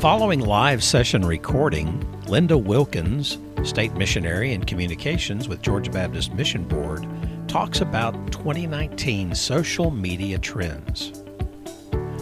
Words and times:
following 0.00 0.40
live 0.40 0.82
session 0.82 1.20
recording, 1.20 2.02
Linda 2.26 2.56
Wilkins, 2.56 3.36
state 3.64 3.92
missionary 3.92 4.54
in 4.54 4.64
communications 4.64 5.46
with 5.46 5.60
Georgia 5.60 5.90
Baptist 5.90 6.32
Mission 6.32 6.64
Board, 6.64 7.06
talks 7.46 7.82
about 7.82 8.14
2019 8.32 9.34
social 9.34 9.90
media 9.90 10.38
trends. 10.38 11.22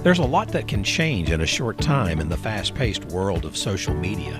There's 0.02 0.18
a 0.18 0.24
lot 0.24 0.48
that 0.48 0.66
can 0.66 0.82
change 0.82 1.30
in 1.30 1.42
a 1.42 1.46
short 1.46 1.78
time 1.78 2.18
in 2.18 2.28
the 2.28 2.36
fast 2.36 2.74
paced 2.74 3.04
world 3.12 3.44
of 3.44 3.56
social 3.56 3.94
media. 3.94 4.36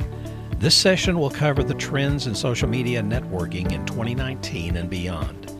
This 0.56 0.74
session 0.74 1.16
will 1.16 1.30
cover 1.30 1.62
the 1.62 1.74
trends 1.74 2.26
in 2.26 2.34
social 2.34 2.68
media 2.68 3.02
networking 3.02 3.70
in 3.70 3.86
2019 3.86 4.74
and 4.74 4.90
beyond, 4.90 5.56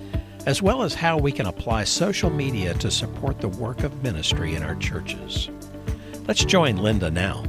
as 0.47 0.61
well 0.61 0.83
as 0.83 0.95
how 0.95 1.17
we 1.17 1.31
can 1.31 1.47
apply 1.47 1.85
social 1.85 2.29
media 2.29 2.75
to 2.75 2.91
support 2.91 3.41
the 3.41 3.47
work 3.47 3.85
of 3.85 4.03
ministry 4.03 4.57
in 4.57 4.65
our 4.65 4.75
churches. 4.75 5.49
Let's 6.27 6.45
join 6.45 6.79
Linda 6.79 7.09
now. 7.09 7.45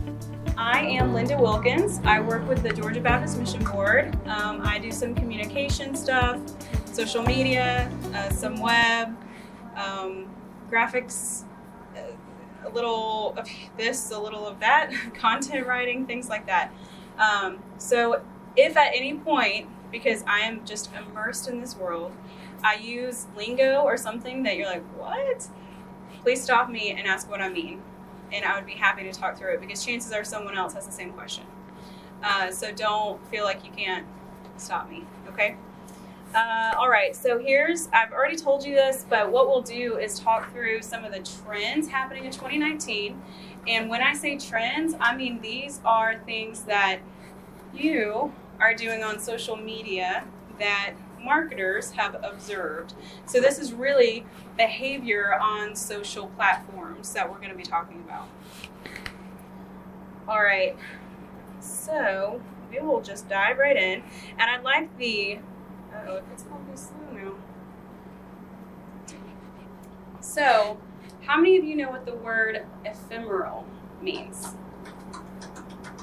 I 0.79 0.83
am 0.83 1.13
Linda 1.13 1.37
Wilkins. 1.37 1.99
I 2.05 2.21
work 2.21 2.47
with 2.47 2.63
the 2.63 2.69
Georgia 2.69 3.01
Baptist 3.01 3.37
Mission 3.37 3.61
Board. 3.65 4.15
Um, 4.29 4.61
I 4.63 4.79
do 4.79 4.93
some 4.93 5.13
communication 5.13 5.93
stuff, 5.93 6.39
social 6.85 7.21
media, 7.21 7.91
uh, 8.13 8.29
some 8.29 8.61
web, 8.61 9.13
um, 9.75 10.33
graphics, 10.71 11.43
uh, 11.97 12.13
a 12.65 12.69
little 12.69 13.33
of 13.37 13.45
this, 13.75 14.11
a 14.11 14.17
little 14.17 14.47
of 14.47 14.61
that, 14.61 14.93
content 15.13 15.67
writing, 15.67 16.05
things 16.05 16.29
like 16.29 16.45
that. 16.45 16.71
Um, 17.17 17.59
so, 17.77 18.21
if 18.55 18.77
at 18.77 18.95
any 18.95 19.15
point, 19.15 19.67
because 19.91 20.23
I 20.27 20.39
am 20.39 20.63
just 20.63 20.91
immersed 20.93 21.49
in 21.49 21.59
this 21.59 21.75
world, 21.75 22.13
I 22.63 22.75
use 22.75 23.27
lingo 23.35 23.81
or 23.81 23.97
something 23.97 24.43
that 24.43 24.55
you're 24.55 24.69
like, 24.69 24.85
what? 24.97 25.45
Please 26.21 26.41
stop 26.41 26.69
me 26.69 26.91
and 26.91 27.05
ask 27.05 27.29
what 27.29 27.41
I 27.41 27.49
mean 27.49 27.81
and 28.31 28.45
I 28.45 28.55
would 28.55 28.65
be 28.65 28.73
happy 28.73 29.03
to 29.03 29.11
talk 29.11 29.37
through 29.37 29.53
it 29.53 29.61
because 29.61 29.83
chances 29.85 30.11
are 30.11 30.23
someone 30.23 30.57
else 30.57 30.73
has 30.73 30.85
the 30.85 30.91
same 30.91 31.11
question. 31.11 31.43
Uh, 32.23 32.51
so 32.51 32.71
don't 32.71 33.25
feel 33.29 33.43
like 33.43 33.63
you 33.65 33.71
can't 33.71 34.05
stop 34.57 34.89
me, 34.89 35.05
okay? 35.29 35.55
Uh, 36.35 36.73
all 36.77 36.89
right, 36.89 37.15
so 37.15 37.39
here's, 37.39 37.87
I've 37.91 38.11
already 38.11 38.35
told 38.35 38.63
you 38.63 38.75
this, 38.75 39.05
but 39.09 39.31
what 39.31 39.47
we'll 39.47 39.63
do 39.63 39.97
is 39.97 40.19
talk 40.19 40.51
through 40.51 40.81
some 40.83 41.03
of 41.03 41.11
the 41.11 41.27
trends 41.43 41.87
happening 41.87 42.25
in 42.25 42.31
2019. 42.31 43.19
And 43.67 43.89
when 43.89 44.01
I 44.01 44.13
say 44.13 44.37
trends, 44.37 44.93
I 44.99 45.15
mean 45.15 45.41
these 45.41 45.81
are 45.83 46.19
things 46.25 46.63
that 46.63 46.99
you 47.73 48.31
are 48.59 48.75
doing 48.75 49.03
on 49.03 49.19
social 49.19 49.55
media 49.55 50.23
that 50.59 50.93
marketers 51.23 51.91
have 51.91 52.15
observed. 52.23 52.93
So 53.25 53.39
this 53.39 53.59
is 53.59 53.73
really 53.73 54.25
behavior 54.59 55.39
on 55.39 55.73
social 55.73 56.27
platforms 56.27 57.13
that 57.13 57.31
we're 57.31 57.37
going 57.37 57.49
to 57.49 57.55
be 57.55 57.63
talking 57.63 58.03
about. 58.05 58.27
All 60.27 60.43
right, 60.43 60.75
so 61.61 62.41
we 62.69 62.79
will 62.79 63.01
just 63.01 63.29
dive 63.29 63.57
right 63.57 63.77
in. 63.77 64.03
And 64.37 64.41
I'd 64.41 64.63
like 64.63 64.95
the, 64.97 65.39
oh, 65.95 66.21
it's 66.33 66.43
going 66.43 66.65
to 66.65 66.71
be 66.71 66.77
slow 66.77 66.97
now. 67.13 67.33
So, 70.19 70.77
how 71.21 71.37
many 71.37 71.57
of 71.57 71.63
you 71.63 71.77
know 71.77 71.89
what 71.89 72.05
the 72.05 72.15
word 72.15 72.65
ephemeral 72.83 73.65
means? 74.01 74.55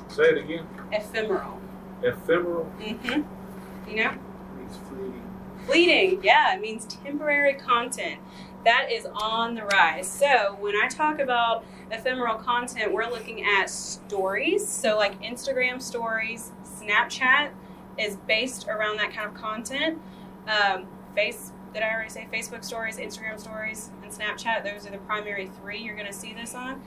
Say 0.09 0.31
it 0.31 0.39
again. 0.39 0.67
Ephemeral. 0.93 1.61
Ephemeral. 2.03 2.73
Mm-hmm. 2.81 3.91
You 3.91 3.97
know? 3.97 4.11
It 4.11 4.59
Means 4.59 4.77
fleeting. 4.89 5.23
Fleeting, 5.67 6.21
yeah, 6.23 6.55
it 6.55 6.61
means 6.61 6.87
temporary 6.87 7.55
content. 7.55 8.21
That 8.67 8.91
is 8.91 9.07
on 9.07 9.55
the 9.55 9.65
rise. 9.65 10.09
So 10.09 10.57
when 10.59 10.75
I 10.75 10.89
talk 10.89 11.21
about 11.21 11.65
ephemeral 11.93 12.35
content, 12.37 12.93
we're 12.93 13.09
looking 13.09 13.47
at 13.47 13.71
stories. 13.71 14.67
So 14.67 14.97
like 14.97 15.23
Instagram 15.23 15.81
stories, 15.81 16.51
Snapchat 16.65 17.51
is 17.97 18.17
based 18.27 18.67
around 18.67 18.97
that 18.97 19.13
kind 19.13 19.29
of 19.29 19.35
content. 19.35 20.03
Um, 20.49 20.89
Face, 21.15 21.53
did 21.73 21.85
I 21.85 21.91
already 21.93 22.11
say 22.11 22.27
Facebook 22.33 22.65
stories, 22.65 22.99
Instagram 22.99 23.39
stories, 23.39 23.91
and 24.03 24.13
Snapchat? 24.13 24.65
Those 24.65 24.85
are 24.87 24.91
the 24.91 24.99
primary 24.99 25.49
three 25.61 25.79
you're 25.79 25.95
going 25.95 26.09
to 26.09 26.13
see 26.13 26.35
this 26.35 26.53
on. 26.53 26.83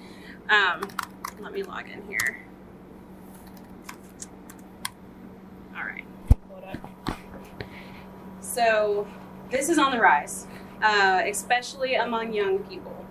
Um, 0.49 0.81
let 1.39 1.53
me 1.53 1.63
log 1.63 1.85
in 1.89 2.05
here. 2.09 2.45
All 5.75 5.83
right. 5.83 6.03
Hold 6.49 6.63
up. 6.65 7.17
So 8.41 9.07
this 9.49 9.69
is 9.69 9.77
on 9.79 9.91
the 9.91 9.99
rise, 9.99 10.45
uh, 10.81 11.23
especially 11.25 11.95
among 11.95 12.33
young 12.33 12.59
people. 12.59 13.05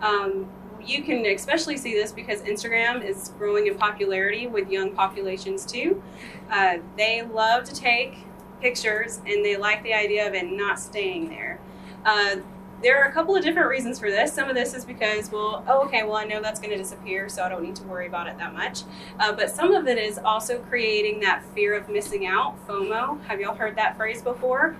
Um, 0.00 0.48
you 0.84 1.02
can 1.02 1.24
especially 1.26 1.76
see 1.76 1.94
this 1.94 2.12
because 2.12 2.42
Instagram 2.42 3.04
is 3.04 3.32
growing 3.38 3.66
in 3.66 3.76
popularity 3.76 4.46
with 4.46 4.68
young 4.68 4.92
populations 4.92 5.64
too. 5.64 6.02
Uh, 6.50 6.78
they 6.96 7.22
love 7.22 7.64
to 7.64 7.74
take 7.74 8.18
pictures 8.60 9.20
and 9.26 9.44
they 9.44 9.56
like 9.56 9.82
the 9.82 9.94
idea 9.94 10.26
of 10.26 10.34
it 10.34 10.50
not 10.50 10.78
staying 10.78 11.28
there. 11.28 11.60
Uh, 12.04 12.36
there 12.82 13.00
are 13.00 13.08
a 13.08 13.12
couple 13.12 13.36
of 13.36 13.44
different 13.44 13.68
reasons 13.68 14.00
for 14.00 14.10
this. 14.10 14.32
Some 14.32 14.48
of 14.48 14.56
this 14.56 14.74
is 14.74 14.84
because, 14.84 15.30
well, 15.30 15.64
oh, 15.68 15.84
okay, 15.84 16.02
well, 16.02 16.16
I 16.16 16.24
know 16.24 16.42
that's 16.42 16.58
going 16.58 16.70
to 16.70 16.76
disappear, 16.76 17.28
so 17.28 17.44
I 17.44 17.48
don't 17.48 17.62
need 17.62 17.76
to 17.76 17.84
worry 17.84 18.08
about 18.08 18.26
it 18.26 18.36
that 18.38 18.52
much. 18.52 18.82
Uh, 19.20 19.32
but 19.32 19.50
some 19.50 19.72
of 19.72 19.86
it 19.86 19.98
is 19.98 20.18
also 20.18 20.58
creating 20.58 21.20
that 21.20 21.44
fear 21.54 21.74
of 21.74 21.88
missing 21.88 22.26
out, 22.26 22.56
FOMO. 22.66 23.22
Have 23.26 23.40
y'all 23.40 23.54
heard 23.54 23.76
that 23.76 23.96
phrase 23.96 24.20
before? 24.20 24.76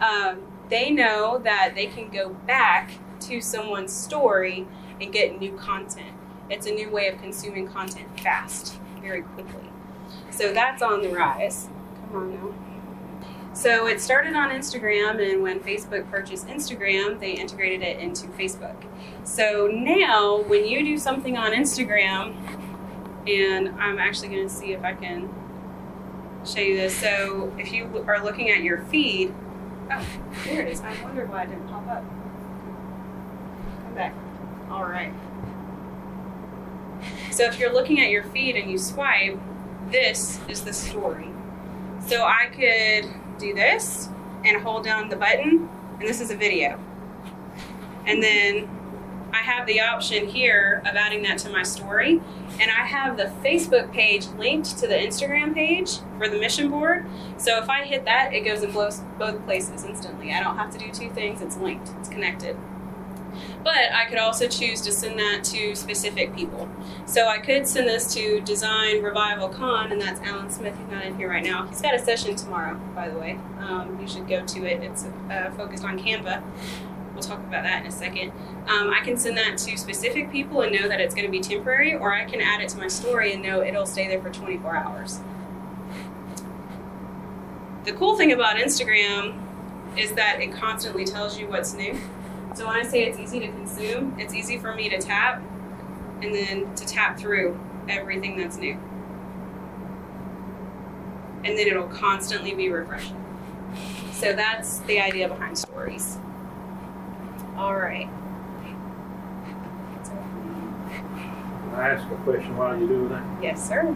Um, 0.00 0.40
they 0.68 0.90
know 0.90 1.38
that 1.44 1.74
they 1.74 1.86
can 1.86 2.08
go 2.10 2.30
back 2.30 2.92
to 3.20 3.40
someone's 3.40 3.92
story 3.92 4.66
and 5.00 5.12
get 5.12 5.38
new 5.38 5.56
content. 5.56 6.12
It's 6.50 6.66
a 6.66 6.70
new 6.70 6.90
way 6.90 7.08
of 7.08 7.20
consuming 7.20 7.68
content 7.68 8.20
fast, 8.20 8.78
very 9.00 9.22
quickly. 9.22 9.68
So 10.30 10.52
that's 10.52 10.82
on 10.82 11.02
the 11.02 11.10
rise. 11.10 11.68
Come 12.08 12.16
on 12.16 12.34
now. 12.34 12.54
So 13.54 13.86
it 13.86 14.00
started 14.00 14.34
on 14.34 14.48
Instagram, 14.50 15.20
and 15.20 15.42
when 15.42 15.60
Facebook 15.60 16.10
purchased 16.10 16.46
Instagram, 16.46 17.20
they 17.20 17.32
integrated 17.32 17.82
it 17.82 17.98
into 18.00 18.26
Facebook. 18.28 18.76
So 19.24 19.66
now, 19.66 20.42
when 20.42 20.66
you 20.66 20.82
do 20.82 20.96
something 20.96 21.36
on 21.36 21.52
Instagram, 21.52 22.34
and 23.26 23.68
I'm 23.80 23.98
actually 23.98 24.28
going 24.28 24.48
to 24.48 24.54
see 24.54 24.72
if 24.72 24.82
I 24.82 24.94
can 24.94 25.28
show 26.46 26.60
you 26.60 26.76
this. 26.76 26.96
So 26.96 27.52
if 27.58 27.72
you 27.72 28.04
are 28.08 28.24
looking 28.24 28.50
at 28.50 28.62
your 28.62 28.78
feed, 28.86 29.34
oh, 29.92 30.06
there 30.44 30.62
it 30.62 30.72
is. 30.72 30.80
I 30.80 30.94
wonder 31.02 31.26
why 31.26 31.44
it 31.44 31.50
didn't 31.50 31.68
pop 31.68 31.86
up. 31.88 32.04
Come 33.84 33.94
back. 33.94 34.14
All 34.70 34.84
right. 34.84 35.12
So 37.30 37.44
if 37.44 37.58
you're 37.58 37.72
looking 37.72 38.00
at 38.00 38.10
your 38.10 38.24
feed 38.24 38.56
and 38.56 38.70
you 38.70 38.78
swipe, 38.78 39.38
this 39.90 40.40
is 40.48 40.62
the 40.62 40.72
story. 40.72 41.28
So 42.06 42.24
I 42.24 42.46
could 42.46 43.12
do 43.38 43.54
this 43.54 44.08
and 44.44 44.62
hold 44.62 44.84
down 44.84 45.08
the 45.08 45.16
button, 45.16 45.68
and 45.98 46.08
this 46.08 46.20
is 46.20 46.30
a 46.30 46.36
video. 46.36 46.78
And 48.06 48.22
then 48.22 48.68
I 49.32 49.38
have 49.38 49.66
the 49.66 49.80
option 49.80 50.28
here 50.28 50.82
of 50.84 50.94
adding 50.94 51.22
that 51.22 51.38
to 51.38 51.50
my 51.50 51.62
story, 51.62 52.20
and 52.60 52.70
I 52.70 52.84
have 52.84 53.16
the 53.16 53.32
Facebook 53.42 53.90
page 53.92 54.26
linked 54.38 54.78
to 54.78 54.86
the 54.86 54.94
Instagram 54.94 55.54
page 55.54 55.98
for 56.18 56.28
the 56.28 56.38
mission 56.38 56.70
board. 56.70 57.06
So 57.38 57.62
if 57.62 57.70
I 57.70 57.84
hit 57.84 58.04
that, 58.04 58.34
it 58.34 58.44
goes 58.44 58.62
in 58.62 58.72
both 58.72 59.44
places 59.44 59.84
instantly. 59.84 60.32
I 60.32 60.42
don't 60.42 60.56
have 60.56 60.70
to 60.72 60.78
do 60.78 60.90
two 60.92 61.10
things, 61.10 61.40
it's 61.40 61.56
linked, 61.56 61.90
it's 61.98 62.10
connected. 62.10 62.56
But 63.64 63.92
I 63.94 64.04
could 64.06 64.18
also 64.18 64.46
choose 64.48 64.80
to 64.82 64.92
send 64.92 65.18
that 65.18 65.44
to 65.44 65.74
specific 65.74 66.34
people. 66.34 66.68
So 67.06 67.28
I 67.28 67.38
could 67.38 67.66
send 67.66 67.88
this 67.88 68.12
to 68.14 68.40
Design 68.40 69.02
Revival 69.02 69.48
Con, 69.48 69.92
and 69.92 70.00
that's 70.00 70.20
Alan 70.20 70.50
Smith. 70.50 70.76
He's 70.76 70.88
not 70.88 71.04
in 71.04 71.16
here 71.16 71.30
right 71.30 71.44
now. 71.44 71.66
He's 71.66 71.80
got 71.80 71.94
a 71.94 71.98
session 71.98 72.36
tomorrow, 72.36 72.78
by 72.94 73.08
the 73.08 73.18
way. 73.18 73.38
Um, 73.60 73.98
you 74.00 74.08
should 74.08 74.28
go 74.28 74.44
to 74.44 74.64
it. 74.66 74.82
It's 74.82 75.04
uh, 75.04 75.52
focused 75.56 75.84
on 75.84 75.98
Canva. 75.98 76.42
Talk 77.22 77.38
about 77.38 77.62
that 77.62 77.82
in 77.82 77.86
a 77.86 77.92
second. 77.92 78.32
Um, 78.66 78.90
I 78.90 79.00
can 79.04 79.16
send 79.16 79.36
that 79.36 79.58
to 79.58 79.76
specific 79.76 80.30
people 80.30 80.62
and 80.62 80.72
know 80.72 80.88
that 80.88 81.00
it's 81.00 81.14
going 81.14 81.26
to 81.26 81.30
be 81.30 81.40
temporary, 81.40 81.94
or 81.94 82.12
I 82.12 82.24
can 82.24 82.40
add 82.40 82.60
it 82.60 82.68
to 82.70 82.78
my 82.78 82.88
story 82.88 83.32
and 83.32 83.42
know 83.42 83.62
it'll 83.62 83.86
stay 83.86 84.08
there 84.08 84.20
for 84.20 84.30
24 84.30 84.76
hours. 84.76 85.20
The 87.84 87.92
cool 87.92 88.16
thing 88.16 88.32
about 88.32 88.56
Instagram 88.56 89.40
is 89.96 90.12
that 90.12 90.40
it 90.40 90.52
constantly 90.52 91.04
tells 91.04 91.38
you 91.38 91.48
what's 91.48 91.74
new. 91.74 91.98
So 92.54 92.66
when 92.66 92.76
I 92.76 92.82
say 92.82 93.04
it's 93.04 93.18
easy 93.18 93.40
to 93.40 93.48
consume, 93.48 94.16
it's 94.18 94.34
easy 94.34 94.58
for 94.58 94.74
me 94.74 94.88
to 94.90 94.98
tap 94.98 95.42
and 96.22 96.34
then 96.34 96.74
to 96.74 96.86
tap 96.86 97.18
through 97.18 97.58
everything 97.88 98.36
that's 98.36 98.56
new. 98.56 98.78
And 101.44 101.58
then 101.58 101.66
it'll 101.66 101.88
constantly 101.88 102.54
be 102.54 102.68
refreshing. 102.68 103.16
So 104.12 104.32
that's 104.32 104.78
the 104.80 105.00
idea 105.00 105.28
behind 105.28 105.58
stories. 105.58 106.18
All 107.56 107.74
right. 107.76 108.08
Can 111.70 111.74
I 111.80 111.88
ask 111.90 112.10
a 112.10 112.14
question 112.24 112.56
while 112.56 112.76
you're 112.78 112.88
doing 112.88 113.08
that? 113.10 113.22
Yes, 113.42 113.66
sir. 113.68 113.94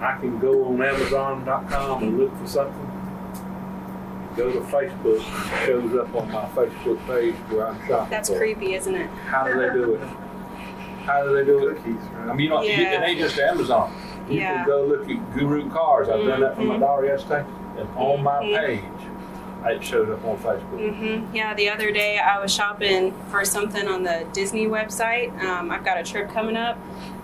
I 0.00 0.16
can 0.18 0.38
go 0.38 0.64
on 0.66 0.80
Amazon.com 0.82 2.02
and 2.02 2.18
look 2.18 2.36
for 2.38 2.46
something. 2.46 2.86
Go 4.36 4.50
to 4.52 4.60
Facebook, 4.60 5.16
it 5.18 5.66
shows 5.66 5.94
up 5.96 6.14
on 6.14 6.30
my 6.30 6.44
Facebook 6.50 7.04
page 7.06 7.34
where 7.50 7.66
I'm 7.68 7.86
shopping. 7.86 8.10
That's 8.10 8.28
for 8.30 8.36
creepy, 8.38 8.74
isn't 8.74 8.94
it? 8.94 9.10
How 9.26 9.44
do 9.46 9.54
they 9.58 9.72
do 9.74 9.94
it? 9.94 10.00
How 11.04 11.24
do 11.24 11.34
they 11.34 11.44
do 11.44 11.68
it? 11.68 11.76
Cookies, 11.78 11.96
I 12.16 12.32
mean, 12.32 12.40
you 12.40 12.48
know, 12.48 12.62
Yeah. 12.62 13.02
it 13.02 13.08
ain't 13.08 13.18
just 13.18 13.38
Amazon. 13.38 13.92
You 14.28 14.38
Yeah. 14.38 14.58
can 14.58 14.66
go 14.66 14.82
look 14.84 15.10
at 15.10 15.34
Guru 15.34 15.68
Cars. 15.70 16.08
I've 16.08 16.24
done 16.26 16.40
that 16.40 16.54
for 16.54 16.62
my 16.62 16.78
daughter 16.78 17.06
yesterday, 17.06 17.44
and 17.78 17.88
on 17.96 18.22
my 18.22 18.42
Mhm. 18.42 18.56
page, 18.66 18.80
it 19.64 19.84
showed 19.84 20.10
up 20.10 20.24
on 20.24 20.38
Facebook. 20.38 20.78
Mm-hmm. 20.94 21.34
Yeah, 21.34 21.54
the 21.54 21.68
other 21.68 21.90
day 21.92 22.18
I 22.18 22.40
was 22.40 22.52
shopping 22.52 23.12
for 23.30 23.44
something 23.44 23.86
on 23.86 24.02
the 24.02 24.26
Disney 24.32 24.66
website. 24.66 25.38
Um, 25.42 25.70
I've 25.70 25.84
got 25.84 25.98
a 25.98 26.02
trip 26.02 26.30
coming 26.30 26.56
up, 26.56 26.78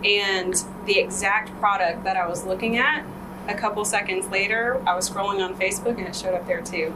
and 0.04 0.54
the 0.84 0.98
exact 0.98 1.50
product 1.60 2.04
that 2.04 2.16
I 2.16 2.26
was 2.28 2.44
looking 2.44 2.76
at, 2.76 3.04
a 3.48 3.54
couple 3.54 3.84
seconds 3.84 4.26
later, 4.28 4.82
I 4.86 4.94
was 4.94 5.08
scrolling 5.08 5.44
on 5.44 5.56
Facebook 5.56 5.98
and 5.98 6.06
it 6.06 6.16
showed 6.16 6.34
up 6.34 6.46
there 6.46 6.62
too. 6.62 6.92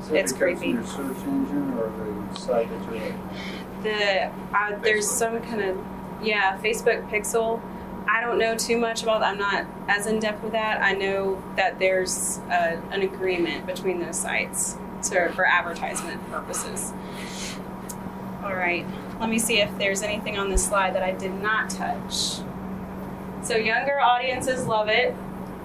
Is 0.00 0.08
that 0.08 0.16
It's 0.16 0.32
because 0.32 0.52
of 0.52 0.58
creepy. 0.58 0.68
Your 0.72 0.86
search 0.86 1.16
engine 1.26 1.72
or 1.78 1.90
the 2.32 2.38
site 2.38 2.68
that 2.68 2.92
you're 2.94 3.02
at? 3.02 3.14
The 3.82 4.56
uh, 4.56 4.78
there's 4.80 5.10
some 5.10 5.40
kind 5.42 5.62
of 5.62 5.78
yeah 6.22 6.58
Facebook 6.58 7.08
Pixel. 7.10 7.60
I 8.08 8.20
don't 8.20 8.38
know 8.38 8.56
too 8.56 8.78
much 8.78 9.02
about. 9.02 9.22
I'm 9.22 9.38
not 9.38 9.66
as 9.88 10.06
in 10.06 10.20
depth 10.20 10.42
with 10.42 10.52
that. 10.52 10.82
I 10.82 10.92
know 10.92 11.42
that 11.56 11.78
there's 11.78 12.38
uh, 12.50 12.80
an 12.90 13.02
agreement 13.02 13.66
between 13.66 14.00
those 14.00 14.18
sites 14.18 14.76
to, 15.04 15.30
for 15.32 15.44
advertisement 15.44 16.24
purposes. 16.30 16.92
All 18.42 18.54
right, 18.54 18.86
let 19.20 19.28
me 19.28 19.38
see 19.38 19.58
if 19.60 19.76
there's 19.78 20.02
anything 20.02 20.38
on 20.38 20.50
this 20.50 20.64
slide 20.64 20.94
that 20.94 21.02
I 21.02 21.12
did 21.12 21.34
not 21.34 21.70
touch. 21.70 22.38
So 23.42 23.56
younger 23.56 24.00
audiences 24.00 24.66
love 24.66 24.88
it. 24.88 25.14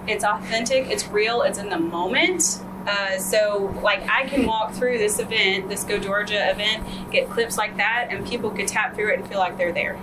It's 0.06 0.24
authentic. 0.24 0.88
It's 0.88 1.06
real. 1.08 1.42
It's 1.42 1.58
in 1.58 1.68
the 1.68 1.78
moment. 1.78 2.60
Uh, 2.86 3.18
so, 3.18 3.72
like, 3.82 4.02
I 4.08 4.26
can 4.26 4.44
walk 4.44 4.74
through 4.74 4.98
this 4.98 5.20
event, 5.20 5.68
this 5.68 5.84
Go 5.84 5.98
Georgia 5.98 6.50
event, 6.50 6.84
get 7.12 7.30
clips 7.30 7.56
like 7.56 7.76
that, 7.76 8.08
and 8.10 8.26
people 8.26 8.50
could 8.50 8.66
tap 8.66 8.96
through 8.96 9.12
it 9.12 9.20
and 9.20 9.28
feel 9.28 9.38
like 9.38 9.56
they're 9.56 9.72
there. 9.72 9.96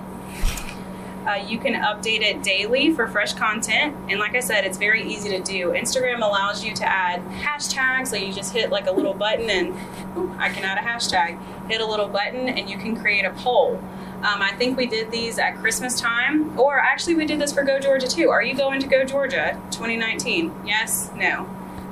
Uh, 1.27 1.33
you 1.33 1.59
can 1.59 1.73
update 1.73 2.21
it 2.21 2.41
daily 2.43 2.93
for 2.93 3.07
fresh 3.07 3.33
content, 3.33 3.95
and 4.09 4.19
like 4.19 4.35
I 4.35 4.39
said, 4.39 4.65
it's 4.65 4.77
very 4.77 5.03
easy 5.03 5.29
to 5.29 5.41
do. 5.41 5.71
Instagram 5.71 6.21
allows 6.21 6.63
you 6.63 6.73
to 6.75 6.85
add 6.85 7.21
hashtags, 7.41 8.07
so 8.07 8.15
you 8.15 8.33
just 8.33 8.53
hit 8.53 8.69
like 8.69 8.87
a 8.87 8.91
little 8.91 9.13
button, 9.13 9.49
and 9.49 9.69
ooh, 10.17 10.33
I 10.37 10.49
can 10.49 10.63
add 10.63 10.77
a 10.77 10.81
hashtag. 10.81 11.37
Hit 11.69 11.81
a 11.81 11.85
little 11.85 12.07
button, 12.07 12.47
and 12.49 12.69
you 12.69 12.77
can 12.77 12.95
create 12.95 13.25
a 13.25 13.31
poll. 13.31 13.75
Um, 14.17 14.41
I 14.41 14.53
think 14.57 14.77
we 14.77 14.85
did 14.85 15.11
these 15.11 15.39
at 15.39 15.57
Christmas 15.57 15.99
time, 15.99 16.57
or 16.57 16.77
actually, 16.79 17.15
we 17.15 17.25
did 17.25 17.39
this 17.39 17.53
for 17.53 17.63
Go 17.63 17.79
Georgia 17.79 18.07
too. 18.07 18.29
Are 18.29 18.43
you 18.43 18.55
going 18.55 18.79
to 18.79 18.87
Go 18.87 19.03
Georgia 19.03 19.61
2019? 19.71 20.53
Yes, 20.65 21.11
no 21.15 21.47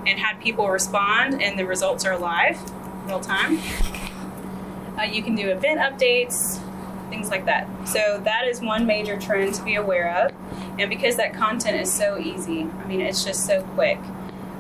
and 0.08 0.20
had 0.20 0.40
people 0.40 0.70
respond, 0.70 1.42
and 1.42 1.60
the 1.60 1.66
results 1.66 2.06
are 2.06 2.18
live, 2.18 2.58
real 3.06 3.20
time. 3.20 3.60
Uh, 4.98 5.04
you 5.04 5.22
can 5.22 5.36
do 5.36 5.50
event 5.50 5.80
updates, 5.80 6.60
things 7.10 7.30
like 7.30 7.46
that. 7.46 7.68
So 7.88 8.20
that 8.24 8.48
is 8.48 8.62
one 8.62 8.86
major 8.86 9.20
trend 9.20 9.54
to 9.56 9.64
be 9.64 9.76
aware 9.76 10.26
of, 10.26 10.34
and 10.80 10.90
because 10.90 11.16
that 11.18 11.34
content 11.34 11.80
is 11.82 11.92
so 11.92 12.18
easy, 12.18 12.62
I 12.64 12.86
mean, 12.86 13.02
it's 13.02 13.24
just 13.24 13.46
so 13.46 13.62
quick. 13.62 14.00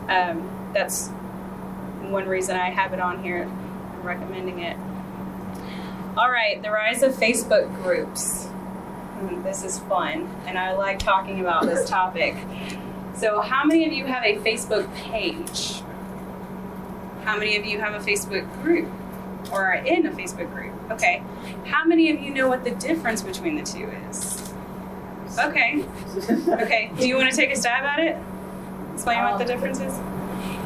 Um, 0.10 0.72
that's 0.74 1.10
one 2.10 2.28
reason 2.28 2.56
I 2.56 2.70
have 2.70 2.94
it 2.94 3.00
on 3.00 3.24
here. 3.24 3.44
I'm 3.44 4.04
recommending 4.04 4.60
it. 4.60 4.78
All 6.18 6.32
right, 6.32 6.62
the 6.62 6.72
rise 6.72 7.04
of 7.04 7.14
Facebook 7.14 7.74
groups. 7.84 8.46
Hmm, 8.46 9.44
this 9.44 9.64
is 9.64 9.80
fun, 9.80 10.30
and 10.46 10.58
I 10.58 10.74
like 10.74 11.00
talking 11.00 11.40
about 11.40 11.66
this 11.66 11.88
topic. 11.90 12.36
So, 13.16 13.42
how 13.42 13.66
many 13.66 13.86
of 13.86 13.94
you 13.94 14.06
have 14.06 14.24
a 14.24 14.36
Facebook 14.38 14.94
page? 14.96 15.82
How 17.24 17.38
many 17.38 17.58
of 17.58 17.66
you 17.66 17.80
have 17.80 17.94
a 17.94 18.06
Facebook 18.06 18.50
group 18.62 18.88
or 19.52 19.66
are 19.66 19.74
in 19.74 20.06
a 20.06 20.12
Facebook 20.12 20.54
group? 20.54 20.74
Okay. 20.92 21.22
How 21.66 21.86
many 21.86 22.10
of 22.12 22.22
you 22.22 22.34
know 22.34 22.48
what 22.48 22.64
the 22.64 22.72
difference 22.72 23.22
between 23.22 23.56
the 23.56 23.64
two 23.64 23.90
is? 24.10 24.54
Okay. 25.38 25.84
Okay. 26.48 26.92
Do 26.98 27.08
you 27.08 27.16
want 27.16 27.30
to 27.30 27.36
take 27.36 27.52
a 27.52 27.56
stab 27.56 27.84
at 27.84 28.00
it? 28.00 28.18
Explain 28.94 29.24
what 29.24 29.38
the 29.38 29.44
um, 29.44 29.48
difference 29.48 29.80
is? 29.80 29.94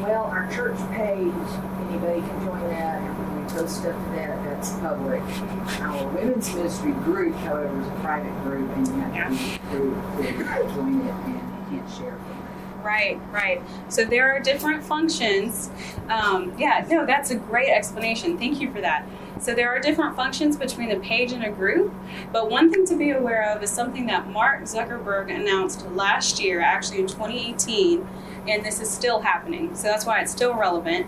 Well, 0.02 0.24
our 0.26 0.50
church 0.52 0.78
page, 0.92 1.34
anybody 1.90 2.22
can 2.22 2.46
join 2.46 2.62
that, 2.70 3.02
and 3.02 3.18
when 3.18 3.44
we 3.44 3.52
post 3.52 3.78
stuff 3.82 3.94
to 3.94 4.12
that, 4.16 4.44
that's 4.46 4.72
public. 4.80 5.22
Our 5.82 6.08
women's 6.08 6.54
ministry 6.56 6.92
group, 6.92 7.36
however, 7.36 7.82
is 7.82 7.88
a 7.88 7.92
private 8.02 8.44
group, 8.44 8.70
and 8.78 8.88
you 8.88 8.94
have 8.94 9.32
to 9.72 9.78
be 10.22 10.30
approved 10.30 10.50
to 10.50 10.76
join 10.76 11.02
it, 11.02 11.14
and 11.14 11.34
you 11.36 11.80
can't 11.80 11.90
share 11.92 12.16
from 12.18 12.38
it. 12.38 12.41
Right, 12.84 13.20
right. 13.32 13.62
So 13.90 14.06
there 14.06 14.36
are 14.36 14.40
different 14.40 14.84
functions. 14.84 15.70
Um, 16.10 16.54
yeah, 16.58 16.86
no, 16.90 17.06
that's 17.06 17.32
a 17.32 17.36
great 17.36 17.70
explanation. 17.70 18.38
Thank 18.38 18.60
you 18.60 18.72
for 18.72 18.82
that. 18.82 19.08
So 19.40 19.56
there 19.56 19.70
are 19.70 19.80
different 19.80 20.16
functions 20.16 20.56
between 20.56 20.92
a 20.92 21.00
page 21.00 21.32
and 21.32 21.44
a 21.44 21.50
group, 21.50 21.92
but 22.32 22.52
one 22.52 22.72
thing 22.72 22.86
to 22.86 22.96
be 22.96 23.10
aware 23.10 23.52
of 23.52 23.64
is 23.64 23.72
something 23.72 24.06
that 24.06 24.30
Mark 24.30 24.62
Zuckerberg 24.64 25.34
announced 25.36 25.88
last 25.92 26.40
year, 26.40 26.62
actually 26.62 27.00
in 27.00 27.08
2018, 27.08 28.08
and 28.48 28.64
this 28.64 28.80
is 28.80 28.90
still 28.90 29.22
happening. 29.22 29.76
So 29.76 29.84
that's 29.84 30.06
why 30.06 30.22
it's 30.22 30.32
still 30.32 30.54
relevant. 30.54 31.08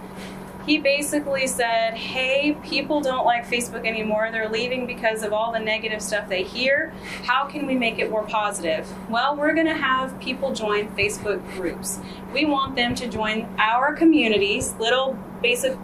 He 0.65 0.77
basically 0.77 1.47
said, 1.47 1.93
Hey, 1.93 2.57
people 2.63 3.01
don't 3.01 3.25
like 3.25 3.45
Facebook 3.45 3.85
anymore. 3.85 4.29
They're 4.31 4.49
leaving 4.49 4.85
because 4.87 5.23
of 5.23 5.33
all 5.33 5.51
the 5.51 5.59
negative 5.59 6.01
stuff 6.01 6.29
they 6.29 6.43
hear. 6.43 6.93
How 7.23 7.45
can 7.45 7.65
we 7.65 7.75
make 7.75 7.99
it 7.99 8.09
more 8.09 8.23
positive? 8.23 8.87
Well, 9.09 9.35
we're 9.35 9.53
going 9.53 9.67
to 9.67 9.75
have 9.75 10.17
people 10.19 10.53
join 10.53 10.87
Facebook 10.89 11.45
groups. 11.53 11.99
We 12.33 12.45
want 12.45 12.75
them 12.75 12.95
to 12.95 13.07
join 13.07 13.47
our 13.57 13.93
communities, 13.93 14.73
little 14.79 15.17
basic, 15.41 15.77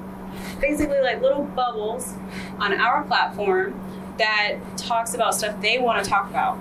basically 0.62 1.02
like 1.02 1.22
little 1.22 1.44
bubbles 1.44 2.14
on 2.60 2.74
our 2.74 3.04
platform 3.04 3.80
that 4.18 4.58
talks 4.78 5.14
about 5.14 5.36
stuff 5.36 5.60
they 5.62 5.78
want 5.78 6.04
to 6.04 6.10
talk 6.10 6.30
about. 6.30 6.58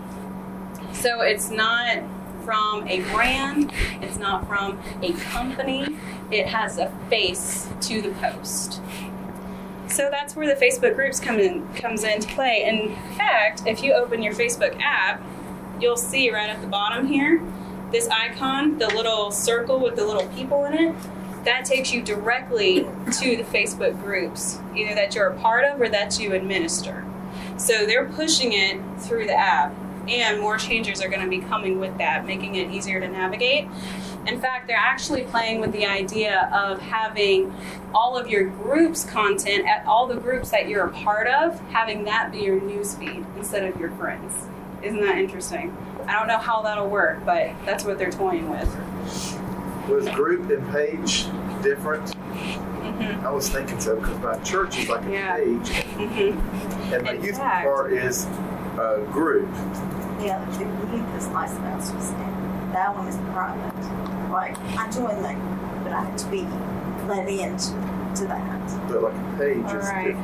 So 0.92 1.20
it's 1.20 1.50
not 1.50 2.02
from 2.44 2.88
a 2.88 3.00
brand, 3.12 3.70
it's 4.00 4.16
not 4.16 4.48
from 4.48 4.80
a 5.02 5.12
company, 5.12 5.86
it 6.30 6.46
has 6.46 6.78
a 6.78 6.90
face 7.08 7.68
to 7.82 8.02
the 8.02 8.10
post. 8.10 8.80
So 9.88 10.08
that's 10.10 10.36
where 10.36 10.46
the 10.46 10.60
Facebook 10.60 10.94
groups 10.94 11.18
come 11.18 11.38
in 11.38 11.66
comes 11.74 12.04
into 12.04 12.28
play. 12.28 12.64
In 12.68 12.94
fact, 13.16 13.62
if 13.66 13.82
you 13.82 13.94
open 13.94 14.22
your 14.22 14.34
Facebook 14.34 14.78
app, 14.80 15.22
you'll 15.80 15.96
see 15.96 16.30
right 16.30 16.50
at 16.50 16.60
the 16.60 16.66
bottom 16.66 17.06
here 17.06 17.42
this 17.90 18.06
icon, 18.08 18.78
the 18.78 18.88
little 18.88 19.30
circle 19.30 19.80
with 19.80 19.96
the 19.96 20.04
little 20.04 20.28
people 20.30 20.64
in 20.66 20.74
it. 20.74 20.94
That 21.44 21.64
takes 21.64 21.92
you 21.92 22.02
directly 22.02 22.80
to 22.82 23.36
the 23.36 23.44
Facebook 23.44 23.98
groups, 24.02 24.58
either 24.76 24.94
that 24.94 25.14
you're 25.14 25.28
a 25.28 25.38
part 25.38 25.64
of 25.64 25.80
or 25.80 25.88
that 25.88 26.18
you 26.20 26.34
administer. 26.34 27.06
So 27.56 27.86
they're 27.86 28.04
pushing 28.04 28.52
it 28.52 28.80
through 28.98 29.26
the 29.26 29.34
app, 29.34 29.74
and 30.06 30.40
more 30.40 30.58
changes 30.58 31.00
are 31.00 31.08
going 31.08 31.22
to 31.22 31.28
be 31.28 31.38
coming 31.38 31.78
with 31.78 31.96
that, 31.98 32.26
making 32.26 32.56
it 32.56 32.70
easier 32.70 33.00
to 33.00 33.08
navigate. 33.08 33.68
In 34.28 34.40
fact, 34.40 34.66
they're 34.66 34.76
actually 34.76 35.22
playing 35.22 35.60
with 35.60 35.72
the 35.72 35.86
idea 35.86 36.50
of 36.52 36.80
having 36.80 37.52
all 37.94 38.16
of 38.16 38.28
your 38.28 38.44
groups 38.44 39.02
content 39.04 39.66
at 39.66 39.86
all 39.86 40.06
the 40.06 40.16
groups 40.16 40.50
that 40.50 40.68
you're 40.68 40.84
a 40.84 40.92
part 40.92 41.26
of, 41.26 41.58
having 41.70 42.04
that 42.04 42.30
be 42.30 42.40
your 42.40 42.60
newsfeed 42.60 43.24
instead 43.38 43.64
of 43.64 43.80
your 43.80 43.90
friends. 43.92 44.34
Isn't 44.82 45.00
that 45.00 45.16
interesting? 45.18 45.74
I 46.06 46.12
don't 46.12 46.28
know 46.28 46.36
how 46.38 46.60
that'll 46.62 46.88
work, 46.88 47.24
but 47.24 47.52
that's 47.64 47.84
what 47.84 47.98
they're 47.98 48.10
toying 48.12 48.50
with. 48.50 48.68
Was 49.88 50.06
group 50.10 50.50
and 50.50 50.70
page 50.72 51.24
different? 51.62 52.12
hmm 52.14 53.26
I 53.26 53.30
was 53.30 53.48
thinking 53.48 53.80
so 53.80 53.96
because 53.96 54.18
my 54.18 54.38
church 54.44 54.78
is 54.78 54.88
like 54.90 55.04
a 55.06 55.10
Yeah. 55.10 55.36
page, 55.36 55.68
hmm 55.70 56.92
and 56.94 57.02
my 57.02 57.12
In 57.14 57.24
youth 57.24 57.38
fact- 57.38 57.64
part 57.66 57.92
is 57.94 58.26
a 58.78 59.04
group. 59.10 59.48
Yeah, 60.20 60.44
the 60.52 60.64
youth 60.96 61.16
is 61.16 61.28
like 61.28 61.48
Spencer 61.48 61.98
said. 62.00 62.34
That 62.74 62.94
one 62.94 63.08
is 63.08 63.16
private. 63.32 64.17
Like, 64.30 64.58
I 64.58 64.90
joined 64.90 65.24
that, 65.24 65.84
but 65.84 65.92
I 65.92 66.04
had 66.04 66.18
to 66.18 66.26
be 66.28 66.46
let 67.06 67.28
into 67.28 67.72
to 68.16 68.26
that. 68.26 68.88
But 68.88 69.02
like 69.02 69.14
a 69.14 69.36
page 69.38 69.64
All 69.64 69.76
is 69.76 69.86
right. 69.86 70.16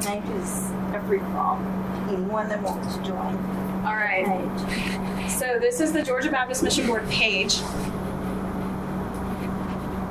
Pages 0.00 0.70
are 0.92 1.02
free 1.06 1.18
for 1.18 1.36
all. 1.36 1.58
Anyone 2.08 2.48
that 2.48 2.62
wants 2.62 2.96
to 2.96 3.02
join 3.02 3.36
All 3.84 3.94
right. 3.94 4.24
page. 4.26 5.30
So 5.30 5.58
this 5.58 5.80
is 5.80 5.92
the 5.92 6.02
Georgia 6.02 6.30
Baptist 6.30 6.62
Mission 6.62 6.86
Board 6.86 7.08
page. 7.08 7.56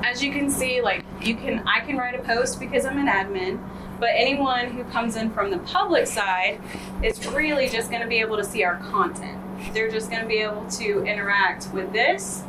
As 0.04 0.22
you 0.22 0.32
can 0.32 0.50
see, 0.50 0.82
like 0.82 1.04
you 1.22 1.36
can 1.36 1.68
I 1.68 1.80
can 1.80 1.98
write 1.98 2.16
a 2.16 2.24
post 2.24 2.60
because 2.60 2.86
I'm 2.86 2.98
an 2.98 3.08
admin, 3.08 3.60
but 4.00 4.10
anyone 4.14 4.72
who 4.72 4.84
comes 4.86 5.16
in 5.16 5.32
from 5.32 5.50
the 5.50 5.60
public 5.60 6.08
side 6.08 6.62
is 7.02 7.26
really 7.28 7.70
just 7.70 7.90
going 7.90 8.02
to 8.02 8.08
be 8.08 8.20
able 8.20 8.38
to 8.38 8.44
see 8.44 8.64
our 8.64 8.78
content. 8.78 9.40
They're 9.74 9.90
just 9.90 10.10
going 10.10 10.22
to 10.22 10.28
be 10.28 10.38
able 10.38 10.66
to 10.72 11.04
interact 11.06 11.70
with 11.74 11.92
this. 11.94 12.44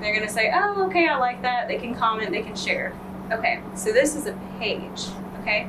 They're 0.00 0.14
going 0.14 0.26
to 0.26 0.32
say, 0.32 0.52
"Oh, 0.54 0.86
okay, 0.86 1.08
I 1.08 1.18
like 1.18 1.42
that." 1.42 1.68
They 1.68 1.78
can 1.78 1.94
comment, 1.94 2.30
they 2.30 2.42
can 2.42 2.56
share. 2.56 2.94
Okay. 3.32 3.60
So 3.74 3.92
this 3.92 4.14
is 4.14 4.26
a 4.26 4.38
page, 4.58 5.06
okay? 5.40 5.68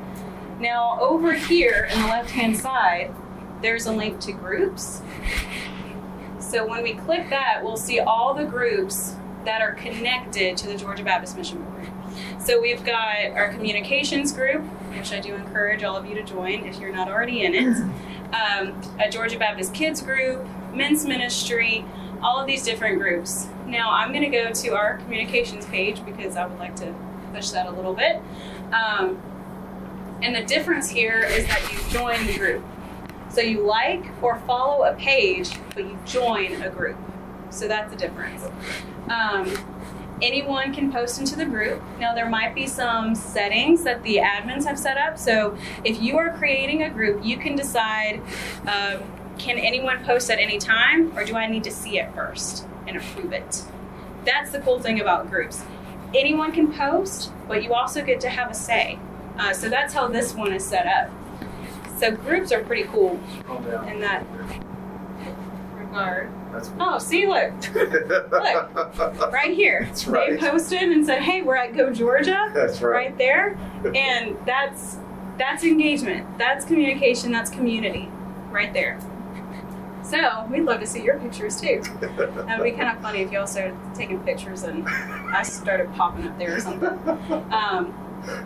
Now, 0.60 0.98
over 1.00 1.32
here 1.32 1.88
in 1.92 2.00
the 2.02 2.08
left-hand 2.08 2.56
side, 2.56 3.14
there's 3.62 3.86
a 3.86 3.92
link 3.92 4.20
to 4.20 4.32
groups. 4.32 5.02
So 6.40 6.66
when 6.66 6.82
we 6.82 6.94
click 6.94 7.28
that, 7.30 7.60
we'll 7.62 7.76
see 7.76 8.00
all 8.00 8.32
the 8.34 8.44
groups 8.44 9.16
that 9.44 9.60
are 9.60 9.72
connected 9.74 10.56
to 10.58 10.66
the 10.66 10.76
Georgia 10.76 11.04
Baptist 11.04 11.36
Mission 11.36 11.62
Board. 11.62 11.88
So 12.40 12.60
we've 12.60 12.84
got 12.84 13.32
our 13.34 13.52
communications 13.52 14.32
group, 14.32 14.62
which 14.96 15.12
I 15.12 15.20
do 15.20 15.34
encourage 15.34 15.82
all 15.84 15.96
of 15.96 16.06
you 16.06 16.14
to 16.14 16.22
join 16.22 16.64
if 16.66 16.78
you're 16.80 16.92
not 16.92 17.08
already 17.08 17.44
in 17.44 17.54
it. 17.54 17.76
um, 18.34 18.80
a 18.98 19.10
Georgia 19.10 19.38
Baptist 19.38 19.74
Kids 19.74 20.00
group, 20.00 20.46
men's 20.72 21.04
ministry, 21.04 21.84
all 22.22 22.38
of 22.38 22.46
these 22.46 22.64
different 22.64 22.98
groups. 22.98 23.48
Now 23.68 23.90
I'm 23.90 24.12
going 24.12 24.30
to 24.30 24.36
go 24.36 24.50
to 24.50 24.74
our 24.74 24.98
communications 24.98 25.66
page 25.66 26.04
because 26.04 26.36
I 26.36 26.46
would 26.46 26.58
like 26.58 26.74
to 26.76 26.94
push 27.34 27.50
that 27.50 27.66
a 27.66 27.70
little 27.70 27.94
bit. 27.94 28.22
Um, 28.72 29.20
and 30.22 30.34
the 30.34 30.42
difference 30.42 30.88
here 30.88 31.20
is 31.20 31.46
that 31.46 31.62
you 31.70 31.78
join 31.90 32.26
the 32.26 32.36
group. 32.36 32.64
So 33.30 33.40
you 33.40 33.64
like 33.66 34.04
or 34.22 34.38
follow 34.40 34.84
a 34.84 34.94
page, 34.94 35.50
but 35.74 35.84
you 35.84 35.98
join 36.06 36.62
a 36.62 36.70
group. 36.70 36.96
So 37.50 37.68
that's 37.68 37.90
the 37.90 37.96
difference. 37.96 38.42
Um, 39.08 39.54
anyone 40.20 40.74
can 40.74 40.90
post 40.90 41.20
into 41.20 41.36
the 41.36 41.44
group. 41.44 41.82
Now, 42.00 42.14
there 42.14 42.28
might 42.28 42.54
be 42.54 42.66
some 42.66 43.14
settings 43.14 43.84
that 43.84 44.02
the 44.02 44.16
admins 44.16 44.64
have 44.64 44.78
set 44.78 44.98
up. 44.98 45.18
So, 45.18 45.56
if 45.84 46.02
you 46.02 46.18
are 46.18 46.36
creating 46.36 46.82
a 46.82 46.90
group, 46.90 47.24
you 47.24 47.38
can 47.38 47.56
decide 47.56 48.20
um, 48.66 49.02
can 49.38 49.58
anyone 49.58 50.04
post 50.04 50.30
at 50.30 50.38
any 50.38 50.58
time, 50.58 51.16
or 51.16 51.24
do 51.24 51.36
I 51.36 51.46
need 51.46 51.64
to 51.64 51.70
see 51.70 51.98
it 51.98 52.12
first 52.14 52.67
and 52.88 52.96
approve 52.96 53.32
it? 53.32 53.62
That's 54.24 54.50
the 54.50 54.60
cool 54.60 54.80
thing 54.80 55.00
about 55.00 55.30
groups. 55.30 55.62
Anyone 56.14 56.52
can 56.52 56.72
post, 56.72 57.30
but 57.46 57.62
you 57.62 57.74
also 57.74 58.04
get 58.04 58.20
to 58.20 58.28
have 58.28 58.50
a 58.50 58.54
say. 58.54 58.98
Uh, 59.38 59.52
so, 59.52 59.68
that's 59.68 59.94
how 59.94 60.08
this 60.08 60.34
one 60.34 60.52
is 60.52 60.64
set 60.64 60.86
up. 60.86 61.10
So, 61.98 62.10
groups 62.10 62.50
are 62.50 62.64
pretty 62.64 62.84
cool 62.84 63.20
in 63.86 64.00
that 64.00 64.24
regard. 65.74 66.32
Oh, 66.80 66.98
see, 66.98 67.26
look, 67.26 67.52
look. 67.74 69.32
right 69.32 69.54
here. 69.54 69.84
That's 69.86 70.04
They 70.04 70.36
posted 70.38 70.82
and 70.82 71.04
said, 71.06 71.20
"Hey, 71.22 71.42
we're 71.42 71.56
at 71.56 71.76
Go 71.76 71.92
Georgia." 71.92 72.50
That's 72.54 72.80
right. 72.80 72.92
right 73.08 73.18
there 73.18 73.56
and 73.94 74.36
that's 74.44 74.98
that's 75.36 75.62
engagement 75.62 76.26
that's 76.36 76.64
communication 76.64 77.30
that's 77.30 77.50
community 77.50 78.08
right 78.50 78.72
there 78.72 78.98
so 80.08 80.46
we'd 80.50 80.64
love 80.64 80.80
to 80.80 80.86
see 80.86 81.02
your 81.02 81.18
pictures 81.18 81.60
too. 81.60 81.82
That 82.00 82.58
would 82.58 82.64
be 82.64 82.72
kind 82.72 82.96
of 82.96 83.02
funny 83.02 83.20
if 83.20 83.30
y'all 83.30 83.46
started 83.46 83.76
taking 83.94 84.20
pictures 84.20 84.62
and 84.62 84.86
i 84.88 85.42
started 85.42 85.92
popping 85.94 86.26
up 86.26 86.38
there 86.38 86.56
or 86.56 86.60
something. 86.60 86.88
Um, 87.52 87.94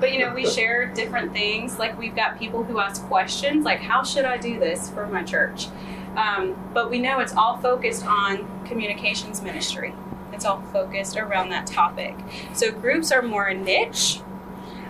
but 0.00 0.12
you 0.12 0.19
know 0.19 0.35
we 0.35 0.47
share 0.47 0.87
different 0.87 1.33
things. 1.33 1.78
Like 1.78 1.99
we've 1.99 2.14
got 2.14 2.38
people 2.38 2.62
who 2.64 2.78
ask 2.78 3.02
questions 3.04 3.64
like 3.64 3.81
how 3.81 4.02
should 4.02 4.25
i 4.25 4.37
do 4.37 4.59
this 4.59 4.90
for 4.90 5.07
my 5.07 5.23
church? 5.23 5.69
Um, 6.16 6.57
but 6.75 6.90
we 6.90 6.99
know 6.99 7.21
it's 7.21 7.35
all 7.35 7.57
focused 7.59 8.04
on 8.04 8.64
communications 8.66 9.40
ministry. 9.40 9.95
It's 10.33 10.45
all 10.45 10.62
focused 10.73 11.16
around 11.16 11.50
that 11.50 11.66
topic. 11.66 12.16
So 12.54 12.71
groups 12.71 13.12
are 13.12 13.23
more 13.23 13.52
niche 13.54 14.21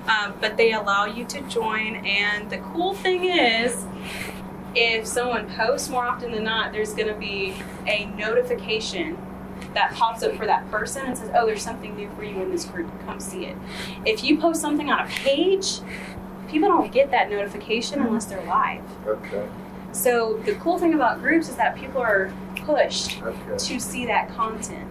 um, 0.08 0.34
but 0.40 0.56
they 0.56 0.72
allow 0.72 1.06
you 1.06 1.24
to 1.26 1.40
join. 1.42 1.96
And 1.96 2.50
the 2.50 2.58
cool 2.58 2.94
thing 2.94 3.24
is, 3.24 3.84
if 4.74 5.06
someone 5.06 5.48
posts 5.54 5.88
more 5.88 6.04
often 6.04 6.32
than 6.32 6.44
not, 6.44 6.72
there's 6.72 6.94
going 6.94 7.08
to 7.08 7.14
be 7.14 7.54
a 7.86 8.06
notification 8.16 9.16
that 9.74 9.92
pops 9.94 10.22
up 10.22 10.34
for 10.34 10.44
that 10.46 10.70
person 10.70 11.06
and 11.06 11.16
says, 11.16 11.30
"Oh, 11.34 11.46
there's 11.46 11.62
something 11.62 11.96
new 11.96 12.10
for 12.16 12.24
you 12.24 12.40
in 12.42 12.50
this 12.50 12.64
group. 12.64 12.90
Come 13.06 13.20
see 13.20 13.46
it." 13.46 13.56
If 14.04 14.22
you 14.24 14.38
post 14.38 14.60
something 14.60 14.90
on 14.90 15.00
a 15.00 15.06
page, 15.06 15.80
people 16.48 16.68
don't 16.68 16.92
get 16.92 17.10
that 17.10 17.30
notification 17.30 18.00
unless 18.00 18.26
they're 18.26 18.44
live. 18.44 18.82
Okay. 19.06 19.46
So 19.92 20.38
the 20.44 20.54
cool 20.56 20.78
thing 20.78 20.94
about 20.94 21.20
groups 21.20 21.48
is 21.48 21.56
that 21.56 21.76
people 21.76 22.00
are 22.00 22.32
pushed 22.56 23.22
Okay. 23.22 23.56
to 23.58 23.80
see 23.80 24.06
that 24.06 24.28
content. 24.34 24.88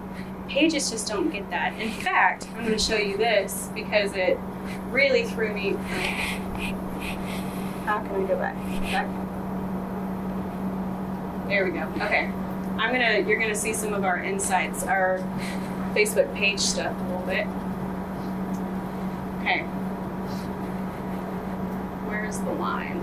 Pages 0.48 0.90
just 0.92 1.08
don't 1.08 1.30
get 1.32 1.50
that. 1.50 1.74
In 1.80 1.90
fact, 1.92 2.48
I'm 2.56 2.66
going 2.66 2.78
to 2.78 2.84
show 2.84 2.98
you 2.98 3.18
this 3.18 3.70
because 3.74 4.14
it 4.16 4.38
really 4.90 5.24
threw 5.24 5.54
me. 5.54 5.76
How 7.86 8.00
can 8.00 8.24
I 8.24 8.28
go 8.28 8.36
back? 8.38 8.56
Back. 8.92 9.08
There 11.52 11.66
we 11.66 11.72
go. 11.72 11.84
Okay. 11.98 12.32
I'm 12.78 12.94
gonna. 12.94 13.28
You're 13.28 13.38
gonna 13.38 13.54
see 13.54 13.74
some 13.74 13.94
of 13.94 14.06
our 14.06 14.24
insights, 14.24 14.84
our 14.84 15.18
Facebook 15.94 16.34
page 16.34 16.62
stuff 16.62 16.98
a 16.98 17.04
little 17.04 17.26
bit. 17.26 17.46
Okay. 19.42 19.64
Where's 22.08 22.38
the 22.38 22.54
line? 22.54 23.00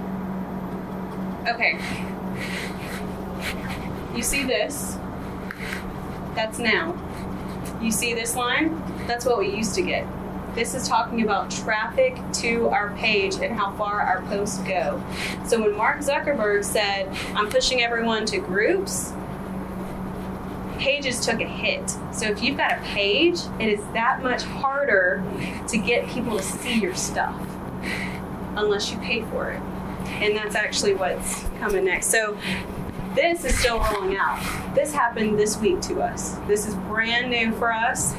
Okay. 1.47 1.78
You 4.17 4.23
see 4.23 4.45
this? 4.45 4.97
That's 6.35 6.59
now. 6.59 6.97
You 7.83 7.90
see 7.90 8.14
this 8.14 8.35
line? 8.35 8.83
That's 9.07 9.26
what 9.26 9.38
we 9.40 9.55
used 9.55 9.75
to 9.75 9.83
get. 9.83 10.07
This 10.59 10.75
is 10.75 10.88
talking 10.88 11.23
about 11.23 11.53
traffic 11.53 12.19
to 12.33 12.67
our 12.71 12.93
page 12.97 13.37
and 13.37 13.57
how 13.57 13.71
far 13.77 14.00
our 14.00 14.23
posts 14.23 14.59
go. 14.59 15.00
So 15.47 15.61
when 15.61 15.77
Mark 15.77 16.00
Zuckerberg 16.00 16.65
said, 16.65 17.17
I'm 17.37 17.49
pushing 17.49 17.81
everyone 17.81 18.27
to 18.27 18.38
groups, 18.38 19.12
pages 20.81 21.25
took 21.25 21.41
a 21.41 21.47
hit. 21.47 21.88
So 22.12 22.27
if 22.27 22.43
you've 22.43 22.57
got 22.57 22.73
a 22.73 22.81
page, 22.83 23.38
it 23.61 23.69
is 23.69 23.79
that 23.93 24.21
much 24.25 24.43
harder 24.43 25.23
to 25.69 25.79
get 25.79 26.09
people 26.09 26.38
to 26.38 26.43
see 26.43 26.81
your 26.81 26.97
stuff 26.97 27.41
unless 28.57 28.91
you 28.91 28.99
pay 28.99 29.23
for 29.27 29.53
it. 29.53 29.62
And 30.21 30.37
that's 30.37 30.57
actually 30.57 30.95
what's 30.95 31.45
coming 31.61 31.85
next. 31.85 32.09
So 32.11 32.37
this 33.15 33.45
is 33.45 33.57
still 33.57 33.79
rolling 33.79 34.17
out. 34.17 34.75
This 34.75 34.93
happened 34.93 35.38
this 35.38 35.57
week 35.57 35.81
to 35.83 36.00
us. 36.00 36.33
This 36.49 36.67
is 36.67 36.75
brand 36.75 37.31
new 37.31 37.53
for 37.59 37.73
us. 37.73 38.15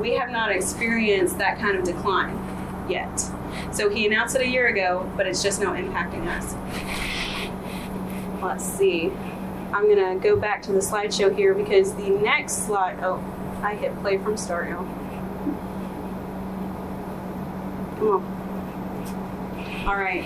We 0.00 0.14
have 0.14 0.30
not 0.30 0.50
experienced 0.50 1.38
that 1.38 1.58
kind 1.58 1.76
of 1.76 1.84
decline 1.84 2.36
yet. 2.88 3.20
So 3.72 3.88
he 3.88 4.06
announced 4.06 4.34
it 4.34 4.42
a 4.42 4.48
year 4.48 4.68
ago, 4.68 5.10
but 5.16 5.26
it's 5.26 5.42
just 5.42 5.60
now 5.60 5.74
impacting 5.74 6.26
us. 6.26 6.54
Let's 8.42 8.64
see. 8.64 9.12
I'm 9.72 9.88
gonna 9.88 10.18
go 10.18 10.36
back 10.36 10.62
to 10.62 10.72
the 10.72 10.80
slideshow 10.80 11.34
here 11.34 11.54
because 11.54 11.94
the 11.94 12.10
next 12.10 12.66
slide. 12.66 12.98
Oh, 13.02 13.22
I 13.62 13.74
hit 13.76 13.98
play 14.00 14.18
from 14.18 14.36
start, 14.36 14.68
y'all. 14.68 14.84
Come 17.98 18.08
on. 18.08 19.84
All 19.86 19.96
right 19.96 20.24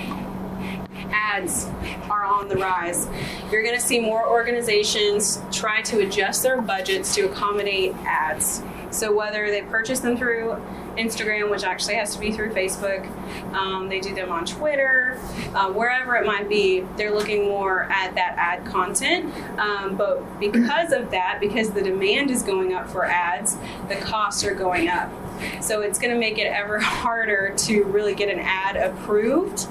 ads 1.37 1.67
are 2.11 2.25
on 2.25 2.49
the 2.49 2.57
rise. 2.57 3.09
You're 3.51 3.63
going 3.63 3.75
to 3.75 3.81
see 3.81 4.01
more 4.01 4.29
organizations 4.29 5.41
try 5.53 5.83
to 5.83 6.01
adjust 6.01 6.43
their 6.43 6.61
budgets 6.61 7.15
to 7.15 7.23
accommodate 7.23 7.95
ads. 8.05 8.63
So 8.97 9.12
whether 9.12 9.50
they 9.50 9.61
purchase 9.61 10.00
them 10.00 10.17
through 10.17 10.57
Instagram, 10.97 11.50
which 11.50 11.65
actually 11.65 11.97
has 11.97 12.15
to 12.15 12.19
be 12.19 12.33
through 12.33 12.55
Facebook, 12.55 13.07
um, 13.53 13.91
they 13.91 14.00
do 14.00 14.15
them 14.15 14.33
on 14.33 14.47
Twitter, 14.47 15.21
uh, 15.55 15.71
wherever 15.71 16.17
it 16.17 16.25
might 16.25 16.49
be, 16.49 16.81
they're 16.97 17.15
looking 17.15 17.45
more 17.45 17.83
at 17.93 18.15
that 18.15 18.35
ad 18.38 18.65
content. 18.65 19.35
Um, 19.59 19.97
but 19.97 20.41
because 20.41 20.93
of 20.93 21.11
that, 21.11 21.41
because 21.41 21.71
the 21.71 21.83
demand 21.83 22.31
is 22.31 22.43
going 22.43 22.73
up 22.73 22.88
for 22.88 23.05
ads, 23.05 23.59
the 23.88 23.97
costs 23.97 24.43
are 24.45 24.55
going 24.55 24.88
up. 24.88 25.12
So 25.61 25.83
it's 25.83 25.99
going 25.99 26.15
to 26.15 26.19
make 26.19 26.38
it 26.38 26.47
ever 26.47 26.79
harder 26.81 27.55
to 27.55 27.85
really 27.85 28.15
get 28.15 28.31
an 28.31 28.41
ad 28.41 28.76
approved 28.76 29.67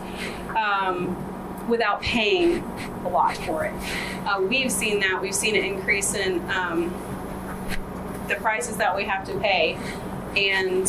um, 0.55 1.17
without 1.67 1.99
paying 2.01 2.63
a 3.05 3.09
lot 3.09 3.35
for 3.37 3.65
it. 3.65 3.73
Uh, 4.27 4.41
we've 4.41 4.71
seen 4.71 4.99
that. 4.99 5.19
We've 5.19 5.33
seen 5.33 5.55
an 5.55 5.63
increase 5.63 6.13
in 6.13 6.47
um, 6.51 6.93
the 8.27 8.35
prices 8.35 8.77
that 8.77 8.95
we 8.95 9.03
have 9.05 9.25
to 9.27 9.37
pay, 9.39 9.77
and 10.35 10.87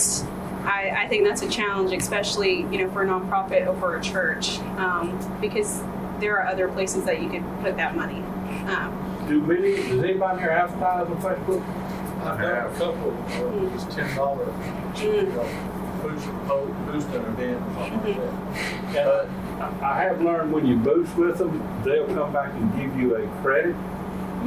I, 0.65 1.05
I 1.05 1.09
think 1.09 1.25
that's 1.25 1.43
a 1.43 1.49
challenge, 1.49 1.93
especially 1.93 2.61
you 2.63 2.79
know 2.79 2.91
for 2.91 3.03
a 3.03 3.07
nonprofit 3.07 3.67
or 3.67 3.79
for 3.79 3.97
a 3.97 4.03
church, 4.03 4.59
um, 4.79 5.39
because 5.41 5.83
there 6.21 6.39
are 6.39 6.47
other 6.47 6.69
places 6.69 7.05
that 7.05 7.21
you 7.23 7.29
could 7.29 7.45
put 7.61 7.77
that 7.77 7.95
money. 7.95 8.23
Um, 8.67 9.25
Do 9.29 9.41
many, 9.41 9.77
does 9.77 10.03
anybody 10.03 10.41
here 10.41 10.51
advertise 10.51 11.07
on 11.09 11.17
Facebook? 11.21 11.63
I've 12.25 12.41
got 12.41 12.67
a 12.67 12.71
couple, 12.79 13.13
uh, 13.13 13.75
it's 13.75 13.95
ten 13.95 14.17
dollars, 14.17 14.49
mm, 14.49 16.03
boost, 16.03 16.29
boost 16.87 17.09
an 17.09 17.25
event 17.27 17.63
or 17.77 17.89
something 17.89 18.19
like 18.19 18.93
that. 18.95 19.07
Uh, 19.07 19.29
I 19.83 20.01
I 20.01 20.03
have 20.05 20.21
learned 20.21 20.53
when 20.53 20.67
you 20.67 20.77
boost 20.77 21.15
with 21.17 21.39
them, 21.39 21.63
they'll 21.85 22.07
come 22.07 22.33
back 22.33 22.53
and 22.55 22.75
give 22.77 22.99
you 22.99 23.17
a 23.17 23.27
credit 23.43 23.77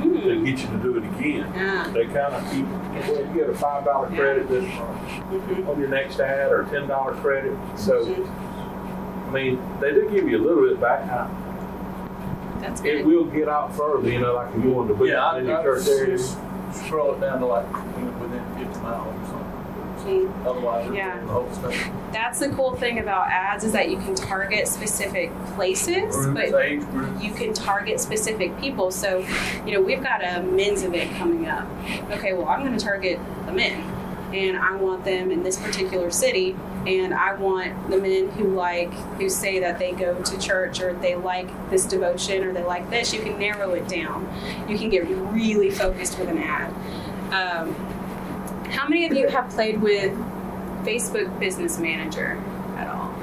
to 0.01 0.07
mm, 0.09 0.45
get 0.45 0.59
you 0.59 0.67
to 0.67 0.77
do 0.83 0.97
it 0.97 1.03
again. 1.03 1.51
yeah, 1.55 1.89
They 1.93 2.05
kind 2.05 2.33
of 2.33 2.51
keep, 2.51 2.65
well, 2.65 3.25
you 3.25 3.33
get 3.33 3.49
a 3.49 3.53
five 3.53 3.85
dollar 3.85 4.07
credit 4.07 4.47
this 4.49 4.63
month 4.75 5.01
mhm, 5.31 5.67
on 5.67 5.79
your 5.79 5.89
next 5.89 6.19
ad 6.19 6.51
or 6.51 6.63
ten 6.65 6.87
dollar 6.87 7.13
credit. 7.15 7.57
So, 7.77 8.05
mhm. 8.05 9.27
I 9.27 9.31
mean, 9.31 9.79
they 9.79 9.91
do 9.91 10.09
give 10.09 10.27
you 10.27 10.37
a 10.37 10.43
little 10.43 10.67
bit 10.67 10.79
back. 10.81 11.05
Now, 11.07 11.29
that's 12.61 12.81
good. 12.81 12.95
It 13.01 13.05
will 13.05 13.25
get 13.25 13.47
out 13.47 13.75
further, 13.75 14.09
you 14.09 14.19
know, 14.19 14.35
like 14.35 14.53
if 14.55 14.63
you 14.63 14.71
wanted 14.71 14.89
to 14.89 14.93
boost 14.95 15.11
Yeah, 15.11 15.37
in 15.37 15.47
I, 15.49 15.49
your 15.49 15.59
I 15.59 15.63
church 15.81 15.87
area. 15.87 16.17
just 16.17 16.37
scroll 16.73 17.13
it 17.15 17.21
down 17.21 17.39
to 17.39 17.45
like 17.45 17.71
within 18.21 18.43
fifty 18.57 18.79
miles 18.81 19.07
or 19.07 19.25
something. 19.97 20.33
Otherwise, 20.45 20.91
Yeah. 20.93 21.19
the 21.19 21.27
whole 21.27 21.51
state. 21.53 21.91
That's 22.11 22.39
the 22.39 22.49
cool 22.49 22.75
thing 22.75 22.99
about 22.99 23.27
ads 23.29 23.63
is 23.63 23.71
that 23.73 23.89
you 23.89 23.97
can 23.97 24.15
target 24.15 24.67
specific 24.67 25.31
places, 25.55 26.15
but 26.27 26.49
you 27.21 27.33
can 27.33 27.53
target 27.53 27.99
specific 27.99 28.59
people. 28.59 28.89
So, 28.91 29.25
you 29.65 29.73
know, 29.73 29.81
we've 29.81 30.01
got 30.01 30.23
a 30.23 30.41
men's 30.41 30.83
event 30.83 31.15
coming 31.17 31.47
up. 31.47 31.67
Okay, 32.11 32.33
well, 32.33 32.47
I'm 32.47 32.65
going 32.65 32.77
to 32.77 32.83
target 32.83 33.19
the 33.45 33.51
men. 33.51 33.83
and 34.33 34.57
I 34.57 34.75
want 34.75 35.05
them 35.05 35.31
in 35.31 35.43
this 35.43 35.57
particular 35.57 36.11
city, 36.11 36.55
and 36.85 37.13
I 37.13 37.33
want 37.33 37.89
the 37.89 37.97
men 37.97 38.29
who 38.29 38.53
like 38.55 38.91
who 39.17 39.29
say 39.29 39.59
that 39.59 39.79
they 39.79 39.91
go 39.91 40.21
to 40.21 40.39
church 40.39 40.81
or 40.81 40.93
they 40.93 41.15
like 41.15 41.49
this 41.69 41.85
devotion 41.85 42.43
or 42.43 42.53
they 42.53 42.63
like 42.63 42.89
this. 42.89 43.13
You 43.13 43.21
can 43.21 43.39
narrow 43.39 43.73
it 43.73 43.87
down. 43.87 44.27
You 44.67 44.77
can 44.77 44.89
get 44.89 45.07
really 45.07 45.71
focused 45.71 46.19
with 46.19 46.29
an 46.29 46.37
ad. 46.37 46.69
Um, 47.33 47.73
how 48.69 48.87
many 48.87 49.05
of 49.07 49.13
you 49.13 49.27
have 49.27 49.49
played 49.49 49.81
with 49.81 50.15
Facebook 50.83 51.39
Business 51.39 51.79
Manager 51.79 52.41
at 52.77 52.87
all? 52.87 53.13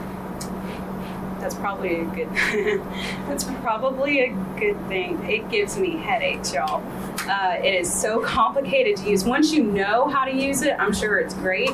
That's 1.41 1.55
probably 1.55 2.01
a 2.01 2.05
good. 2.05 2.29
that's 3.29 3.45
probably 3.45 4.21
a 4.21 4.29
good 4.59 4.77
thing. 4.89 5.23
It 5.25 5.49
gives 5.51 5.79
me 5.79 5.97
headaches, 5.97 6.53
y'all. 6.53 6.83
Uh, 7.29 7.57
it 7.63 7.75
is 7.75 7.93
so 7.93 8.21
complicated 8.25 8.97
to 8.99 9.11
use. 9.11 9.25
Once 9.25 9.53
you 9.53 9.63
know 9.63 10.09
how 10.09 10.25
to 10.25 10.35
use 10.35 10.63
it, 10.63 10.75
I'm 10.79 10.93
sure 10.93 11.19
it's 11.19 11.35
great. 11.35 11.71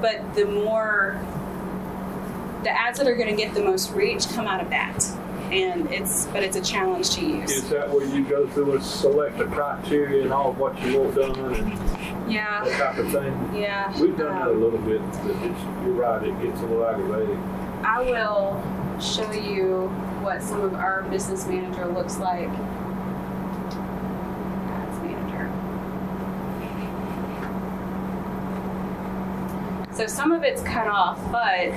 But 0.00 0.34
the 0.34 0.44
more 0.44 1.20
the 2.62 2.70
ads 2.70 2.98
that 2.98 3.06
are 3.06 3.14
going 3.14 3.28
to 3.28 3.36
get 3.36 3.54
the 3.54 3.62
most 3.62 3.92
reach 3.92 4.28
come 4.30 4.46
out 4.46 4.60
of 4.60 4.70
that, 4.70 4.98
and 5.52 5.90
it's 5.92 6.26
but 6.26 6.42
it's 6.42 6.56
a 6.56 6.60
challenge 6.62 7.10
to 7.10 7.20
use. 7.24 7.50
Is 7.52 7.68
that 7.70 7.88
where 7.90 8.04
you 8.06 8.24
go 8.24 8.46
through 8.48 8.72
and 8.74 8.82
select 8.82 9.38
the 9.38 9.44
criteria 9.46 10.22
and 10.22 10.32
all 10.32 10.50
of 10.50 10.58
what 10.58 10.80
you 10.82 10.98
want 11.00 11.14
done 11.14 11.54
and 11.54 12.32
Yeah, 12.32 12.64
that 12.64 12.94
type 12.94 12.98
of 13.04 13.12
thing? 13.12 13.54
yeah. 13.54 13.92
We've 14.00 14.16
done 14.16 14.34
that 14.34 14.48
a 14.48 14.50
Um, 14.50 14.60
little 14.62 14.78
bit, 14.80 15.00
but 15.22 15.30
it's, 15.44 15.60
you're 15.84 15.92
right, 15.94 16.22
it 16.22 16.42
gets 16.42 16.60
a 16.60 16.66
little 16.66 16.86
aggravating. 16.86 17.38
I 17.84 18.02
will 18.02 18.60
show 19.00 19.30
you 19.32 19.88
what 20.22 20.42
some 20.42 20.62
of 20.62 20.74
our 20.74 21.02
business 21.04 21.46
manager 21.46 21.86
looks 21.86 22.18
like. 22.18 22.48
Ads 24.68 24.98
manager. 25.02 25.50
So 29.96 30.06
some 30.06 30.30
of 30.30 30.42
it's 30.42 30.60
cut 30.60 30.88
off, 30.88 31.18
but 31.32 31.72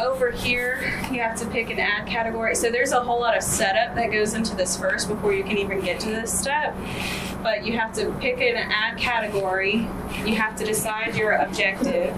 over 0.00 0.30
here 0.30 0.80
you 1.12 1.20
have 1.20 1.38
to 1.40 1.46
pick 1.46 1.68
an 1.68 1.78
ad 1.78 2.06
category. 2.06 2.54
So 2.54 2.70
there's 2.70 2.92
a 2.92 3.00
whole 3.00 3.20
lot 3.20 3.36
of 3.36 3.42
setup 3.42 3.94
that 3.96 4.10
goes 4.10 4.32
into 4.32 4.56
this 4.56 4.78
first 4.78 5.06
before 5.06 5.34
you 5.34 5.44
can 5.44 5.58
even 5.58 5.82
get 5.82 6.00
to 6.00 6.08
this 6.08 6.32
step. 6.32 6.74
But 7.42 7.66
you 7.66 7.76
have 7.76 7.92
to 7.96 8.10
pick 8.12 8.40
an 8.40 8.56
ad 8.56 8.96
category. 8.96 9.86
You 10.24 10.36
have 10.36 10.56
to 10.56 10.64
decide 10.64 11.16
your 11.16 11.32
objective. 11.32 12.16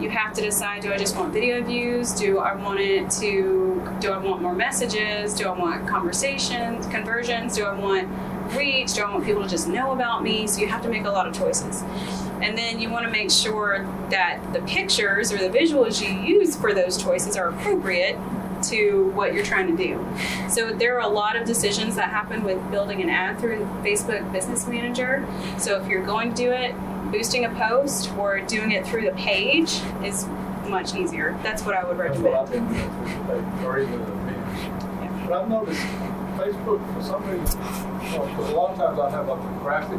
You 0.00 0.08
have 0.08 0.32
to 0.36 0.40
decide 0.40 0.80
do 0.80 0.90
I 0.90 0.96
just 0.96 1.16
want 1.16 1.34
video 1.34 1.62
views? 1.62 2.14
Do 2.14 2.38
I 2.38 2.54
want 2.54 2.80
it 2.80 3.10
to 3.20 3.96
do 4.00 4.10
I 4.10 4.16
want 4.16 4.40
more 4.40 4.54
messages? 4.54 5.34
Do 5.34 5.48
I 5.48 5.58
want 5.58 5.86
conversations, 5.86 6.86
conversions? 6.86 7.54
Do 7.56 7.66
I 7.66 7.78
want 7.78 8.08
reach? 8.56 8.94
Do 8.94 9.02
I 9.02 9.10
want 9.12 9.24
people 9.24 9.42
to 9.42 9.48
just 9.48 9.68
know 9.68 9.92
about 9.92 10.22
me? 10.22 10.46
So 10.46 10.60
you 10.60 10.68
have 10.68 10.82
to 10.82 10.88
make 10.88 11.04
a 11.04 11.10
lot 11.10 11.26
of 11.26 11.34
choices. 11.36 11.82
And 12.42 12.56
then 12.58 12.80
you 12.80 12.90
want 12.90 13.04
to 13.06 13.10
make 13.10 13.30
sure 13.30 13.86
that 14.10 14.40
the 14.52 14.60
pictures 14.62 15.32
or 15.32 15.38
the 15.38 15.48
visuals 15.56 16.02
you 16.02 16.18
use 16.20 16.56
for 16.56 16.74
those 16.74 17.02
choices 17.02 17.36
are 17.36 17.48
appropriate 17.48 18.18
to 18.64 19.10
what 19.10 19.34
you're 19.34 19.44
trying 19.44 19.74
to 19.74 19.76
do. 19.76 20.04
So 20.48 20.72
there 20.72 20.96
are 20.96 21.02
a 21.02 21.08
lot 21.08 21.36
of 21.36 21.46
decisions 21.46 21.96
that 21.96 22.08
happen 22.10 22.44
with 22.44 22.58
building 22.70 23.02
an 23.02 23.10
ad 23.10 23.38
through 23.38 23.64
Facebook 23.82 24.30
Business 24.32 24.66
Manager. 24.66 25.26
So 25.58 25.80
if 25.80 25.88
you're 25.88 26.04
going 26.04 26.30
to 26.30 26.36
do 26.36 26.50
it, 26.50 26.74
boosting 27.10 27.44
a 27.44 27.50
post 27.50 28.10
or 28.16 28.40
doing 28.40 28.72
it 28.72 28.86
through 28.86 29.02
the 29.02 29.12
page 29.12 29.80
is 30.02 30.26
much 30.68 30.94
easier. 30.94 31.38
That's 31.42 31.62
what 31.62 31.76
I 31.76 31.84
would 31.84 31.98
That's 31.98 32.18
what 32.18 32.32
I've 32.32 32.50
recommend. 32.50 32.80
been 32.80 33.28
doing 33.28 33.44
page, 33.52 33.64
or 33.64 33.78
even 33.78 33.98
the 34.00 34.06
videos. 34.06 35.26
But 35.26 35.32
I've 35.32 35.48
noticed 35.48 35.82
Facebook, 36.38 36.94
for 36.94 37.02
some 37.02 37.22
reason, 37.28 37.60
because 38.00 38.50
a 38.50 38.56
lot 38.56 38.70
of 38.72 38.76
times 38.78 38.98
I 38.98 39.10
have 39.10 39.28
like 39.28 39.40
a 39.40 39.58
graphic 39.62 39.98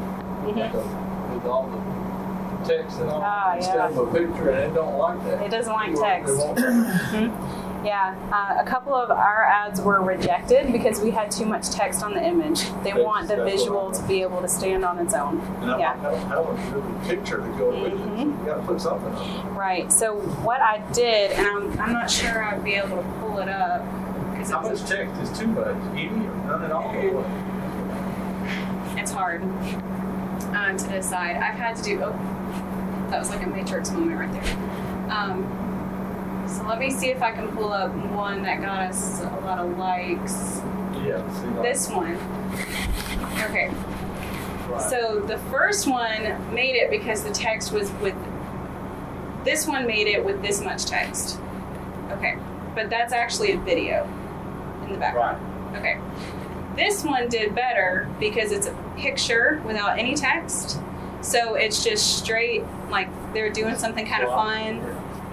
like 0.55 0.73
a, 0.73 1.33
with 1.33 1.45
all 1.45 1.67
the 1.69 2.67
text 2.67 2.99
and 2.99 3.09
all, 3.09 3.19
Mm-hmm. 3.19 3.23
Ah, 3.25 3.55
instead 3.57 3.75
yeah. 3.75 3.87
of 3.87 3.97
a 3.97 4.05
picture, 4.11 4.49
and 4.51 4.71
it 4.71 4.73
don't 4.75 4.97
like 4.97 5.23
that. 5.25 5.41
It 5.43 5.51
doesn't 5.51 5.73
like 5.73 5.93
text. 5.95 6.33
won't- 6.37 7.33
Yeah, 7.85 8.15
uh, 8.33 8.59
a 8.59 8.65
couple 8.65 8.95
of 8.95 9.11
our 9.11 9.43
ads 9.43 9.79
were 9.79 10.01
rejected 10.01 10.71
because 10.71 10.99
we 11.01 11.11
had 11.11 11.29
too 11.29 11.45
much 11.45 11.69
text 11.69 12.01
on 12.01 12.15
the 12.15 12.23
image. 12.23 12.61
They 12.83 12.93
want 12.93 13.27
the 13.27 13.35
visual 13.43 13.91
to 13.91 14.01
be 14.07 14.23
able 14.23 14.41
to 14.41 14.47
stand 14.47 14.83
on 14.83 14.97
its 14.97 15.13
own. 15.13 15.39
And 15.61 15.79
Yeah. 15.79 15.91
I 15.99 16.01
don't, 16.01 16.31
I 16.31 16.35
don't 16.35 16.57
have 16.57 16.77
a 16.77 17.07
picture 17.07 17.37
to 17.37 17.47
go 17.59 17.69
with 17.69 17.93
it. 17.93 17.99
You 18.25 18.39
gotta 18.43 18.63
put 18.63 18.81
something 18.81 19.13
on 19.13 19.55
Right. 19.55 19.91
So 19.93 20.15
what 20.41 20.61
I 20.61 20.79
did, 20.93 21.33
and 21.33 21.45
I'm, 21.45 21.79
I'm 21.79 21.93
not 21.93 22.09
sure 22.09 22.43
I'd 22.43 22.63
be 22.63 22.73
able 22.73 22.97
to 22.97 23.03
pull 23.19 23.37
it 23.37 23.49
up 23.49 23.83
How 24.49 24.61
much 24.61 24.83
text 24.85 25.19
is 25.21 25.37
too 25.37 25.47
much? 25.47 25.75
Any 25.95 26.07
or 26.07 26.35
none 26.45 26.63
at 26.63 26.71
all? 26.71 26.93
it's 28.97 29.11
hard 29.11 29.43
uh, 30.55 30.77
to 30.77 30.87
decide. 30.87 31.35
I've 31.37 31.55
had 31.55 31.75
to 31.77 31.83
do. 31.83 32.01
Oh, 32.01 32.11
that 33.09 33.19
was 33.19 33.29
like 33.29 33.43
a 33.45 33.49
matrix 33.49 33.91
moment 33.91 34.19
right 34.19 34.31
there. 34.31 35.11
Um, 35.11 36.45
so 36.47 36.63
let 36.67 36.79
me 36.79 36.91
see 36.91 37.09
if 37.09 37.21
I 37.21 37.31
can 37.31 37.47
pull 37.55 37.73
up 37.73 37.93
one 37.93 38.43
that 38.43 38.61
got 38.61 38.89
us 38.89 39.21
a 39.21 39.39
lot 39.43 39.59
of 39.59 39.77
likes. 39.77 40.61
Yeah, 41.03 41.21
This 41.61 41.89
one. 41.89 42.15
Okay. 43.43 43.69
right. 44.69 44.89
So 44.89 45.21
the 45.21 45.37
first 45.49 45.87
one 45.87 46.53
made 46.53 46.75
it 46.75 46.89
because 46.89 47.23
the 47.23 47.31
text 47.31 47.71
was 47.71 47.91
with. 47.93 48.15
This 49.43 49.67
one 49.67 49.85
made 49.85 50.07
it 50.07 50.23
with 50.23 50.41
this 50.41 50.61
much 50.61 50.85
text. 50.85 51.39
Okay, 52.11 52.37
but 52.73 52.89
that's 52.89 53.13
actually 53.13 53.51
a 53.51 53.59
video 53.59 54.07
the 54.95 54.99
background. 54.99 55.73
Right. 55.73 55.79
Okay. 55.79 55.99
This 56.75 57.03
one 57.03 57.29
did 57.29 57.55
better 57.55 58.09
because 58.19 58.51
it's 58.51 58.67
a 58.67 58.73
picture 58.97 59.61
without 59.65 59.97
any 59.97 60.15
text. 60.15 60.79
So 61.21 61.55
it's 61.55 61.83
just 61.83 62.17
straight, 62.17 62.63
like 62.89 63.07
they're 63.33 63.51
doing 63.51 63.75
something 63.75 64.05
kind 64.05 64.23
of 64.23 64.29
fun 64.29 64.79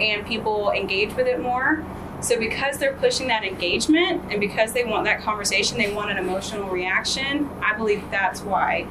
and 0.00 0.26
people 0.26 0.70
engage 0.72 1.14
with 1.14 1.26
it 1.26 1.40
more. 1.40 1.84
So 2.20 2.38
because 2.38 2.78
they're 2.78 2.94
pushing 2.94 3.26
that 3.28 3.44
engagement 3.44 4.22
and 4.30 4.40
because 4.40 4.72
they 4.72 4.84
want 4.84 5.04
that 5.04 5.20
conversation, 5.22 5.76
they 5.76 5.92
want 5.92 6.10
an 6.10 6.18
emotional 6.18 6.68
reaction. 6.70 7.50
I 7.60 7.74
believe 7.76 8.08
that's 8.10 8.42
why 8.42 8.86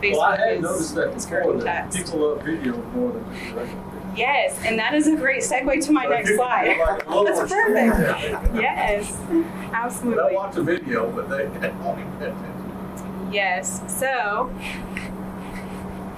Facebook 0.00 0.12
Well, 0.12 0.22
I 0.22 0.36
had 0.36 0.56
is 0.56 0.62
noticed 0.62 0.94
that 0.96 1.04
before, 1.04 1.14
discouraging 1.14 1.58
that 1.60 1.92
text. 1.92 2.12
people 2.12 2.28
love 2.28 2.42
video 2.42 2.76
more 2.76 3.12
than 3.12 3.24
just 3.32 3.54
regular 3.54 3.66
video. 3.66 3.91
Yes, 4.16 4.58
and 4.64 4.78
that 4.78 4.94
is 4.94 5.06
a 5.06 5.16
great 5.16 5.42
segue 5.42 5.84
to 5.86 5.92
my 5.92 6.04
next 6.04 6.34
slide. 6.36 6.76
That's 7.26 7.52
perfect. 7.52 8.54
Yes, 8.54 9.16
absolutely. 9.72 10.22
They'll 10.22 10.34
watch 10.34 10.56
a 10.56 10.62
video, 10.62 11.10
but 11.10 11.28
they 11.30 11.46
won't 11.70 12.18
pay 12.18 12.26
attention. 12.26 13.30
Yes. 13.32 13.80
So, 13.86 14.52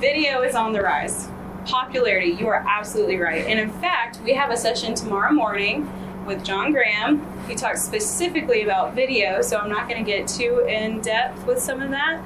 video 0.00 0.42
is 0.42 0.54
on 0.54 0.72
the 0.72 0.82
rise. 0.82 1.28
Popularity, 1.64 2.36
you 2.38 2.48
are 2.48 2.64
absolutely 2.68 3.18
right. 3.18 3.46
And 3.46 3.58
in 3.58 3.70
fact, 3.70 4.20
we 4.24 4.34
have 4.34 4.50
a 4.50 4.56
session 4.56 4.94
tomorrow 4.94 5.32
morning 5.32 5.88
with 6.26 6.44
John 6.44 6.72
Graham. 6.72 7.26
He 7.48 7.54
talks 7.54 7.82
specifically 7.82 8.62
about 8.62 8.94
video, 8.94 9.42
so 9.42 9.58
I'm 9.58 9.68
not 9.68 9.88
going 9.88 10.02
to 10.02 10.10
get 10.10 10.26
too 10.28 10.64
in 10.68 11.00
depth 11.00 11.46
with 11.46 11.58
some 11.58 11.82
of 11.82 11.90
that. 11.90 12.20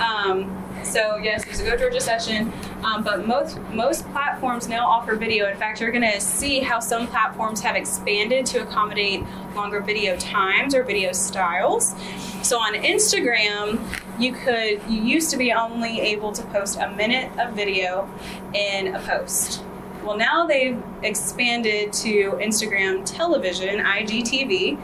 Um, 0.00 0.56
so 0.84 1.16
yes, 1.16 1.44
there's 1.44 1.60
a 1.60 1.64
Go 1.64 1.76
Georgia 1.76 2.00
session, 2.00 2.52
um, 2.82 3.04
but 3.04 3.26
most 3.26 3.60
most 3.72 4.10
platforms 4.12 4.68
now 4.68 4.86
offer 4.86 5.14
video. 5.16 5.48
In 5.50 5.56
fact, 5.56 5.80
you're 5.80 5.90
going 5.90 6.10
to 6.10 6.20
see 6.20 6.60
how 6.60 6.80
some 6.80 7.06
platforms 7.06 7.60
have 7.60 7.76
expanded 7.76 8.46
to 8.46 8.62
accommodate 8.62 9.22
longer 9.54 9.80
video 9.80 10.16
times 10.16 10.74
or 10.74 10.82
video 10.82 11.12
styles. 11.12 11.94
So 12.42 12.58
on 12.58 12.74
Instagram, 12.74 13.80
you 14.18 14.32
could 14.32 14.80
you 14.88 15.02
used 15.02 15.30
to 15.30 15.36
be 15.36 15.52
only 15.52 16.00
able 16.00 16.32
to 16.32 16.42
post 16.44 16.78
a 16.78 16.90
minute 16.92 17.30
of 17.38 17.54
video 17.54 18.08
in 18.54 18.94
a 18.94 19.00
post. 19.00 19.62
Well, 20.02 20.16
now 20.16 20.46
they've 20.46 20.82
expanded 21.02 21.92
to 21.94 22.32
Instagram 22.40 23.04
television, 23.04 23.80
IGTV, 23.80 24.78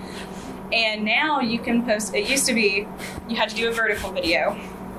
and 0.73 1.05
now 1.05 1.41
you 1.41 1.59
can 1.59 1.85
post. 1.85 2.15
It 2.15 2.29
used 2.29 2.47
to 2.47 2.55
be 2.55 2.87
you 3.29 3.37
had 3.37 3.49
to 3.49 3.57
do 3.57 3.69
a 3.69 3.73
vertical 3.73 4.13
video, 4.13 4.53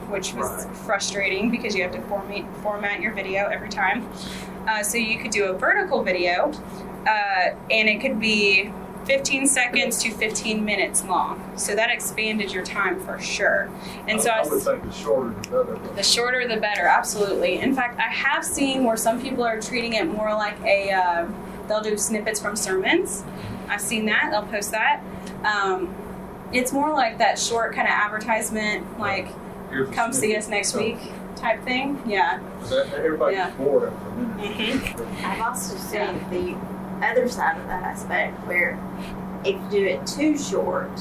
which 0.09 0.33
was 0.33 0.65
Right. 0.65 0.75
frustrating 0.77 1.51
because 1.51 1.75
you 1.75 1.83
have 1.83 1.91
to 1.91 2.01
format 2.03 2.43
format 2.63 3.01
your 3.01 3.13
video 3.13 3.47
every 3.47 3.69
time. 3.69 4.09
Uh, 4.67 4.81
so 4.83 4.97
you 4.97 5.17
could 5.19 5.31
do 5.31 5.45
a 5.45 5.53
vertical 5.53 6.03
video, 6.03 6.51
uh, 7.07 7.55
and 7.69 7.87
it 7.87 8.01
could 8.01 8.19
be 8.19 8.71
15 9.07 9.47
seconds 9.47 10.03
to 10.03 10.11
15 10.11 10.63
minutes 10.65 11.03
long. 11.05 11.41
So 11.55 11.73
that 11.75 11.89
expanded 11.89 12.51
your 12.51 12.63
time 12.65 12.99
for 12.99 13.19
sure. 13.19 13.69
And 14.07 14.21
so 14.21 14.29
I, 14.29 14.39
I 14.39 14.43
would 14.43 14.59
s- 14.59 14.65
think 14.65 14.83
the 14.83 14.91
shorter 14.91 15.29
the 15.29 15.49
better. 15.49 15.63
but- 15.77 15.95
the 15.95 16.03
shorter 16.03 16.47
the 16.47 16.57
better, 16.57 16.83
absolutely. 16.85 17.59
In 17.59 17.73
fact, 17.73 17.99
I 17.99 18.11
have 18.11 18.43
seen 18.43 18.83
where 18.83 18.97
some 18.97 19.21
people 19.21 19.43
are 19.43 19.59
treating 19.61 19.93
it 19.93 20.05
more 20.05 20.33
like 20.33 20.59
a, 20.63 20.91
uh, 20.91 21.27
they'll 21.67 21.81
do 21.81 21.97
snippets 21.97 22.39
from 22.41 22.55
sermons. 22.55 23.23
I've 23.69 23.81
seen 23.81 24.05
that, 24.07 24.27
they'll 24.31 24.43
post 24.43 24.71
that. 24.71 25.01
Um, 25.43 25.95
it's 26.51 26.71
more 26.73 26.91
like 26.91 27.17
that 27.17 27.39
short 27.39 27.73
kind 27.73 27.87
of 27.87 27.93
advertisement, 27.93 28.99
like, 28.99 29.27
Here's 29.69 29.89
a 29.89 29.91
come 29.93 30.13
see 30.13 30.35
us 30.35 30.47
next 30.47 30.69
So, 30.71 30.79
week 30.79 30.97
type 31.35 31.63
thing. 31.63 32.01
Yeah. 32.05 32.39
that- 32.69 32.93
Everybody 32.93 33.35
Yeah. 33.35 33.49
bored 33.51 33.91
after 33.93 34.07
a 34.07 34.21
minute. 34.37 34.83
Mhm. 34.83 35.23
I've 35.25 35.41
also 35.41 35.75
seen 35.77 36.19
the 36.29 36.55
other 37.03 37.27
side 37.29 37.57
of 37.57 37.67
that 37.67 37.83
aspect 37.83 38.35
where 38.47 38.77
if 39.45 39.55
you 39.55 39.69
do 39.69 39.85
it 39.85 40.05
too 40.07 40.37
short, 40.37 40.91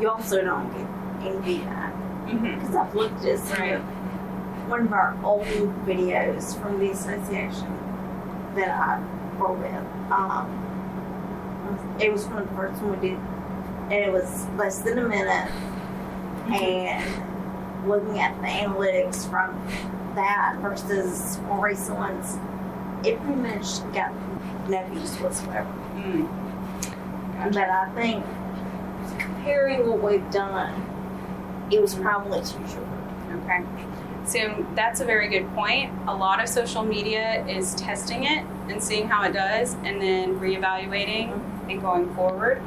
you 0.00 0.08
also 0.08 0.42
don't 0.44 0.70
get 0.72 1.26
any 1.32 1.42
feedback. 1.42 1.92
hmm 1.94 2.54
Because 2.58 2.74
I've 2.74 2.94
looked 2.94 3.24
at 3.24 3.38
some 3.38 3.58
Right. 3.60 3.72
of 3.74 3.82
one 4.68 4.80
of 4.86 4.92
our 4.92 5.14
old 5.22 5.44
videos 5.86 6.58
from 6.60 6.78
the 6.78 6.90
association 6.90 7.66
that 8.54 8.68
I 8.70 8.98
were 9.38 9.52
with. 9.52 9.84
Um, 10.10 10.60
it 12.00 12.10
was 12.12 12.26
from 12.26 12.36
the 12.46 12.54
first 12.54 12.80
one 12.82 13.00
we 13.00 13.08
did, 13.10 13.18
and 13.18 13.92
it 13.92 14.12
was 14.12 14.46
less 14.56 14.78
than 14.80 14.98
a 14.98 15.08
minute. 15.08 15.50
And 16.50 17.88
looking 17.88 18.18
at 18.18 18.34
the 18.40 18.46
analytics 18.46 19.28
from 19.28 19.54
that 20.14 20.56
versus 20.60 21.38
more 21.46 21.66
recent 21.66 21.98
ones, 21.98 22.38
it 23.06 23.20
pretty 23.22 23.40
much 23.40 23.80
got 23.92 24.12
no 24.68 24.86
views 24.88 25.14
whatsoever. 25.16 25.72
Mm. 25.94 27.52
But 27.52 27.68
I 27.68 27.90
think 27.94 28.24
comparing 29.18 29.86
what 29.88 30.02
we've 30.02 30.30
done, 30.30 31.68
it 31.70 31.80
was 31.80 31.94
probably 31.94 32.40
too 32.40 32.66
short. 32.68 32.86
Okay. 33.44 33.62
So 34.26 34.66
that's 34.74 35.00
a 35.00 35.04
very 35.04 35.28
good 35.28 35.52
point. 35.54 35.92
A 36.06 36.14
lot 36.14 36.42
of 36.42 36.48
social 36.48 36.82
media 36.82 37.44
is 37.46 37.74
testing 37.74 38.24
it 38.24 38.44
and 38.68 38.82
seeing 38.82 39.08
how 39.08 39.24
it 39.24 39.32
does 39.32 39.74
and 39.84 40.00
then 40.00 40.40
reevaluating 40.40 41.38
and 41.68 41.80
going 41.80 42.14
forward. 42.14 42.62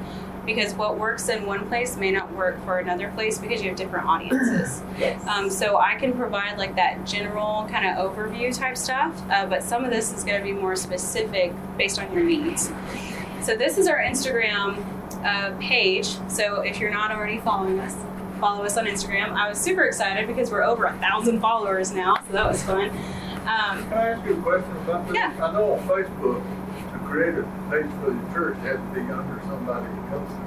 Because 0.48 0.74
what 0.74 0.98
works 0.98 1.30
in 1.30 1.46
one 1.46 1.68
place 1.68 1.96
may 1.98 2.10
not 2.10 2.32
work 2.34 2.64
for 2.66 2.80
another 2.80 3.10
place 3.10 3.38
because 3.38 3.62
you 3.62 3.68
have 3.70 3.78
different 3.78 4.08
audiences. 4.08 4.82
Yes. 4.98 5.24
Um, 5.28 5.52
so 5.52 5.78
I 5.78 5.94
can 5.94 6.14
provide 6.14 6.58
like 6.58 6.76
that 6.76 7.06
general 7.06 7.68
kind 7.70 7.86
of 7.86 8.16
overview 8.16 8.58
type 8.58 8.76
stuff, 8.76 9.14
uh, 9.30 9.46
but 9.46 9.62
some 9.62 9.86
of 9.86 9.92
this 9.92 10.12
is 10.12 10.24
going 10.24 10.40
to 10.40 10.44
be 10.44 10.54
more 10.54 10.76
specific 10.76 11.54
based 11.78 12.00
on 12.00 12.12
your 12.12 12.24
needs. 12.24 12.72
So 13.44 13.56
this 13.56 13.78
is 13.78 13.88
our 13.88 14.00
Instagram 14.00 14.84
uh, 15.24 15.56
page. 15.60 16.08
So 16.30 16.62
if 16.62 16.80
you're 16.80 16.90
not 16.90 17.12
already 17.12 17.38
following 17.38 17.80
us, 17.80 17.96
follow 18.40 18.66
us 18.66 18.76
on 18.76 18.88
Instagram. 18.88 19.34
I 19.34 19.48
was 19.50 19.60
super 19.60 19.84
excited 19.84 20.26
because 20.28 20.50
we're 20.50 20.64
over 20.64 20.86
a 20.86 20.98
thousand 20.98 21.42
followers 21.42 21.92
now, 21.92 22.16
so 22.26 22.34
that 22.34 22.48
was 22.48 22.64
fun. 22.64 22.90
Um, 22.90 23.84
Can 23.84 23.94
I 23.94 24.10
ask 24.10 24.26
you 24.26 24.34
a 24.38 24.42
question 24.42 24.78
about 24.78 25.08
this? 25.08 25.16
Yeah. 25.16 25.32
I 25.42 25.52
know 25.54 25.74
on 25.74 25.88
Facebook, 25.88 26.44
to 27.08 27.13
create 27.13 27.36
a 27.36 27.43
page 27.72 27.91
for 28.04 28.12
the 28.12 28.34
church, 28.34 28.58
it 28.58 28.67
has 28.67 28.78
to 28.78 28.93
be 28.93 29.02
under 29.12 29.39
somebody 29.48 29.88
else's. 30.12 30.38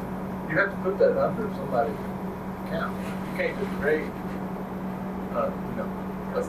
You 0.50 0.56
have 0.58 0.70
to 0.70 0.76
put 0.82 0.98
that 0.98 1.16
under 1.22 1.48
somebody's 1.54 1.94
account. 2.66 2.96
You 3.30 3.36
can't 3.36 3.58
just 3.58 3.80
create, 3.80 4.10
uh, 5.32 5.50
you 5.70 5.76
know, 5.76 5.88
a, 6.34 6.40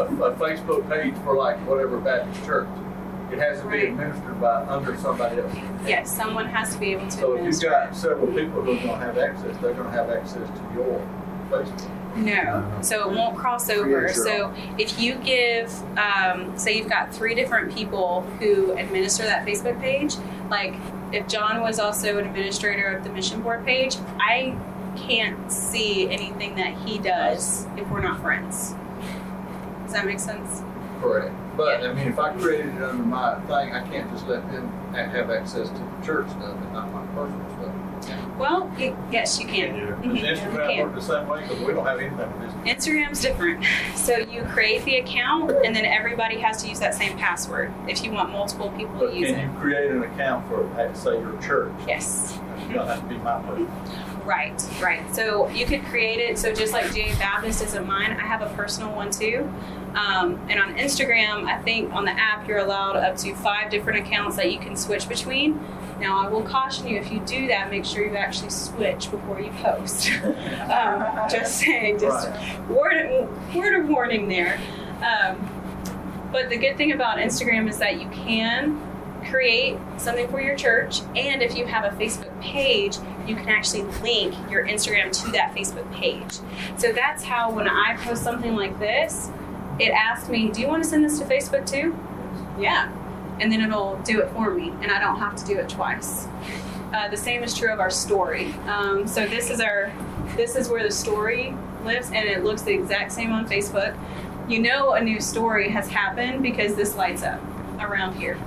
a, 0.00 0.04
a 0.30 0.34
Facebook 0.36 0.88
page 0.88 1.14
for 1.24 1.34
like 1.36 1.56
whatever 1.66 1.98
Baptist 1.98 2.44
church. 2.44 2.68
It 3.32 3.38
has 3.38 3.60
to 3.60 3.64
be 3.68 3.76
Right. 3.76 3.88
administered 3.90 4.40
by, 4.40 4.64
under 4.66 4.96
somebody 4.96 5.40
else. 5.40 5.54
yes, 5.86 6.10
someone 6.16 6.46
has 6.46 6.72
to 6.72 6.80
be 6.80 6.92
able 6.92 7.04
to 7.06 7.10
So 7.10 7.36
if 7.36 7.44
you've 7.44 7.60
got 7.70 7.94
several 7.94 8.28
people 8.28 8.62
who 8.62 8.72
are 8.72 8.76
gonna 8.86 9.04
have 9.04 9.18
access, 9.18 9.54
they're 9.58 9.74
gonna 9.74 9.90
have 9.90 10.08
access 10.08 10.48
to 10.48 10.74
your 10.74 11.06
Facebook. 11.50 11.90
No, 12.16 12.78
so 12.82 13.08
it 13.08 13.14
won't 13.14 13.36
cross 13.36 13.70
over. 13.70 14.08
So 14.08 14.52
if 14.76 14.98
you 14.98 15.14
give, 15.16 15.72
um, 15.96 16.58
say 16.58 16.76
you've 16.76 16.88
got 16.88 17.14
three 17.14 17.34
different 17.34 17.74
people 17.74 18.22
who 18.40 18.72
administer 18.72 19.22
that 19.24 19.46
Facebook 19.46 19.80
page, 19.80 20.16
like 20.50 20.74
if 21.12 21.28
John 21.28 21.60
was 21.60 21.78
also 21.78 22.18
an 22.18 22.26
administrator 22.26 22.86
of 22.96 23.04
the 23.04 23.10
mission 23.10 23.42
board 23.42 23.64
page, 23.64 23.96
I 24.18 24.56
can't 24.96 25.50
see 25.52 26.08
anything 26.10 26.56
that 26.56 26.74
he 26.78 26.98
does 26.98 27.66
if 27.76 27.88
we're 27.88 28.00
not 28.00 28.20
friends. 28.20 28.74
Does 29.84 29.92
that 29.92 30.04
make 30.04 30.18
sense? 30.18 30.62
Correct. 31.00 31.32
But, 31.56 31.84
I 31.84 31.92
mean, 31.92 32.08
if 32.08 32.18
I 32.18 32.32
created 32.34 32.74
it 32.74 32.82
under 32.82 33.02
my 33.02 33.34
thing, 33.42 33.72
I 33.72 33.86
can't 33.88 34.10
just 34.12 34.26
let 34.26 34.42
them 34.52 34.70
have 34.92 35.30
access 35.30 35.68
to 35.68 35.74
the 35.74 36.06
church 36.06 36.28
stuff 36.30 36.56
and 36.56 36.72
not 36.72 36.92
my 36.92 37.04
personal 37.14 37.48
stuff. 37.50 37.57
Well, 38.38 38.70
y- 38.78 38.94
yes, 39.10 39.40
you 39.40 39.46
can. 39.46 39.74
Does 39.74 39.98
Mhm, 39.98 40.16
you 40.16 40.22
Instagram 40.24 40.68
can. 40.68 40.82
work 40.84 40.94
the 40.94 41.02
same 41.02 41.26
way? 41.28 41.42
Because 41.42 41.58
we 41.60 41.72
don't 41.72 41.84
have 41.86 41.98
anything 41.98 42.18
with 42.18 42.64
this. 42.64 42.86
Instagram's 42.86 43.20
different. 43.20 43.64
So 43.96 44.16
you 44.16 44.42
create 44.52 44.84
the 44.84 44.96
account, 44.98 45.50
and 45.64 45.74
then 45.74 45.84
everybody 45.84 46.38
has 46.38 46.62
to 46.62 46.68
use 46.68 46.78
that 46.80 46.94
same 46.94 47.16
password 47.18 47.72
if 47.88 48.04
you 48.04 48.12
want 48.12 48.30
multiple 48.30 48.70
people 48.76 48.94
But 49.00 49.10
to 49.12 49.16
use 49.18 49.30
can 49.30 49.40
it. 49.40 49.42
you 49.44 49.58
create 49.60 49.90
an 49.90 50.02
account 50.04 50.46
for, 50.48 50.66
say, 50.94 51.18
your 51.18 51.36
church? 51.42 51.72
Yes. 51.86 52.38
It's 52.58 52.74
gonna 52.74 52.86
have 52.94 53.00
to 53.02 53.06
be 53.06 53.18
my 53.18 53.40
personal. 53.40 53.68
Right, 54.24 54.62
right. 54.82 55.14
So 55.14 55.48
you 55.48 55.64
could 55.64 55.84
create 55.86 56.18
it. 56.18 56.38
So 56.38 56.52
just 56.52 56.72
like 56.74 56.92
GA 56.92 57.14
Baptist 57.14 57.62
isn't 57.62 57.86
mine, 57.86 58.12
I 58.12 58.26
have 58.26 58.42
a 58.42 58.50
personal 58.50 58.90
one 58.94 59.10
too. 59.10 59.50
Um, 59.94 60.38
and 60.50 60.60
on 60.60 60.74
Instagram, 60.76 61.44
I 61.46 61.56
think 61.62 61.92
on 61.94 62.04
the 62.04 62.10
app 62.12 62.46
you're 62.46 62.58
allowed 62.58 62.96
up 62.96 63.16
to 63.18 63.34
five 63.34 63.70
different 63.70 64.06
accounts 64.06 64.36
that 64.36 64.52
you 64.52 64.58
can 64.58 64.76
switch 64.76 65.08
between. 65.08 65.58
Now 66.00 66.24
I 66.24 66.28
will 66.28 66.42
caution 66.42 66.86
you 66.86 66.96
if 66.98 67.10
you 67.10 67.20
do 67.20 67.48
that, 67.48 67.70
make 67.70 67.84
sure 67.84 68.04
you 68.04 68.16
actually 68.16 68.50
switch 68.50 69.10
before 69.10 69.40
you 69.40 69.50
post. 69.62 70.10
um, 70.22 71.28
just 71.28 71.56
saying, 71.58 71.98
just 71.98 72.28
word 72.68 73.28
word 73.54 73.80
of 73.80 73.88
warning 73.88 74.28
there. 74.28 74.60
Um, 75.02 75.54
but 76.32 76.50
the 76.50 76.56
good 76.56 76.76
thing 76.76 76.92
about 76.92 77.18
Instagram 77.18 77.68
is 77.68 77.78
that 77.78 78.00
you 78.00 78.08
can 78.10 78.80
create 79.28 79.76
something 79.96 80.28
for 80.28 80.40
your 80.40 80.56
church, 80.56 81.00
and 81.16 81.42
if 81.42 81.56
you 81.56 81.66
have 81.66 81.84
a 81.84 81.96
Facebook 81.96 82.40
page, 82.40 82.96
you 83.26 83.34
can 83.34 83.48
actually 83.48 83.82
link 84.00 84.34
your 84.50 84.66
Instagram 84.66 85.12
to 85.24 85.30
that 85.32 85.54
Facebook 85.54 85.90
page. 85.92 86.38
So 86.78 86.92
that's 86.92 87.24
how 87.24 87.50
when 87.50 87.68
I 87.68 87.96
post 87.96 88.22
something 88.22 88.54
like 88.54 88.78
this, 88.78 89.30
it 89.78 89.90
asks 89.90 90.28
me, 90.28 90.48
Do 90.50 90.60
you 90.60 90.68
want 90.68 90.82
to 90.82 90.88
send 90.88 91.04
this 91.04 91.18
to 91.18 91.24
Facebook 91.24 91.68
too? 91.68 91.96
Yeah. 92.58 92.92
And 93.40 93.52
then 93.52 93.60
it'll 93.60 93.96
do 93.98 94.20
it 94.20 94.30
for 94.32 94.52
me, 94.52 94.70
and 94.82 94.90
I 94.90 94.98
don't 94.98 95.18
have 95.18 95.36
to 95.36 95.44
do 95.44 95.58
it 95.58 95.68
twice. 95.68 96.26
Uh, 96.92 97.08
the 97.08 97.16
same 97.16 97.42
is 97.42 97.56
true 97.56 97.72
of 97.72 97.80
our 97.80 97.90
story. 97.90 98.52
Um, 98.66 99.06
so 99.06 99.26
this 99.26 99.50
is 99.50 99.60
our, 99.60 99.92
this 100.36 100.56
is 100.56 100.68
where 100.68 100.82
the 100.82 100.90
story 100.90 101.54
lives, 101.84 102.08
and 102.08 102.28
it 102.28 102.44
looks 102.44 102.62
the 102.62 102.72
exact 102.72 103.12
same 103.12 103.32
on 103.32 103.46
Facebook. 103.48 103.96
You 104.48 104.60
know 104.60 104.92
a 104.92 105.00
new 105.00 105.20
story 105.20 105.68
has 105.68 105.88
happened 105.88 106.42
because 106.42 106.74
this 106.74 106.96
lights 106.96 107.22
up 107.22 107.40
around 107.78 108.16
here. 108.16 108.38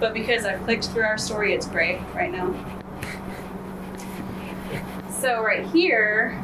But 0.00 0.14
because 0.14 0.44
I 0.44 0.56
clicked 0.56 0.86
through 0.86 1.04
our 1.04 1.18
story, 1.18 1.54
it's 1.54 1.66
gray 1.66 2.02
right 2.14 2.32
now. 2.32 2.54
So 5.10 5.42
right 5.42 5.64
here, 5.66 6.42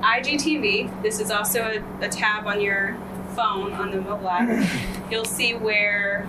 IGTV, 0.00 1.02
this 1.02 1.20
is 1.20 1.30
also 1.30 1.60
a, 2.00 2.04
a 2.04 2.08
tab 2.08 2.46
on 2.46 2.60
your 2.60 2.96
phone 3.36 3.72
on 3.74 3.90
the 3.90 4.00
mobile 4.00 4.28
app. 4.28 4.68
You'll 5.10 5.24
see 5.24 5.54
where 5.54 6.26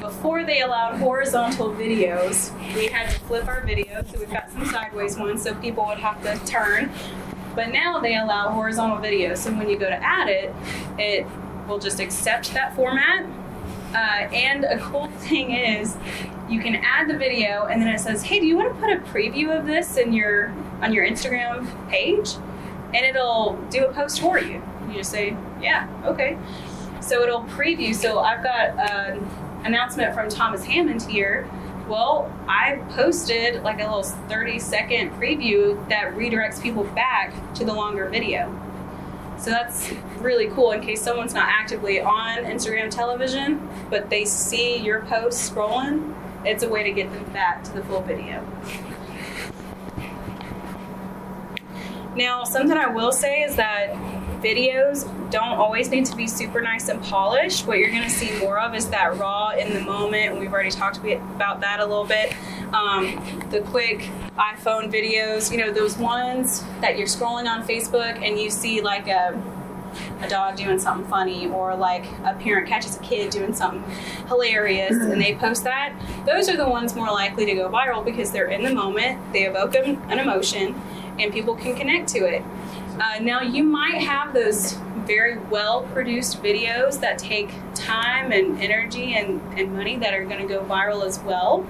before 0.00 0.44
they 0.44 0.62
allowed 0.62 0.98
horizontal 0.98 1.70
videos, 1.70 2.52
we 2.74 2.86
had 2.86 3.10
to 3.10 3.20
flip 3.20 3.46
our 3.46 3.62
video. 3.64 4.02
So 4.10 4.18
we've 4.18 4.30
got 4.30 4.50
some 4.50 4.64
sideways 4.66 5.16
ones 5.16 5.42
so 5.42 5.54
people 5.54 5.84
would 5.86 5.98
have 5.98 6.22
to 6.22 6.46
turn. 6.46 6.90
But 7.54 7.68
now 7.68 8.00
they 8.00 8.16
allow 8.16 8.50
horizontal 8.50 8.98
videos. 8.98 9.38
So 9.38 9.52
when 9.52 9.68
you 9.68 9.78
go 9.78 9.88
to 9.88 10.02
add 10.02 10.28
it, 10.28 10.54
it 10.98 11.26
will 11.68 11.78
just 11.78 12.00
accept 12.00 12.52
that 12.54 12.74
format. 12.74 13.26
Uh, 13.94 14.28
and 14.32 14.64
a 14.64 14.78
cool 14.78 15.08
thing 15.18 15.52
is 15.52 15.96
you 16.48 16.60
can 16.60 16.76
add 16.76 17.08
the 17.08 17.16
video 17.16 17.66
and 17.66 17.80
then 17.80 17.88
it 17.88 18.00
says, 18.00 18.22
hey, 18.22 18.40
do 18.40 18.46
you 18.46 18.56
want 18.56 18.74
to 18.74 18.80
put 18.80 18.90
a 18.90 19.00
preview 19.12 19.56
of 19.56 19.66
this 19.66 19.96
in 19.96 20.12
your 20.12 20.52
on 20.80 20.92
your 20.92 21.06
Instagram 21.06 21.66
page? 21.88 22.34
And 22.94 23.06
it'll 23.06 23.56
do 23.70 23.84
a 23.84 23.92
post 23.92 24.20
for 24.20 24.38
you. 24.38 24.62
You 24.88 24.94
just 24.94 25.12
say, 25.12 25.36
yeah, 25.60 25.88
okay. 26.04 26.38
So 27.00 27.22
it'll 27.22 27.44
preview. 27.44 27.94
So 27.94 28.18
I've 28.18 28.42
got 28.42 28.70
an 28.90 29.28
announcement 29.64 30.14
from 30.14 30.28
Thomas 30.28 30.64
Hammond 30.64 31.02
here. 31.02 31.48
Well, 31.88 32.32
I 32.48 32.76
posted 32.90 33.62
like 33.62 33.80
a 33.80 33.84
little 33.84 34.02
30 34.02 34.58
second 34.58 35.10
preview 35.12 35.88
that 35.88 36.14
redirects 36.14 36.62
people 36.62 36.84
back 36.84 37.34
to 37.54 37.64
the 37.64 37.72
longer 37.72 38.08
video. 38.08 38.48
So 39.38 39.50
that's 39.50 39.90
really 40.18 40.48
cool 40.48 40.72
in 40.72 40.82
case 40.82 41.00
someone's 41.00 41.32
not 41.32 41.48
actively 41.48 42.00
on 42.00 42.44
Instagram 42.44 42.90
television, 42.90 43.68
but 43.88 44.10
they 44.10 44.24
see 44.24 44.76
your 44.76 45.00
post 45.06 45.50
scrolling. 45.50 46.14
It's 46.44 46.62
a 46.62 46.68
way 46.68 46.82
to 46.84 46.92
get 46.92 47.10
them 47.12 47.24
back 47.32 47.64
to 47.64 47.72
the 47.72 47.82
full 47.84 48.02
video. 48.02 48.46
Now, 52.16 52.44
something 52.44 52.76
I 52.76 52.88
will 52.88 53.12
say 53.12 53.42
is 53.42 53.56
that 53.56 53.94
videos 54.42 55.04
don't 55.30 55.58
always 55.58 55.90
need 55.90 56.06
to 56.06 56.16
be 56.16 56.26
super 56.26 56.60
nice 56.60 56.88
and 56.88 57.02
polished. 57.02 57.66
What 57.66 57.78
you're 57.78 57.90
going 57.90 58.02
to 58.02 58.10
see 58.10 58.38
more 58.40 58.58
of 58.58 58.74
is 58.74 58.88
that 58.90 59.16
raw 59.18 59.50
in 59.50 59.72
the 59.72 59.80
moment, 59.80 60.32
and 60.32 60.40
we've 60.40 60.52
already 60.52 60.70
talked 60.70 60.98
about 60.98 61.60
that 61.60 61.80
a 61.80 61.86
little 61.86 62.04
bit. 62.04 62.34
Um, 62.72 63.48
the 63.50 63.60
quick 63.60 64.00
iPhone 64.36 64.92
videos, 64.92 65.50
you 65.50 65.58
know, 65.58 65.72
those 65.72 65.96
ones 65.98 66.64
that 66.80 66.96
you're 66.96 67.06
scrolling 67.06 67.46
on 67.46 67.66
Facebook 67.66 68.20
and 68.22 68.38
you 68.38 68.50
see 68.50 68.80
like 68.80 69.06
a 69.08 69.40
a 70.22 70.28
dog 70.28 70.56
doing 70.56 70.78
something 70.78 71.08
funny 71.08 71.48
or 71.48 71.74
like 71.74 72.04
a 72.24 72.34
parent 72.34 72.68
catches 72.68 72.96
a 72.96 73.00
kid 73.00 73.30
doing 73.30 73.52
something 73.52 73.82
hilarious 74.28 74.92
and 74.92 75.20
they 75.20 75.34
post 75.34 75.64
that 75.64 75.92
those 76.26 76.48
are 76.48 76.56
the 76.56 76.68
ones 76.68 76.94
more 76.94 77.08
likely 77.08 77.44
to 77.44 77.54
go 77.54 77.68
viral 77.68 78.04
because 78.04 78.30
they're 78.30 78.48
in 78.48 78.62
the 78.62 78.72
moment 78.72 79.18
they 79.32 79.46
evoke 79.46 79.74
an 79.74 80.18
emotion 80.18 80.80
and 81.18 81.32
people 81.32 81.56
can 81.56 81.74
connect 81.74 82.08
to 82.08 82.18
it 82.18 82.42
uh, 83.00 83.18
now 83.20 83.40
you 83.40 83.64
might 83.64 84.02
have 84.02 84.32
those 84.32 84.74
very 85.06 85.38
well 85.38 85.82
produced 85.92 86.42
videos 86.42 87.00
that 87.00 87.18
take 87.18 87.50
time 87.74 88.30
and 88.32 88.60
energy 88.60 89.14
and, 89.14 89.40
and 89.58 89.72
money 89.72 89.96
that 89.96 90.14
are 90.14 90.24
going 90.24 90.40
to 90.40 90.46
go 90.46 90.62
viral 90.64 91.04
as 91.04 91.18
well 91.20 91.66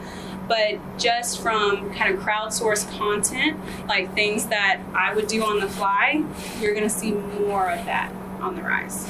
but 0.48 0.78
just 0.98 1.40
from 1.40 1.94
kind 1.94 2.12
of 2.12 2.20
crowdsourced 2.20 2.90
content 2.98 3.58
like 3.86 4.12
things 4.14 4.46
that 4.46 4.80
i 4.94 5.14
would 5.14 5.28
do 5.28 5.44
on 5.44 5.60
the 5.60 5.68
fly 5.68 6.24
you're 6.60 6.74
going 6.74 6.82
to 6.82 6.90
see 6.90 7.12
more 7.12 7.70
of 7.70 7.84
that 7.86 8.12
on 8.40 8.56
the 8.56 8.62
rise. 8.62 9.06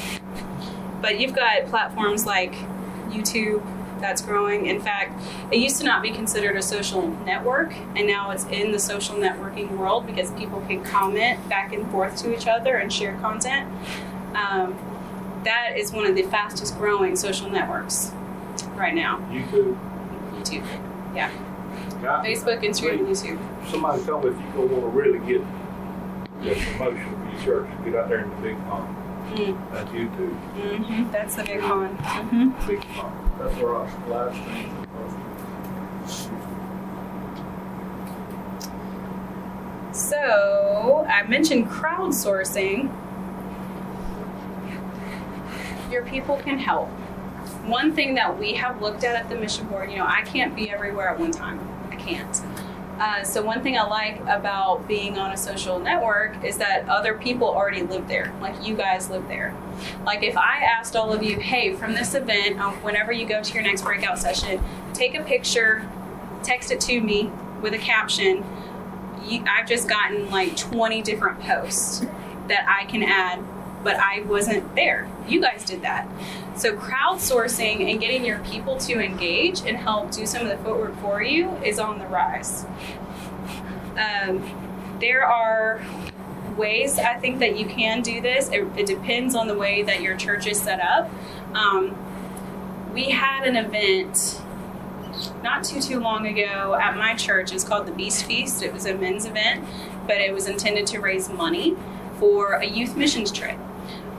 But 1.00 1.20
you've 1.20 1.34
got 1.34 1.66
platforms 1.66 2.26
like 2.26 2.52
YouTube 3.08 3.62
that's 4.00 4.22
growing. 4.22 4.66
In 4.66 4.80
fact, 4.80 5.20
it 5.52 5.58
used 5.58 5.78
to 5.78 5.84
not 5.84 6.02
be 6.02 6.10
considered 6.10 6.56
a 6.56 6.62
social 6.62 7.08
network, 7.24 7.72
and 7.96 8.06
now 8.06 8.30
it's 8.30 8.44
in 8.46 8.72
the 8.72 8.78
social 8.78 9.16
networking 9.16 9.70
world 9.76 10.06
because 10.06 10.30
people 10.32 10.60
can 10.62 10.82
comment 10.84 11.46
back 11.48 11.72
and 11.72 11.88
forth 11.90 12.16
to 12.22 12.34
each 12.34 12.46
other 12.46 12.76
and 12.76 12.92
share 12.92 13.16
content. 13.18 13.68
Um, 14.34 14.76
that 15.44 15.76
is 15.76 15.92
one 15.92 16.06
of 16.06 16.14
the 16.14 16.22
fastest 16.24 16.76
growing 16.76 17.16
social 17.16 17.48
networks 17.50 18.12
right 18.74 18.94
now. 18.94 19.18
YouTube. 19.30 19.78
YouTube, 20.38 20.66
Yeah. 21.14 21.30
Facebook, 22.02 22.62
Instagram, 22.64 23.00
and 23.00 23.08
YouTube. 23.08 23.38
Somebody 23.70 24.02
tell 24.04 24.20
me 24.22 24.30
if 24.30 24.36
you 24.36 24.52
go 24.54 24.60
want 24.66 24.82
to 24.82 24.88
really 24.88 25.18
get 25.26 25.42
the 26.42 26.54
promotion 26.72 27.14
for 27.14 27.30
your 27.32 27.42
church, 27.66 27.84
get 27.84 27.94
out 27.94 28.08
there 28.08 28.20
in 28.20 28.30
the 28.30 28.36
big 28.36 28.56
pond. 28.64 28.96
Mm. 29.34 29.70
That's 29.70 29.90
YouTube. 29.90 30.54
Mm-hmm. 30.56 31.12
That's 31.12 31.34
the 31.36 31.44
big 31.44 31.60
one. 31.62 31.94
hmm 31.96 32.66
Big 32.66 32.80
pond. 32.80 33.19
That's 33.40 33.56
where 33.56 33.74
our 33.74 33.88
posted. 34.06 34.70
So 39.92 41.06
I 41.08 41.26
mentioned 41.26 41.68
crowdsourcing. 41.68 42.94
Your 45.90 46.04
people 46.04 46.36
can 46.36 46.58
help. 46.58 46.88
One 47.64 47.94
thing 47.94 48.14
that 48.16 48.38
we 48.38 48.52
have 48.54 48.82
looked 48.82 49.04
at 49.04 49.16
at 49.16 49.30
the 49.30 49.36
mission 49.36 49.66
board, 49.68 49.90
you 49.90 49.96
know, 49.96 50.06
I 50.06 50.20
can't 50.22 50.54
be 50.54 50.70
everywhere 50.70 51.08
at 51.08 51.18
one 51.18 51.30
time. 51.30 51.66
I 51.90 51.96
can't. 51.96 52.42
Uh, 53.00 53.24
so 53.24 53.42
one 53.42 53.62
thing 53.62 53.78
I 53.78 53.84
like 53.84 54.20
about 54.28 54.86
being 54.86 55.16
on 55.18 55.32
a 55.32 55.36
social 55.36 55.78
network 55.78 56.44
is 56.44 56.58
that 56.58 56.86
other 56.86 57.14
people 57.16 57.48
already 57.48 57.80
live 57.80 58.06
there. 58.06 58.30
Like 58.42 58.62
you 58.62 58.76
guys 58.76 59.08
live 59.08 59.26
there. 59.26 59.56
Like 60.04 60.22
if 60.22 60.36
I 60.36 60.58
asked 60.58 60.94
all 60.94 61.10
of 61.10 61.22
you, 61.22 61.40
hey, 61.40 61.72
from 61.74 61.94
this 61.94 62.14
event, 62.14 62.60
um, 62.60 62.74
whenever 62.82 63.10
you 63.10 63.26
go 63.26 63.42
to 63.42 63.54
your 63.54 63.62
next 63.62 63.82
breakout 63.82 64.18
session, 64.18 64.62
take 64.92 65.14
a 65.14 65.24
picture, 65.24 65.88
text 66.42 66.70
it 66.70 66.80
to 66.82 67.00
me 67.00 67.30
with 67.62 67.72
a 67.72 67.78
caption. 67.78 68.44
You, 69.24 69.44
I've 69.48 69.66
just 69.66 69.88
gotten 69.88 70.30
like 70.30 70.54
20 70.58 71.00
different 71.00 71.40
posts 71.40 72.00
that 72.48 72.66
I 72.68 72.84
can 72.84 73.02
add, 73.02 73.42
but 73.82 73.96
I 73.96 74.20
wasn't 74.22 74.74
there. 74.74 75.10
You 75.26 75.40
guys 75.40 75.64
did 75.64 75.80
that. 75.82 76.06
So 76.56 76.76
crowdsourcing 76.76 77.90
and 77.90 78.00
getting 78.00 78.24
your 78.24 78.38
people 78.40 78.76
to 78.78 79.00
engage 79.00 79.60
and 79.60 79.76
help 79.76 80.10
do 80.10 80.26
some 80.26 80.42
of 80.42 80.48
the 80.48 80.62
footwork 80.62 80.96
for 81.00 81.22
you 81.22 81.50
is 81.64 81.78
on 81.78 81.98
the 81.98 82.06
rise. 82.06 82.66
Um, 83.96 84.98
there 85.00 85.24
are 85.24 85.82
ways 86.56 86.98
I 86.98 87.14
think 87.14 87.38
that 87.38 87.58
you 87.58 87.66
can 87.66 88.02
do 88.02 88.20
this. 88.20 88.50
It, 88.50 88.66
it 88.76 88.86
depends 88.86 89.34
on 89.34 89.46
the 89.46 89.56
way 89.56 89.82
that 89.82 90.02
your 90.02 90.16
church 90.16 90.46
is 90.46 90.60
set 90.60 90.80
up. 90.80 91.10
Um, 91.54 91.96
we 92.92 93.04
had 93.04 93.46
an 93.46 93.56
event 93.56 94.40
not 95.42 95.64
too 95.64 95.80
too 95.80 96.00
long 96.00 96.26
ago 96.26 96.74
at 96.80 96.96
my 96.96 97.14
church. 97.14 97.52
It's 97.52 97.64
called 97.64 97.86
the 97.86 97.92
Beast 97.92 98.24
Feast. 98.24 98.62
It 98.62 98.72
was 98.72 98.86
a 98.86 98.94
men's 98.94 99.24
event, 99.24 99.64
but 100.06 100.18
it 100.18 100.32
was 100.32 100.46
intended 100.46 100.86
to 100.88 101.00
raise 101.00 101.28
money 101.28 101.76
for 102.18 102.54
a 102.54 102.66
youth 102.66 102.96
missions 102.96 103.32
trip. 103.32 103.58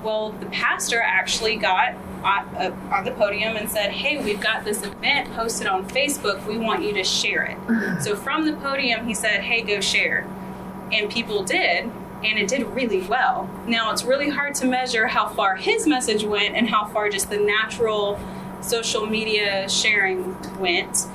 Well, 0.04 0.32
the 0.32 0.48
pastor 0.48 1.02
actually 1.02 1.58
got 1.58 1.96
on, 2.24 2.56
uh, 2.56 2.76
on 2.92 3.06
the 3.06 3.12
podium 3.12 3.56
and 3.56 3.70
said, 3.70 3.92
Hey, 3.92 4.24
we've 4.24 4.40
got 4.40 4.64
this 4.64 4.84
event 4.84 5.32
posted 5.34 5.68
on 5.68 5.88
Facebook. 5.88 6.46
We 6.46 6.58
want 6.58 6.84
you 6.84 6.94
to 6.94 7.04
share 7.04 7.44
it. 7.44 7.58
So 8.02 8.16
from 8.16 8.46
the 8.46 8.54
podium, 8.54 9.08
he 9.08 9.14
said, 9.14 9.42
Hey, 9.42 9.62
go 9.62 9.80
share. 9.80 10.28
And 10.92 11.10
people 11.10 11.44
did, 11.44 11.86
and 12.24 12.40
it 12.40 12.48
did 12.48 12.66
really 12.68 13.02
well. 13.02 13.50
Now, 13.68 13.92
it's 13.92 14.04
really 14.04 14.30
hard 14.30 14.56
to 14.56 14.66
measure 14.66 15.08
how 15.08 15.30
far 15.30 15.56
his 15.56 15.88
message 15.88 16.24
went 16.24 16.56
and 16.56 16.70
how 16.70 16.86
far 16.86 17.10
just 17.10 17.30
the 17.30 17.38
natural 17.38 18.20
social 18.62 19.06
media 19.06 19.70
sharing 19.70 20.36
went. 20.60 21.08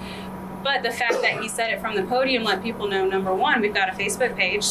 But 0.63 0.83
the 0.83 0.91
fact 0.91 1.23
that 1.23 1.41
he 1.41 1.49
said 1.49 1.73
it 1.73 1.81
from 1.81 1.95
the 1.95 2.03
podium 2.03 2.43
let 2.43 2.63
people 2.63 2.89
know 2.89 3.07
number 3.07 3.35
one, 3.35 3.61
we've 3.61 3.75
got 3.75 3.89
a 3.89 3.93
Facebook 3.93 4.37
page, 4.37 4.67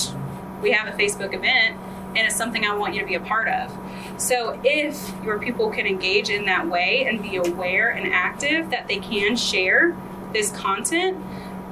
we 0.61 0.71
have 0.71 0.93
a 0.93 0.97
Facebook 0.97 1.33
event, 1.33 1.77
and 2.09 2.17
it's 2.17 2.35
something 2.35 2.65
I 2.65 2.75
want 2.75 2.95
you 2.95 3.01
to 3.01 3.07
be 3.07 3.15
a 3.15 3.19
part 3.19 3.47
of. 3.47 3.71
So 4.17 4.59
if 4.63 5.11
your 5.23 5.39
people 5.39 5.69
can 5.69 5.85
engage 5.85 6.29
in 6.29 6.45
that 6.45 6.67
way 6.67 7.05
and 7.05 7.21
be 7.21 7.35
aware 7.35 7.89
and 7.89 8.11
active 8.11 8.69
that 8.69 8.87
they 8.87 8.97
can 8.97 9.35
share 9.35 9.95
this 10.31 10.51
content, 10.51 11.17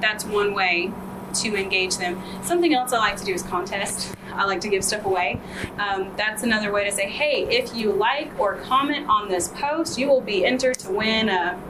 that's 0.00 0.24
one 0.24 0.54
way 0.54 0.92
to 1.34 1.56
engage 1.56 1.96
them. 1.96 2.22
Something 2.42 2.74
else 2.74 2.92
I 2.92 2.98
like 2.98 3.16
to 3.16 3.24
do 3.24 3.32
is 3.32 3.42
contest. 3.42 4.14
I 4.32 4.44
like 4.44 4.60
to 4.62 4.68
give 4.68 4.84
stuff 4.84 5.04
away. 5.04 5.40
Um, 5.78 6.12
that's 6.16 6.42
another 6.42 6.72
way 6.72 6.84
to 6.84 6.92
say, 6.92 7.08
hey, 7.08 7.46
if 7.48 7.74
you 7.74 7.92
like 7.92 8.38
or 8.38 8.56
comment 8.56 9.08
on 9.08 9.28
this 9.28 9.48
post, 9.48 9.98
you 9.98 10.08
will 10.08 10.20
be 10.20 10.44
entered 10.44 10.78
to 10.80 10.90
win 10.90 11.28
a, 11.28 11.60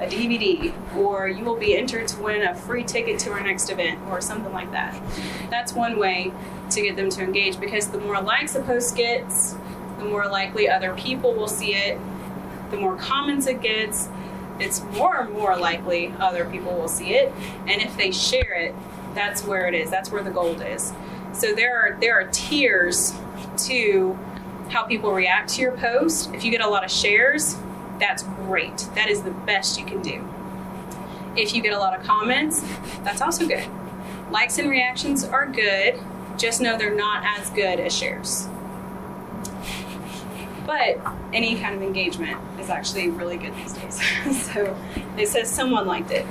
a 0.00 0.06
DVD, 0.06 0.72
or 0.96 1.28
you 1.28 1.44
will 1.44 1.56
be 1.56 1.76
entered 1.76 2.08
to 2.08 2.22
win 2.22 2.42
a 2.42 2.54
free 2.54 2.84
ticket 2.84 3.18
to 3.20 3.30
our 3.30 3.40
next 3.40 3.70
event, 3.70 4.00
or 4.08 4.20
something 4.20 4.52
like 4.52 4.70
that. 4.72 5.00
That's 5.50 5.72
one 5.72 5.98
way 5.98 6.32
to 6.70 6.82
get 6.82 6.96
them 6.96 7.10
to 7.10 7.22
engage 7.22 7.60
because 7.60 7.88
the 7.88 7.98
more 7.98 8.20
likes 8.20 8.54
a 8.54 8.62
post 8.62 8.96
gets, 8.96 9.54
the 9.98 10.04
more 10.04 10.26
likely 10.26 10.68
other 10.68 10.94
people 10.94 11.34
will 11.34 11.48
see 11.48 11.74
it. 11.74 11.98
The 12.70 12.76
more 12.76 12.96
comments 12.96 13.46
it 13.46 13.60
gets, 13.60 14.08
it's 14.60 14.82
more 14.96 15.20
and 15.20 15.32
more 15.32 15.56
likely 15.56 16.12
other 16.18 16.44
people 16.44 16.74
will 16.74 16.88
see 16.88 17.14
it. 17.14 17.32
And 17.66 17.80
if 17.80 17.96
they 17.96 18.10
share 18.10 18.54
it, 18.54 18.74
that's 19.14 19.44
where 19.44 19.66
it 19.66 19.74
is. 19.74 19.90
That's 19.90 20.10
where 20.10 20.22
the 20.22 20.30
gold 20.30 20.62
is. 20.62 20.92
So 21.32 21.54
there 21.54 21.78
are 21.78 21.98
there 22.00 22.14
are 22.20 22.28
tiers 22.32 23.14
to 23.66 24.18
how 24.70 24.84
people 24.84 25.12
react 25.12 25.50
to 25.50 25.62
your 25.62 25.72
post. 25.72 26.32
If 26.34 26.44
you 26.44 26.50
get 26.50 26.60
a 26.60 26.68
lot 26.68 26.84
of 26.84 26.90
shares, 26.90 27.56
that's 27.98 28.22
great. 28.22 28.88
That 28.94 29.08
is 29.08 29.22
the 29.22 29.30
best 29.30 29.78
you 29.78 29.86
can 29.86 30.02
do. 30.02 30.26
If 31.36 31.54
you 31.54 31.62
get 31.62 31.72
a 31.72 31.78
lot 31.78 31.98
of 31.98 32.04
comments, 32.04 32.62
that's 33.04 33.20
also 33.20 33.46
good. 33.46 33.64
Likes 34.30 34.58
and 34.58 34.68
reactions 34.68 35.24
are 35.24 35.46
good. 35.46 35.98
Just 36.36 36.60
know 36.60 36.76
they're 36.76 36.94
not 36.94 37.24
as 37.24 37.50
good 37.50 37.80
as 37.80 37.96
shares. 37.96 38.48
But 40.68 41.00
any 41.32 41.58
kind 41.58 41.74
of 41.74 41.80
engagement 41.80 42.38
is 42.60 42.68
actually 42.68 43.08
really 43.08 43.38
good 43.38 43.56
these 43.56 43.72
days. 43.72 44.44
so 44.52 44.76
it 45.16 45.26
says 45.28 45.50
someone 45.50 45.86
liked 45.86 46.10
it. 46.10 46.26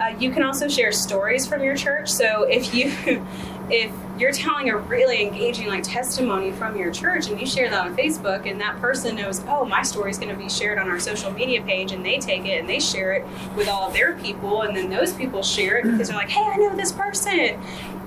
Uh, 0.00 0.14
you 0.20 0.30
can 0.30 0.44
also 0.44 0.68
share 0.68 0.92
stories 0.92 1.48
from 1.48 1.64
your 1.64 1.74
church. 1.74 2.08
So 2.08 2.44
if 2.44 2.72
you 2.72 2.92
if 3.70 3.92
you're 4.18 4.32
telling 4.32 4.70
a 4.70 4.76
really 4.76 5.22
engaging 5.22 5.66
like 5.66 5.82
testimony 5.82 6.52
from 6.52 6.76
your 6.76 6.90
church 6.92 7.28
and 7.28 7.40
you 7.40 7.46
share 7.46 7.68
that 7.68 7.86
on 7.86 7.96
Facebook 7.96 8.48
and 8.48 8.60
that 8.60 8.80
person 8.80 9.16
knows, 9.16 9.42
oh, 9.48 9.64
my 9.64 9.82
story 9.82 10.10
is 10.10 10.18
going 10.18 10.30
to 10.30 10.36
be 10.36 10.48
shared 10.48 10.78
on 10.78 10.88
our 10.88 11.00
social 11.00 11.32
media 11.32 11.60
page 11.62 11.92
and 11.92 12.04
they 12.04 12.18
take 12.18 12.44
it 12.46 12.60
and 12.60 12.68
they 12.68 12.78
share 12.78 13.12
it 13.12 13.26
with 13.56 13.68
all 13.68 13.88
of 13.88 13.92
their 13.92 14.14
people 14.18 14.62
and 14.62 14.76
then 14.76 14.88
those 14.88 15.12
people 15.12 15.42
share 15.42 15.78
it 15.78 15.84
because 15.84 16.08
they're 16.08 16.16
like, 16.16 16.30
hey, 16.30 16.42
I 16.42 16.56
know 16.56 16.74
this 16.76 16.92
person. 16.92 17.60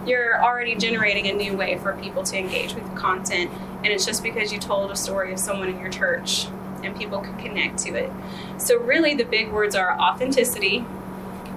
You're 0.05 0.41
already 0.41 0.75
generating 0.75 1.27
a 1.27 1.33
new 1.33 1.55
way 1.55 1.77
for 1.77 1.93
people 1.97 2.23
to 2.23 2.37
engage 2.37 2.73
with 2.73 2.89
the 2.89 2.95
content 2.95 3.51
and 3.83 3.87
it's 3.87 4.05
just 4.05 4.23
because 4.23 4.51
you 4.51 4.59
told 4.59 4.91
a 4.91 4.95
story 4.95 5.33
of 5.33 5.39
someone 5.39 5.69
in 5.69 5.79
your 5.79 5.89
church 5.89 6.47
and 6.83 6.97
people 6.97 7.19
can 7.19 7.37
connect 7.37 7.79
to 7.79 7.93
it. 7.95 8.11
So 8.57 8.79
really 8.79 9.13
the 9.13 9.25
big 9.25 9.51
words 9.51 9.75
are 9.75 9.99
authenticity 9.99 10.85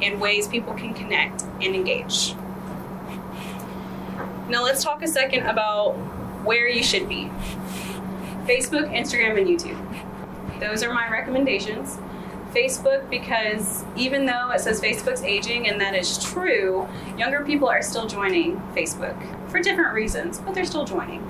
and 0.02 0.20
ways 0.20 0.48
people 0.48 0.74
can 0.74 0.92
connect 0.92 1.42
and 1.42 1.74
engage. 1.74 2.34
Now 4.48 4.62
let's 4.62 4.82
talk 4.82 5.02
a 5.02 5.08
second 5.08 5.46
about 5.46 5.92
where 6.44 6.68
you 6.68 6.82
should 6.82 7.08
be. 7.08 7.30
Facebook, 8.46 8.90
Instagram, 8.92 9.38
and 9.38 9.46
YouTube. 9.46 10.60
Those 10.60 10.82
are 10.82 10.92
my 10.92 11.08
recommendations. 11.08 11.98
Facebook 12.52 13.08
because 13.08 13.84
even 13.96 14.26
though 14.26 14.50
it 14.50 14.60
says 14.60 14.80
Facebook's 14.80 15.22
aging 15.22 15.68
and 15.68 15.80
that 15.80 15.94
is 15.94 16.22
true, 16.22 16.86
younger 17.16 17.44
people 17.44 17.68
are 17.68 17.82
still 17.82 18.06
joining 18.06 18.56
Facebook 18.74 19.16
for 19.48 19.60
different 19.60 19.94
reasons, 19.94 20.38
but 20.38 20.54
they're 20.54 20.64
still 20.64 20.84
joining. 20.84 21.22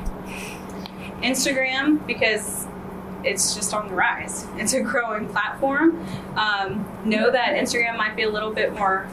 Instagram 1.22 2.05
because 2.07 2.66
it's 3.25 3.55
just 3.55 3.72
on 3.72 3.88
the 3.88 3.94
rise. 3.94 4.46
It's 4.57 4.72
a 4.72 4.81
growing 4.81 5.29
platform. 5.29 6.05
Um, 6.37 6.85
know 7.05 7.31
that 7.31 7.55
Instagram 7.55 7.96
might 7.96 8.16
be 8.16 8.22
a 8.25 8.31
little 8.31 8.53
bit 8.53 8.75
more 8.75 9.09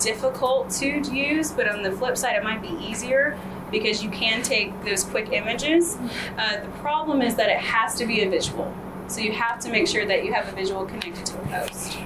difficult 0.00 0.70
to 0.70 1.00
use, 1.14 1.52
but 1.52 1.68
on 1.68 1.82
the 1.82 1.92
flip 1.92 2.16
side, 2.16 2.36
it 2.36 2.42
might 2.42 2.62
be 2.62 2.76
easier 2.84 3.38
because 3.70 4.02
you 4.02 4.10
can 4.10 4.42
take 4.42 4.72
those 4.84 5.04
quick 5.04 5.32
images. 5.32 5.96
Uh, 6.36 6.60
the 6.60 6.68
problem 6.80 7.22
is 7.22 7.36
that 7.36 7.48
it 7.48 7.58
has 7.58 7.94
to 7.96 8.06
be 8.06 8.22
a 8.22 8.28
visual. 8.28 8.72
So 9.06 9.20
you 9.20 9.32
have 9.32 9.60
to 9.60 9.70
make 9.70 9.86
sure 9.86 10.06
that 10.06 10.24
you 10.24 10.32
have 10.32 10.48
a 10.48 10.52
visual 10.52 10.84
connected 10.84 11.26
to 11.26 11.40
a 11.40 11.46
post. 11.46 11.98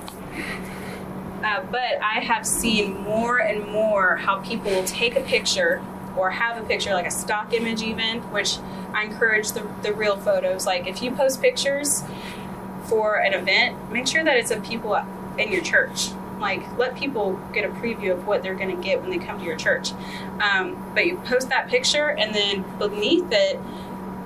Uh, 1.43 1.63
but 1.71 2.01
I 2.03 2.21
have 2.21 2.47
seen 2.47 3.03
more 3.03 3.39
and 3.39 3.67
more 3.69 4.17
how 4.17 4.41
people 4.41 4.71
will 4.71 4.85
take 4.85 5.15
a 5.15 5.21
picture 5.21 5.83
or 6.17 6.31
have 6.31 6.63
a 6.63 6.67
picture, 6.67 6.95
like 6.95 7.07
a 7.07 7.11
stock 7.11 7.53
image, 7.53 7.83
even, 7.83 8.21
which 8.33 8.59
I 8.95 9.05
encourage 9.05 9.53
the, 9.53 9.67
the 9.83 9.93
real 9.93 10.17
photos. 10.17 10.65
Like 10.65 10.87
if 10.87 11.03
you 11.03 11.11
post 11.11 11.43
pictures 11.43 12.03
for 12.87 13.17
an 13.17 13.35
event, 13.35 13.93
make 13.93 14.07
sure 14.07 14.25
that 14.25 14.37
it's 14.37 14.51
of 14.51 14.65
people 14.65 14.95
in 15.39 15.53
your 15.53 15.63
church. 15.63 16.11
Like 16.39 16.79
let 16.79 16.97
people 16.97 17.41
get 17.53 17.65
a 17.65 17.69
preview 17.69 18.13
of 18.13 18.27
what 18.27 18.43
they're 18.43 18.55
going 18.55 18.77
to 18.77 18.83
get 18.83 19.01
when 19.01 19.11
they 19.11 19.19
come 19.19 19.39
to 19.39 19.45
your 19.45 19.57
church. 19.57 19.93
Um, 20.41 20.91
but 20.95 21.07
you 21.07 21.17
post 21.19 21.49
that 21.49 21.69
picture, 21.69 22.11
and 22.11 22.35
then 22.35 22.65
beneath 22.79 23.29
it, 23.31 23.59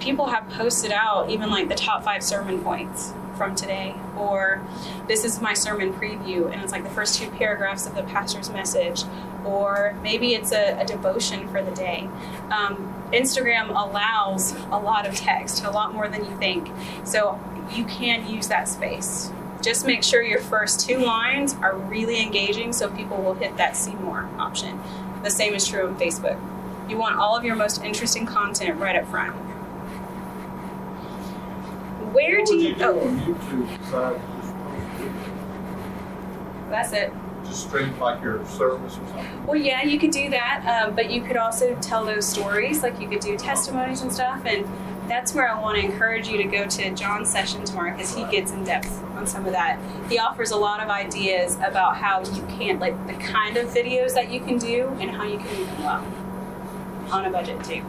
people 0.01 0.27
have 0.27 0.49
posted 0.51 0.93
out 0.93 1.31
even 1.31 1.51
like 1.51 1.69
the 1.69 1.75
top 1.75 2.05
five 2.05 2.23
sermon 2.23 2.63
points 2.63 3.13
from 3.37 3.55
today, 3.55 3.95
or 4.17 4.61
this 5.07 5.25
is 5.25 5.41
my 5.41 5.55
sermon 5.55 5.93
preview, 5.93 6.53
and 6.53 6.61
it's 6.63 6.73
like 6.73 6.83
the 6.83 6.91
first 6.91 7.21
two 7.21 7.31
paragraphs 7.31 7.87
of 7.87 7.95
the 7.95 8.03
pastor's 8.03 8.51
message, 8.51 9.05
or 9.45 9.97
maybe 10.03 10.35
it's 10.35 10.53
a, 10.53 10.79
a 10.81 10.85
devotion 10.85 11.49
for 11.49 11.63
the 11.63 11.71
day. 11.71 12.09
Um, 12.51 12.95
Instagram 13.13 13.69
allows 13.71 14.53
a 14.73 14.79
lot 14.79 15.07
of 15.07 15.15
text, 15.15 15.65
a 15.65 15.71
lot 15.71 15.95
more 15.95 16.09
than 16.09 16.25
you 16.25 16.37
think. 16.39 16.69
So 17.05 17.41
you 17.73 17.85
can 17.85 18.29
use 18.29 18.49
that 18.49 18.69
space. 18.69 19.31
Just 19.63 19.85
make 19.85 20.05
sure 20.05 20.23
your 20.23 20.41
first 20.41 20.87
two 20.87 20.99
lines 20.99 21.55
are 21.55 21.77
really 21.77 22.23
engaging 22.23 22.73
so 22.73 22.89
people 22.91 23.17
will 23.23 23.35
hit 23.35 23.57
that 23.57 23.77
see 23.77 23.95
more 23.95 24.29
option. 24.39 24.81
The 25.25 25.31
same 25.31 25.55
is 25.55 25.67
true 25.67 25.89
on 25.89 25.99
Facebook. 25.99 26.39
You 26.89 26.97
want 26.97 27.17
all 27.17 27.37
of 27.37 27.45
your 27.45 27.57
most 27.57 27.83
interesting 27.83 28.25
content 28.25 28.79
right 28.79 28.97
up 28.97 29.07
front. 29.09 29.35
Where 32.15 32.45
do 32.45 32.55
you, 32.55 32.69
you 32.69 32.75
do 32.77 32.85
oh, 32.85 33.01
on 33.01 33.21
YouTube 33.21 33.79
besides 33.79 34.21
just 34.41 34.55
post 34.55 34.95
videos? 34.97 36.71
that's 36.71 36.93
it. 36.93 37.13
Just 37.45 37.69
stream 37.69 37.99
like 37.99 38.23
your 38.23 38.45
service 38.47 38.95
or 38.95 39.07
something? 39.09 39.47
Well, 39.47 39.57
yeah, 39.57 39.83
you 39.83 39.99
could 39.99 40.11
do 40.11 40.31
that, 40.31 40.87
um, 40.87 40.95
but 40.95 41.11
you 41.11 41.23
could 41.23 41.37
also 41.37 41.75
tell 41.81 42.05
those 42.05 42.27
stories. 42.27 42.83
Like 42.83 43.01
you 43.01 43.09
could 43.09 43.21
do 43.21 43.37
testimonies 43.37 44.03
and 44.03 44.13
stuff, 44.13 44.45
and 44.47 44.65
that's 45.09 45.35
where 45.35 45.49
I 45.49 45.61
want 45.61 45.79
to 45.79 45.85
encourage 45.85 46.29
you 46.29 46.37
to 46.39 46.45
go 46.45 46.67
to 46.67 46.95
John's 46.95 47.31
session 47.31 47.65
tomorrow 47.65 47.93
because 47.93 48.15
he 48.15 48.25
gets 48.25 48.53
in 48.53 48.65
depth 48.65 49.03
on 49.17 49.27
some 49.27 49.47
of 49.47 49.53
that. 49.53 49.79
He 50.09 50.19
offers 50.19 50.51
a 50.51 50.57
lot 50.57 50.81
of 50.81 50.89
ideas 50.89 51.57
about 51.57 51.97
how 51.97 52.21
you 52.21 52.43
can, 52.49 52.79
like 52.79 52.95
the 53.07 53.15
kind 53.15 53.57
of 53.57 53.69
videos 53.69 54.15
that 54.15 54.31
you 54.31 54.41
can 54.41 54.59
do 54.59 54.89
and 55.01 55.11
how 55.11 55.25
you 55.25 55.39
can 55.39 55.57
do 55.57 55.65
them 55.65 55.83
well 55.83 56.05
on 57.11 57.25
a 57.25 57.31
budget 57.31 57.63
too. 57.65 57.83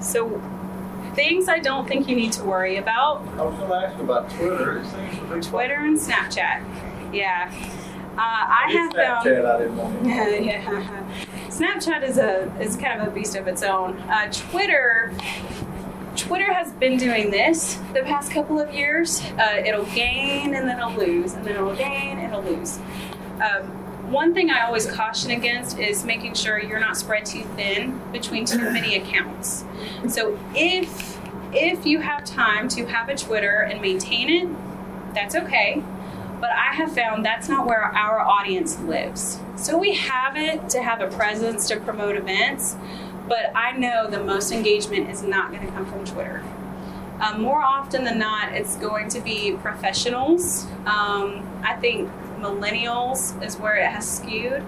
So, 0.00 0.40
things 1.14 1.48
I 1.48 1.60
don't 1.60 1.88
think 1.88 2.08
you 2.08 2.16
need 2.16 2.32
to 2.32 2.44
worry 2.44 2.76
about 2.76 3.26
I 3.38 3.42
was 3.42 3.54
gonna 3.58 3.86
ask 3.86 3.98
about 3.98 4.30
Twitter. 4.30 4.84
Twitter 5.40 5.74
and 5.74 5.98
Snapchat. 5.98 7.14
Yeah. 7.14 7.50
Uh, 8.16 8.20
I 8.20 8.70
have 8.70 8.92
found. 8.92 9.26
Snapchat, 9.26 9.44
I 9.46 9.58
didn't 9.58 9.76
want 9.76 10.04
to. 10.04 10.08
yeah. 10.44 11.04
Snapchat 11.54 12.02
is 12.02 12.18
a 12.18 12.52
is 12.60 12.74
kind 12.74 13.00
of 13.00 13.06
a 13.06 13.10
beast 13.12 13.36
of 13.36 13.46
its 13.46 13.62
own. 13.62 13.96
Uh, 14.10 14.28
Twitter 14.32 15.12
Twitter 16.16 16.52
has 16.52 16.72
been 16.72 16.96
doing 16.96 17.30
this 17.30 17.74
the 17.92 18.02
past 18.02 18.32
couple 18.32 18.58
of 18.58 18.74
years. 18.74 19.22
Uh, 19.38 19.62
it'll 19.64 19.84
gain 19.86 20.56
and 20.56 20.68
then 20.68 20.78
it'll 20.80 20.90
lose, 20.94 21.34
and 21.34 21.46
then 21.46 21.54
it'll 21.54 21.76
gain 21.76 22.18
and 22.18 22.32
it'll 22.32 22.42
lose. 22.42 22.78
Um, 23.40 23.68
one 24.10 24.34
thing 24.34 24.50
I 24.50 24.66
always 24.66 24.86
caution 24.86 25.30
against 25.30 25.78
is 25.78 26.04
making 26.04 26.34
sure 26.34 26.60
you're 26.60 26.80
not 26.80 26.96
spread 26.96 27.24
too 27.24 27.44
thin 27.54 28.00
between 28.10 28.46
too 28.46 28.58
many 28.72 28.96
accounts. 29.00 29.64
So 30.08 30.36
if 30.56 31.20
if 31.52 31.86
you 31.86 32.00
have 32.00 32.24
time 32.24 32.68
to 32.70 32.84
have 32.86 33.08
a 33.08 33.16
Twitter 33.16 33.60
and 33.60 33.80
maintain 33.80 34.28
it, 34.28 35.14
that's 35.14 35.36
okay. 35.36 35.84
But 36.44 36.52
I 36.52 36.74
have 36.74 36.92
found 36.92 37.24
that's 37.24 37.48
not 37.48 37.66
where 37.66 37.80
our 37.80 38.20
audience 38.20 38.78
lives. 38.80 39.38
So 39.56 39.78
we 39.78 39.94
have 39.94 40.36
it 40.36 40.68
to 40.68 40.82
have 40.82 41.00
a 41.00 41.08
presence 41.08 41.66
to 41.68 41.80
promote 41.80 42.16
events, 42.16 42.76
but 43.26 43.50
I 43.54 43.72
know 43.78 44.10
the 44.10 44.22
most 44.22 44.52
engagement 44.52 45.08
is 45.08 45.22
not 45.22 45.52
going 45.52 45.66
to 45.66 45.72
come 45.72 45.86
from 45.86 46.04
Twitter. 46.04 46.44
Um, 47.18 47.40
more 47.40 47.62
often 47.62 48.04
than 48.04 48.18
not, 48.18 48.52
it's 48.52 48.76
going 48.76 49.08
to 49.08 49.22
be 49.22 49.52
professionals. 49.52 50.66
Um, 50.84 51.48
I 51.64 51.78
think 51.80 52.10
millennials 52.40 53.42
is 53.42 53.56
where 53.56 53.76
it 53.76 53.86
has 53.86 54.06
skewed, 54.06 54.62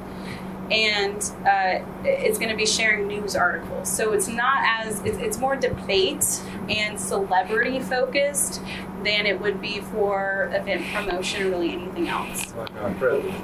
and 0.71 1.19
uh, 1.45 1.85
it's 2.05 2.39
going 2.39 2.51
to 2.51 2.57
be 2.57 2.65
sharing 2.65 3.07
news 3.07 3.37
articles. 3.37 3.95
So 3.95 4.15
it's 4.15 4.29
not 4.29 4.65
as 4.65 5.03
it's, 5.05 5.19
it's 5.19 5.39
more 5.39 5.57
debate 5.57 6.41
and 6.71 6.99
celebrity 6.99 7.81
focused 7.81 8.63
than 9.07 9.25
it 9.25 9.41
would 9.41 9.61
be 9.61 9.81
for 9.81 10.51
event 10.53 10.85
promotion 10.93 11.47
or 11.47 11.51
really 11.51 11.73
anything 11.73 12.09
else. 12.09 12.53
Like 12.57 12.75
our 12.83 12.93
president. 12.95 13.35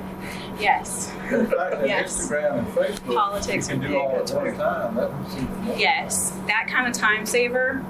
Yes. 0.60 1.06
The 1.30 1.46
fact 1.46 1.70
that 1.78 1.86
Yes. 1.86 2.18
Instagram 2.28 2.58
and 2.58 2.66
Facebook, 2.68 3.14
Politics 3.14 3.68
you 3.68 3.78
can 3.78 3.88
do 3.88 3.96
all 3.98 4.10
at 4.16 4.30
one 4.32 4.56
time, 4.56 4.94
that 4.96 5.12
would 5.12 5.30
seem 5.30 5.64
more. 5.64 5.76
Yes, 5.78 6.30
that 6.48 6.66
kind 6.68 6.88
of 6.88 6.92
time 6.92 7.24
saver. 7.24 7.84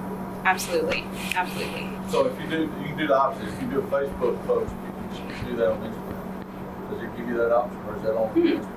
Absolutely, 0.45 1.03
absolutely. 1.35 1.89
So 2.09 2.27
if 2.27 2.39
you 2.41 2.47
do, 2.47 2.61
you 2.61 2.85
can 2.89 2.97
do 2.97 3.07
the 3.07 3.17
opposite, 3.17 3.47
if 3.49 3.61
you 3.63 3.67
do 3.69 3.79
a 3.79 3.83
Facebook 3.83 4.45
post, 4.45 4.71
you 5.15 5.33
can 5.35 5.45
do 5.49 5.55
that 5.57 5.71
on 5.71 5.79
Instagram. 5.81 6.91
Does 6.91 7.01
it 7.03 7.17
give 7.17 7.27
you 7.27 7.37
that 7.37 7.51
option, 7.55 7.77
or 7.87 7.95
is 7.95 8.01
that 8.03 8.15
on 8.15 8.29
Hmm. 8.29 8.47
Instagram? 8.47 8.67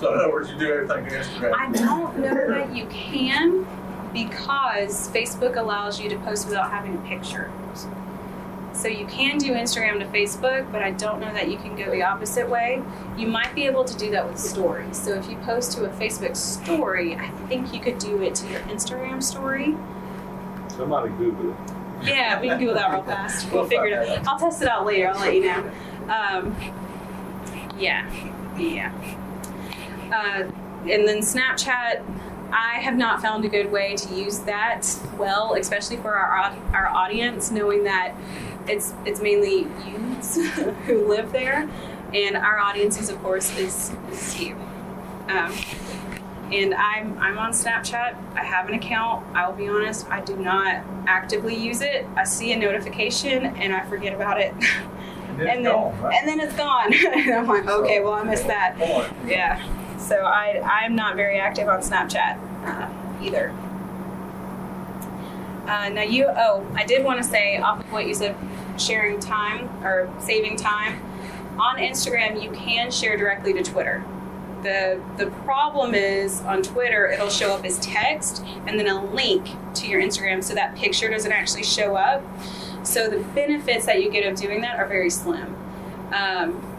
So 0.00 0.12
in 0.14 0.20
other 0.20 0.32
words, 0.32 0.50
you 0.50 0.58
do 0.58 0.72
everything 0.72 1.04
to 1.06 1.10
Instagram. 1.18 1.54
I 1.54 1.70
don't 1.72 2.18
know 2.18 2.48
that 2.48 2.74
you 2.74 2.86
can 2.86 3.66
because 4.12 5.08
Facebook 5.10 5.56
allows 5.56 6.00
you 6.00 6.08
to 6.08 6.16
post 6.18 6.46
without 6.46 6.70
having 6.70 6.96
a 6.96 7.00
picture. 7.00 7.50
So 8.72 8.88
you 8.88 9.06
can 9.06 9.38
do 9.38 9.52
Instagram 9.52 9.98
to 10.00 10.06
Facebook, 10.06 10.70
but 10.70 10.82
I 10.82 10.90
don't 10.90 11.18
know 11.18 11.32
that 11.32 11.50
you 11.50 11.56
can 11.56 11.74
go 11.76 11.90
the 11.90 12.02
opposite 12.02 12.48
way. 12.48 12.82
You 13.16 13.26
might 13.26 13.54
be 13.54 13.64
able 13.64 13.84
to 13.84 13.96
do 13.96 14.10
that 14.10 14.28
with 14.28 14.38
stories. 14.38 15.02
So 15.02 15.14
if 15.14 15.30
you 15.30 15.36
post 15.38 15.72
to 15.78 15.86
a 15.86 15.88
Facebook 15.88 16.36
story, 16.36 17.14
I 17.16 17.30
think 17.48 17.72
you 17.72 17.80
could 17.80 17.98
do 17.98 18.20
it 18.22 18.34
to 18.36 18.48
your 18.50 18.60
Instagram 18.62 19.22
story. 19.22 19.74
Somebody 20.68 21.08
Google 21.10 21.52
it. 21.52 21.56
Yeah, 22.02 22.38
we 22.38 22.48
can 22.48 22.58
Google 22.58 22.74
that 22.74 22.92
real 22.92 23.02
fast. 23.02 23.50
We'll 23.52 23.64
figure 23.64 23.86
it 23.86 24.08
out. 24.08 24.28
I'll 24.28 24.38
test 24.38 24.60
it 24.60 24.68
out 24.68 24.84
later. 24.84 25.08
I'll 25.08 25.20
let 25.20 25.34
you 25.34 25.44
know. 25.44 25.70
Um, 26.10 26.54
yeah, 27.78 28.10
yeah. 28.58 28.92
Uh, 30.12 30.50
and 30.88 31.08
then 31.08 31.18
Snapchat, 31.18 32.04
I 32.52 32.78
have 32.80 32.96
not 32.96 33.20
found 33.20 33.44
a 33.44 33.48
good 33.48 33.70
way 33.70 33.96
to 33.96 34.14
use 34.14 34.38
that 34.40 34.86
well, 35.18 35.54
especially 35.54 35.96
for 35.98 36.14
our 36.14 36.54
our 36.72 36.86
audience, 36.88 37.50
knowing 37.50 37.84
that 37.84 38.14
it's 38.68 38.94
it's 39.04 39.20
mainly 39.20 39.66
youths 39.88 40.36
who 40.86 41.06
live 41.08 41.32
there, 41.32 41.68
and 42.14 42.36
our 42.36 42.58
audiences, 42.58 43.08
of 43.08 43.20
course, 43.22 43.56
is 43.58 43.92
is 44.10 44.40
you. 44.40 44.54
Um, 45.28 45.52
and 46.52 46.74
I'm 46.74 47.18
I'm 47.18 47.38
on 47.38 47.52
Snapchat. 47.52 48.16
I 48.34 48.44
have 48.44 48.68
an 48.68 48.74
account. 48.74 49.26
I 49.34 49.48
will 49.48 49.56
be 49.56 49.68
honest, 49.68 50.08
I 50.08 50.20
do 50.20 50.36
not 50.36 50.84
actively 51.06 51.56
use 51.56 51.80
it. 51.80 52.06
I 52.16 52.24
see 52.24 52.52
a 52.52 52.56
notification 52.56 53.46
and 53.46 53.72
I 53.72 53.84
forget 53.86 54.14
about 54.14 54.40
it, 54.40 54.54
And 55.38 55.48
and 55.48 55.66
then 55.66 55.72
gone, 55.72 56.00
right? 56.00 56.14
and 56.18 56.28
then 56.28 56.40
it's 56.40 56.56
gone. 56.56 56.92
and 56.94 57.34
I'm 57.34 57.46
like, 57.46 57.66
okay, 57.66 58.00
well 58.00 58.14
I 58.14 58.22
missed 58.22 58.46
that. 58.46 58.76
Yeah. 59.26 59.62
So 59.98 60.16
I 60.16 60.60
I'm 60.64 60.94
not 60.94 61.16
very 61.16 61.38
active 61.38 61.68
on 61.68 61.80
Snapchat 61.80 62.38
uh, 62.64 63.22
either. 63.22 63.50
Uh, 65.66 65.88
now 65.88 66.02
you 66.02 66.26
oh 66.28 66.66
I 66.74 66.84
did 66.84 67.04
want 67.04 67.22
to 67.22 67.28
say 67.28 67.58
off 67.58 67.80
of 67.80 67.92
what 67.92 68.06
you 68.06 68.14
said, 68.14 68.36
sharing 68.78 69.18
time 69.18 69.68
or 69.84 70.12
saving 70.20 70.56
time 70.56 71.02
on 71.58 71.78
Instagram 71.78 72.42
you 72.42 72.50
can 72.52 72.90
share 72.90 73.16
directly 73.16 73.52
to 73.54 73.62
Twitter. 73.62 74.04
The 74.62 75.02
the 75.16 75.26
problem 75.44 75.94
is 75.94 76.40
on 76.42 76.62
Twitter 76.62 77.10
it'll 77.10 77.30
show 77.30 77.54
up 77.54 77.64
as 77.64 77.78
text 77.80 78.44
and 78.66 78.78
then 78.78 78.86
a 78.86 79.04
link 79.04 79.48
to 79.74 79.88
your 79.88 80.00
Instagram 80.00 80.42
so 80.42 80.54
that 80.54 80.76
picture 80.76 81.08
doesn't 81.08 81.32
actually 81.32 81.64
show 81.64 81.96
up. 81.96 82.22
So 82.84 83.08
the 83.08 83.18
benefits 83.34 83.86
that 83.86 84.02
you 84.02 84.10
get 84.10 84.30
of 84.30 84.38
doing 84.38 84.60
that 84.60 84.78
are 84.78 84.86
very 84.86 85.10
slim. 85.10 85.56
Um, 86.12 86.75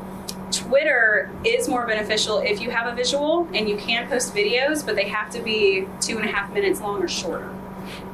Twitter 0.52 1.30
is 1.46 1.68
more 1.68 1.86
beneficial 1.86 2.40
if 2.40 2.62
you 2.62 2.72
have 2.72 2.92
a 2.92 2.96
visual 2.96 3.48
and 3.54 3.68
you 3.68 3.78
can 3.78 4.08
post 4.08 4.34
videos, 4.34 4.86
but 4.86 4.96
they 4.96 5.08
have 5.08 5.30
to 5.32 5.42
be 5.42 5.88
two 6.00 6.18
and 6.18 6.28
a 6.28 6.32
half 6.32 6.54
minutes 6.54 6.82
long 6.82 7.04
or 7.04 7.08
shorter. 7.08 7.54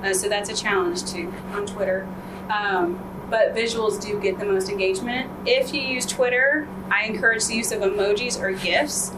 Uh, 0.04 0.14
so 0.14 0.30
that's 0.30 0.50
a 0.50 0.56
challenge 0.56 1.06
too 1.06 1.34
on 1.52 1.66
Twitter. 1.66 2.08
Um, 2.50 3.00
but 3.30 3.56
visuals 3.56 4.02
do 4.02 4.20
get 4.20 4.38
the 4.38 4.46
most 4.46 4.70
engagement. 4.70 5.30
If 5.46 5.74
you 5.74 5.82
use 5.82 6.06
Twitter, 6.06 6.68
I 6.92 7.06
encourage 7.06 7.46
the 7.46 7.56
use 7.56 7.72
of 7.72 7.82
emojis 7.82 8.40
or 8.40 8.52
GIFs 8.52 9.12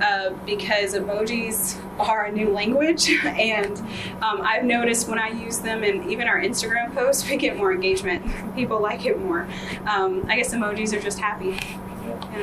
uh, 0.00 0.30
because 0.46 0.94
emojis 0.94 1.76
are 1.98 2.26
a 2.26 2.32
new 2.32 2.50
language, 2.50 3.10
and 3.24 3.76
um, 4.22 4.40
I've 4.42 4.64
noticed 4.64 5.08
when 5.08 5.18
I 5.18 5.28
use 5.28 5.58
them 5.58 5.82
and 5.82 6.08
even 6.10 6.28
our 6.28 6.40
Instagram 6.40 6.94
posts, 6.94 7.28
we 7.30 7.36
get 7.36 7.56
more 7.56 7.72
engagement. 7.72 8.24
People 8.54 8.80
like 8.80 9.04
it 9.04 9.18
more. 9.18 9.48
Um, 9.86 10.24
I 10.28 10.36
guess 10.36 10.54
emojis 10.54 10.96
are 10.96 11.00
just 11.00 11.18
happy. 11.18 11.58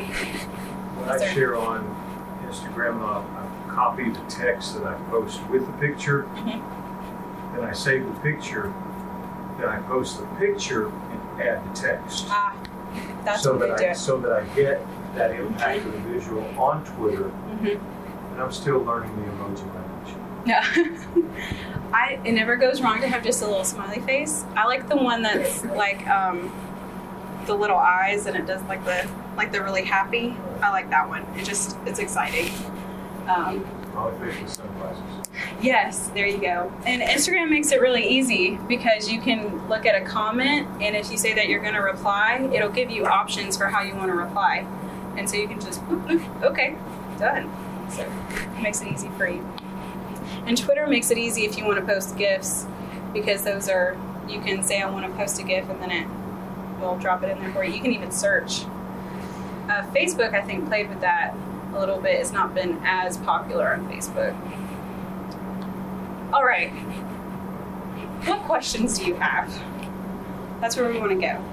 When 0.03 1.09
I 1.09 1.33
share 1.33 1.55
on 1.55 1.83
Instagram, 2.47 3.01
uh, 3.01 3.19
I 3.21 3.73
copy 3.73 4.09
the 4.09 4.19
text 4.29 4.75
that 4.75 4.85
I 4.85 4.93
post 5.09 5.41
with 5.47 5.65
the 5.65 5.73
picture. 5.73 6.23
Mhm. 6.35 6.61
Then 7.55 7.63
I 7.63 7.73
save 7.73 8.05
the 8.05 8.19
picture. 8.21 8.73
Then 9.59 9.69
I 9.69 9.79
post 9.79 10.19
the 10.19 10.25
picture 10.37 10.87
and 10.87 11.41
add 11.41 11.61
the 11.69 11.79
text. 11.79 12.27
Ah, 12.29 12.53
that's 13.23 13.41
so 13.43 13.51
what 13.55 13.67
that 13.67 13.77
they 13.77 13.83
do. 13.85 13.89
I 13.91 13.93
so 13.93 14.17
that 14.19 14.31
I 14.31 14.43
get 14.55 14.85
that 15.15 15.31
impact 15.31 15.85
of 15.85 15.93
the 15.93 15.99
visual 15.99 16.43
on 16.57 16.83
Twitter, 16.83 17.31
Mhm. 17.61 17.79
and 18.33 18.41
I'm 18.41 18.51
still 18.51 18.79
learning 18.79 19.15
the 19.15 19.31
emoji 19.31 19.65
language. 19.73 20.15
Yeah. 20.45 20.63
I 21.93 22.19
it 22.25 22.33
never 22.33 22.57
goes 22.57 22.81
wrong 22.81 22.99
to 23.01 23.07
have 23.07 23.23
just 23.23 23.41
a 23.41 23.47
little 23.47 23.63
smiley 23.63 23.99
face. 24.01 24.43
I 24.57 24.65
like 24.65 24.89
the 24.89 24.97
one 24.97 25.21
that's 25.21 25.63
like 25.63 26.05
um, 26.09 26.51
the 27.45 27.53
little 27.55 27.77
eyes 27.77 28.25
and 28.25 28.35
it 28.35 28.45
does 28.45 28.61
like 28.63 28.83
the 28.83 29.07
like 29.36 29.51
they're 29.51 29.63
really 29.63 29.83
happy. 29.83 30.36
I 30.61 30.69
like 30.71 30.89
that 30.89 31.07
one. 31.07 31.23
It 31.38 31.45
just 31.45 31.77
it's 31.86 31.99
exciting. 31.99 32.51
Um, 33.27 33.65
Only 33.95 34.33
fish 34.33 34.57
with. 34.57 35.25
Yes, 35.61 36.07
there 36.09 36.27
you 36.27 36.38
go. 36.38 36.71
And 36.86 37.01
Instagram 37.01 37.49
makes 37.49 37.71
it 37.71 37.81
really 37.81 38.07
easy 38.07 38.57
because 38.67 39.09
you 39.11 39.19
can 39.19 39.67
look 39.67 39.86
at 39.86 39.99
a 39.99 40.05
comment, 40.05 40.67
and 40.81 40.95
if 40.95 41.11
you 41.11 41.17
say 41.17 41.33
that 41.33 41.49
you're 41.49 41.61
going 41.61 41.73
to 41.73 41.81
reply, 41.81 42.49
it'll 42.53 42.69
give 42.69 42.89
you 42.91 43.05
options 43.05 43.57
for 43.57 43.67
how 43.67 43.81
you 43.81 43.95
want 43.95 44.07
to 44.07 44.15
reply. 44.15 44.65
And 45.17 45.29
so 45.29 45.38
you 45.38 45.47
can 45.47 45.59
just, 45.59 45.81
boop, 45.86 46.05
boop, 46.07 46.43
okay, 46.43 46.75
done. 47.17 47.51
So 47.89 48.01
it 48.01 48.61
makes 48.61 48.81
it 48.81 48.89
easy 48.89 49.09
for 49.17 49.27
you. 49.27 49.47
And 50.45 50.57
Twitter 50.57 50.88
makes 50.88 51.09
it 51.09 51.17
easy 51.17 51.45
if 51.45 51.57
you 51.57 51.65
want 51.65 51.79
to 51.79 51.86
post 51.86 52.17
GIFs 52.17 52.65
because 53.13 53.43
those 53.43 53.69
are, 53.69 53.97
you 54.27 54.39
can 54.41 54.61
say, 54.61 54.81
I 54.81 54.89
want 54.89 55.05
to 55.05 55.17
post 55.17 55.39
a 55.39 55.43
GIF, 55.43 55.69
and 55.69 55.81
then 55.81 55.91
it 55.91 56.07
will 56.79 56.97
drop 56.97 57.23
it 57.23 57.29
in 57.29 57.39
there 57.39 57.51
for 57.51 57.63
you. 57.63 57.73
You 57.73 57.81
can 57.81 57.93
even 57.93 58.11
search. 58.11 58.65
Uh, 59.70 59.84
Facebook, 59.91 60.34
I 60.34 60.41
think, 60.41 60.68
played 60.68 60.89
with 60.89 61.01
that 61.01 61.34
a 61.74 61.80
little 61.80 61.99
bit. 61.99 62.20
It's 62.20 62.32
not 62.32 62.53
been 62.53 62.80
as 62.84 63.18
popular 63.18 63.74
on 63.74 63.89
Facebook. 63.89 64.36
All 66.32 66.45
right. 66.45 66.70
What 68.26 68.41
questions 68.41 68.99
do 68.99 69.05
you 69.05 69.16
have? 69.16 69.49
That's 70.61 70.78
where 70.78 70.89
we 70.89 70.99
want 70.99 71.11
to 71.11 71.18
go. 71.20 71.43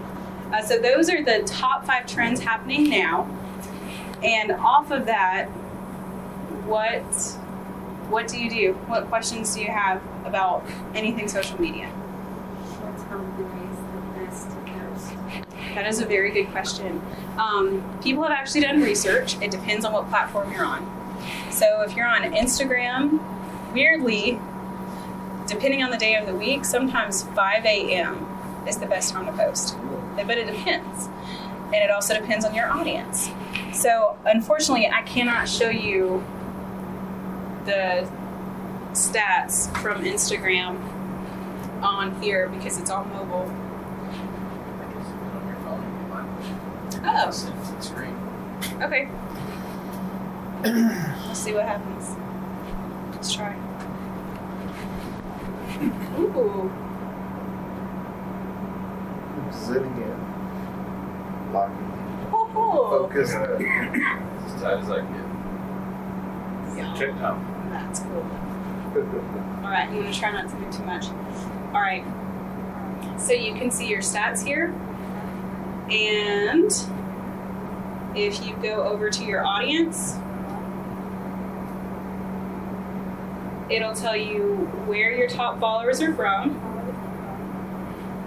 Uh, 0.53 0.63
so 0.63 0.79
those 0.79 1.09
are 1.09 1.23
the 1.23 1.43
top 1.47 1.87
five 1.87 2.07
trends 2.07 2.41
happening 2.41 2.91
now, 2.91 3.27
and 4.23 4.53
off 4.53 4.91
of 4.91 5.07
that, 5.07 5.47
what 6.67 7.03
what 8.11 8.29
do 8.29 8.39
you 8.39 8.51
do? 8.51 8.73
What 8.87 9.09
questions 9.09 9.55
do 9.55 9.63
you 9.63 9.69
have 9.69 10.03
about 10.27 10.65
anything 10.95 11.29
social 11.29 11.59
media 11.61 11.91
of 13.13 13.37
the 13.37 13.45
day 13.45 13.67
is 13.71 13.79
the 13.93 14.01
best 14.21 14.51
to 14.51 14.57
post? 14.73 15.13
That 15.75 15.87
is 15.87 16.01
a 16.01 16.07
very 16.07 16.31
good 16.31 16.51
question. 16.51 17.01
Um, 17.39 17.99
people 18.03 18.23
have 18.23 18.33
actually 18.33 18.63
done 18.63 18.83
research. 18.83 19.41
It 19.41 19.51
depends 19.51 19.85
on 19.85 19.93
what 19.93 20.09
platform 20.09 20.53
you're 20.53 20.65
on. 20.65 20.87
So 21.51 21.83
if 21.83 21.97
you're 21.97 22.07
on 22.07 22.23
Instagram, 22.23 23.21
weirdly, 23.73 24.39
depending 25.47 25.83
on 25.83 25.91
the 25.91 25.99
day 25.99 26.17
of 26.17 26.27
the 26.27 26.35
week, 26.35 26.65
sometimes 26.65 27.23
5 27.23 27.65
a.m. 27.65 28.27
is 28.67 28.79
the 28.79 28.87
best 28.87 29.13
time 29.13 29.27
to 29.27 29.33
post. 29.33 29.77
But 30.17 30.39
it 30.39 30.47
depends. 30.47 31.09
And 31.67 31.77
it 31.77 31.91
also 31.91 32.15
depends 32.15 32.45
on 32.45 32.55
your 32.55 32.71
audience. 32.71 33.31
So 33.73 34.19
unfortunately, 34.27 34.89
I 34.89 35.03
cannot 35.03 35.49
show 35.49 35.71
you 35.71 36.25
the 37.65 38.09
stats 38.93 39.75
from 39.81 40.05
Instagram 40.05 40.77
on 41.83 42.21
here 42.23 42.49
because 42.49 42.79
it's 42.79 42.91
all 42.91 43.05
mobile. 43.05 43.51
On 45.33 45.47
your 45.47 45.57
phone, 45.57 45.83
you 45.83 46.07
might 46.09 46.92
Oh, 47.05 47.31
send 47.31 47.55
it 47.59 47.83
to 47.83 47.95
the 47.95 48.85
okay. 48.85 49.09
Let's 50.63 51.41
see 51.41 51.53
what 51.53 51.67
happens. 51.67 52.17
Let's 53.15 53.33
try. 53.35 53.57
Ooh. 56.19 56.71
Sitting 59.51 59.97
in. 59.97 61.53
Locking. 61.53 61.93
Oh, 62.33 62.87
Focus. 62.91 63.31
As 63.35 64.61
tight 64.61 64.79
as 64.79 64.91
I 64.91 64.99
can 65.01 66.75
Yeah. 66.77 66.95
Check 66.97 67.15
now. 67.17 67.39
that's 67.71 68.01
cool. 68.01 68.27
All 69.65 69.71
right, 69.71 69.89
I'm 69.89 69.95
gonna 69.97 70.13
try 70.13 70.33
not 70.33 70.49
to 70.49 70.57
move 70.57 70.75
too 70.75 70.85
much. 70.85 71.07
All 71.75 71.81
right. 71.81 72.05
So 73.19 73.33
you 73.33 73.55
can 73.55 73.71
see 73.71 73.89
your 73.89 74.01
stats 74.01 74.45
here, 74.45 74.75
and 75.93 76.71
if 78.17 78.45
you 78.45 78.57
go 78.57 78.83
over 78.83 79.11
to 79.11 79.25
your 79.25 79.45
audience, 79.47 80.17
it'll 83.71 83.95
tell 83.95 84.17
you 84.17 84.57
where 84.87 85.13
your 85.13 85.29
top 85.29 85.61
followers 85.61 86.01
are 86.01 86.15
from, 86.15 86.57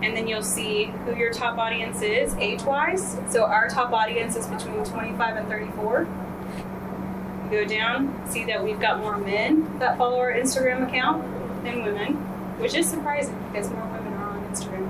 and 0.01 0.15
then 0.15 0.27
you'll 0.27 0.41
see 0.41 0.85
who 1.05 1.15
your 1.15 1.33
top 1.33 1.57
audience 1.57 2.01
is 2.01 2.35
age-wise. 2.35 3.17
So 3.29 3.43
our 3.43 3.67
top 3.67 3.91
audience 3.91 4.35
is 4.35 4.47
between 4.47 4.83
25 4.83 5.37
and 5.37 5.47
34 5.47 6.07
go 7.49 7.65
down, 7.65 8.27
see 8.27 8.43
that 8.45 8.63
we've 8.63 8.79
got 8.79 8.99
more 8.99 9.17
men 9.17 9.79
that 9.79 9.97
follow 9.97 10.19
our 10.19 10.33
Instagram 10.33 10.87
account 10.87 11.23
than 11.63 11.83
women, 11.83 12.13
which 12.59 12.73
is 12.73 12.87
surprising 12.87 13.37
because 13.51 13.69
more 13.69 13.85
women 13.85 14.13
are 14.13 14.31
on 14.31 14.43
Instagram. 14.51 14.87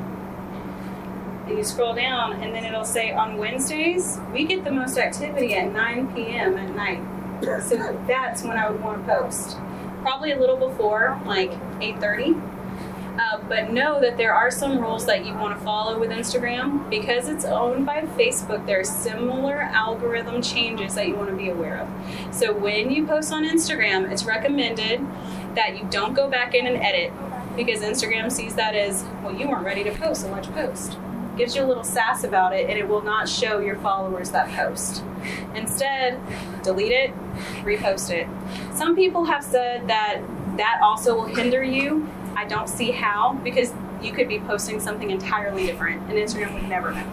And 1.45 1.45
you 1.58 1.64
scroll 1.64 1.94
down, 1.94 2.34
and 2.42 2.54
then 2.54 2.66
it'll 2.66 2.86
say 2.86 3.12
on 3.12 3.38
Wednesdays, 3.38 4.20
we 4.34 4.46
get 4.46 4.64
the 4.64 4.72
most 4.72 4.98
activity 4.98 5.56
at 5.56 5.72
9 5.72 6.14
p.m. 6.14 6.58
at 6.58 6.76
night. 6.76 7.02
So 7.64 7.76
that's 8.08 8.44
when 8.44 8.58
I 8.58 8.70
would 8.70 8.82
want 8.82 9.06
to 9.06 9.14
post. 9.14 9.58
Probably 10.02 10.32
a 10.32 10.40
little 10.40 10.58
before, 10.58 11.20
like 11.26 11.52
8:30. 11.80 12.42
Uh, 13.18 13.40
but 13.48 13.72
know 13.72 14.02
that 14.02 14.18
there 14.18 14.34
are 14.34 14.52
some 14.52 14.78
rules 14.80 15.06
that 15.06 15.26
you 15.26 15.34
want 15.34 15.58
to 15.58 15.64
follow 15.64 15.98
with 15.98 16.10
Instagram 16.10 16.90
because 16.90 17.30
it's 17.30 17.46
owned 17.46 17.86
by 17.86 18.02
Facebook. 18.02 18.66
There 18.66 18.82
are 18.82 18.84
similar 18.84 19.62
algorithm 19.62 20.42
changes 20.42 20.96
that 20.96 21.08
you 21.08 21.16
want 21.16 21.30
to 21.30 21.36
be 21.36 21.50
aware 21.50 21.78
of. 21.78 22.36
So 22.36 22.54
when 22.54 22.92
you 22.92 23.08
post 23.08 23.32
on 23.32 23.46
Instagram, 23.46 24.12
it's 24.12 24.26
recommended 24.26 25.00
that 25.56 25.78
you 25.78 25.88
don't 25.90 26.14
go 26.14 26.30
back 26.30 26.54
in 26.54 26.68
and 26.68 26.76
edit 26.78 27.14
because 27.56 27.82
Instagram 27.82 28.30
sees 28.30 28.56
that 28.56 28.76
as 28.76 29.06
well. 29.24 29.34
You 29.34 29.48
weren't 29.48 29.66
ready 29.66 29.84
to 29.86 29.92
post, 29.92 30.22
so 30.22 30.36
you 30.36 30.52
post? 30.52 30.98
Gives 31.38 31.56
you 31.56 31.64
a 31.64 31.68
little 31.68 31.84
sass 31.84 32.24
about 32.24 32.54
it, 32.54 32.70
and 32.70 32.78
it 32.80 32.88
will 32.88 33.02
not 33.02 33.28
show 33.28 33.60
your 33.60 33.76
followers 33.78 34.32
that 34.32 34.50
post. 34.52 35.04
Instead, 35.54 36.20
delete 36.64 36.92
it, 36.94 37.12
repost 37.64 38.10
it. 38.10 38.28
Some 38.74 38.96
people 38.96 39.26
have 39.26 39.44
said 39.44 39.88
that 39.90 40.22
that 40.58 40.80
also 40.82 41.14
will 41.16 41.26
hinder 41.26 41.62
you. 41.64 42.08
I 42.38 42.46
don't 42.46 42.70
see 42.70 42.92
how 42.92 43.34
because 43.44 43.74
you 44.02 44.14
could 44.14 44.28
be 44.30 44.40
posting 44.40 44.80
something 44.80 45.12
entirely 45.12 45.66
different, 45.66 46.02
and 46.04 46.14
Instagram 46.14 46.54
would 46.54 46.70
never 46.70 46.94
know 46.94 47.06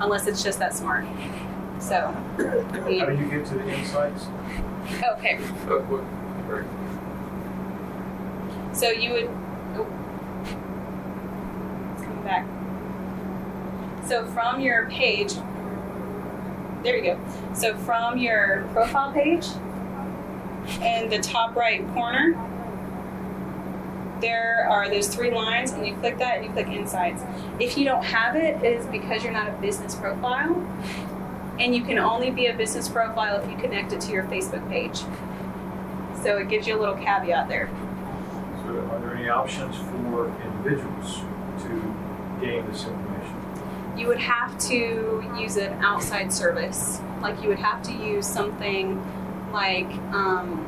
unless 0.00 0.26
it's 0.26 0.42
just 0.42 0.58
that 0.58 0.74
smart. 0.74 1.04
So, 1.80 1.96
How 2.38 2.42
do 2.42 2.90
you 2.94 3.28
get 3.30 3.46
to 3.46 3.54
the 3.54 3.68
insights? 3.68 4.26
okay. 5.18 5.38
Oh, 5.68 5.80
what? 5.88 6.02
Or- 6.50 6.64
So 8.74 8.88
you 8.90 9.12
would. 9.12 9.28
Oh, 9.76 9.86
it's 11.94 12.02
coming 12.04 12.22
back. 12.22 12.46
So 14.06 14.26
from 14.26 14.60
your 14.60 14.86
page, 14.90 15.34
there 16.82 16.96
you 16.96 17.02
go. 17.02 17.20
So 17.54 17.76
from 17.76 18.18
your 18.18 18.68
profile 18.72 19.12
page, 19.12 19.46
in 20.82 21.08
the 21.10 21.18
top 21.18 21.54
right 21.56 21.86
corner, 21.92 22.34
there 24.20 24.66
are 24.68 24.88
those 24.90 25.08
three 25.08 25.30
lines, 25.30 25.72
and 25.72 25.86
you 25.86 25.94
click 25.94 26.18
that 26.18 26.36
and 26.38 26.44
you 26.44 26.52
click 26.52 26.68
Insights. 26.68 27.22
If 27.58 27.78
you 27.78 27.84
don't 27.84 28.04
have 28.04 28.36
it, 28.36 28.62
it 28.62 28.80
is 28.80 28.86
because 28.86 29.24
you're 29.24 29.32
not 29.32 29.48
a 29.48 29.52
business 29.52 29.94
profile, 29.94 30.54
and 31.58 31.74
you 31.74 31.82
can 31.82 31.98
only 31.98 32.30
be 32.30 32.46
a 32.46 32.54
business 32.54 32.88
profile 32.88 33.40
if 33.40 33.50
you 33.50 33.56
connect 33.56 33.92
it 33.92 34.00
to 34.02 34.12
your 34.12 34.24
Facebook 34.24 34.68
page. 34.68 35.00
So 36.22 36.36
it 36.36 36.48
gives 36.48 36.66
you 36.66 36.76
a 36.76 36.80
little 36.80 36.96
caveat 36.96 37.48
there. 37.48 37.70
So 38.62 38.78
are 38.92 39.00
there 39.00 39.14
any 39.16 39.28
options 39.28 39.76
for 39.76 40.30
individuals 40.44 41.20
to 41.62 41.94
gain 42.40 42.66
this 42.66 42.84
information? 42.84 43.36
You 43.96 44.06
would 44.06 44.20
have 44.20 44.58
to 44.58 45.24
use 45.38 45.56
an 45.56 45.72
outside 45.84 46.32
service. 46.32 47.00
Like 47.20 47.42
you 47.42 47.48
would 47.48 47.58
have 47.58 47.82
to 47.84 47.92
use 47.92 48.26
something 48.26 49.02
like, 49.52 49.90
um, 50.12 50.66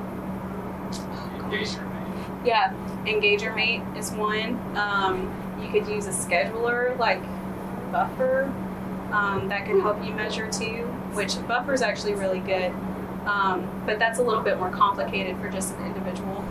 Engagement. 1.37 1.89
yeah, 2.45 2.73
EngagerMate 3.05 3.97
is 3.97 4.11
one. 4.12 4.59
Um, 4.77 5.33
you 5.62 5.70
could 5.70 5.89
use 5.89 6.07
a 6.07 6.11
scheduler 6.11 6.99
like 6.99 7.23
Buffer 7.93 8.53
um, 9.12 9.49
that 9.49 9.66
could 9.66 9.81
help 9.81 10.03
you 10.05 10.12
measure 10.14 10.51
too, 10.51 10.87
which 11.12 11.35
Buffer 11.47 11.75
is 11.75 11.83
actually 11.83 12.14
really 12.14 12.41
good. 12.41 12.73
Um, 13.27 13.68
but 13.87 13.99
that's 13.99 14.18
a 14.18 14.23
little 14.23 14.43
bit 14.43 14.59
more 14.59 14.70
complicated 14.70 15.37
for 15.37 15.49
just 15.49 15.75
an 15.77 15.87
individual. 15.87 16.45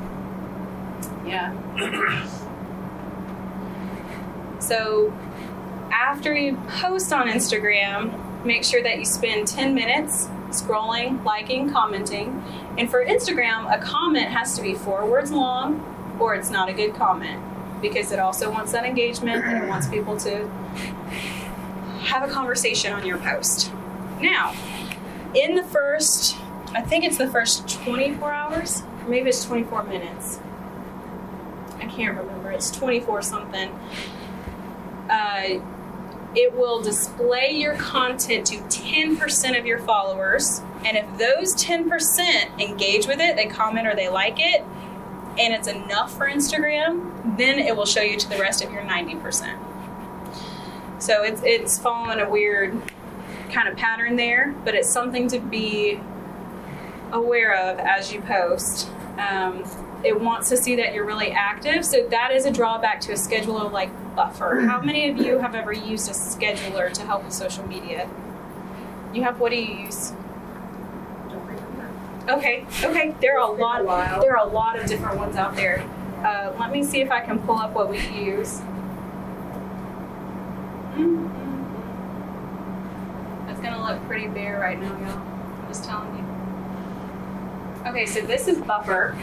Yeah. 1.25 1.53
so 4.59 5.13
after 5.91 6.35
you 6.35 6.57
post 6.67 7.13
on 7.13 7.27
Instagram, 7.27 8.45
make 8.45 8.63
sure 8.63 8.81
that 8.81 8.99
you 8.99 9.05
spend 9.05 9.47
10 9.47 9.73
minutes 9.73 10.27
scrolling, 10.49 11.23
liking, 11.23 11.71
commenting. 11.71 12.43
And 12.77 12.89
for 12.89 13.05
Instagram, 13.05 13.73
a 13.73 13.81
comment 13.81 14.27
has 14.27 14.55
to 14.55 14.61
be 14.61 14.73
four 14.73 15.05
words 15.05 15.31
long 15.31 16.17
or 16.19 16.35
it's 16.35 16.49
not 16.49 16.69
a 16.69 16.73
good 16.73 16.93
comment 16.95 17.41
because 17.81 18.11
it 18.11 18.19
also 18.19 18.51
wants 18.51 18.71
that 18.73 18.85
engagement 18.85 19.43
and 19.43 19.63
it 19.63 19.67
wants 19.67 19.87
people 19.87 20.15
to 20.17 20.47
have 22.03 22.27
a 22.27 22.31
conversation 22.31 22.93
on 22.93 23.05
your 23.05 23.17
post. 23.17 23.71
Now, 24.21 24.53
in 25.33 25.55
the 25.55 25.63
first, 25.63 26.37
I 26.73 26.81
think 26.81 27.03
it's 27.03 27.17
the 27.17 27.27
first 27.27 27.67
24 27.67 28.31
hours, 28.31 28.83
maybe 29.07 29.29
it's 29.29 29.43
24 29.45 29.83
minutes. 29.83 30.39
I 31.77 31.85
can't 31.85 32.15
remember. 32.15 32.51
It's 32.51 32.69
24 32.69 33.23
something. 33.23 33.69
Uh, 35.09 35.59
it 36.35 36.53
will 36.53 36.81
display 36.81 37.51
your 37.51 37.75
content 37.75 38.47
to 38.47 38.57
10% 38.57 39.59
of 39.59 39.65
your 39.65 39.79
followers 39.79 40.61
And 40.83 40.97
if 40.97 41.17
those 41.17 41.55
10% 41.55 42.59
engage 42.59 43.05
with 43.05 43.19
it, 43.19 43.35
they 43.35 43.45
comment 43.45 43.87
or 43.87 43.95
they 43.95 44.09
like 44.09 44.39
it, 44.39 44.63
and 45.37 45.53
it's 45.53 45.67
enough 45.67 46.15
for 46.17 46.27
Instagram, 46.27 47.37
then 47.37 47.59
it 47.59 47.75
will 47.75 47.85
show 47.85 48.01
you 48.01 48.17
to 48.17 48.29
the 48.29 48.37
rest 48.37 48.63
of 48.63 48.71
your 48.71 48.81
90%. 48.81 49.57
So 50.99 51.23
it's 51.23 51.41
it's 51.43 51.79
following 51.79 52.19
a 52.19 52.29
weird 52.29 52.79
kind 53.51 53.67
of 53.67 53.75
pattern 53.75 54.15
there, 54.15 54.53
but 54.63 54.75
it's 54.75 54.89
something 54.89 55.27
to 55.29 55.39
be 55.39 55.99
aware 57.11 57.55
of 57.55 57.79
as 57.79 58.13
you 58.13 58.21
post. 58.21 58.89
Um, 59.17 59.63
it 60.03 60.19
wants 60.19 60.49
to 60.49 60.57
see 60.57 60.75
that 60.77 60.93
you're 60.93 61.05
really 61.05 61.31
active, 61.31 61.85
so 61.85 62.07
that 62.09 62.31
is 62.31 62.45
a 62.45 62.51
drawback 62.51 63.01
to 63.01 63.11
a 63.11 63.15
scheduler 63.15 63.71
like 63.71 63.89
Buffer. 64.15 64.61
How 64.67 64.81
many 64.81 65.09
of 65.09 65.17
you 65.17 65.37
have 65.39 65.55
ever 65.55 65.71
used 65.71 66.09
a 66.09 66.13
scheduler 66.13 66.91
to 66.91 67.01
help 67.03 67.23
with 67.23 67.33
social 67.33 67.67
media? 67.67 68.09
You 69.13 69.23
have 69.23 69.39
what 69.39 69.51
do 69.51 69.57
you 69.57 69.85
use? 69.85 70.13
Okay, 72.29 72.65
okay. 72.83 73.15
There 73.19 73.39
are 73.39 73.49
a 73.49 73.51
lot. 73.51 74.21
There 74.21 74.37
are 74.37 74.47
a 74.47 74.51
lot 74.51 74.79
of 74.79 74.85
different 74.87 75.17
ones 75.17 75.35
out 75.35 75.55
there. 75.55 75.81
Uh, 76.23 76.53
let 76.59 76.71
me 76.71 76.83
see 76.83 77.01
if 77.01 77.11
I 77.11 77.19
can 77.21 77.39
pull 77.39 77.57
up 77.57 77.73
what 77.73 77.89
we 77.89 77.97
use. 77.97 78.61
It's 83.49 83.59
gonna 83.59 83.83
look 83.83 84.05
pretty 84.07 84.27
bare 84.27 84.59
right 84.59 84.79
now, 84.79 84.97
y'all. 84.99 85.17
I'm 85.17 85.67
just 85.67 85.83
telling 85.83 86.15
you. 86.17 86.30
Okay, 87.83 88.05
so 88.05 88.21
this 88.21 88.47
is 88.47 88.59
Buffer. 88.59 89.17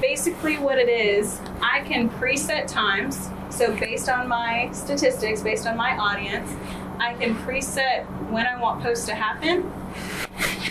Basically, 0.00 0.58
what 0.58 0.78
it 0.78 0.88
is, 0.88 1.40
I 1.62 1.84
can 1.86 2.10
preset 2.10 2.66
times. 2.66 3.28
So, 3.50 3.76
based 3.76 4.08
on 4.08 4.26
my 4.26 4.68
statistics, 4.72 5.42
based 5.42 5.68
on 5.68 5.76
my 5.76 5.96
audience, 5.96 6.52
I 6.98 7.14
can 7.14 7.36
preset 7.36 8.04
when 8.30 8.48
I 8.48 8.60
want 8.60 8.82
posts 8.82 9.06
to 9.06 9.14
happen. 9.14 9.72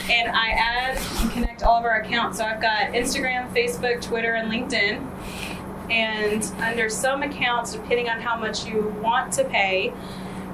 And 0.09 0.35
I 0.35 0.49
add 0.49 0.97
and 1.21 1.31
connect 1.31 1.63
all 1.63 1.77
of 1.77 1.85
our 1.85 2.01
accounts. 2.01 2.39
So, 2.39 2.43
I've 2.43 2.61
got 2.61 2.91
Instagram, 2.91 3.49
Facebook, 3.55 4.01
Twitter, 4.01 4.33
and 4.33 4.51
LinkedIn. 4.51 5.89
And 5.89 6.43
under 6.61 6.89
some 6.89 7.23
accounts, 7.23 7.71
depending 7.71 8.09
on 8.09 8.19
how 8.19 8.35
much 8.35 8.65
you 8.65 8.93
want 9.01 9.31
to 9.33 9.45
pay, 9.45 9.93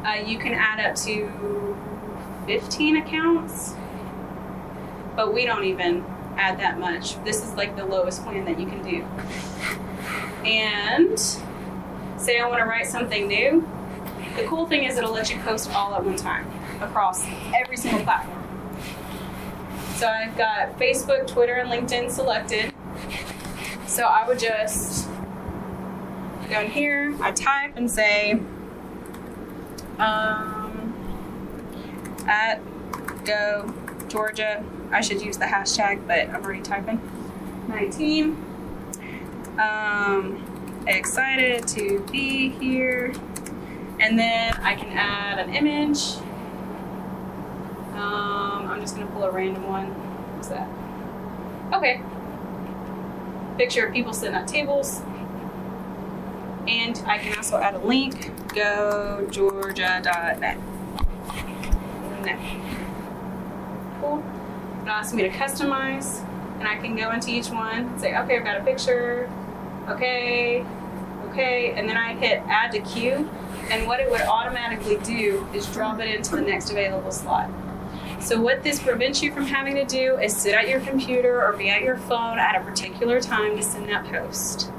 uh, 0.06 0.24
you 0.24 0.38
can 0.38 0.54
add 0.54 0.80
up 0.80 0.96
to 0.98 1.76
15 2.46 2.98
accounts. 2.98 3.74
But 5.16 5.34
we 5.34 5.44
don't 5.48 5.64
even 5.64 6.06
add 6.38 6.60
that 6.60 6.80
much. 6.80 7.22
This 7.24 7.44
is 7.44 7.54
like 7.56 7.76
the 7.76 7.86
lowest 7.86 8.24
plan 8.24 8.46
that 8.46 8.60
you 8.60 8.68
can 8.68 8.84
do. 8.84 9.04
And 10.48 11.20
say 12.18 12.40
I 12.40 12.48
want 12.48 12.60
to 12.60 12.66
write 12.66 12.88
something 12.88 13.28
new. 13.28 13.68
The 14.36 14.44
cool 14.44 14.68
thing 14.68 14.84
is 14.84 14.98
it'll 14.98 15.14
let 15.14 15.32
you 15.32 15.40
post 15.40 15.72
all 15.72 15.96
at 15.96 16.04
one 16.04 16.16
time 16.16 16.48
across 16.82 17.26
every 17.56 17.78
single 17.78 18.04
platform. 18.04 18.44
So 19.96 20.08
I've 20.08 20.38
got 20.38 20.78
Facebook, 20.78 21.26
Twitter, 21.26 21.56
and 21.56 21.70
LinkedIn 21.72 22.12
selected. 22.12 22.72
So 23.88 24.04
I 24.04 24.28
would 24.28 24.38
just 24.38 25.10
go 26.50 26.62
in 26.62 26.70
here, 26.70 27.18
I 27.20 27.32
type 27.32 27.78
and 27.78 27.90
say, 27.90 28.34
um, 29.98 30.94
at 32.28 32.62
go 33.26 33.74
Georgia. 34.08 34.64
I 34.92 35.02
should 35.02 35.22
use 35.22 35.38
the 35.38 35.46
hashtag, 35.46 36.08
but 36.08 36.30
I'm 36.30 36.44
already 36.44 36.62
typing. 36.62 37.02
19. 37.68 38.46
Um, 39.60 40.84
excited 40.88 41.68
to 41.70 42.06
be 42.12 42.50
here. 42.50 43.14
And 44.00 44.18
then 44.18 44.54
I 44.62 44.76
can 44.76 44.92
add 44.92 45.40
an 45.40 45.54
image. 45.54 46.18
Um, 47.96 48.68
I'm 48.68 48.80
just 48.80 48.96
gonna 48.96 49.10
pull 49.12 49.24
a 49.24 49.32
random 49.32 49.68
one. 49.68 49.88
What's 50.36 50.50
that? 50.50 50.70
Okay. 51.74 52.02
Picture 53.58 53.88
of 53.88 53.94
people 53.94 54.14
sitting 54.14 54.36
at 54.36 54.48
tables. 54.48 55.02
And 56.68 57.02
I 57.08 57.18
can 57.18 57.36
also 57.36 57.58
add 57.58 57.74
a 57.76 57.80
link. 57.80 58.32
Go 58.54 59.28
Georgia.net. 59.32 60.58
Net. 63.98 64.02
Cool. 64.02 64.24
It 64.84 64.88
asks 64.88 65.14
me 65.14 65.24
to 65.24 65.30
customize, 65.30 66.24
and 66.60 66.68
I 66.68 66.78
can 66.78 66.96
go 66.96 67.12
into 67.12 67.30
each 67.30 67.50
one 67.50 67.98
say, 68.00 68.18
okay, 68.18 68.38
I've 68.38 68.44
got 68.44 68.58
a 68.58 68.64
picture. 68.64 69.30
Okay, 69.90 70.66
okay, 71.30 71.72
and 71.72 71.88
then 71.88 71.98
I 71.98 72.14
hit 72.14 72.42
add 72.48 72.72
to 72.74 72.80
queue, 72.80 73.30
and 73.70 73.88
what 73.88 74.00
it 74.00 74.10
would 74.10 74.22
automatically 74.22 74.98
do 74.98 75.48
is 75.54 75.66
drop 75.68 76.00
it 76.00 76.14
into 76.14 76.36
the 76.36 76.42
next 76.42 76.72
available 76.72 77.12
slot. 77.12 77.50
So 78.20 78.42
what 78.42 78.64
this 78.64 78.82
prevents 78.82 79.22
you 79.22 79.32
from 79.32 79.46
having 79.46 79.76
to 79.76 79.86
do 79.86 80.18
is 80.18 80.36
sit 80.36 80.54
at 80.54 80.68
your 80.68 80.80
computer 80.82 81.46
or 81.46 81.54
be 81.54 81.70
at 81.70 81.84
your 81.84 81.98
phone 81.98 82.40
at 82.40 82.56
a 82.56 82.64
particular 82.66 83.22
time 83.22 83.56
to 83.56 83.64
send 83.64 83.88
that 83.90 84.06
post. 84.06 84.72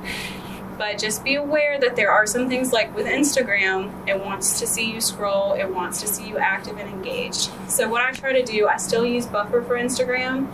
But 0.79 0.97
just 0.99 1.25
be 1.25 1.35
aware 1.35 1.79
that 1.81 1.97
there 1.97 2.13
are 2.13 2.25
some 2.25 2.49
things 2.49 2.73
like 2.73 2.95
with 2.95 3.07
Instagram, 3.07 4.09
it 4.09 4.25
wants 4.25 4.61
to 4.61 4.67
see 4.67 4.91
you 4.91 5.01
scroll, 5.01 5.55
it 5.55 5.69
wants 5.69 6.01
to 6.03 6.07
see 6.07 6.29
you 6.29 6.39
active 6.39 6.79
and 6.79 6.89
engaged. 6.89 7.51
So 7.69 7.89
what 7.89 8.01
I 8.01 8.13
try 8.13 8.33
to 8.33 8.45
do, 8.45 8.69
I 8.69 8.77
still 8.77 9.05
use 9.05 9.27
Buffer 9.27 9.61
for 9.63 9.77
Instagram, 9.77 10.47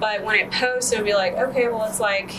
but 0.00 0.24
when 0.24 0.36
it 0.36 0.50
posts, 0.50 0.92
it'll 0.92 1.04
be 1.04 1.12
like, 1.12 1.34
okay, 1.34 1.68
well, 1.68 1.84
it's 1.84 2.00
like, 2.00 2.34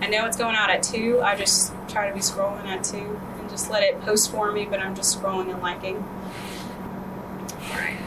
I 0.00 0.06
know 0.06 0.26
it's 0.26 0.36
going 0.36 0.54
out 0.54 0.70
at 0.70 0.84
2, 0.84 1.20
I 1.22 1.36
just 1.36 1.72
try 1.88 2.08
to 2.08 2.14
be 2.14 2.20
scrolling 2.20 2.66
at 2.66 2.84
2 2.84 2.98
and 2.98 3.50
just 3.50 3.68
let 3.68 3.82
it 3.82 4.00
post 4.02 4.30
for 4.30 4.52
me, 4.52 4.64
but 4.64 4.78
I'm 4.78 4.94
just 4.94 5.20
scrolling 5.20 5.52
and 5.52 5.60
liking. 5.60 6.04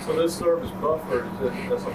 So 0.06 0.14
this 0.14 0.38
service 0.38 0.72
buffer, 0.80 1.26
is 1.26 1.42
it, 1.42 1.70
that's 1.70 1.84
a 1.84 1.92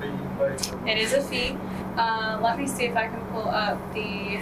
fee 0.00 0.10
based? 0.38 0.72
It 0.86 0.98
is 0.98 1.12
a 1.12 1.20
fee. 1.20 1.56
Uh, 1.96 2.38
let 2.40 2.58
me 2.58 2.68
see 2.68 2.84
if 2.84 2.96
I 2.96 3.08
can 3.08 3.20
pull 3.32 3.48
up 3.48 3.78
the. 3.92 4.38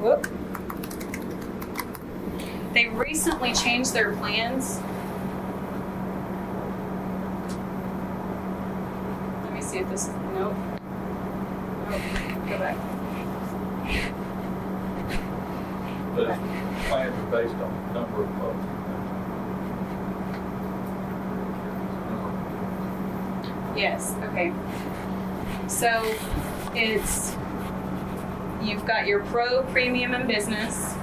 Whoop. 0.00 0.26
They 2.72 2.88
recently 2.88 3.52
changed 3.52 3.92
their 3.92 4.14
plans. 4.16 4.80
Let 9.44 9.52
me 9.52 9.60
see 9.60 9.78
if 9.78 9.88
this. 9.90 10.08
Nope. 10.32 10.54
Nope. 11.90 12.00
Go 12.48 12.58
back. 12.58 12.76
But 16.16 16.28
plans 16.88 17.14
are 17.18 17.30
based 17.30 17.54
on 17.56 17.92
number 17.92 18.22
of 18.22 18.30
posts. 18.38 18.66
Yes, 23.76 24.14
okay. 24.24 24.52
So 25.68 25.90
it's 26.74 27.36
you've 28.62 28.84
got 28.86 29.06
your 29.06 29.20
pro, 29.26 29.62
premium, 29.64 30.14
and 30.14 30.26
business. 30.28 30.94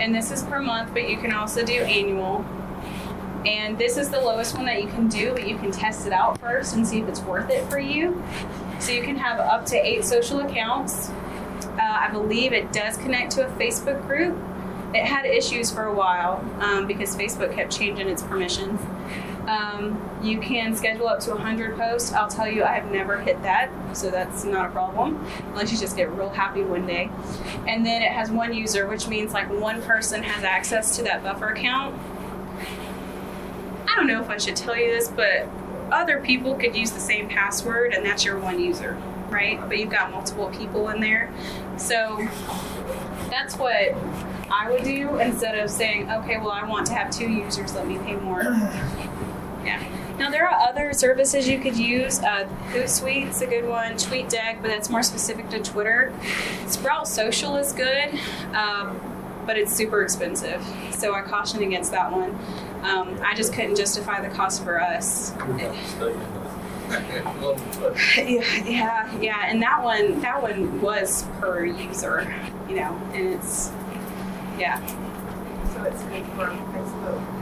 And 0.00 0.14
this 0.14 0.30
is 0.30 0.42
per 0.42 0.60
month, 0.60 0.92
but 0.92 1.08
you 1.08 1.16
can 1.16 1.32
also 1.32 1.64
do 1.64 1.82
annual. 1.82 2.44
And 3.46 3.78
this 3.78 3.96
is 3.96 4.08
the 4.10 4.20
lowest 4.20 4.54
one 4.54 4.64
that 4.66 4.82
you 4.82 4.88
can 4.88 5.08
do, 5.08 5.32
but 5.32 5.46
you 5.46 5.58
can 5.58 5.70
test 5.70 6.06
it 6.06 6.12
out 6.12 6.40
first 6.40 6.74
and 6.74 6.86
see 6.86 7.00
if 7.00 7.08
it's 7.08 7.20
worth 7.20 7.50
it 7.50 7.68
for 7.68 7.78
you. 7.78 8.22
So 8.80 8.92
you 8.92 9.02
can 9.02 9.16
have 9.16 9.38
up 9.38 9.66
to 9.66 9.76
eight 9.76 10.04
social 10.04 10.40
accounts. 10.40 11.10
Uh, 11.10 11.80
I 11.80 12.08
believe 12.10 12.52
it 12.52 12.72
does 12.72 12.96
connect 12.96 13.32
to 13.32 13.46
a 13.46 13.50
Facebook 13.50 14.06
group. 14.06 14.36
It 14.94 15.04
had 15.04 15.26
issues 15.26 15.70
for 15.70 15.84
a 15.84 15.94
while 15.94 16.44
um, 16.60 16.86
because 16.86 17.16
Facebook 17.16 17.54
kept 17.54 17.76
changing 17.76 18.08
its 18.08 18.22
permissions. 18.22 18.80
Um, 19.48 20.00
you 20.22 20.40
can 20.40 20.74
schedule 20.74 21.06
up 21.06 21.20
to 21.20 21.30
100 21.30 21.76
posts. 21.76 22.12
I'll 22.12 22.28
tell 22.28 22.48
you, 22.48 22.64
I 22.64 22.72
have 22.72 22.90
never 22.90 23.20
hit 23.20 23.42
that, 23.42 23.70
so 23.92 24.10
that's 24.10 24.44
not 24.44 24.68
a 24.68 24.72
problem, 24.72 25.26
unless 25.48 25.70
you 25.70 25.78
just 25.78 25.96
get 25.96 26.10
real 26.12 26.30
happy 26.30 26.62
one 26.62 26.86
day. 26.86 27.10
And 27.68 27.84
then 27.84 28.02
it 28.02 28.10
has 28.10 28.30
one 28.30 28.54
user, 28.54 28.86
which 28.86 29.06
means 29.06 29.32
like 29.32 29.50
one 29.50 29.82
person 29.82 30.22
has 30.22 30.44
access 30.44 30.96
to 30.96 31.02
that 31.02 31.22
buffer 31.22 31.48
account. 31.48 31.94
I 33.86 33.96
don't 33.96 34.06
know 34.06 34.22
if 34.22 34.30
I 34.30 34.38
should 34.38 34.56
tell 34.56 34.76
you 34.76 34.90
this, 34.90 35.08
but 35.08 35.46
other 35.92 36.20
people 36.20 36.54
could 36.54 36.74
use 36.74 36.90
the 36.90 37.00
same 37.00 37.28
password, 37.28 37.92
and 37.92 38.04
that's 38.04 38.24
your 38.24 38.38
one 38.38 38.58
user, 38.58 38.96
right? 39.28 39.60
But 39.60 39.78
you've 39.78 39.90
got 39.90 40.10
multiple 40.10 40.48
people 40.48 40.88
in 40.88 41.00
there. 41.00 41.32
So 41.76 42.26
that's 43.28 43.56
what 43.56 43.94
I 44.50 44.70
would 44.70 44.84
do 44.84 45.18
instead 45.18 45.58
of 45.58 45.70
saying, 45.70 46.10
okay, 46.10 46.38
well, 46.38 46.50
I 46.50 46.64
want 46.64 46.86
to 46.86 46.94
have 46.94 47.10
two 47.10 47.28
users, 47.28 47.74
let 47.74 47.86
me 47.86 47.98
pay 47.98 48.16
more. 48.16 48.42
Yeah. 49.64 49.82
Now 50.18 50.30
there 50.30 50.48
are 50.48 50.68
other 50.68 50.92
services 50.92 51.48
you 51.48 51.58
could 51.58 51.76
use. 51.76 52.20
Uh, 52.20 52.48
Hootsuite's 52.70 53.42
a 53.42 53.46
good 53.46 53.66
one. 53.66 53.92
TweetDeck, 53.94 54.62
but 54.62 54.68
that's 54.68 54.88
more 54.90 55.02
specific 55.02 55.48
to 55.50 55.60
Twitter. 55.60 56.12
Sprout 56.66 57.08
Social 57.08 57.56
is 57.56 57.72
good, 57.72 58.14
um, 58.54 59.00
but 59.46 59.56
it's 59.56 59.74
super 59.74 60.02
expensive. 60.02 60.64
So 60.92 61.14
I 61.14 61.22
caution 61.22 61.62
against 61.62 61.90
that 61.90 62.12
one. 62.12 62.30
Um, 62.84 63.18
I 63.24 63.34
just 63.34 63.52
couldn't 63.52 63.76
justify 63.76 64.20
the 64.26 64.32
cost 64.34 64.62
for 64.62 64.80
us. 64.80 65.32
yeah, 68.16 68.64
yeah, 68.66 69.20
yeah, 69.20 69.46
and 69.46 69.62
that 69.62 69.82
one, 69.82 70.20
that 70.20 70.42
one 70.42 70.80
was 70.82 71.24
per 71.40 71.64
user, 71.64 72.32
you 72.68 72.76
know, 72.76 72.94
and 73.14 73.34
it's, 73.34 73.70
yeah. 74.58 74.84
So 75.72 75.82
it's 75.84 76.02
good 76.04 76.24
for 76.36 76.46
Facebook 76.46 77.26
page. 77.26 77.33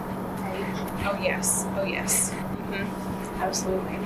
Oh 1.04 1.18
yes, 1.22 1.64
oh 1.76 1.84
yes. 1.84 2.30
hmm 2.32 3.42
Absolutely. 3.42 3.98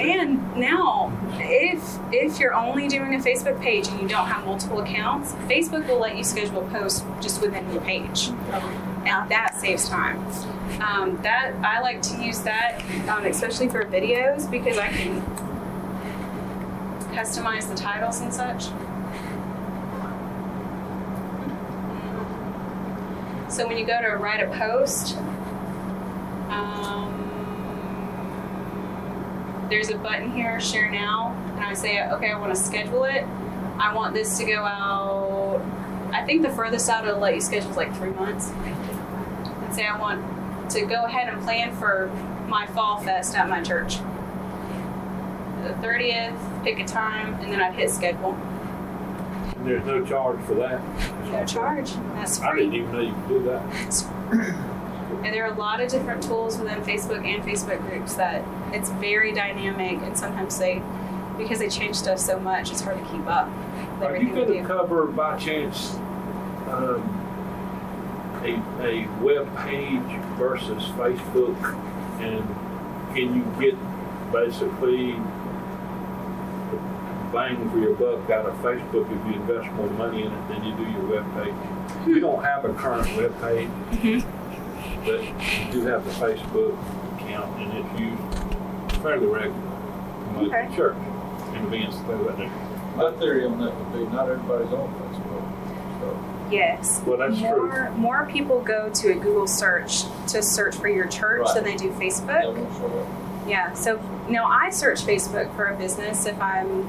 And 0.00 0.56
now, 0.56 1.10
if 1.40 1.98
if 2.12 2.38
you're 2.38 2.54
only 2.54 2.86
doing 2.86 3.14
a 3.14 3.18
Facebook 3.18 3.60
page 3.60 3.88
and 3.88 4.00
you 4.00 4.06
don't 4.06 4.28
have 4.28 4.44
multiple 4.44 4.78
accounts, 4.80 5.32
Facebook 5.50 5.88
will 5.88 5.98
let 5.98 6.16
you 6.16 6.22
schedule 6.22 6.62
posts 6.70 7.02
just 7.20 7.40
within 7.40 7.70
your 7.72 7.82
page, 7.82 8.28
and 8.28 9.28
that 9.30 9.56
saves 9.56 9.88
time. 9.88 10.18
Um, 10.80 11.18
that 11.22 11.54
I 11.64 11.80
like 11.80 12.02
to 12.02 12.22
use 12.22 12.40
that, 12.42 12.80
um, 13.08 13.24
especially 13.26 13.68
for 13.68 13.84
videos, 13.86 14.48
because 14.48 14.78
I 14.78 14.88
can 14.88 15.20
customize 17.12 17.68
the 17.68 17.74
titles 17.74 18.20
and 18.20 18.32
such. 18.32 18.66
So 23.48 23.66
when 23.66 23.78
you 23.78 23.86
go 23.86 23.98
to 24.00 24.16
write 24.16 24.42
a 24.42 24.48
post, 24.58 25.16
um, 26.50 27.26
there's 29.70 29.88
a 29.88 29.96
button 29.96 30.30
here, 30.32 30.60
share 30.60 30.90
now, 30.90 31.34
and 31.56 31.64
I 31.64 31.72
say, 31.72 32.06
okay, 32.08 32.30
I 32.30 32.38
want 32.38 32.54
to 32.54 32.60
schedule 32.60 33.04
it. 33.04 33.24
I 33.78 33.94
want 33.94 34.12
this 34.14 34.36
to 34.38 34.44
go 34.44 34.64
out. 34.64 35.62
I 36.12 36.24
think 36.24 36.42
the 36.42 36.50
furthest 36.50 36.88
out 36.90 37.06
it'll 37.06 37.20
let 37.20 37.34
you 37.34 37.40
schedule 37.40 37.70
is 37.70 37.76
like 37.76 37.94
three 37.96 38.10
months. 38.10 38.50
And 38.50 39.74
say 39.74 39.86
I 39.86 39.98
want 39.98 40.70
to 40.72 40.84
go 40.84 41.04
ahead 41.04 41.32
and 41.32 41.42
plan 41.42 41.74
for 41.76 42.08
my 42.48 42.66
fall 42.66 43.00
fest 43.00 43.34
at 43.34 43.48
my 43.48 43.62
church. 43.62 43.96
The 45.62 45.74
30th, 45.86 46.64
pick 46.64 46.78
a 46.78 46.84
time, 46.84 47.34
and 47.40 47.52
then 47.52 47.60
I'd 47.60 47.74
hit 47.74 47.90
schedule. 47.90 48.38
There's 49.68 49.84
no 49.86 50.04
charge 50.04 50.40
for 50.44 50.54
that. 50.54 50.80
No 51.30 51.44
charge. 51.44 51.92
That's 52.14 52.38
free. 52.38 52.48
I 52.48 52.56
didn't 52.56 52.74
even 52.74 52.92
know 52.92 53.00
you 53.00 53.12
could 53.12 53.28
do 53.28 53.42
that. 53.44 53.64
And 55.24 55.34
there 55.34 55.44
are 55.44 55.52
a 55.52 55.58
lot 55.58 55.80
of 55.80 55.90
different 55.90 56.22
tools 56.22 56.58
within 56.58 56.80
Facebook 56.82 57.24
and 57.24 57.42
Facebook 57.42 57.80
groups 57.88 58.14
that 58.14 58.44
it's 58.72 58.88
very 58.90 59.32
dynamic, 59.32 60.00
and 60.02 60.16
sometimes 60.16 60.58
they, 60.58 60.80
because 61.36 61.58
they 61.58 61.68
change 61.68 61.96
stuff 61.96 62.18
so 62.18 62.38
much, 62.38 62.70
it's 62.70 62.80
hard 62.82 62.98
to 62.98 63.04
keep 63.10 63.26
up 63.26 63.48
Are 64.00 64.16
you 64.16 64.32
going 64.32 64.52
to 64.52 64.64
cover 64.64 65.06
by 65.06 65.36
chance 65.38 65.96
um, 66.68 67.02
a, 68.42 68.54
a 68.80 69.06
web 69.20 69.54
page 69.58 70.20
versus 70.38 70.84
Facebook? 70.94 71.74
And 72.20 72.44
can 73.14 73.34
you 73.34 73.44
get 73.60 73.76
basically 74.32 75.16
bang 77.32 77.70
for 77.70 77.78
your 77.78 77.94
buck 77.94 78.30
out 78.30 78.46
of 78.46 78.54
Facebook 78.56 79.04
if 79.10 79.26
you 79.26 79.40
invest 79.40 79.70
more 79.74 79.88
money 79.90 80.22
in 80.22 80.32
it 80.32 80.48
than 80.48 80.64
you 80.64 80.74
do 80.74 80.82
your 80.90 81.02
web 81.06 81.34
page? 81.34 81.52
Hmm. 81.52 82.10
You 82.10 82.20
don't 82.20 82.42
have 82.44 82.64
a 82.64 82.72
current 82.74 83.16
web 83.16 83.40
page, 83.40 83.68
Mm-hmm. 83.68 85.04
but 85.04 85.22
you 85.22 85.72
do 85.72 85.86
have 85.86 86.04
the 86.04 86.10
Facebook 86.12 86.76
account 87.16 87.58
and 87.60 87.72
it's 87.78 88.00
used 88.00 89.02
fairly 89.02 89.26
regularly. 89.26 89.50
by 90.34 90.40
the 90.42 90.46
Okay. 90.46 90.76
Church 90.76 90.96
and 90.96 91.66
events, 91.74 91.96
things 91.96 92.26
like 92.26 92.36
that. 92.36 92.96
My 92.96 93.12
theory 93.12 93.44
on 93.46 93.58
that 93.60 93.74
would 93.76 93.92
be 93.92 94.14
not 94.14 94.28
everybody's 94.28 94.72
on 94.72 94.88
Facebook. 94.94 96.00
So 96.00 96.18
Yes. 96.50 97.02
Well, 97.06 97.18
that's 97.18 97.38
true. 97.38 97.66
more, 97.68 97.90
More 97.96 98.26
people 98.26 98.60
go 98.60 98.88
to 98.90 99.10
a 99.10 99.14
Google 99.14 99.46
search 99.46 100.04
to 100.28 100.42
search 100.42 100.74
for 100.76 100.88
your 100.88 101.06
church 101.06 101.42
Right. 101.44 101.54
than 101.54 101.64
they 101.64 101.76
do 101.76 101.90
Facebook. 101.92 102.44
won't 102.56 102.76
show 102.76 102.86
up. 102.86 103.06
Yeah. 103.46 103.72
So 103.74 103.98
now 104.28 104.46
I 104.46 104.70
search 104.70 105.02
Facebook 105.02 105.54
for 105.54 105.66
a 105.66 105.76
business 105.76 106.26
if 106.26 106.40
I'm 106.40 106.88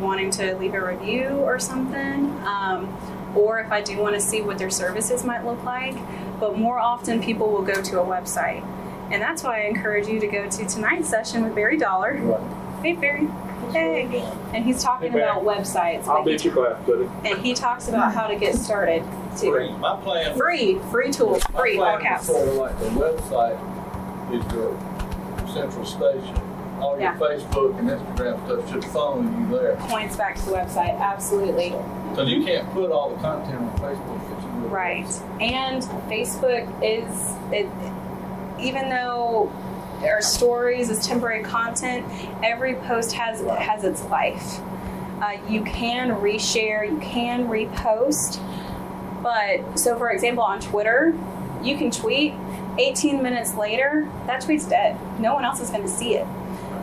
wanting 0.00 0.30
to 0.32 0.54
leave 0.56 0.74
a 0.74 0.80
review 0.84 1.28
or 1.28 1.58
something, 1.58 2.30
um, 2.46 2.88
or 3.36 3.60
if 3.60 3.70
I 3.72 3.80
do 3.80 3.98
want 3.98 4.14
to 4.14 4.20
see 4.20 4.40
what 4.42 4.58
their 4.58 4.70
services 4.70 5.24
might 5.24 5.44
look 5.44 5.62
like. 5.64 5.96
But 6.40 6.58
more 6.58 6.78
often, 6.78 7.22
people 7.22 7.50
will 7.50 7.62
go 7.62 7.80
to 7.80 8.00
a 8.00 8.04
website. 8.04 8.62
And 9.10 9.22
that's 9.22 9.42
why 9.42 9.62
I 9.62 9.64
encourage 9.66 10.06
you 10.08 10.18
to 10.20 10.26
go 10.26 10.48
to 10.48 10.64
tonight's 10.66 11.08
session 11.08 11.44
with 11.44 11.54
Barry 11.54 11.76
Dollar. 11.76 12.14
Right. 12.20 12.82
Hey, 12.82 12.92
Barry. 12.94 13.28
Hey. 13.72 14.22
And 14.52 14.64
he's 14.64 14.82
talking 14.82 15.12
Hey, 15.12 15.20
about 15.22 15.42
websites. 15.42 16.06
I'll 16.06 16.22
but 16.22 16.30
he 16.30 16.36
beat 16.36 16.44
your 16.44 16.54
class, 16.54 16.82
buddy. 16.86 17.08
and 17.24 17.38
he 17.44 17.54
talks 17.54 17.88
about 17.88 18.12
how 18.14 18.26
to 18.26 18.36
get 18.36 18.54
started 18.56 19.02
too. 19.38 19.52
Free. 19.52 19.72
My 19.72 19.96
plan. 19.96 20.30
was- 20.30 20.38
Free, 20.38 20.78
free 20.90 21.10
tools, 21.10 21.42
free 21.56 21.78
all 21.78 21.84
plan 21.84 21.94
was 21.98 22.02
caps. 22.02 22.26
Sort 22.26 22.48
of 22.48 22.54
like 22.54 22.78
the 22.78 22.86
website 22.86 23.58
is 24.34 24.52
your 24.52 24.76
central 25.52 25.84
station. 25.84 26.40
All 26.84 26.92
your 26.92 27.00
Yeah. 27.00 27.16
Facebook 27.16 27.78
and 27.78 27.88
Instagram 27.88 28.44
stuff 28.44 28.70
should 28.70 28.84
funnel 28.84 29.24
you 29.24 29.58
there. 29.58 29.76
Points 29.76 30.16
back 30.16 30.36
to 30.36 30.44
the 30.44 30.52
website, 30.52 30.98
absolutely. 31.00 31.74
Because 32.10 32.28
you 32.28 32.44
can't 32.44 32.70
put 32.72 32.90
all 32.90 33.08
the 33.10 33.16
content 33.22 33.56
on 33.56 33.70
Facebook 33.78 34.20
that 34.28 34.42
you 34.42 34.62
would. 34.62 34.70
Right. 34.72 35.22
And 35.40 35.82
Facebook 36.10 36.68
is, 36.82 37.34
it, 37.52 37.66
even 38.60 38.90
though 38.90 39.50
our 40.02 40.20
stories 40.20 40.90
is 40.90 41.06
temporary 41.06 41.42
content, 41.42 42.04
every 42.42 42.74
post 42.74 43.12
has 43.12 43.40
has 43.58 43.84
its 43.84 44.04
life. 44.04 44.60
Uh, 45.22 45.38
you 45.48 45.62
can 45.62 46.10
reshare, 46.10 46.86
you 46.90 46.98
can 46.98 47.46
repost, 47.48 48.38
but 49.22 49.78
so 49.78 49.96
for 49.96 50.10
example 50.10 50.44
on 50.44 50.60
Twitter, 50.60 51.14
you 51.62 51.78
can 51.78 51.90
tweet. 51.90 52.34
18 52.76 53.22
minutes 53.22 53.54
later, 53.54 54.08
that 54.26 54.40
tweet's 54.40 54.66
dead. 54.66 54.98
No 55.20 55.32
one 55.32 55.44
else 55.44 55.60
is 55.60 55.70
going 55.70 55.84
to 55.84 55.88
see 55.88 56.16
it. 56.16 56.26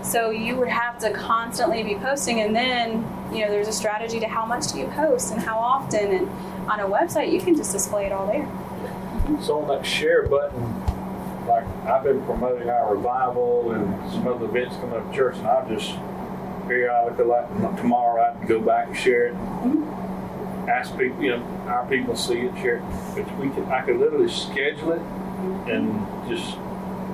So 0.04 0.30
you 0.32 0.56
would 0.56 0.68
have 0.68 0.98
to 1.00 1.12
constantly 1.12 1.84
be 1.84 1.96
posting, 1.96 2.42
and 2.42 2.56
then 2.56 3.06
you 3.32 3.46
know 3.46 3.52
there's 3.52 3.68
a 3.68 3.74
strategy 3.74 4.20
to 4.20 4.28
how 4.28 4.46
much 4.46 4.72
do 4.72 4.80
you 4.80 4.88
post 4.88 5.32
and 5.32 5.42
how 5.42 5.58
often. 5.58 6.12
And 6.12 6.30
on 6.70 6.80
a 6.80 6.88
website, 6.88 7.32
you 7.32 7.40
can 7.40 7.56
just 7.56 7.72
display 7.72 8.06
it 8.06 8.12
all 8.12 8.28
there. 8.28 8.48
So 9.42 9.62
on 9.62 9.68
that 9.70 9.86
share 9.86 10.28
button, 10.28 10.86
like 11.48 11.66
I've 11.86 12.04
been 12.04 12.24
promoting 12.26 12.70
our 12.70 12.96
revival 12.96 13.72
and 13.72 14.12
some 14.12 14.28
other 14.28 14.46
events 14.46 14.76
coming 14.78 14.96
up 14.96 15.14
church, 15.14 15.38
and 15.38 15.48
I 15.48 15.68
just 15.70 15.96
periodically, 16.68 17.26
like 17.26 17.78
tomorrow, 17.78 18.24
I'd 18.24 18.48
go 18.48 18.60
back 18.60 18.88
and 18.88 18.98
share 18.98 19.28
it. 19.28 19.34
Mm-hmm. 19.34 20.70
Ask 20.70 20.98
people, 20.98 21.22
you 21.22 21.32
know, 21.32 21.44
our 21.68 21.86
people 21.88 22.16
see 22.16 22.42
it, 22.42 22.56
share 22.56 22.78
it. 22.78 22.84
But 23.16 23.38
we 23.40 23.50
could, 23.50 23.66
I 23.66 23.82
could 23.82 23.98
literally 23.98 24.30
schedule 24.30 24.94
it 24.94 25.02
and 25.70 26.30
just 26.30 26.58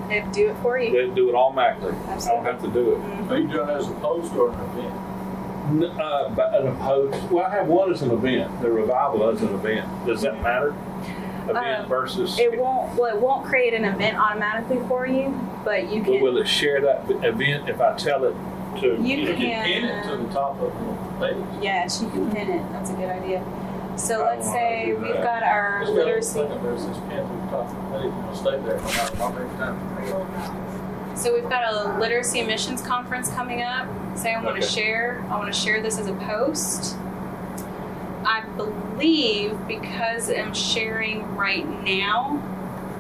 They 0.07 0.23
do 0.31 0.49
it 0.49 0.57
for 0.61 0.77
you. 0.79 0.91
they 0.91 1.13
do 1.13 1.29
it 1.29 1.35
automatically. 1.35 1.91
I 2.07 2.17
don't 2.19 2.45
have 2.45 2.61
to 2.61 2.67
do 2.69 2.93
it. 2.95 3.31
Are 3.31 3.37
you 3.37 3.47
doing 3.47 3.69
it 3.69 3.73
as 3.73 3.87
a 3.89 3.93
post 3.95 4.33
or 4.33 4.49
an 4.51 4.59
event? 4.69 5.99
Uh, 5.99 6.29
but 6.29 6.53
an 6.55 6.67
opposed, 6.67 7.29
well, 7.29 7.45
I 7.45 7.49
have 7.55 7.67
one 7.67 7.91
as 7.91 8.01
an 8.01 8.11
event, 8.11 8.61
the 8.61 8.71
revival 8.71 9.29
as 9.29 9.41
an 9.41 9.53
event. 9.53 9.85
Does 10.05 10.21
that 10.21 10.41
matter? 10.41 10.69
Event 11.49 11.57
Um, 11.83 11.85
versus, 11.89 12.39
It 12.39 12.57
won't. 12.57 12.95
Well, 12.95 13.13
it 13.13 13.21
won't 13.21 13.45
create 13.45 13.73
an 13.73 13.83
event 13.83 14.17
automatically 14.17 14.79
for 14.87 15.05
you, 15.05 15.37
but 15.65 15.89
you 15.91 16.01
will 16.03 16.13
can. 16.13 16.21
will 16.23 16.37
it 16.37 16.47
share 16.47 16.79
that 16.81 17.09
event 17.23 17.67
if 17.67 17.81
I 17.81 17.93
tell 17.97 18.23
it 18.23 18.35
to? 18.79 18.95
You 19.01 19.17
You 19.17 19.27
can 19.27 19.35
can. 19.37 19.65
pin 19.65 19.83
it 19.85 20.03
to 20.09 20.17
the 20.17 20.33
top 20.33 20.59
of 20.61 20.71
the 21.19 21.25
page. 21.27 21.37
Yes, 21.61 22.01
you 22.01 22.09
can 22.11 22.31
pin 22.31 22.49
it. 22.49 22.63
That's 22.71 22.89
a 22.91 22.93
good 22.93 23.09
idea. 23.09 23.43
So 23.97 24.23
I 24.25 24.35
let's 24.35 24.45
don't 24.45 24.53
know 24.53 24.59
how 24.59 24.67
to 24.69 24.75
say 24.85 24.93
we've 24.93 25.13
that. 25.13 25.23
got 25.23 25.43
our 25.43 25.79
Just 25.81 25.93
go 25.93 25.95
to 25.95 25.99
the 26.01 26.05
literacy. 26.05 26.33
second, 26.39 26.63
there's 26.63 26.85
this 26.85 26.97
pin 26.97 27.09
to 27.09 27.33
the 27.33 27.47
top 27.49 27.67
of 27.67 27.91
the 27.91 27.97
page, 27.97 28.11
and 28.13 28.23
it'll 28.23 28.35
stay 28.35 28.51
there 28.61 28.77
no 28.77 28.83
matter 28.83 29.15
how 29.17 29.29
many 29.31 29.57
times. 29.57 31.19
So 31.21 31.33
we've 31.33 31.49
got 31.49 31.73
a 31.73 31.99
literacy 31.99 32.43
missions 32.43 32.81
conference 32.81 33.29
coming 33.29 33.63
up. 33.63 33.87
Say 34.15 34.33
I 34.33 34.43
want 34.43 34.57
Okay. 34.57 34.65
to 34.65 34.71
share. 34.71 35.25
I 35.31 35.37
want 35.37 35.51
to 35.51 35.59
share 35.59 35.81
this 35.81 35.97
as 35.97 36.07
a 36.07 36.13
post. 36.13 36.95
I 38.25 38.41
believe 38.55 39.57
because 39.67 40.29
I'm 40.29 40.53
sharing 40.53 41.35
right 41.35 41.65
now. 41.83 42.41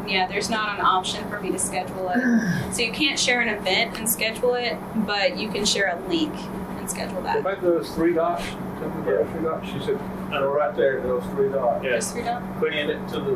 Yeah, 0.07 0.25
there's 0.27 0.49
not 0.49 0.79
an 0.79 0.85
option 0.85 1.29
for 1.29 1.39
me 1.41 1.51
to 1.51 1.59
schedule 1.59 2.09
it. 2.15 2.23
So 2.73 2.81
you 2.81 2.91
can't 2.91 3.19
share 3.19 3.41
an 3.41 3.49
event 3.49 3.97
and 3.99 4.09
schedule 4.09 4.53
it, 4.55 4.77
but 4.95 5.37
you 5.37 5.49
can 5.49 5.65
share 5.65 5.95
a 5.97 6.07
link 6.09 6.33
and 6.79 6.89
schedule 6.89 7.21
that. 7.23 7.43
make 7.43 7.61
those 7.61 7.89
three 7.93 8.13
dots. 8.13 8.43
Tell 8.79 8.89
me 8.89 9.01
about 9.01 9.05
those 9.05 9.29
three 9.31 9.43
dots. 9.43 9.67
She 9.67 9.79
said, 9.85 9.99
Oh, 10.29 10.35
and 10.35 10.45
right 10.53 10.75
there, 10.75 11.01
those 11.01 11.23
three 11.27 11.49
dots. 11.49 11.83
yeah, 11.83 11.91
Just 11.91 12.13
for 12.15 12.21
now? 12.21 12.41
put 12.59 12.73
it 12.73 12.87
to 13.09 13.19
the, 13.19 13.31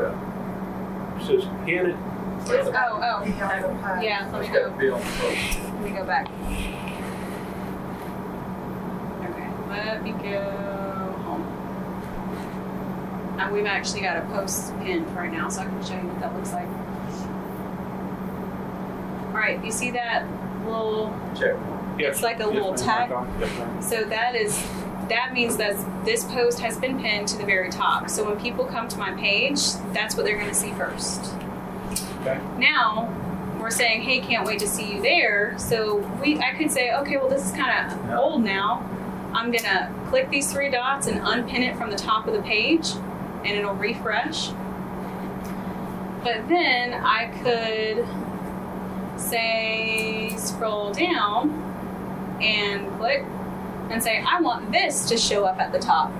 Yeah. 0.00 0.14
it 1.20 1.26
says 1.26 1.44
pin 1.66 1.86
it. 1.90 1.96
Oh, 2.48 2.72
oh. 2.72 3.24
Yeah, 3.26 4.28
let 4.32 4.40
me 4.40 4.46
It's 4.46 4.56
got 4.56 4.62
go. 4.64 4.70
to 4.70 4.76
be 4.78 4.88
on 4.88 5.00
the 5.00 5.06
post. 5.06 5.58
Let 5.62 5.80
me 5.82 5.90
go 5.90 6.04
back. 6.04 6.26
Okay, 9.24 9.48
let 9.68 10.02
me 10.02 10.12
go 10.12 10.40
home. 11.24 11.42
And 13.38 13.52
we've 13.52 13.66
actually 13.66 14.00
got 14.00 14.16
a 14.16 14.22
post 14.22 14.74
pinned 14.78 15.14
right 15.14 15.30
now, 15.30 15.48
so 15.50 15.60
I 15.60 15.64
can 15.66 15.84
show 15.84 15.94
you 15.96 16.08
what 16.08 16.20
that 16.20 16.34
looks 16.34 16.52
like. 16.52 16.66
All 19.28 19.36
right, 19.36 19.62
you 19.64 19.70
see 19.70 19.90
that 19.92 20.26
little? 20.64 21.14
Check. 21.38 21.56
It's 21.98 22.22
like 22.22 22.40
a 22.40 22.46
little 22.46 22.74
tag. 22.74 23.10
So 23.82 24.02
that 24.04 24.34
is 24.34 24.58
that 25.10 25.34
means 25.34 25.58
that 25.58 25.76
this 26.04 26.24
post 26.24 26.58
has 26.60 26.78
been 26.78 26.98
pinned 27.00 27.28
to 27.28 27.36
the 27.36 27.44
very 27.44 27.70
top. 27.70 28.08
So 28.08 28.24
when 28.24 28.40
people 28.40 28.64
come 28.64 28.88
to 28.88 28.98
my 28.98 29.12
page, 29.12 29.60
that's 29.92 30.16
what 30.16 30.24
they're 30.24 30.38
going 30.38 30.48
to 30.48 30.54
see 30.54 30.72
first. 30.72 31.34
Okay. 32.20 32.40
Now 32.58 33.12
we're 33.60 33.70
saying, 33.70 34.02
hey, 34.02 34.20
can't 34.20 34.46
wait 34.46 34.58
to 34.60 34.66
see 34.66 34.94
you 34.94 35.02
there. 35.02 35.58
So 35.58 35.98
we, 36.22 36.38
I 36.38 36.54
could 36.54 36.70
say, 36.70 36.94
okay, 36.94 37.16
well, 37.18 37.28
this 37.28 37.44
is 37.44 37.52
kind 37.52 37.92
of 37.92 38.18
old 38.18 38.42
now. 38.42 38.88
I'm 39.32 39.52
gonna 39.52 39.94
click 40.08 40.28
these 40.30 40.52
three 40.52 40.70
dots 40.70 41.06
and 41.06 41.20
unpin 41.22 41.62
it 41.62 41.76
from 41.76 41.90
the 41.90 41.96
top 41.96 42.26
of 42.26 42.34
the 42.34 42.42
page, 42.42 42.90
and 43.44 43.46
it'll 43.46 43.74
refresh. 43.74 44.48
But 46.24 46.48
then 46.48 46.94
I 46.94 47.26
could 47.42 48.08
say 49.20 50.34
scroll 50.36 50.92
down 50.92 51.50
and 52.42 52.90
click 52.98 53.24
and 53.90 54.02
say, 54.02 54.24
I 54.26 54.40
want 54.40 54.70
this 54.72 55.08
to 55.08 55.16
show 55.16 55.44
up 55.44 55.58
at 55.58 55.72
the 55.72 55.78
top. 55.78 56.12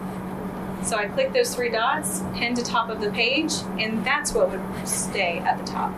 So 0.83 0.97
I 0.97 1.07
click 1.07 1.33
those 1.33 1.55
three 1.55 1.71
dots, 1.71 2.23
pin 2.35 2.55
to 2.55 2.63
top 2.65 2.89
of 2.89 3.01
the 3.01 3.11
page, 3.11 3.53
and 3.79 4.05
that's 4.05 4.33
what 4.33 4.51
would 4.51 4.89
stay 4.89 5.39
at 5.39 5.59
the 5.59 5.65
top. 5.65 5.93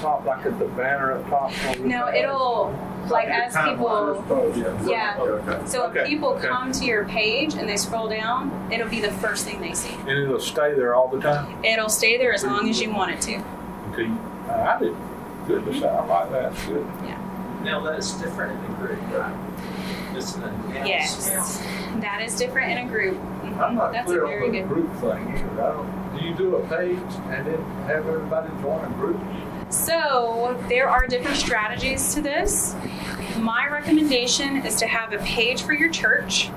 Top 0.00 0.24
like 0.24 0.44
at 0.46 0.58
the 0.58 0.66
banner 0.66 1.12
up 1.12 1.28
top. 1.28 1.78
No, 1.80 2.08
it'll, 2.12 2.74
like 3.10 3.28
as 3.28 3.54
people, 3.56 4.24
like 4.28 4.88
yeah. 4.88 5.16
Okay. 5.18 5.66
So 5.66 5.86
Okay, 5.86 6.00
if 6.00 6.08
people 6.08 6.30
okay. 6.30 6.48
come 6.48 6.72
to 6.72 6.84
your 6.84 7.04
page 7.04 7.54
and 7.54 7.68
they 7.68 7.76
scroll 7.76 8.08
down, 8.08 8.70
it'll 8.72 8.88
be 8.88 9.00
the 9.00 9.12
first 9.12 9.44
thing 9.44 9.60
they 9.60 9.74
see. 9.74 9.94
And 10.06 10.10
it'll 10.10 10.40
stay 10.40 10.74
there 10.74 10.94
all 10.94 11.08
the 11.08 11.20
time. 11.20 11.62
It'll 11.64 11.88
stay 11.88 12.16
there 12.16 12.32
as 12.32 12.44
long 12.44 12.68
as 12.68 12.80
you 12.80 12.90
want 12.92 13.12
it 13.12 13.20
to. 13.22 13.44
Okay. 13.92 14.10
Uh, 14.48 14.52
I 14.52 14.78
did. 14.78 14.96
Good 15.46 15.64
to 15.66 15.80
say. 15.80 15.88
I 15.88 16.04
like 16.06 16.30
that. 16.30 16.52
It's 16.52 16.66
good. 16.66 16.86
Now 17.64 17.80
that's 17.80 18.12
different 18.14 18.52
in 18.52 18.72
the 18.72 18.78
group, 18.78 19.00
right? 19.12 19.51
It's 20.16 20.34
an 20.34 20.44
announcement. 20.44 20.86
Yes, 20.86 21.58
that 22.00 22.22
is 22.22 22.36
different 22.36 22.72
in 22.72 22.78
a 22.86 22.88
group. 22.88 23.18
I'm 23.60 23.74
not 23.74 23.92
That's 23.92 24.10
a 24.10 24.18
clear 24.18 24.26
very 24.26 24.46
on 24.46 24.52
the 24.52 24.58
good. 24.60 24.68
group 24.68 24.90
thing 25.00 25.36
either. 25.36 25.62
I 25.62 25.72
don't, 25.72 26.18
do 26.18 26.24
you 26.26 26.34
do 26.34 26.56
a 26.56 26.66
page 26.68 26.98
and 27.30 27.46
then 27.46 27.62
have 27.86 28.06
everybody 28.06 28.48
join 28.60 28.84
a 28.84 28.88
group? 28.94 29.20
So 29.70 30.62
there 30.68 30.88
are 30.88 31.06
different 31.06 31.36
strategies 31.36 32.14
to 32.14 32.22
this. 32.22 32.74
My 33.38 33.68
recommendation 33.68 34.58
is 34.66 34.76
to 34.76 34.86
have 34.86 35.12
a 35.12 35.18
page 35.18 35.62
for 35.62 35.72
your 35.72 35.90
church, 35.90 36.50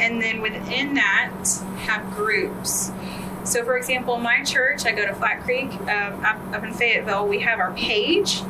and 0.00 0.20
then 0.20 0.40
within 0.40 0.94
that, 0.94 1.34
have 1.80 2.10
groups. 2.12 2.90
So, 3.44 3.64
for 3.64 3.76
example, 3.76 4.18
my 4.18 4.42
church, 4.44 4.84
I 4.84 4.92
go 4.92 5.06
to 5.06 5.14
Flat 5.14 5.42
Creek 5.42 5.70
um, 5.82 6.24
up, 6.24 6.38
up 6.52 6.64
in 6.64 6.72
Fayetteville. 6.74 7.26
We 7.26 7.40
have 7.40 7.58
our 7.58 7.72
page, 7.72 8.42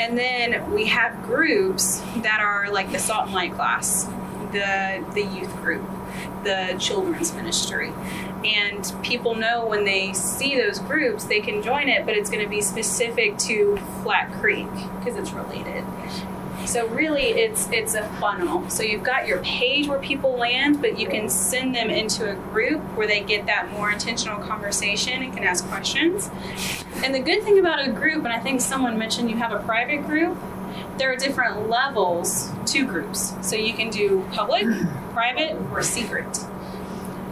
and 0.00 0.16
then 0.16 0.72
we 0.72 0.86
have 0.86 1.22
groups 1.22 2.00
that 2.22 2.40
are 2.40 2.70
like 2.72 2.90
the 2.90 2.98
Salt 2.98 3.26
and 3.26 3.34
Light 3.34 3.52
class, 3.52 4.04
the 4.52 5.04
the 5.14 5.22
youth 5.22 5.54
group, 5.56 5.88
the 6.42 6.76
children's 6.78 7.34
ministry, 7.34 7.92
and 8.44 8.92
people 9.02 9.34
know 9.34 9.66
when 9.66 9.84
they 9.84 10.12
see 10.14 10.56
those 10.56 10.78
groups 10.78 11.24
they 11.24 11.40
can 11.40 11.62
join 11.62 11.88
it 11.88 12.06
but 12.06 12.16
it's 12.16 12.30
going 12.30 12.42
to 12.42 12.48
be 12.48 12.62
specific 12.62 13.36
to 13.36 13.76
flat 14.02 14.32
creek 14.32 14.70
because 14.98 15.16
it's 15.16 15.32
related 15.32 15.84
so 16.66 16.86
really 16.88 17.22
it's 17.22 17.68
it's 17.70 17.94
a 17.94 18.08
funnel. 18.20 18.68
So 18.70 18.82
you've 18.82 19.02
got 19.02 19.26
your 19.26 19.38
page 19.42 19.88
where 19.88 19.98
people 19.98 20.36
land 20.36 20.80
but 20.80 20.98
you 20.98 21.08
can 21.08 21.28
send 21.28 21.74
them 21.74 21.90
into 21.90 22.30
a 22.30 22.34
group 22.34 22.80
where 22.96 23.06
they 23.06 23.20
get 23.20 23.46
that 23.46 23.70
more 23.72 23.90
intentional 23.90 24.40
conversation 24.40 25.22
and 25.22 25.32
can 25.32 25.44
ask 25.44 25.66
questions. 25.66 26.30
And 27.04 27.14
the 27.14 27.20
good 27.20 27.42
thing 27.42 27.58
about 27.58 27.86
a 27.86 27.90
group 27.90 28.24
and 28.24 28.32
i 28.32 28.38
think 28.38 28.60
someone 28.60 28.98
mentioned 28.98 29.30
you 29.30 29.36
have 29.36 29.52
a 29.52 29.60
private 29.60 30.06
group 30.06 30.36
there 31.00 31.10
are 31.10 31.16
different 31.16 31.70
levels 31.70 32.50
to 32.66 32.86
groups. 32.86 33.32
So 33.40 33.56
you 33.56 33.72
can 33.72 33.88
do 33.88 34.22
public 34.32 34.66
private 35.12 35.56
or 35.72 35.82
secret 35.82 36.44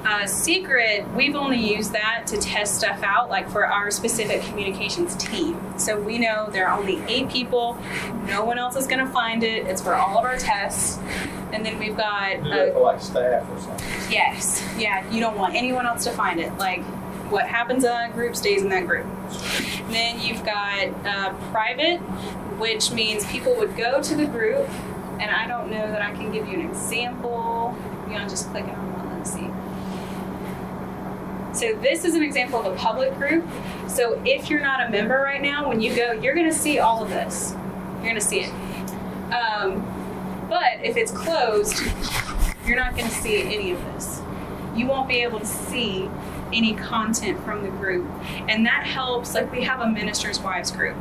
uh, 0.08 0.26
secret, 0.26 1.06
we've 1.14 1.36
only 1.36 1.58
used 1.58 1.92
that 1.92 2.26
to 2.26 2.38
test 2.38 2.76
stuff 2.76 3.02
out, 3.02 3.28
like 3.28 3.46
for 3.50 3.66
our 3.66 3.90
specific 3.90 4.40
communications 4.42 5.14
team. 5.16 5.60
So 5.78 6.00
we 6.00 6.18
know 6.18 6.48
there 6.50 6.66
are 6.66 6.78
only 6.78 7.02
eight 7.08 7.28
people, 7.28 7.76
no 8.26 8.42
one 8.42 8.58
else 8.58 8.74
is 8.74 8.86
going 8.86 9.06
to 9.06 9.12
find 9.12 9.44
it. 9.44 9.66
It's 9.66 9.82
for 9.82 9.94
all 9.94 10.16
of 10.16 10.24
our 10.24 10.38
tests. 10.38 10.98
And 11.52 11.64
then 11.64 11.78
we've 11.78 11.96
got, 11.96 12.36
uh, 12.36 12.72
for 12.72 12.80
like 12.80 13.02
staff 13.02 13.46
or 13.50 13.60
something. 13.60 13.86
yes, 14.10 14.66
yeah, 14.78 15.08
you 15.10 15.20
don't 15.20 15.36
want 15.36 15.54
anyone 15.54 15.86
else 15.86 16.04
to 16.04 16.10
find 16.10 16.40
it. 16.40 16.56
Like 16.56 16.82
what 17.30 17.46
happens 17.46 17.84
in 17.84 17.90
that 17.90 18.14
group 18.14 18.34
stays 18.34 18.62
in 18.62 18.70
that 18.70 18.86
group. 18.86 19.04
And 19.04 19.94
Then 19.94 20.20
you've 20.20 20.42
got 20.42 20.88
uh, 21.04 21.34
private, 21.50 21.98
which 22.58 22.92
means 22.92 23.26
people 23.26 23.54
would 23.56 23.76
go 23.76 24.02
to 24.02 24.14
the 24.16 24.26
group, 24.26 24.68
and 25.20 25.30
I 25.30 25.46
don't 25.46 25.70
know 25.70 25.86
that 25.90 26.00
I 26.00 26.12
can 26.12 26.32
give 26.32 26.48
you 26.48 26.54
an 26.60 26.70
example. 26.70 27.76
You 28.08 28.14
know, 28.14 28.26
just 28.26 28.48
click 28.50 28.64
on 28.64 28.92
one. 28.94 29.18
Let's 29.18 29.32
see. 29.32 29.50
So 31.52 31.74
this 31.74 32.04
is 32.04 32.14
an 32.14 32.22
example 32.22 32.60
of 32.60 32.66
a 32.66 32.76
public 32.76 33.14
group. 33.16 33.44
So 33.88 34.20
if 34.24 34.50
you're 34.50 34.60
not 34.60 34.86
a 34.86 34.90
member 34.90 35.16
right 35.16 35.42
now, 35.42 35.68
when 35.68 35.80
you 35.80 35.94
go, 35.94 36.12
you're 36.12 36.34
going 36.34 36.48
to 36.48 36.56
see 36.56 36.78
all 36.78 37.02
of 37.02 37.10
this. 37.10 37.54
You're 37.96 38.02
going 38.02 38.14
to 38.14 38.20
see 38.20 38.40
it. 38.40 38.52
Um, 39.32 39.84
but 40.48 40.84
if 40.84 40.96
it's 40.96 41.10
closed, 41.10 41.82
you're 42.66 42.76
not 42.76 42.96
going 42.96 43.08
to 43.08 43.14
see 43.14 43.42
any 43.42 43.72
of 43.72 43.84
this. 43.86 44.20
You 44.74 44.86
won't 44.86 45.08
be 45.08 45.16
able 45.22 45.40
to 45.40 45.46
see 45.46 46.08
any 46.52 46.74
content 46.74 47.42
from 47.44 47.62
the 47.62 47.70
group. 47.70 48.08
And 48.48 48.64
that 48.66 48.84
helps, 48.86 49.34
like 49.34 49.50
we 49.50 49.62
have 49.64 49.80
a 49.80 49.88
minister's 49.88 50.38
wives 50.40 50.70
group. 50.70 50.96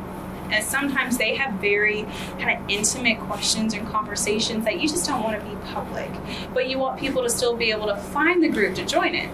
And 0.50 0.64
sometimes 0.64 1.18
they 1.18 1.34
have 1.34 1.54
very 1.60 2.04
kind 2.38 2.58
of 2.58 2.70
intimate 2.70 3.20
questions 3.20 3.74
and 3.74 3.86
conversations 3.86 4.64
that 4.64 4.80
you 4.80 4.88
just 4.88 5.06
don't 5.06 5.22
want 5.22 5.38
to 5.38 5.46
be 5.46 5.54
public. 5.72 6.10
But 6.54 6.68
you 6.68 6.78
want 6.78 6.98
people 6.98 7.22
to 7.22 7.30
still 7.30 7.54
be 7.54 7.70
able 7.70 7.86
to 7.86 7.96
find 7.96 8.42
the 8.42 8.48
group 8.48 8.74
to 8.76 8.84
join 8.84 9.14
it. 9.14 9.30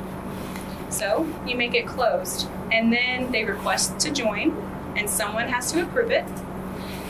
So 0.94 1.26
you 1.44 1.56
make 1.56 1.74
it 1.74 1.86
closed. 1.86 2.48
And 2.70 2.92
then 2.92 3.32
they 3.32 3.44
request 3.44 3.98
to 4.00 4.12
join, 4.12 4.52
and 4.96 5.10
someone 5.10 5.48
has 5.48 5.72
to 5.72 5.82
approve 5.82 6.12
it. 6.12 6.24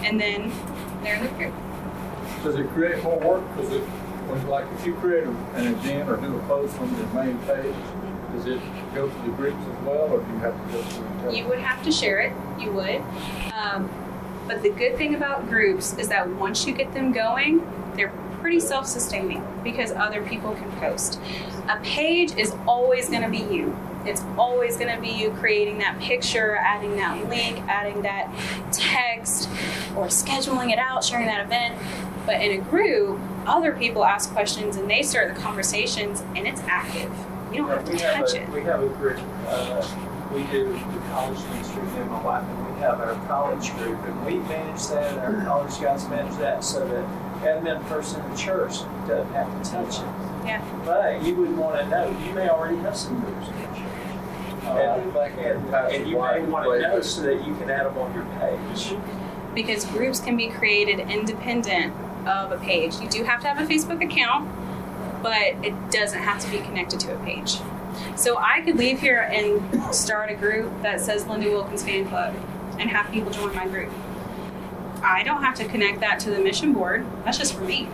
And 0.03 0.19
then 0.19 0.51
they're 1.03 1.17
in 1.17 1.25
the 1.25 1.29
group. 1.31 1.55
Does 2.43 2.57
it 2.57 2.69
create 2.71 3.03
more 3.03 3.19
work? 3.19 3.57
Because 3.57 3.73
it, 3.73 3.83
when, 3.83 4.47
like, 4.49 4.67
if 4.79 4.87
you 4.87 4.95
create 4.95 5.25
an 5.25 5.67
event 5.67 6.09
or 6.09 6.17
do 6.17 6.35
a 6.35 6.43
post 6.45 6.79
on 6.79 6.91
the 6.97 7.07
main 7.09 7.39
page, 7.41 7.75
does 8.35 8.47
it 8.47 8.61
go 8.95 9.09
to 9.09 9.15
the 9.23 9.29
groups 9.37 9.61
as 9.61 9.85
well, 9.85 10.13
or 10.13 10.21
do 10.21 10.33
you 10.33 10.39
have 10.39 10.67
to 10.67 10.73
go 10.73 10.83
to 10.83 11.27
the? 11.27 11.37
You 11.37 11.47
would 11.47 11.59
have 11.59 11.83
to 11.85 11.93
share 11.93 12.21
it. 12.21 12.33
You 12.59 12.73
would. 12.73 13.03
Um, 13.53 13.89
but 14.47 14.63
the 14.63 14.71
good 14.71 14.97
thing 14.97 15.15
about 15.15 15.49
groups 15.49 15.97
is 15.99 16.09
that 16.09 16.29
once 16.29 16.67
you 16.67 16.75
get 16.75 16.93
them 16.93 17.13
going, 17.13 17.67
they're 17.97 18.13
pretty 18.41 18.61
self 18.61 18.87
sustaining 18.87 19.43
because 19.63 19.91
other 19.93 20.23
people 20.23 20.55
can 20.55 20.71
post. 20.73 21.19
A 21.69 21.79
page 21.83 22.37
is 22.37 22.55
always 22.67 23.09
going 23.09 23.23
to 23.23 23.31
be 23.31 23.55
you. 23.55 23.77
It's 24.05 24.23
always 24.37 24.77
going 24.77 24.95
to 24.95 25.01
be 25.01 25.09
you 25.09 25.31
creating 25.31 25.79
that 25.79 25.99
picture, 25.99 26.57
adding 26.57 26.97
that 26.97 27.27
link, 27.31 27.59
adding 27.69 28.03
that 28.03 28.31
text, 28.71 29.49
or 29.97 30.09
scheduling 30.09 30.71
it 30.71 30.79
out, 30.79 31.03
sharing 31.03 31.25
that 31.27 31.47
event. 31.47 31.81
But 32.27 32.43
in 32.43 32.61
a 32.61 32.63
group, 32.63 33.19
other 33.47 33.73
people 33.73 34.05
ask 34.05 34.31
questions 34.31 34.77
and 34.77 34.91
they 34.91 35.03
start 35.03 35.35
the 35.35 35.41
conversations, 35.41 36.21
and 36.37 36.47
it's 36.47 36.61
active. 36.67 37.11
You 37.55 37.63
don't 37.63 37.71
have 37.71 37.85
to 37.85 37.93
We 37.93 37.99
have 38.01 38.15
touch 38.17 38.35
a, 38.35 38.43
it. 38.43 38.49
we 38.51 38.63
have 38.63 38.83
a 38.83 38.89
group, 38.89 39.21
uh, 39.49 39.87
we 40.35 40.43
do 40.45 40.73
the 40.73 41.01
college 41.13 41.39
ministry, 41.51 41.83
me 41.83 42.01
and 42.01 42.11
my 42.11 42.23
wife, 42.23 42.43
and 42.45 42.75
we 42.75 42.81
have 42.81 43.01
our 43.01 43.15
college 43.29 43.73
group, 43.77 43.99
and 44.05 44.27
we 44.27 44.35
manage 44.41 44.87
that, 44.89 45.13
and 45.13 45.21
our 45.21 45.45
college 45.45 45.81
guys 45.81 46.09
manage 46.09 46.37
that, 46.39 46.65
so 46.65 46.87
that 46.89 47.05
admin 47.43 47.87
person 47.87 48.21
in 48.25 48.31
the 48.31 48.37
church 48.37 48.81
doesn't 49.07 49.33
have 49.33 49.63
to 49.63 49.71
touch 49.71 49.99
it. 50.01 50.47
Yeah. 50.47 50.65
But 50.85 51.23
you 51.23 51.35
would 51.37 51.57
want 51.57 51.79
to 51.79 51.87
know, 51.89 52.11
you 52.27 52.33
may 52.35 52.49
already 52.49 52.77
have 52.79 52.97
some 52.97 53.21
groups 53.21 53.49
in 53.49 53.59
your 53.59 53.69
church. 53.69 53.91
And, 54.65 55.17
and, 55.17 55.75
and 55.75 56.09
you 56.09 56.17
may 56.21 56.41
want 56.43 56.65
to 56.65 56.81
know 56.81 57.01
so 57.03 57.23
that 57.23 57.47
you 57.47 57.55
can 57.57 57.71
add 57.71 57.87
them 57.87 57.99
on 57.99 58.15
your 58.15 58.25
page. 58.41 58.95
because 59.55 59.85
groups 59.85 60.21
can 60.21 60.37
be 60.37 60.49
created 60.49 60.99
independent 61.11 61.95
of 62.27 62.51
a 62.51 62.59
page. 62.59 62.97
You 62.99 63.09
do 63.09 63.23
have 63.25 63.41
to 63.43 63.49
have 63.49 63.59
a 63.61 63.73
Facebook 63.73 64.03
account, 64.03 64.49
but 65.25 65.57
it 65.65 65.73
doesn't 65.91 66.23
have 66.23 66.39
to 66.39 66.51
be 66.51 66.59
connected 66.59 67.01
to 67.01 67.15
a 67.15 67.25
page. 67.25 67.57
So 68.15 68.37
I 68.37 68.61
could 68.61 68.77
leave 68.77 69.01
here 69.01 69.23
and 69.33 69.95
start 69.95 70.31
a 70.31 70.35
group 70.35 70.71
that 70.83 71.01
says 71.01 71.27
Linda 71.27 71.49
Wilkins 71.49 71.83
Fan 71.83 72.07
Club 72.07 72.35
and 72.79 72.91
have 72.91 73.11
people 73.11 73.33
join 73.33 73.55
my 73.55 73.67
group. 73.67 73.91
I 75.03 75.23
don't 75.23 75.43
have 75.43 75.55
to 75.57 75.65
connect 75.65 76.01
that 76.01 76.21
to 76.21 76.31
the 76.31 76.39
mission 76.39 76.75
board. 76.75 77.07
That's 77.25 77.39
just 77.39 77.55
for 77.55 77.63
me. 77.63 77.89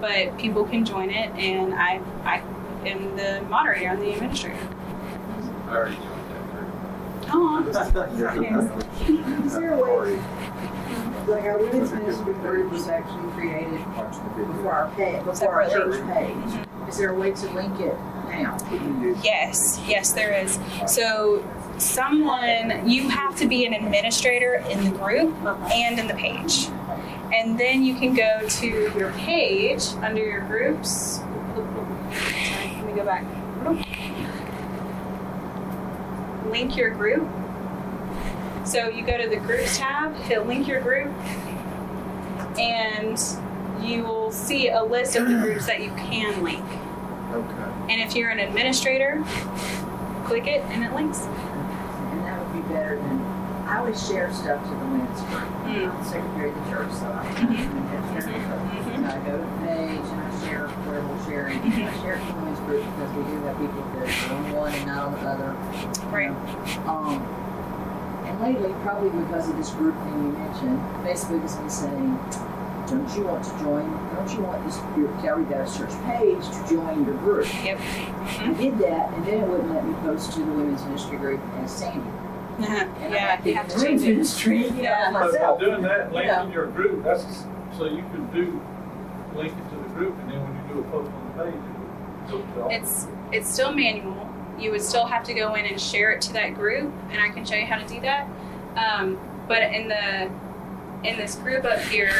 But 0.00 0.38
people 0.38 0.64
can 0.64 0.84
join 0.84 1.10
it, 1.10 1.30
and 1.34 1.74
I, 1.74 2.00
I 2.24 2.36
am 2.86 3.16
the 3.16 3.42
moderator 3.48 3.88
and 3.88 4.00
the 4.00 4.12
administrator. 4.12 4.68
I 5.66 5.76
already 5.76 5.96
joined 5.96 6.30
that 6.30 6.50
group. 6.52 6.68
Oh, 7.32 7.58
Is 9.46 9.54
there 9.54 9.72
a 9.72 10.02
way, 10.02 10.18
like 11.26 11.44
our 11.44 11.58
women's 11.58 11.92
ministry 11.92 12.34
group 12.34 12.70
was 12.70 12.88
actually 12.88 13.30
created 13.32 13.78
before 14.36 14.72
our 14.72 14.90
page, 14.94 15.24
before 15.24 15.62
our 15.62 15.68
church 15.68 15.94
page. 16.12 16.36
Mm-hmm. 16.36 16.88
Is 16.88 16.98
there 16.98 17.10
a 17.10 17.18
way 17.18 17.32
to 17.32 17.50
link 17.50 17.80
it 17.80 17.96
now? 18.28 18.56
Yes, 19.22 19.80
yes, 19.88 20.12
there 20.12 20.32
is. 20.32 20.58
So, 20.86 21.44
someone, 21.78 22.88
you 22.88 23.08
have 23.08 23.36
to 23.36 23.48
be 23.48 23.66
an 23.66 23.74
administrator 23.74 24.64
in 24.70 24.84
the 24.84 24.90
group 24.96 25.34
and 25.44 25.98
in 25.98 26.06
the 26.06 26.14
page. 26.14 26.68
And 27.34 27.58
then 27.58 27.82
you 27.82 27.96
can 27.96 28.14
go 28.14 28.46
to 28.48 28.66
your 28.66 29.12
page 29.14 29.84
under 30.00 30.24
your 30.24 30.42
groups. 30.42 31.18
Sorry, 31.18 32.76
let 32.76 32.86
me 32.86 32.92
go 32.92 33.04
back. 33.04 33.24
Link 36.50 36.76
your 36.76 36.90
group. 36.90 37.28
So, 38.66 38.88
you 38.88 39.04
go 39.04 39.16
to 39.16 39.28
the 39.28 39.36
groups 39.36 39.78
tab, 39.78 40.14
hit 40.16 40.46
link 40.46 40.66
your 40.66 40.80
group, 40.80 41.12
and 42.58 43.18
you 43.80 44.02
will 44.04 44.32
see 44.32 44.68
a 44.68 44.82
list 44.82 45.14
of 45.16 45.28
the 45.28 45.34
groups 45.42 45.66
that 45.66 45.80
you 45.82 45.90
can 45.92 46.42
link. 46.42 46.64
Okay. 47.32 47.92
And 47.92 48.00
if 48.00 48.16
you're 48.16 48.30
an 48.30 48.40
administrator, 48.40 49.22
click 50.24 50.46
it 50.48 50.62
and 50.64 50.82
it 50.84 50.92
links. 50.94 51.20
And 51.20 52.24
that 52.24 52.38
would 52.42 52.52
be 52.52 52.74
better 52.74 52.96
than 52.96 53.20
I 53.68 53.78
always 53.78 54.04
share 54.06 54.32
stuff 54.32 54.62
to 54.62 54.68
the 54.70 54.76
women's 54.76 55.20
group. 55.22 55.42
Mm. 55.66 55.90
I'm 55.98 56.04
secretary 56.04 56.50
of 56.50 56.54
the 56.64 56.70
church, 56.70 56.92
so 56.92 57.06
I 57.06 57.24
Mhm. 57.26 58.16
I 58.16 58.20
share 58.20 58.32
Mhm. 58.32 58.94
And 58.94 59.06
I 59.06 59.18
go 59.18 59.32
to 59.32 59.38
the 59.38 59.66
page 59.66 60.00
and 60.10 60.20
I 60.22 60.46
share 60.46 60.68
where 60.86 61.00
we're 61.02 61.24
sharing. 61.26 61.60
Mhm. 61.60 61.86
I 61.88 62.02
share 62.02 62.14
it 62.14 62.20
to 62.20 62.26
the 62.26 62.38
women's 62.38 62.60
group 62.60 62.84
because 62.94 63.12
we 63.14 63.22
do 63.24 63.42
have 63.44 63.58
people 63.58 63.82
that 63.94 64.30
are 64.30 64.34
on 64.34 64.52
one 64.52 64.72
and 64.74 64.86
not 64.86 65.04
on 65.06 65.12
the 65.14 65.28
other. 65.28 65.54
you 65.72 66.08
Right. 66.10 66.30
Um, 66.86 67.22
and 68.36 68.54
lately, 68.54 68.72
probably 68.82 69.10
because 69.10 69.48
of 69.48 69.56
this 69.56 69.70
group 69.70 69.94
thing 70.04 70.12
you 70.26 70.32
mentioned, 70.32 70.80
Facebook 71.04 71.42
has 71.42 71.56
been 71.56 71.70
saying, 71.70 72.18
don't 72.86 73.16
you 73.16 73.24
want 73.24 73.42
to 73.44 73.50
join, 73.58 73.90
don't 74.14 74.30
you 74.32 74.40
want 74.42 74.64
this, 74.64 74.76
your 74.96 75.08
Calvary 75.20 75.44
Baptist 75.44 75.78
Church 75.78 75.90
page 76.04 76.44
to 76.44 76.74
join 76.74 77.04
your 77.04 77.14
group? 77.16 77.46
Yep. 77.64 77.80
I 77.80 78.52
did 78.54 78.78
that, 78.78 79.12
and 79.14 79.26
then 79.26 79.42
it 79.42 79.48
wouldn't 79.48 79.72
let 79.74 79.84
me 79.86 79.94
post 80.02 80.32
to 80.34 80.40
the 80.40 80.52
women's 80.52 80.84
ministry 80.84 81.16
group 81.18 81.40
as 81.62 81.70
Sandy. 81.72 82.00
And 82.58 82.64
I 82.64 83.08
yeah, 83.10 83.36
had 83.36 83.46
you 83.46 83.54
have 83.54 83.68
to 83.68 83.78
the 83.78 83.84
change 83.84 84.02
it. 84.02 84.08
ministry, 84.12 84.68
Yeah. 84.70 85.12
But 85.12 85.32
by 85.32 85.58
doing 85.64 85.82
that, 85.82 86.06
You 86.12 86.26
know. 86.26 86.32
linking 86.36 86.52
your 86.52 86.66
group, 86.68 87.04
that's, 87.04 87.44
so 87.76 87.84
you 87.84 87.98
can 87.98 88.26
do, 88.32 88.62
link 89.34 89.52
it 89.52 89.70
to 89.70 89.76
the 89.76 89.88
group, 89.90 90.16
and 90.20 90.30
then 90.30 90.40
when 90.42 90.54
you 90.68 90.74
do 90.74 90.80
a 90.80 90.90
post 90.90 91.10
on 91.12 91.36
the 91.36 91.44
page, 91.44 91.54
it 91.54 92.30
goes 92.30 92.54
to 92.54 92.62
all. 92.62 92.70
It's 92.70 93.06
it's 93.32 93.52
still 93.52 93.72
manual. 93.74 94.25
You 94.58 94.70
would 94.70 94.82
still 94.82 95.06
have 95.06 95.24
to 95.24 95.34
go 95.34 95.54
in 95.54 95.66
and 95.66 95.80
share 95.80 96.12
it 96.12 96.22
to 96.22 96.32
that 96.34 96.54
group, 96.54 96.92
and 97.10 97.20
I 97.20 97.28
can 97.28 97.44
show 97.44 97.54
you 97.54 97.66
how 97.66 97.78
to 97.78 97.86
do 97.86 98.00
that. 98.00 98.28
Um, 98.76 99.18
but 99.48 99.62
in 99.62 99.88
the 99.88 100.30
in 101.04 101.16
this 101.18 101.36
group 101.36 101.64
up 101.64 101.78
here, 101.80 102.12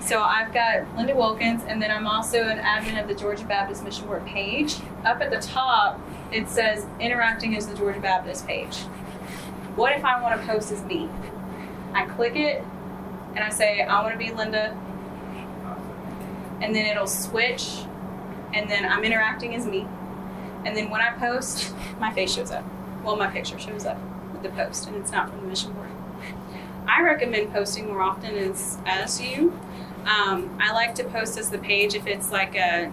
so 0.00 0.20
I've 0.22 0.52
got 0.52 0.96
Linda 0.96 1.14
Wilkins, 1.14 1.62
and 1.66 1.80
then 1.80 1.90
I'm 1.90 2.06
also 2.06 2.42
an 2.42 2.58
admin 2.58 3.00
of 3.00 3.08
the 3.08 3.14
Georgia 3.14 3.44
Baptist 3.44 3.82
Mission 3.84 4.06
Board 4.06 4.24
page. 4.26 4.76
Up 5.04 5.20
at 5.20 5.30
the 5.30 5.40
top, 5.40 6.00
it 6.30 6.48
says 6.48 6.86
interacting 7.00 7.56
as 7.56 7.66
the 7.66 7.74
Georgia 7.74 8.00
Baptist 8.00 8.46
page. 8.46 8.76
What 9.76 9.96
if 9.96 10.04
I 10.04 10.20
want 10.20 10.40
to 10.40 10.46
post 10.46 10.72
as 10.72 10.82
me? 10.84 11.08
I 11.94 12.04
click 12.06 12.36
it, 12.36 12.62
and 13.34 13.40
I 13.40 13.50
say 13.50 13.82
I 13.82 14.02
want 14.02 14.12
to 14.12 14.18
be 14.18 14.32
Linda, 14.32 14.76
and 16.60 16.74
then 16.74 16.86
it'll 16.86 17.06
switch 17.06 17.84
and 18.52 18.68
then 18.68 18.84
I'm 18.84 19.04
interacting 19.04 19.54
as 19.54 19.66
me. 19.66 19.86
And 20.64 20.76
then 20.76 20.90
when 20.90 21.00
I 21.00 21.10
post, 21.12 21.72
my 21.98 22.12
face 22.12 22.34
shows 22.34 22.50
up. 22.50 22.64
Well, 23.04 23.16
my 23.16 23.28
picture 23.28 23.58
shows 23.58 23.86
up 23.86 23.98
with 24.32 24.42
the 24.42 24.50
post, 24.50 24.86
and 24.86 24.96
it's 24.96 25.10
not 25.10 25.30
from 25.30 25.40
the 25.40 25.46
mission 25.46 25.72
board. 25.72 25.88
I 26.86 27.02
recommend 27.02 27.52
posting 27.52 27.86
more 27.88 28.02
often 28.02 28.34
as 28.36 28.78
as 28.86 29.20
you. 29.20 29.58
Um, 30.04 30.58
I 30.60 30.72
like 30.72 30.94
to 30.96 31.04
post 31.04 31.38
as 31.38 31.50
the 31.50 31.58
page 31.58 31.94
if 31.94 32.06
it's 32.06 32.30
like 32.32 32.54
a 32.56 32.92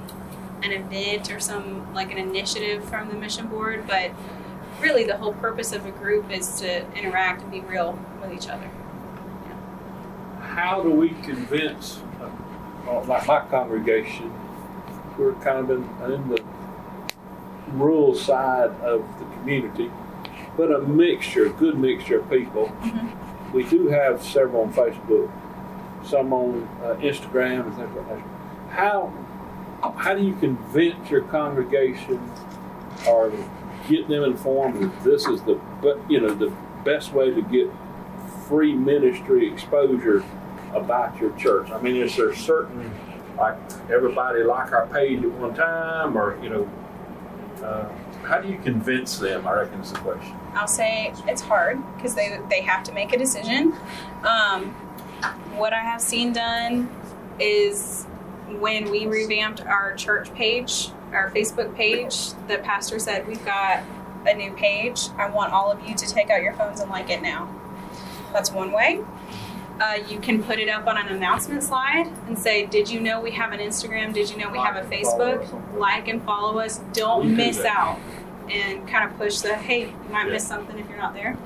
an 0.63 0.71
event 0.71 1.31
or 1.31 1.39
some 1.39 1.93
like 1.93 2.11
an 2.11 2.17
initiative 2.17 2.83
from 2.89 3.09
the 3.09 3.15
mission 3.15 3.47
board, 3.47 3.85
but 3.87 4.11
really 4.81 5.03
the 5.03 5.17
whole 5.17 5.33
purpose 5.33 5.71
of 5.71 5.85
a 5.85 5.91
group 5.91 6.29
is 6.31 6.59
to 6.59 6.85
interact 6.93 7.41
and 7.41 7.51
be 7.51 7.61
real 7.61 7.97
with 8.21 8.31
each 8.33 8.47
other. 8.47 8.69
Yeah. 9.47 9.55
how 10.41 10.81
do 10.81 10.91
we 10.91 11.09
convince, 11.23 11.99
uh, 12.87 13.01
like 13.03 13.27
my 13.27 13.39
congregation, 13.49 14.31
we're 15.17 15.33
kind 15.35 15.69
of 15.69 15.71
in, 15.71 16.11
in 16.13 16.29
the 16.29 16.43
rural 17.73 18.15
side 18.15 18.71
of 18.81 19.05
the 19.19 19.25
community, 19.37 19.91
but 20.55 20.71
a 20.71 20.79
mixture, 20.79 21.45
a 21.45 21.49
good 21.49 21.77
mixture 21.77 22.19
of 22.19 22.29
people. 22.29 22.71
Mhm. 22.81 23.09
We 23.53 23.63
do 23.63 23.87
have 23.87 24.23
several 24.23 24.63
on 24.63 24.73
Facebook, 24.73 25.29
some 26.03 26.33
on 26.33 26.67
uh, 26.83 26.95
Instagram 26.95 27.65
and 27.67 27.75
things 27.75 27.95
like 27.95 28.07
that. 28.09 28.19
How, 28.69 29.11
how 29.97 30.13
do 30.15 30.23
you 30.23 30.33
convince 30.35 31.09
your 31.09 31.21
congregation 31.21 32.19
or 33.07 33.31
get 33.87 34.07
them 34.07 34.23
informed 34.23 34.81
that 34.81 35.03
this 35.03 35.25
is 35.27 35.41
the, 35.43 35.59
but 35.81 35.99
you 36.09 36.19
know, 36.19 36.33
the 36.33 36.51
best 36.83 37.13
way 37.13 37.31
to 37.31 37.41
get 37.41 37.69
free 38.47 38.73
ministry 38.73 39.47
exposure 39.51 40.23
about 40.73 41.19
your 41.19 41.31
church? 41.37 41.69
I 41.71 41.81
mean, 41.81 41.95
is 41.97 42.15
there 42.17 42.33
certain, 42.35 42.91
like, 43.37 43.55
everybody 43.89 44.43
like 44.43 44.73
our 44.73 44.87
page 44.87 45.23
at 45.23 45.31
one 45.31 45.53
time, 45.53 46.17
or, 46.17 46.37
you 46.43 46.49
know, 46.49 46.69
uh, 47.67 47.89
how 48.23 48.39
do 48.39 48.49
you 48.49 48.57
convince 48.59 49.17
them? 49.17 49.45
I 49.45 49.53
reckon 49.53 49.79
is 49.81 49.91
the 49.91 49.99
question. 49.99 50.35
I'll 50.53 50.67
say 50.67 51.13
it's 51.27 51.41
hard 51.41 51.81
because 51.95 52.15
they 52.15 52.39
they 52.49 52.61
have 52.61 52.83
to 52.85 52.93
make 52.93 53.13
a 53.13 53.17
decision. 53.17 53.73
Um, 54.23 54.71
what 55.57 55.73
I 55.73 55.81
have 55.81 56.01
seen 56.01 56.31
done 56.33 56.89
is 57.39 58.05
when 58.59 58.89
we 58.89 59.05
revamped 59.05 59.61
our 59.61 59.93
church 59.95 60.33
page, 60.33 60.89
our 61.11 61.29
Facebook 61.31 61.75
page, 61.75 62.33
the 62.47 62.59
pastor 62.59 62.99
said 62.99 63.27
we've 63.27 63.43
got 63.43 63.83
a 64.25 64.33
new 64.33 64.51
page. 64.53 65.09
I 65.17 65.29
want 65.29 65.51
all 65.53 65.71
of 65.71 65.87
you 65.87 65.95
to 65.95 66.05
take 66.05 66.29
out 66.29 66.41
your 66.41 66.53
phones 66.53 66.79
and 66.79 66.89
like 66.89 67.09
it 67.09 67.21
now. 67.21 67.53
That's 68.31 68.51
one 68.51 68.71
way. 68.71 69.01
Uh, 69.79 69.99
you 70.09 70.19
can 70.19 70.41
put 70.41 70.57
it 70.57 70.69
up 70.69 70.87
on 70.87 70.97
an 70.97 71.07
announcement 71.09 71.63
slide 71.63 72.07
and 72.27 72.37
say, 72.37 72.65
"Did 72.65 72.89
you 72.89 72.99
know 72.99 73.21
we 73.21 73.31
have 73.31 73.51
an 73.51 73.59
Instagram? 73.59 74.13
Did 74.13 74.29
you 74.29 74.37
know 74.37 74.49
we 74.49 74.57
have 74.57 74.75
a 74.75 74.81
Like 74.81 74.91
and 74.91 75.03
follow 75.03 75.37
Facebook? 75.37 75.77
Like 75.77 76.07
and 76.07 76.23
follow 76.23 76.59
us. 76.59 76.79
Don't 76.93 77.35
miss 77.35 77.59
out." 77.59 77.99
And 78.49 78.87
kind 78.87 79.09
of 79.09 79.17
push 79.17 79.39
the, 79.39 79.53
"Hey, 79.55 79.81
you 79.87 80.09
might 80.11 80.29
miss 80.29 80.47
something 80.47 80.77
if 80.79 80.87
you're 80.89 80.97
not 80.97 81.13
there." 81.13 81.37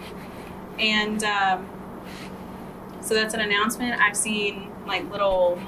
And 0.79 1.23
um, 1.23 1.69
so 3.01 3.13
that's 3.13 3.33
an 3.33 3.41
announcement. 3.41 3.99
I've 3.99 4.15
seen 4.15 4.71
like 4.87 5.09
little 5.11 5.59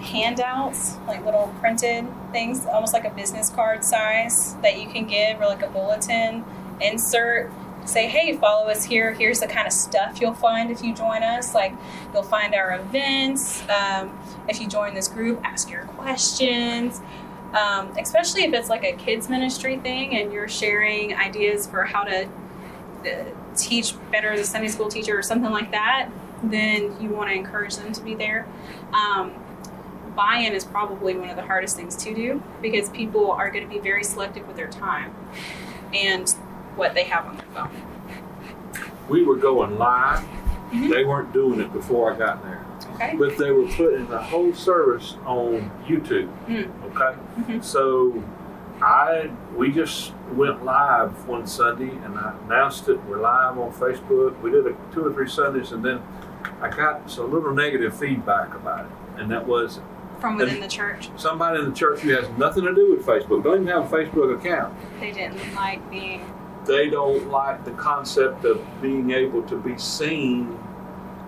handouts, 0.00 0.96
like 1.06 1.24
little 1.24 1.52
printed 1.60 2.06
things, 2.32 2.66
almost 2.66 2.92
like 2.92 3.04
a 3.04 3.10
business 3.10 3.50
card 3.50 3.84
size 3.84 4.56
that 4.62 4.80
you 4.80 4.88
can 4.88 5.06
give, 5.06 5.40
or 5.40 5.46
like 5.46 5.62
a 5.62 5.68
bulletin 5.68 6.44
insert. 6.80 7.50
Say, 7.86 8.06
hey, 8.06 8.36
follow 8.36 8.68
us 8.68 8.84
here. 8.84 9.12
Here's 9.12 9.40
the 9.40 9.46
kind 9.46 9.66
of 9.66 9.72
stuff 9.72 10.20
you'll 10.20 10.34
find 10.34 10.70
if 10.70 10.82
you 10.82 10.94
join 10.94 11.22
us. 11.22 11.54
Like, 11.54 11.72
you'll 12.12 12.22
find 12.22 12.54
our 12.54 12.78
events. 12.78 13.62
Um, 13.68 14.18
if 14.48 14.60
you 14.60 14.68
join 14.68 14.94
this 14.94 15.08
group, 15.08 15.40
ask 15.44 15.70
your 15.70 15.84
questions. 15.84 17.00
Um, 17.52 17.96
especially 17.98 18.44
if 18.44 18.54
it's 18.54 18.68
like 18.68 18.84
a 18.84 18.92
kids 18.92 19.28
ministry 19.28 19.76
thing 19.78 20.16
and 20.16 20.32
you're 20.32 20.48
sharing 20.48 21.16
ideas 21.16 21.66
for 21.66 21.84
how 21.84 22.04
to 22.04 22.28
uh, 23.06 23.24
teach 23.56 23.94
better 24.12 24.30
as 24.30 24.40
a 24.40 24.44
Sunday 24.44 24.68
school 24.68 24.88
teacher 24.88 25.18
or 25.18 25.22
something 25.22 25.50
like 25.50 25.72
that, 25.72 26.10
then 26.44 27.00
you 27.00 27.08
want 27.08 27.28
to 27.28 27.34
encourage 27.34 27.76
them 27.76 27.92
to 27.92 28.02
be 28.02 28.14
there. 28.14 28.46
Um, 28.92 29.34
buy-in 30.14 30.52
is 30.52 30.64
probably 30.64 31.14
one 31.14 31.28
of 31.28 31.36
the 31.36 31.42
hardest 31.42 31.76
things 31.76 31.96
to 31.96 32.14
do 32.14 32.42
because 32.62 32.88
people 32.90 33.30
are 33.32 33.50
going 33.50 33.68
to 33.68 33.72
be 33.72 33.80
very 33.80 34.04
selective 34.04 34.46
with 34.46 34.56
their 34.56 34.68
time 34.68 35.14
and 35.92 36.34
what 36.76 36.94
they 36.94 37.04
have 37.04 37.26
on 37.26 37.36
their 37.36 37.46
phone. 37.54 37.70
We 39.08 39.24
were 39.24 39.36
going 39.36 39.78
live. 39.78 40.24
Mhm. 40.72 40.90
They 40.90 41.04
weren't 41.04 41.32
doing 41.32 41.60
it 41.60 41.72
before 41.72 42.12
I 42.12 42.16
got 42.16 42.42
there. 42.44 42.64
Okay. 42.94 43.16
But 43.18 43.36
they 43.38 43.50
were 43.50 43.66
putting 43.66 44.06
the 44.08 44.18
whole 44.18 44.52
service 44.52 45.16
on 45.26 45.70
YouTube. 45.86 46.28
Mm. 46.46 46.68
Okay. 46.94 47.18
Mhm. 47.40 47.64
So 47.64 48.22
I 48.80 49.30
we 49.56 49.72
just 49.72 50.12
went 50.32 50.64
live 50.64 51.26
one 51.26 51.46
Sunday 51.46 51.90
and 52.04 52.16
I 52.16 52.32
announced 52.46 52.88
it. 52.88 52.98
We're 53.08 53.20
live 53.20 53.58
on 53.58 53.72
Facebook. 53.72 54.40
We 54.42 54.50
did 54.52 54.66
a 54.66 54.74
two 54.94 55.04
or 55.06 55.12
three 55.12 55.28
Sundays 55.28 55.72
and 55.72 55.84
then 55.84 56.00
I 56.62 56.68
got 56.68 57.10
some 57.10 57.32
little 57.32 57.52
negative 57.52 57.94
feedback 57.96 58.54
about 58.54 58.86
it. 58.86 59.20
And 59.20 59.30
that 59.32 59.46
was 59.46 59.80
From 60.20 60.36
within 60.36 60.60
the 60.60 60.68
church, 60.68 61.10
somebody 61.16 61.58
in 61.58 61.64
the 61.70 61.74
church 61.74 62.00
who 62.00 62.10
has 62.10 62.28
nothing 62.38 62.64
to 62.64 62.74
do 62.74 62.92
with 62.94 63.04
Facebook, 63.04 63.42
don't 63.42 63.62
even 63.62 63.66
have 63.66 63.92
a 63.92 63.96
Facebook 63.96 64.38
account. 64.38 64.72
they 65.00 65.10
didn't 65.10 65.54
like 65.54 65.90
being 65.90 66.22
They 66.66 66.90
don't 66.90 67.28
like 67.28 67.64
the 67.64 67.70
concept 67.72 68.44
of 68.44 68.64
being 68.82 69.10
able 69.10 69.42
to 69.44 69.56
be 69.56 69.78
seen. 69.78 70.58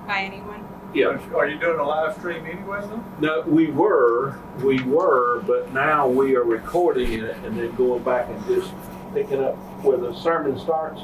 by 0.06 0.22
anyone. 0.22 0.66
Yeah, 0.94 1.18
Are 1.34 1.48
you 1.48 1.58
doing 1.58 1.78
a 1.78 1.84
live 1.84 2.18
stream 2.18 2.44
anyway, 2.44 2.80
though? 2.82 3.02
No, 3.18 3.40
we 3.42 3.68
were, 3.68 4.38
we 4.62 4.82
were, 4.82 5.40
but 5.46 5.72
now 5.72 6.06
we 6.06 6.36
are 6.36 6.44
recording 6.44 7.14
it 7.14 7.34
and 7.44 7.58
then 7.58 7.74
going 7.76 8.02
back 8.02 8.28
and 8.28 8.46
just 8.46 8.74
picking 9.14 9.42
up 9.42 9.54
where 9.82 9.96
the 9.96 10.12
sermon 10.14 10.58
starts 10.58 11.00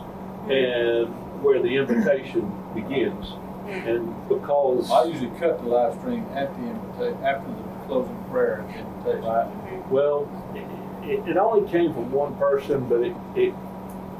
and 0.50 1.08
where 1.42 1.62
the 1.62 1.74
invitation 1.74 2.52
begins. 2.74 3.28
Mm-hmm. 3.28 3.88
And 3.88 4.28
because, 4.28 4.90
I 4.90 5.04
usually 5.04 5.30
cut 5.38 5.62
the 5.62 5.68
live 5.68 5.98
stream 6.00 6.26
at 6.34 6.54
the 6.54 6.64
invita, 6.64 7.16
after 7.24 7.50
the 7.50 7.86
closing 7.86 8.24
prayer 8.30 8.66
and 8.68 9.06
invitation. 9.06 9.90
Well, 9.90 10.28
it, 10.54 11.26
it 11.26 11.36
only 11.38 11.66
came 11.70 11.94
from 11.94 12.12
one 12.12 12.36
person, 12.36 12.86
but 12.88 13.00
it, 13.00 13.16
it, 13.34 13.54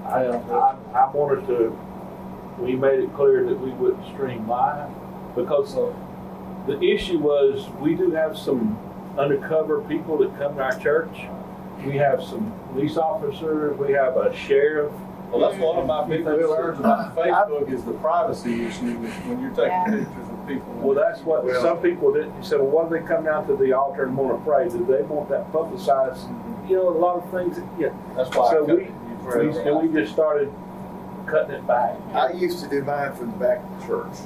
I, 0.09 0.25
I, 0.27 0.77
I 0.95 1.11
wanted 1.13 1.47
to, 1.49 1.79
we 2.59 2.75
made 2.77 3.01
it 3.01 3.15
clear 3.15 3.45
that 3.45 3.59
we 3.61 3.71
wouldn't 3.71 4.05
stream 4.07 4.49
live 4.49 4.91
because 5.37 5.73
So, 5.73 5.95
The 6.67 6.81
issue 6.83 7.19
was 7.19 7.69
we 7.81 7.95
do 7.95 8.11
have 8.13 8.37
some 8.37 8.79
undercover 9.19 9.81
people 9.83 10.19
that 10.19 10.37
come 10.39 10.57
to 10.57 10.63
our 10.63 10.79
church. 10.79 11.27
We 11.85 11.97
have 11.97 12.23
some 12.23 12.53
police 12.73 12.97
officers. 12.97 13.77
We 13.79 13.93
have 13.93 14.17
a 14.17 14.35
sheriff. 14.35 14.93
well, 15.31 15.41
that's 15.49 15.61
one 15.63 15.79
of 15.79 15.87
my 15.87 16.05
big 16.09 16.25
concerns 16.25 16.79
about 16.81 17.15
Facebook 17.15 17.71
is 17.73 17.85
the 17.85 17.93
privacy 17.95 18.65
issue 18.67 18.97
when 18.97 19.41
you're 19.41 19.53
Yeah. 19.67 19.85
taking 19.85 20.05
pictures 20.07 20.29
of 20.29 20.47
people. 20.49 20.73
Well, 20.81 20.95
that's 20.95 21.21
what 21.21 21.45
some 21.63 21.79
people 21.79 22.13
did. 22.13 22.27
You 22.27 22.43
said, 22.43 22.59
"Well, 22.61 22.71
what 22.71 22.91
do 22.91 22.99
they 22.99 23.07
come 23.07 23.25
down 23.25 23.47
to 23.47 23.55
the 23.57 23.73
altar 23.75 24.05
and 24.05 24.17
want 24.17 24.39
to 24.39 24.45
pray? 24.45 24.69
Do 24.69 24.85
they 24.87 25.03
want 25.03 25.29
that 25.29 25.53
publicized?" 25.53 26.27
You 26.69 26.77
know, 26.77 26.89
a 26.89 26.99
lot 26.99 27.17
of 27.23 27.31
things. 27.31 27.57
That, 27.57 27.67
yeah. 27.79 27.89
That's 28.17 28.35
why 28.35 28.47
I 28.49 28.51
So 28.51 28.67
cut 28.67 28.77
we, 28.77 28.83
it. 28.85 28.93
We, 29.37 29.59
and 29.59 29.89
we 29.89 30.01
just 30.01 30.13
started 30.13 30.53
cutting 31.27 31.55
it 31.55 31.67
back. 31.67 31.97
I 32.15 32.33
used 32.33 32.63
to 32.63 32.69
do 32.69 32.83
mine 32.83 33.15
from 33.15 33.33
the 33.33 33.37
back 33.37 33.63
of 33.63 33.81
the 33.81 33.87
church. 33.87 34.19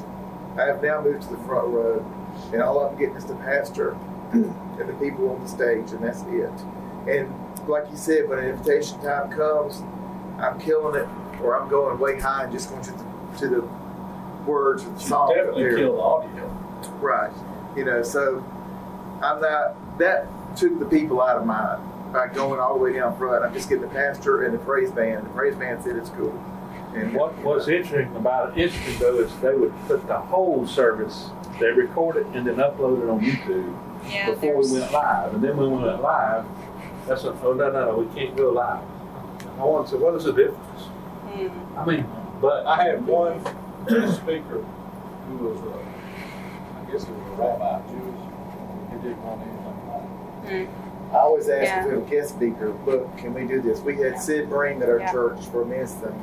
I 0.57 0.67
have 0.67 0.83
now 0.83 1.01
moved 1.01 1.23
to 1.23 1.29
the 1.31 1.43
front 1.45 1.69
row, 1.69 2.05
and 2.53 2.63
all 2.63 2.81
I'm 2.81 2.97
getting 2.99 3.17
is 3.17 3.25
the 3.25 3.35
pastor 3.37 3.93
and 4.33 4.89
the 4.89 4.95
people 4.95 5.31
on 5.31 5.43
the 5.43 5.49
stage, 5.49 5.91
and 5.93 6.03
that's 6.03 6.23
it. 6.23 6.53
And 7.09 7.33
like 7.69 7.91
you 7.91 7.97
said, 7.97 8.29
when 8.29 8.39
an 8.39 8.47
invitation 8.47 9.01
time 9.03 9.31
comes, 9.31 9.83
I'm 10.39 10.61
killing 10.61 11.01
it, 11.01 11.09
or 11.43 11.61
I'm 11.61 11.69
going 11.69 11.99
way 11.99 12.21
high 12.21 12.45
and 12.45 12.53
just 12.53 12.71
going 12.71 12.83
to 12.83 12.93
the, 12.93 13.39
to 13.39 13.49
the 13.49 13.69
words 14.47 14.85
of 14.85 14.95
the 14.95 15.01
song. 15.01 15.31
You 15.31 15.37
definitely 15.37 15.77
kill 15.77 15.97
the 15.97 16.03
audio. 16.03 16.49
Right. 17.01 17.33
You 17.77 17.85
know, 17.85 18.03
so 18.03 18.45
I'm 19.23 19.41
not, 19.41 19.99
that 19.99 20.27
took 20.57 20.79
the 20.79 20.85
people 20.85 21.23
out 21.23 21.39
of 21.39 21.47
mine 21.47 21.92
by 22.13 22.29
going 22.29 22.61
all 22.61 22.75
the 22.75 22.85
way 22.85 22.93
down 22.93 23.17
front. 23.17 23.45
I'm 23.45 23.53
just 23.55 23.69
getting 23.69 23.83
the 23.83 23.89
pastor 23.89 24.45
and 24.45 24.55
the 24.55 24.59
praise 24.59 24.91
band. 24.91 25.25
The 25.27 25.31
praise 25.31 25.55
band 25.57 25.83
said 25.83 25.97
it's 25.97 26.11
cool. 26.11 26.33
And 26.95 27.15
What 27.15 27.37
what's 27.39 27.69
interesting 27.69 28.15
about 28.17 28.51
it, 28.57 28.63
interesting 28.63 28.99
though, 28.99 29.19
is 29.19 29.35
they 29.41 29.55
would 29.55 29.73
put 29.87 30.07
the 30.07 30.19
whole 30.19 30.67
service, 30.67 31.31
they 31.59 31.71
record 31.71 32.17
it 32.17 32.27
and 32.35 32.47
then 32.47 32.57
upload 32.57 33.03
it 33.03 33.09
on 33.09 33.21
YouTube 33.21 33.75
Yeah, 34.13 34.31
before 34.31 34.59
we 34.63 34.73
went 34.73 34.93
live. 34.93 35.35
And 35.35 35.43
then 35.43 35.57
when 35.57 35.71
we 35.71 35.83
went 35.85 36.03
live, 36.03 36.45
that's 37.07 37.25
a, 37.25 37.33
oh 37.43 37.55
no 37.55 37.71
no 37.71 37.87
no, 37.87 37.99
we 37.99 38.15
can't 38.15 38.37
go 38.37 38.51
live. 38.51 38.83
I 39.59 39.65
want 39.65 39.87
to 39.87 39.93
say, 39.93 39.99
what 39.99 40.15
is 40.17 40.25
the 40.25 40.33
difference? 40.33 40.83
Hmm. 41.33 41.79
I 41.79 41.85
mean, 41.87 42.07
but 42.43 42.67
I 42.67 42.83
had 42.85 43.07
one 43.07 43.41
speaker 44.15 44.61
who 45.29 45.37
was, 45.39 45.61
uh, 45.63 45.79
I 46.79 46.91
guess 46.93 47.05
he 47.07 47.13
was 47.13 47.27
a 47.27 47.35
rabbi, 47.41 47.81
Jewish. 47.89 48.21
He 48.91 48.97
didn't 49.09 49.23
want 49.25 49.41
anything 49.41 49.65
like 49.65 50.69
Hmm. 50.69 50.92
I 51.13 51.17
always 51.17 51.49
ask 51.49 51.63
Yeah. 51.65 51.81
if 51.81 51.87
we 51.87 51.91
have 51.99 52.07
a 52.07 52.11
guest 52.11 52.31
speaker, 52.31 52.73
look, 52.87 53.17
can 53.19 53.35
we 53.35 53.45
do 53.45 53.61
this? 53.61 53.81
We 53.81 53.97
had 53.97 54.19
Sid 54.19 54.49
Bream 54.49 54.83
at 54.83 54.89
our 54.89 54.99
Yeah. 55.01 55.13
church 55.13 55.45
for 55.47 55.63
a 55.63 55.67
men's 55.67 55.93
thing 55.93 56.21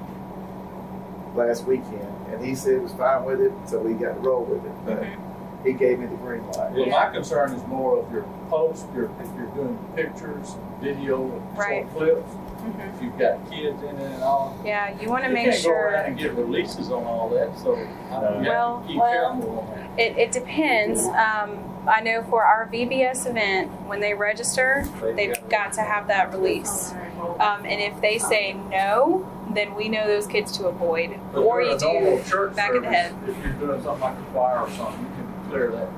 last 1.36 1.66
weekend, 1.66 2.08
and 2.32 2.44
he 2.44 2.56
said 2.56 2.74
he 2.74 2.80
was 2.80 2.94
fine 2.94 3.24
with 3.24 3.40
it, 3.40 3.52
so 3.68 3.80
we 3.80 3.94
got 3.94 4.16
to 4.16 4.20
roll 4.22 4.44
with 4.44 4.66
it. 4.66 4.72
But 4.86 5.02
Mm-hmm. 5.04 5.64
he 5.64 5.74
gave 5.74 6.00
me 6.00 6.08
the 6.08 6.16
green 6.16 6.42
light. 6.58 6.72
Well, 6.72 6.88
my 6.88 7.10
concern 7.10 7.54
is 7.54 7.66
more 7.68 8.00
of 8.00 8.12
your 8.12 8.24
post, 8.50 8.86
your, 8.96 9.06
if 9.06 9.28
you're 9.38 9.46
doing 9.56 9.78
pictures, 9.96 10.56
video, 10.82 11.22
and 11.22 11.58
Right. 11.58 11.86
short 11.94 11.98
clips, 12.16 12.32
Mhm. 12.66 12.96
if 12.96 13.02
you've 13.04 13.18
got 13.20 13.38
kids 13.50 13.82
in 13.84 13.96
it 13.96 14.12
and 14.16 14.24
all. 14.24 14.54
Yeah, 14.66 14.90
you 15.00 15.08
want 15.10 15.24
to 15.24 15.30
You 15.30 15.36
make 15.36 15.52
can't 15.52 15.64
go 15.64 15.70
around 15.72 15.92
sure. 15.92 15.96
and 16.08 16.18
get 16.18 16.34
releases 16.36 16.92
on 16.92 17.04
all 17.06 17.30
that, 17.30 17.56
so 17.60 17.76
I- 18.12 18.40
you 18.42 18.50
Well, 18.50 18.82
to 18.82 18.88
keep 18.88 19.00
well, 19.00 19.34
careful 19.36 19.60
on 19.60 19.68
that. 19.80 19.89
It, 20.00 20.18
it 20.18 20.32
depends. 20.32 21.02
Um, 21.06 21.60
I 21.88 22.02
know 22.02 22.24
for 22.30 22.44
our 22.46 22.68
VBS 22.72 23.30
event, 23.30 23.70
when 23.88 24.00
they 24.00 24.14
register, 24.14 24.86
they've 25.16 25.36
got 25.50 25.74
to 25.74 25.82
have 25.82 26.08
that 26.08 26.32
release. 26.34 26.92
Um, 27.40 27.66
and 27.66 27.82
if 27.82 28.00
they 28.00 28.18
say 28.18 28.54
no, 28.54 29.30
then 29.54 29.76
we 29.76 29.90
know 29.90 30.08
those 30.08 30.26
kids 30.28 30.52
to 30.58 30.68
avoid. 30.68 31.20
But 31.34 31.42
Or 31.42 31.62
you 31.62 31.78
do 31.78 32.22
church 32.28 32.56
back 32.56 32.74
of 32.76 32.84
the 32.84 32.90
head. 32.90 33.14
If 33.28 33.38
you're 33.44 33.54
doing 33.54 33.84
something 33.84 34.02
like 34.02 34.18
a 34.18 34.22
choir 34.32 34.60
or 34.62 34.70
something, 34.72 35.02
you 35.04 35.24
can 35.24 35.50
clear 35.50 35.72
that. 35.72 35.90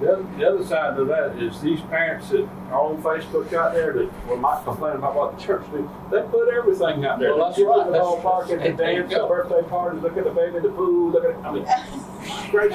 the 0.00 0.12
other, 0.12 0.22
the 0.36 0.48
other 0.48 0.64
side 0.66 0.98
of 0.98 1.08
that 1.08 1.36
is 1.42 1.60
these 1.60 1.80
parents 1.82 2.28
that 2.28 2.46
are 2.70 2.80
on 2.82 3.02
Facebook 3.02 3.52
out 3.54 3.72
there 3.74 3.92
that 3.94 4.28
will 4.28 4.36
might 4.36 4.62
complain 4.64 4.96
about 4.96 5.14
what 5.16 5.36
the 5.36 5.42
church 5.42 5.64
do. 5.72 5.90
They 6.10 6.22
put 6.22 6.52
everything 6.54 7.04
out 7.04 7.18
there. 7.18 7.34
Well, 7.34 7.46
that's 7.46 7.56
They 7.56 7.64
right. 7.64 7.86
The 7.86 7.92
That's- 7.92 8.06
ballpark 8.06 8.50
and 8.50 8.62
the 8.78 8.82
dance, 8.84 9.12
the 9.12 9.26
birthday 9.26 9.62
parties, 9.68 10.02
look 10.02 10.16
at 10.16 10.24
the 10.24 10.30
baby 10.30 10.58
in 10.58 10.62
the 10.62 10.68
pool, 10.68 11.10
look 11.10 11.24
at, 11.24 11.34
I 11.44 11.52
mean, 11.52 11.64
great. 12.50 12.70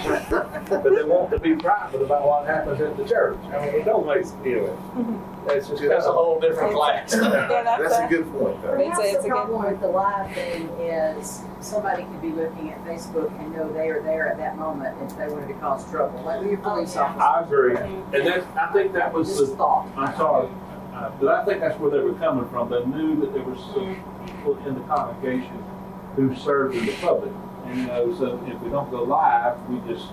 but 0.70 0.84
they 0.84 1.04
want 1.04 1.32
to 1.32 1.40
be 1.40 1.56
private 1.56 2.02
about 2.02 2.26
what 2.26 2.46
happens 2.46 2.80
at 2.82 2.98
the 2.98 3.06
church. 3.06 3.38
I 3.46 3.48
mean, 3.48 3.54
it 3.54 3.86
mm-hmm. 3.86 3.90
don't 3.90 4.06
make, 4.08 4.26
anyway. 4.46 5.56
It's 5.56 5.68
just. 5.68 5.82
That's 5.82 6.06
a 6.06 6.12
whole 6.12 6.40
different 6.40 6.74
class. 6.74 7.14
Yeah, 7.20 7.64
that's 7.64 7.82
That's 7.82 7.96
a 7.96 8.06
a- 8.06 8.10
good 8.10 8.32
point, 8.32 8.62
though. 8.62 8.74
It's 8.74 8.88
a- 8.88 8.92
Perhaps 8.92 9.00
it's 9.00 9.10
a 9.10 9.16
the 9.18 9.22
good 9.22 9.30
problem 9.30 9.62
point. 9.62 9.72
with 9.72 9.82
the 9.82 9.88
live 9.88 10.32
thing 10.34 10.70
is 10.80 11.42
somebody 11.60 12.04
could 12.04 12.22
be 12.22 12.30
looking 12.30 12.72
at 12.72 12.84
Facebook 12.86 13.38
and 13.40 13.54
know 13.54 13.72
they 13.74 13.90
are 13.90 14.02
there 14.02 14.28
at 14.28 14.38
that 14.38 14.58
moment 14.58 14.96
if 15.04 15.18
they 15.18 15.28
wanted 15.28 15.48
to 15.48 15.54
cause 15.56 15.90
trouble, 15.90 16.22
like 16.24 16.40
with 16.40 16.48
oh, 16.48 16.52
your 16.52 16.60
police 16.60 16.96
Oh, 16.96 17.04
officer. 17.04 17.22
I 17.22 17.42
agree. 17.44 17.76
Mm-hmm. 17.76 18.16
And 18.16 18.28
that's, 18.28 18.58
I 18.58 18.72
think 18.72 18.94
that 18.94 19.14
was 19.14 19.28
Just 19.28 19.52
the, 19.52 19.58
thought. 19.58 19.88
I'm 19.98 20.16
sorry, 20.16 20.50
uh, 20.94 21.12
but 21.20 21.28
I 21.30 21.46
think 21.46 21.60
that's 21.62 21.80
where 21.80 21.92
they 21.92 22.00
were 22.00 22.14
coming 22.14 22.48
from. 22.50 22.70
They 22.70 22.86
knew 22.86 23.20
that 23.22 23.34
there 23.34 23.44
were 23.44 23.56
some 23.56 23.96
mm-hmm. 23.96 24.26
people 24.26 24.58
in 24.66 24.76
the 24.76 24.82
congregation 24.82 25.64
who 26.16 26.36
served 26.36 26.76
in 26.76 26.86
the 26.86 26.94
public. 26.94 27.32
And, 27.70 27.78
you 27.80 27.88
know, 27.88 28.16
so 28.18 28.44
if 28.48 28.60
we 28.62 28.70
don't 28.70 28.90
go 28.92 29.04
live, 29.04 29.56
we 29.70 29.80
just 29.94 30.08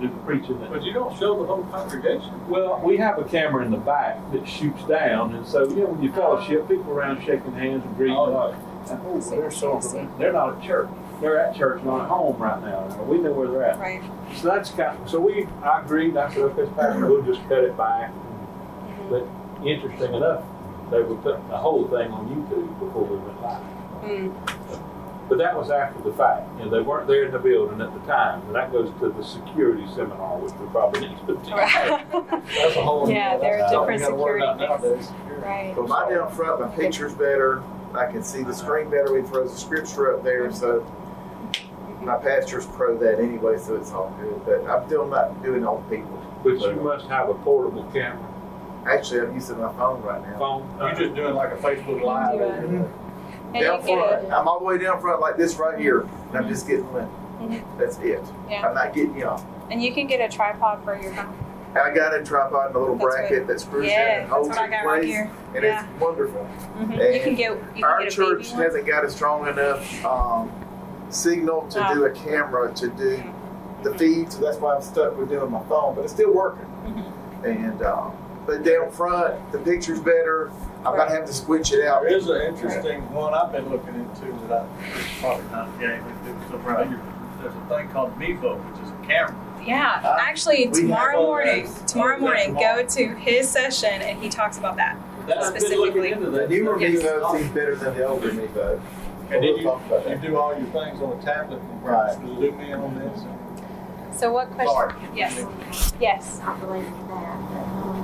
do 0.00 0.08
the 0.08 0.16
preaching. 0.26 0.58
that- 0.60 0.70
But 0.72 0.82
you 0.82 0.92
don't 0.92 1.14
show 1.16 1.38
the 1.38 1.46
whole 1.46 1.64
congregation. 1.70 2.32
Well, 2.48 2.80
we 2.82 2.96
have 2.96 3.18
a 3.18 3.24
camera 3.24 3.64
in 3.64 3.70
the 3.70 3.76
back 3.76 4.18
that 4.32 4.48
shoots 4.48 4.82
down, 4.84 5.34
and 5.34 5.46
so, 5.46 5.64
you 5.68 5.76
know, 5.82 5.86
when 5.86 6.02
you 6.02 6.10
fellowship, 6.12 6.68
people 6.68 6.92
around 6.92 7.22
shaking 7.22 7.52
hands 7.52 7.84
and 7.84 7.96
greeting. 7.96 8.16
Oh, 8.16 8.54
And, 8.90 9.00
oh, 9.06 9.20
they're 9.20 9.50
so, 9.50 9.80
they're 10.18 10.32
not 10.32 10.56
at 10.56 10.62
church. 10.62 10.88
They're 11.20 11.38
at 11.38 11.54
church, 11.54 11.84
not 11.84 12.00
at 12.02 12.08
home 12.08 12.36
right 12.38 12.60
now. 12.62 12.84
We 13.06 13.18
know 13.18 13.30
where 13.32 13.46
they're 13.46 13.62
at. 13.64 13.78
Right. 13.78 14.02
So 14.34 14.48
that's 14.48 14.70
kind 14.70 14.98
of, 14.98 15.08
so 15.08 15.20
we, 15.20 15.46
I 15.62 15.80
agreed, 15.82 16.16
I 16.16 16.28
said, 16.32 16.42
okay, 16.42 16.66
Pastor, 16.74 17.06
we'll 17.06 17.22
just 17.22 17.40
cut 17.48 17.62
it 17.62 17.76
back. 17.76 18.10
But 19.08 19.24
interesting 19.64 20.14
enough, 20.14 20.42
they 20.90 21.00
were 21.00 21.14
putting 21.16 21.46
the 21.48 21.56
whole 21.58 21.86
thing 21.86 22.10
on 22.10 22.26
YouTube 22.28 22.78
before 22.80 23.04
we 23.04 23.16
went 23.18 23.40
live. 23.40 23.62
Mm. 24.02 24.82
But 25.32 25.38
that 25.38 25.56
was 25.56 25.70
after 25.70 26.02
the 26.02 26.12
fact, 26.12 26.46
you 26.58 26.66
know, 26.66 26.70
they 26.70 26.82
weren't 26.82 27.06
there 27.06 27.24
in 27.24 27.30
the 27.32 27.38
building 27.38 27.80
at 27.80 27.90
the 27.94 28.00
time, 28.00 28.42
and 28.48 28.54
that 28.54 28.70
goes 28.70 28.90
to 29.00 29.08
the 29.08 29.24
security 29.24 29.86
seminar, 29.94 30.36
which 30.36 30.52
we 30.60 30.66
probably 30.66 31.08
need 31.08 31.16
to 31.20 31.26
do. 31.36 31.36
That's 31.56 32.76
a 32.76 32.82
whole. 32.82 33.06
Different 33.06 33.06
thing. 33.06 33.16
Yeah, 33.16 33.38
there 33.38 33.54
are 33.54 33.58
that's 33.60 33.72
different 33.72 34.00
you 34.00 34.06
gotta 34.08 34.14
worry 34.14 34.42
about 34.42 34.60
security 34.60 34.84
nowadays, 34.90 35.06
security. 35.08 35.46
Right. 35.46 35.72
But 35.74 35.88
my 35.88 36.10
down 36.10 36.30
front, 36.32 36.60
my 36.60 36.68
picture's 36.76 37.14
better. 37.14 37.62
I 37.94 38.12
can 38.12 38.22
see 38.22 38.42
the 38.42 38.52
screen 38.52 38.90
better. 38.90 39.10
We 39.14 39.22
throw 39.26 39.48
the 39.48 39.56
scripture 39.56 40.14
up 40.14 40.22
there, 40.22 40.52
so 40.52 40.84
my 42.02 42.18
pastor's 42.18 42.66
pro 42.66 42.98
that 42.98 43.18
anyway, 43.18 43.56
so 43.56 43.76
it's 43.76 43.90
all 43.90 44.14
good. 44.20 44.38
But 44.44 44.70
I'm 44.70 44.86
still 44.86 45.06
not 45.06 45.42
doing 45.42 45.64
all 45.64 45.78
the 45.88 45.96
people. 45.96 46.22
But 46.44 46.60
you 46.60 46.74
must 46.82 47.06
have 47.06 47.30
a 47.30 47.34
portable 47.36 47.84
camera, 47.84 48.22
Actually, 48.84 49.20
I'm 49.22 49.34
using 49.34 49.58
my 49.58 49.72
phone 49.78 50.02
right 50.02 50.20
now. 50.28 50.38
phone. 50.38 50.76
You're 50.78 50.94
just 50.94 51.14
doing 51.14 51.32
like 51.34 51.52
a 51.52 51.56
Facebook 51.56 52.02
Live. 52.02 52.38
Do 52.38 52.44
it. 52.44 52.70
Mhm. 52.70 52.98
And 53.54 53.62
down 53.64 53.82
front. 53.82 54.32
I'm 54.32 54.48
all 54.48 54.58
the 54.58 54.64
way 54.64 54.78
down 54.78 55.00
front 55.00 55.20
like 55.20 55.36
this 55.36 55.56
right 55.56 55.78
here, 55.78 56.00
and 56.00 56.36
I'm 56.36 56.48
just 56.48 56.66
getting 56.66 56.90
limp. 56.92 57.10
That's 57.78 57.98
it. 57.98 58.22
Yeah. 58.48 58.66
I'm 58.66 58.74
not 58.74 58.94
getting 58.94 59.16
y'all. 59.16 59.44
And 59.70 59.82
you 59.82 59.92
can 59.92 60.06
get 60.06 60.20
a 60.20 60.34
tripod 60.34 60.82
for 60.84 60.98
your 61.00 61.12
phone. 61.14 61.36
I 61.74 61.92
got 61.94 62.14
a 62.14 62.22
tripod 62.22 62.66
and 62.68 62.76
a 62.76 62.78
little 62.78 62.96
That's 62.96 63.14
bracket 63.14 63.38
what- 63.40 63.46
that 63.48 63.60
screws 63.60 63.84
in 63.84 63.90
Yeah, 63.90 64.00
and 64.00 64.22
that's 64.24 64.32
holds 64.32 64.56
it 64.56 64.62
in 64.62 64.70
got 64.70 64.84
right 64.84 65.00
place, 65.00 65.04
here. 65.06 65.30
and 65.54 65.64
Yeah. 65.64 65.86
it's 65.90 66.00
wonderful. 66.00 66.44
hmm 66.44 66.92
You 66.92 67.20
can 67.22 67.34
get. 67.34 67.58
You 67.76 67.84
Our 67.86 67.98
can 67.98 68.04
get 68.04 68.12
a 68.12 68.16
church 68.16 68.50
hasn't 68.52 68.86
got 68.86 69.04
a 69.04 69.10
strong 69.10 69.48
enough 69.48 70.04
um, 70.04 70.50
signal 71.08 71.62
to 71.70 71.90
Oh. 71.90 71.94
do 71.94 72.04
a 72.04 72.10
camera 72.10 72.72
to 72.74 72.88
do 72.88 73.22
the 73.82 73.94
feed, 73.98 74.30
so 74.32 74.40
that's 74.42 74.58
why 74.58 74.76
I'm 74.76 74.82
stuck 74.82 75.16
with 75.18 75.30
doing 75.30 75.50
my 75.50 75.62
phone, 75.64 75.94
but 75.94 76.04
it's 76.04 76.12
still 76.12 76.32
working. 76.32 76.66
Mm-hmm. 76.86 77.44
And 77.46 77.82
um, 77.82 78.12
but 78.46 78.62
down 78.64 78.90
front, 78.90 79.52
the 79.52 79.58
picture's 79.58 80.00
better. 80.00 80.50
I'm 80.84 80.96
gonna 80.96 81.10
have 81.10 81.26
to 81.26 81.32
switch 81.32 81.72
it 81.72 81.84
out. 81.86 82.02
There 82.02 82.16
is 82.16 82.28
an 82.28 82.42
interesting 82.42 83.00
one 83.12 83.34
I've 83.34 83.52
been 83.52 83.68
looking 83.68 83.94
into 83.94 84.32
that 84.48 84.62
I, 84.62 84.66
it's 84.98 85.20
probably 85.20 85.44
not 85.50 85.78
game, 85.78 86.02
but 86.02 86.56
it 86.58 86.66
around. 86.66 87.00
There's 87.40 87.54
a 87.54 87.68
thing 87.68 87.88
called 87.90 88.16
Mevo, 88.18 88.56
which 88.70 88.82
is 88.84 88.90
a 88.90 89.06
camera. 89.06 89.34
Yeah, 89.64 90.00
Uh, 90.04 90.16
actually, 90.20 90.68
tomorrow 90.70 91.22
morning, 91.22 91.68
tomorrow 91.86 92.18
morning, 92.18 92.46
tomorrow. 92.56 92.82
go 92.82 92.88
to 92.88 93.08
his 93.14 93.48
session 93.48 94.02
and 94.02 94.20
he 94.20 94.28
talks 94.28 94.58
about 94.58 94.76
that. 94.76 94.96
That- 95.28 95.38
I've 95.38 95.52
been 95.52 95.60
Specifically. 95.60 96.14
looking 96.14 96.32
The 96.32 96.48
newer 96.48 96.80
Yes. 96.80 97.02
Mevo 97.02 97.36
seems 97.38 97.50
better 97.52 97.76
than 97.76 97.94
the 97.96 98.04
older 98.04 98.30
Mevo. 98.30 98.80
And 99.30 99.40
We'll 99.40 99.54
then 99.54 99.62
you, 99.62 99.70
about 99.70 100.08
you 100.10 100.16
do 100.16 100.36
all 100.36 100.50
your 100.58 100.66
things 100.66 101.00
on 101.00 101.16
a 101.16 101.22
tablet 101.22 101.60
and 101.60 101.82
Right. 101.84 102.12
zoom 102.16 102.60
in 102.60 102.74
on 102.74 102.98
this. 102.98 104.18
So, 104.20 104.32
what 104.32 104.50
question? 104.50 104.74
Sorry. 104.74 104.92
Yes. 105.14 105.92
Yes. 106.00 106.40
Not 106.44 106.60
related 106.60 106.88
to 106.92 107.06
that, 107.08 108.01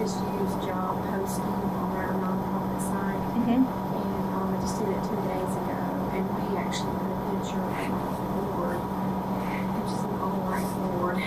just 0.00 0.16
used 0.16 0.58
job 0.64 0.96
posting 1.12 1.44
on 1.44 1.92
our 1.92 2.12
nonprofit 2.16 2.80
site, 2.88 3.20
Mm-hmm. 3.36 3.60
and 3.60 4.24
um, 4.32 4.48
I 4.56 4.60
just 4.64 4.80
did 4.80 4.88
it 4.88 5.00
two 5.04 5.20
days 5.28 5.52
ago, 5.60 5.76
and 6.16 6.24
we 6.40 6.56
actually 6.56 6.92
put 6.96 7.12
a 7.12 7.20
picture 7.36 7.60
of 7.60 7.76
the 7.76 8.42
board, 8.56 8.80
which 8.80 9.92
is 9.92 10.00
an 10.08 10.12
all 10.24 10.40
white 10.48 10.64
board, 10.96 11.20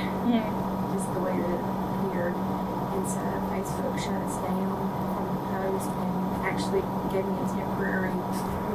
just 0.94 1.08
the 1.14 1.22
way 1.22 1.38
that 1.38 1.54
it 1.54 1.62
appeared. 1.62 2.34
And 2.34 3.06
so 3.06 3.22
Facebook 3.54 3.96
shut 4.02 4.18
us 4.26 4.38
down 4.42 4.74
from 5.14 5.26
the 5.38 5.42
post 5.54 5.90
and 5.94 6.14
actually 6.46 6.82
gave 7.14 7.26
me 7.30 7.38
a 7.42 7.48
temporary 7.54 8.14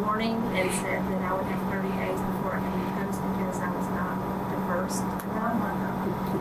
warning 0.02 0.38
and 0.54 0.66
said 0.78 1.02
that 1.10 1.20
I 1.26 1.30
would 1.34 1.46
have 1.46 1.62
30 1.74 1.90
days 1.98 2.18
before 2.22 2.54
I 2.58 2.62
could 2.62 2.86
post 3.02 3.18
because 3.34 3.58
I 3.62 3.70
was 3.74 3.88
not 3.98 4.14
the 4.50 4.58
first. 4.66 5.02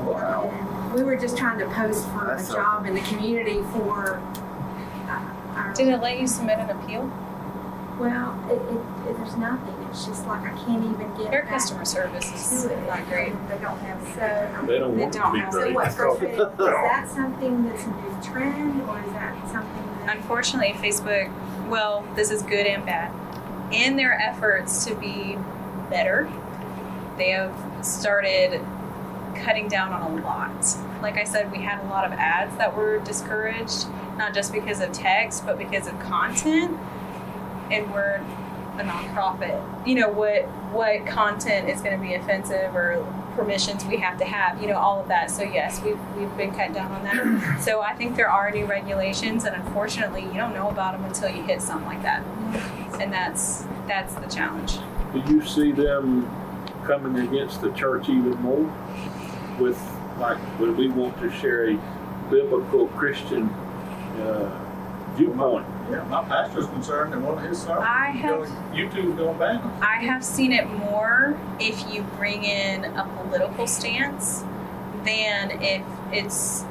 Wow. 0.05 0.49
And 0.53 0.93
we 1.57 1.63
trying 1.63 1.89
to 1.89 1.93
post 1.93 2.09
for 2.09 2.25
That's 2.27 2.49
a 2.49 2.53
a- 2.53 2.55
job 2.55 2.85
in 2.85 2.93
the 2.95 3.01
community 3.01 3.61
for 3.73 4.17
uh, 5.07 5.55
our. 5.55 5.73
Did 5.73 5.87
it 5.89 5.97
let 6.01 6.19
you 6.19 6.27
submit 6.27 6.59
an 6.59 6.69
appeal? 6.69 7.11
Well, 7.99 8.39
it, 8.47 8.53
it, 8.53 9.09
it, 9.09 9.17
there's 9.17 9.35
nothing. 9.37 9.73
It's 9.89 10.05
just 10.05 10.27
like 10.27 10.41
I 10.43 10.49
can't 10.65 10.83
even 10.83 11.15
get. 11.17 11.31
Their 11.31 11.41
back 11.43 11.49
customer 11.49 11.83
service 11.85 12.31
is 12.31 12.63
to 12.63 12.71
it. 12.73 12.87
not 12.87 13.07
great. 13.09 13.33
They 13.49 13.57
don't 13.57 13.79
have 13.79 14.01
So. 14.13 14.65
They 14.67 14.77
don't 14.79 14.95
They 14.95 15.01
want 15.01 15.13
to 15.13 15.19
don't 15.19 15.33
be 15.33 15.39
have- 15.39 15.53
So 15.53 15.59
great. 15.61 15.73
what's 15.75 15.95
frustrating, 15.95 16.39
is 16.39 16.57
that 16.57 17.09
something 17.09 17.67
that's 17.67 17.83
a 17.85 17.87
new 17.87 18.23
trend 18.23 18.81
or 18.87 18.99
is 18.99 19.11
that 19.13 19.35
something 19.51 20.05
that? 20.05 20.15
Unfortunately, 20.17 20.73
Facebook, 20.73 21.31
well, 21.69 22.05
this 22.15 22.29
is 22.29 22.43
good 22.43 22.67
and 22.67 22.85
bad. 22.85 23.11
In 23.73 23.95
their 23.95 24.13
efforts 24.13 24.85
to 24.85 24.95
be 24.95 25.37
better. 25.89 26.29
They 27.17 27.31
have 27.31 27.51
started 27.83 28.61
cutting 29.37 29.67
down 29.69 29.91
on 29.91 30.19
a 30.19 30.21
lot. 30.23 30.51
Like 31.01 31.17
I 31.17 31.23
said, 31.23 31.51
we 31.51 31.59
had 31.59 31.83
a 31.83 31.87
lot 31.87 32.05
of 32.05 32.11
ads 32.13 32.55
that 32.57 32.75
were 32.75 32.99
discouraged, 32.99 33.87
not 34.17 34.33
just 34.33 34.51
because 34.51 34.81
of 34.81 34.91
text, 34.91 35.45
but 35.45 35.57
because 35.57 35.87
of 35.87 35.99
content. 35.99 36.77
And 37.71 37.91
we're 37.93 38.21
a 38.79 38.83
nonprofit. 38.83 39.87
You 39.87 39.95
know 39.95 40.09
what 40.09 40.43
what 40.71 41.05
content 41.05 41.69
is 41.69 41.81
going 41.81 41.99
to 41.99 42.01
be 42.01 42.13
offensive 42.13 42.75
or 42.75 43.05
permissions 43.35 43.85
we 43.85 43.97
have 43.97 44.17
to 44.19 44.25
have. 44.25 44.61
You 44.61 44.67
know 44.67 44.77
all 44.77 44.99
of 44.99 45.07
that. 45.07 45.31
So 45.31 45.43
yes, 45.43 45.81
we've 45.81 45.99
we've 46.17 46.35
been 46.37 46.51
cut 46.51 46.73
down 46.73 46.91
on 46.91 47.03
that. 47.03 47.57
So 47.67 47.81
I 47.81 47.93
think 47.93 48.15
there 48.15 48.29
are 48.29 48.51
new 48.51 48.65
regulations, 48.65 49.43
and 49.45 49.55
unfortunately, 49.55 50.23
you 50.23 50.33
don't 50.33 50.53
know 50.53 50.69
about 50.69 50.93
them 50.93 51.05
until 51.05 51.29
you 51.29 51.43
hit 51.43 51.61
something 51.61 51.87
like 51.87 52.01
that. 52.03 52.23
And 52.99 53.11
that's 53.11 53.65
that's 53.87 54.13
the 54.15 54.27
challenge. 54.27 54.77
Do 55.13 55.33
you 55.33 55.45
see 55.45 55.71
them 55.71 56.29
coming 56.85 57.27
against 57.27 57.61
the 57.61 57.71
church 57.71 58.09
even 58.09 58.35
more 58.41 58.73
with 59.59 59.77
like 60.19 60.37
when 60.59 60.75
we 60.75 60.89
want 60.89 61.17
to 61.19 61.31
share 61.31 61.69
a 61.69 61.79
biblical 62.29 62.87
Christian 62.89 63.49
uh, 64.19 64.49
viewpoint? 65.15 65.65
Yeah, 65.89 66.03
my 66.09 66.23
pastor's 66.25 66.67
concerned 66.67 67.13
and 67.13 67.23
one 67.23 67.37
of 67.37 67.49
his 67.49 67.61
sermons, 67.61 67.85
I 67.87 68.07
have- 68.07 68.47
YouTube's 68.73 69.17
going 69.17 69.37
ban 69.37 69.61
them. 69.61 69.71
I 69.81 69.95
have 70.03 70.23
seen 70.23 70.51
it 70.51 70.67
more 70.69 71.37
if 71.59 71.93
you 71.93 72.03
bring 72.17 72.43
in 72.43 72.83
a 72.85 73.05
political 73.23 73.67
stance 73.67 74.43
than 75.05 75.61
if 75.61 75.83
it's 76.11 76.65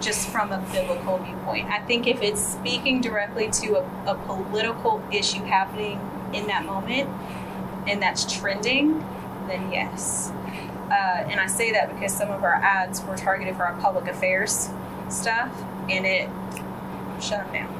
just 0.00 0.28
from 0.28 0.52
a 0.52 0.58
biblical 0.72 1.18
viewpoint. 1.18 1.68
I 1.68 1.80
think 1.80 2.06
if 2.06 2.22
it's 2.22 2.40
speaking 2.40 3.00
directly 3.00 3.50
to 3.50 3.78
a, 3.78 4.12
a 4.12 4.14
political 4.26 5.02
issue 5.12 5.42
happening 5.44 6.00
in 6.32 6.46
that 6.46 6.64
moment 6.64 7.08
and 7.88 8.00
that's 8.02 8.32
trending, 8.32 8.98
then 9.48 9.70
yes. 9.72 10.32
Uh, 10.92 11.24
and 11.30 11.40
I 11.40 11.46
say 11.46 11.72
that 11.72 11.88
because 11.94 12.12
some 12.14 12.30
of 12.30 12.44
our 12.44 12.52
ads 12.54 13.02
were 13.04 13.16
targeted 13.16 13.56
for 13.56 13.64
our 13.64 13.80
public 13.80 14.06
affairs 14.08 14.68
stuff 15.08 15.50
and 15.88 16.04
it 16.04 16.28
shut 17.22 17.50
them 17.50 17.66
down. 17.66 17.78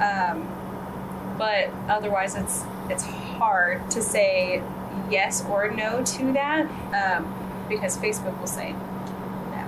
Um, 0.00 1.34
but 1.36 1.70
otherwise 1.88 2.36
it's 2.36 2.62
it's 2.88 3.02
hard 3.04 3.90
to 3.90 4.00
say 4.02 4.62
yes 5.10 5.44
or 5.46 5.68
no 5.70 6.04
to 6.04 6.32
that 6.32 6.66
um, 6.94 7.26
because 7.68 7.96
Facebook 7.98 8.38
will 8.38 8.46
say 8.46 8.72
no. 9.50 9.64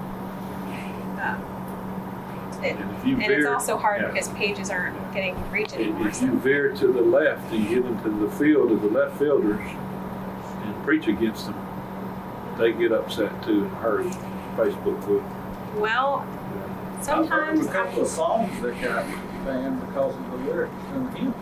Um, 1.20 1.42
it- 2.62 2.76
And 2.76 3.22
and 3.22 3.32
it's 3.32 3.46
also 3.46 3.76
hard 3.76 4.02
yeah. 4.02 4.08
because 4.12 4.28
pages 4.30 4.70
aren't 4.70 4.96
getting 5.12 5.34
reach 5.50 5.72
anymore. 5.72 6.06
if 6.08 6.22
you 6.22 6.38
veer 6.38 6.70
to 6.76 6.86
the 6.92 7.00
left 7.02 7.50
and 7.52 7.64
you 7.68 7.80
get 7.82 7.84
into 7.90 8.10
the 8.10 8.30
field 8.36 8.70
of 8.70 8.80
the 8.82 8.88
left 8.88 9.18
fielders 9.18 9.60
and 10.64 10.84
preach 10.84 11.06
against 11.08 11.46
them, 11.46 11.56
they 12.60 12.72
get 12.72 12.92
upset 12.92 13.42
too 13.42 13.64
and 13.64 13.72
hurt. 13.76 14.06
Facebook 14.56 15.06
will. 15.08 15.24
Well, 15.80 16.26
sometimes 17.02 17.66
I've 17.66 17.72
heard 17.74 17.84
a 17.84 17.86
couple 17.86 18.02
of 18.02 18.08
songs 18.08 18.60
that 18.60 18.80
got 18.82 19.06
banned 19.44 19.80
because 19.86 20.14
of 20.14 20.30
the 20.30 20.36
lyrics 20.38 20.74
in 20.94 21.04
the 21.06 21.10
hymn. 21.18 21.34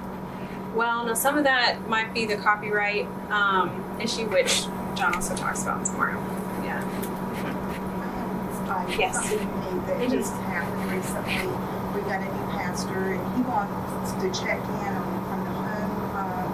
Well, 0.77 1.07
now 1.07 1.15
some 1.15 1.37
of 1.37 1.45
that 1.45 1.89
might 1.89 2.15
be 2.15 2.27
the 2.27 2.37
copyright 2.37 3.07
um, 3.31 3.99
issue, 4.01 4.27
which 4.29 4.63
John 4.95 5.15
also 5.15 5.35
talks 5.35 5.63
about 5.63 5.85
tomorrow. 5.85 6.19
Yeah. 6.63 6.85
Uh, 8.69 8.87
Yes. 8.99 9.15
Something 9.17 9.49
new 9.61 9.81
that 9.87 10.11
just 10.11 10.35
happened 10.35 10.93
recently. 10.93 11.39
We 11.95 12.01
got 12.09 12.21
a 12.21 12.25
new 12.25 12.47
pastor, 12.53 13.13
and 13.15 13.37
he 13.37 13.43
wants 13.43 14.13
to 14.13 14.29
check 14.45 14.59
in 14.63 14.95
on, 14.95 15.09
on 15.33 15.39
the 15.45 15.51
home, 15.51 15.95
uh, 16.15 16.47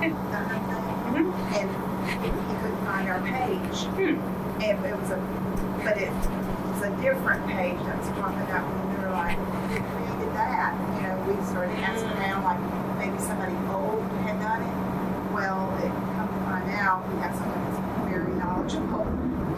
the 0.00 0.36
home 0.36 0.66
thing, 0.68 0.90
Mm-hmm. 1.10 1.54
and 1.56 1.68
he 2.06 2.28
couldn't 2.30 2.44
find 2.46 2.59
our 3.10 3.20
page. 3.22 3.84
Hmm. 3.98 4.16
And 4.62 4.84
it 4.86 4.96
was 4.96 5.10
a, 5.10 5.16
but 5.84 5.96
it 5.98 6.10
was 6.12 6.82
a 6.82 6.90
different 7.02 7.46
page 7.48 7.76
that 7.86 7.98
was 7.98 8.08
popping 8.20 8.48
up, 8.52 8.62
and 8.64 8.98
we 8.98 9.04
were 9.04 9.10
like, 9.10 9.36
who 9.36 9.80
created 9.80 10.34
that? 10.36 10.72
You 10.96 11.08
know, 11.08 11.16
we 11.26 11.34
started 11.46 11.76
asking 11.80 12.08
Mm. 12.10 12.20
around, 12.20 12.44
like 12.44 12.60
maybe 12.98 13.18
somebody 13.18 13.56
old 13.72 14.02
had 14.22 14.38
done 14.40 14.62
it. 14.62 15.32
Well, 15.32 15.72
it 15.80 15.88
come 16.16 16.28
to 16.28 16.40
find 16.44 16.70
out, 16.76 17.08
we 17.08 17.20
have 17.20 17.34
someone 17.34 17.64
that's 17.64 17.80
very 18.10 18.32
knowledgeable 18.34 19.06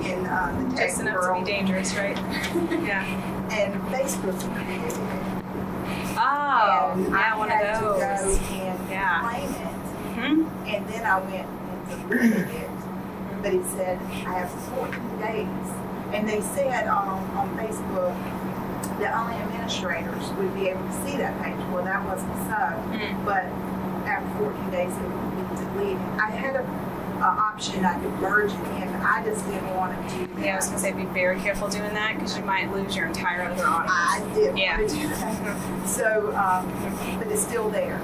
in 0.07 0.26
uh, 0.26 0.55
the 0.70 0.76
tech 0.76 0.88
Just 0.88 1.00
enough 1.00 1.14
world. 1.16 1.38
to 1.40 1.44
be 1.44 1.50
dangerous, 1.50 1.94
right? 1.96 2.16
yeah. 2.86 3.05
And 3.50 3.74
Facebook 3.90 4.38
created 4.55 4.86
it. 4.86 4.94
Oh, 6.16 6.92
and 6.94 7.09
yeah, 7.11 7.34
I 7.34 7.38
one 7.38 7.50
of 7.50 7.59
to 7.59 7.80
go 7.80 8.00
and 8.00 8.90
Yeah. 8.90 9.20
claim 9.20 9.50
it. 9.50 9.74
hmm 10.14 10.66
And 10.68 10.88
then 10.88 11.05
I 11.05 11.18
went 11.20 11.46
and 11.48 12.09
deleted 12.09 12.48
it. 12.50 12.70
But 13.43 13.55
it 13.55 13.64
said 13.66 13.99
I 14.26 14.38
have 14.38 14.51
14 14.51 15.18
days. 15.20 15.68
And 16.14 16.28
they 16.28 16.40
said 16.40 16.86
on, 16.88 17.18
on 17.36 17.57
Facebook 17.57 18.14
that 18.99 19.14
only 19.16 19.34
administrators 19.34 20.30
would 20.34 20.55
be 20.55 20.68
able 20.68 20.82
to 20.86 20.93
see 21.05 21.16
that 21.16 21.34
page. 21.43 21.57
Well, 21.72 21.84
that 21.84 22.05
wasn't 22.05 22.34
so. 22.47 22.62
Mm. 22.93 23.24
But 23.24 23.45
after 24.07 24.38
14 24.38 24.70
days, 24.70 24.93
it 24.93 25.03
would 25.03 25.49
be 25.49 25.57
deleted. 25.64 25.99
I 26.20 26.30
had 26.30 26.57
a, 26.57 26.93
option 27.22 27.84
I 27.84 27.95
could 28.01 28.12
merge 28.20 28.51
it 28.53 28.82
in, 28.82 28.88
I 28.88 29.22
just 29.24 29.45
didn't 29.47 29.76
want 29.76 29.95
to 30.11 30.14
do 30.18 30.26
that. 30.34 30.45
Yeah, 30.45 30.53
I 30.55 30.57
was 30.57 30.66
gonna 30.66 30.78
say 30.80 30.93
be 30.93 31.05
very 31.05 31.38
careful 31.40 31.68
doing 31.68 31.95
that 31.95 32.14
because 32.14 32.36
you 32.36 32.45
might 32.45 32.72
lose 32.72 32.97
your 32.97 33.07
entire 33.07 33.43
other 33.43 33.64
audience. 33.64 33.93
I 33.95 34.34
did 34.34 34.59
Yeah. 34.59 34.76
want 34.78 34.90
to 34.90 34.97
do 34.97 35.09
that. 35.09 35.86
So, 35.86 36.34
um, 36.36 37.18
but 37.18 37.28
it's 37.28 37.43
still 37.43 37.68
there. 37.70 38.01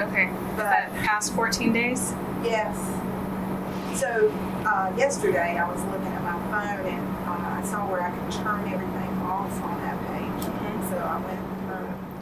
Okay. 0.00 0.28
But, 0.54 0.64
that 0.64 0.92
past 0.96 1.34
14 1.34 1.72
days? 1.72 2.12
Yes. 2.44 2.76
So 3.96 4.30
uh, 4.64 4.92
yesterday 4.96 5.58
I 5.58 5.68
was 5.70 5.82
looking 5.84 6.06
at 6.06 6.22
my 6.22 6.38
phone 6.50 6.86
and 6.86 7.06
uh, 7.26 7.60
I 7.60 7.62
saw 7.64 7.86
where 7.90 8.00
I 8.02 8.10
could 8.10 8.30
turn 8.32 8.66
everything 8.72 9.18
off 9.22 9.52
on 9.62 9.80
that 9.82 9.98
page. 10.06 10.42
So 10.90 10.96
I 10.96 11.18
went 11.18 11.38
and 11.38 11.68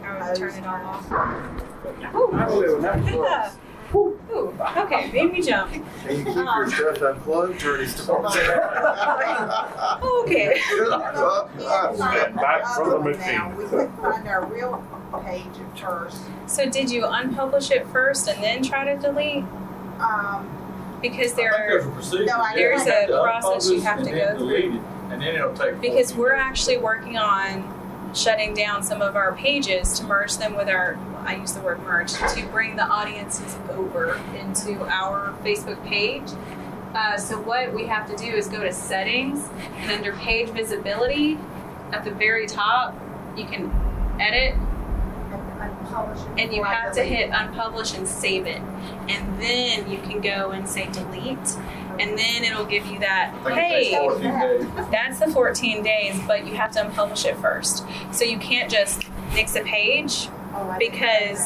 turned 0.01 0.23
Oh, 0.23 0.33
turn 0.35 0.53
it 0.55 0.65
all 0.65 0.85
off. 0.85 1.11
I 2.33 2.35
live 2.49 2.83
Yeah. 3.13 3.51
Ooh, 3.95 4.19
okay, 4.77 5.09
made 5.13 5.31
me 5.31 5.41
jump. 5.41 5.71
And 5.71 5.85
you 6.17 6.25
keep 6.25 6.35
your 6.35 6.67
stuff 6.69 7.01
unplugged 7.01 7.57
during 7.59 7.87
storms. 7.87 8.35
Okay. 8.35 8.47
Back 12.35 12.65
from 12.75 12.89
the 12.89 12.99
machine. 12.99 13.21
now, 13.21 13.55
we 13.57 13.63
couldn't 13.65 13.95
find 13.97 14.27
our 14.27 14.45
real 14.47 14.83
page 15.23 15.45
at 15.45 15.79
first. 15.79 16.17
So 16.47 16.69
did 16.69 16.91
you 16.91 17.03
unpublish 17.03 17.71
it 17.71 17.87
first 17.87 18.27
and 18.27 18.43
then 18.43 18.61
try 18.61 18.83
to 18.93 18.99
delete? 18.99 19.45
Um, 20.01 20.49
Because 21.01 21.33
I 21.33 21.35
think 21.35 21.49
there's 21.51 21.57
there, 21.57 21.77
a 21.79 21.91
procedure. 21.91 22.25
No, 22.25 22.33
I- 22.37 22.51
You 22.51 22.55
There's 22.57 22.81
have 22.83 23.03
a 23.03 23.07
to 23.07 23.21
process 23.21 23.69
you 23.69 23.81
have 23.81 23.99
to 23.99 24.05
then 24.05 24.15
go 24.15 24.27
through. 24.37 24.47
delete 24.47 24.65
it, 24.75 24.81
And 25.11 25.21
then 25.21 25.35
it'll 25.35 25.53
take. 25.53 25.79
because 25.79 26.11
14 26.11 26.17
we're 26.17 26.31
days. 26.35 26.39
actually 26.41 26.77
working 26.77 27.17
on 27.17 28.11
shutting 28.15 28.53
down 28.53 28.81
some 28.83 29.01
of 29.01 29.15
our 29.15 29.33
pages 29.33 29.99
to 29.99 30.05
merge 30.05 30.37
them 30.37 30.55
with 30.55 30.69
our 30.69 30.97
I 31.25 31.35
use 31.35 31.51
the 31.51 31.59
word 31.59 31.79
merge 31.83 32.13
to 32.13 32.45
bring 32.53 32.77
the 32.77 32.85
audiences 32.85 33.57
over 33.71 34.17
into 34.39 34.81
our 34.85 35.33
Facebook 35.43 35.83
page. 35.85 36.23
Uh, 36.95 37.17
so 37.17 37.37
what 37.41 37.73
we 37.73 37.85
have 37.85 38.09
to 38.09 38.15
do 38.15 38.31
is 38.31 38.47
go 38.47 38.61
to 38.63 38.71
settings 38.71 39.45
and 39.79 39.91
under 39.91 40.13
page 40.13 40.47
visibility 40.49 41.37
at 41.91 42.05
the 42.05 42.11
very 42.11 42.47
top 42.47 42.95
you 43.35 43.43
can 43.45 43.69
edit 44.21 44.55
unpublish 44.55 44.55
it 44.55 44.76
and 46.37 46.53
you 46.53 46.63
have 46.63 46.93
to 46.93 47.03
hit 47.03 47.29
unpublish 47.31 47.97
and 47.97 48.07
save 48.07 48.45
it 48.45 48.61
and 49.09 49.41
then 49.41 49.89
you 49.89 49.97
can 49.99 50.21
go 50.21 50.51
and 50.51 50.67
say 50.67 50.85
delete 50.91 51.37
and 51.99 52.17
then 52.17 52.43
it'll 52.43 52.65
give 52.65 52.85
you 52.85 52.99
that 52.99 53.33
I 53.45 53.55
think 53.55 53.87
it 53.93 54.69
takes 54.69 54.75
hey 54.75 54.91
that's 54.91 55.19
the 55.19 55.27
14 55.31 55.83
days, 55.83 56.19
but 56.27 56.45
you 56.45 56.55
have 56.55 56.71
to 56.73 56.79
unpublish 56.81 57.25
it 57.25 57.35
first. 57.37 57.83
So 58.11 58.23
you 58.23 58.37
can't 58.37 58.69
just 58.71 59.01
nix 59.33 59.55
a 59.55 59.61
page 59.61 60.27
Oh, 60.53 60.69
I 60.69 60.77
didn't 60.79 60.93
know 60.93 60.99
because 61.01 61.39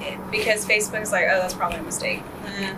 that. 0.00 0.30
because 0.30 0.66
Facebook's 0.66 1.12
like, 1.12 1.26
oh, 1.30 1.38
that's 1.40 1.54
probably 1.54 1.78
a 1.78 1.82
mistake. 1.82 2.22
Eh, 2.46 2.74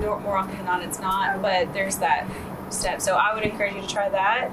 more, 0.00 0.20
more 0.20 0.36
often 0.36 0.56
than 0.56 0.64
not, 0.66 0.82
it's 0.82 0.98
not. 1.00 1.40
But 1.42 1.72
there's 1.74 1.96
that 1.98 2.26
step. 2.70 3.00
So 3.00 3.14
I 3.16 3.34
would 3.34 3.42
encourage 3.44 3.74
you 3.74 3.80
to 3.82 3.88
try 3.88 4.08
that. 4.08 4.50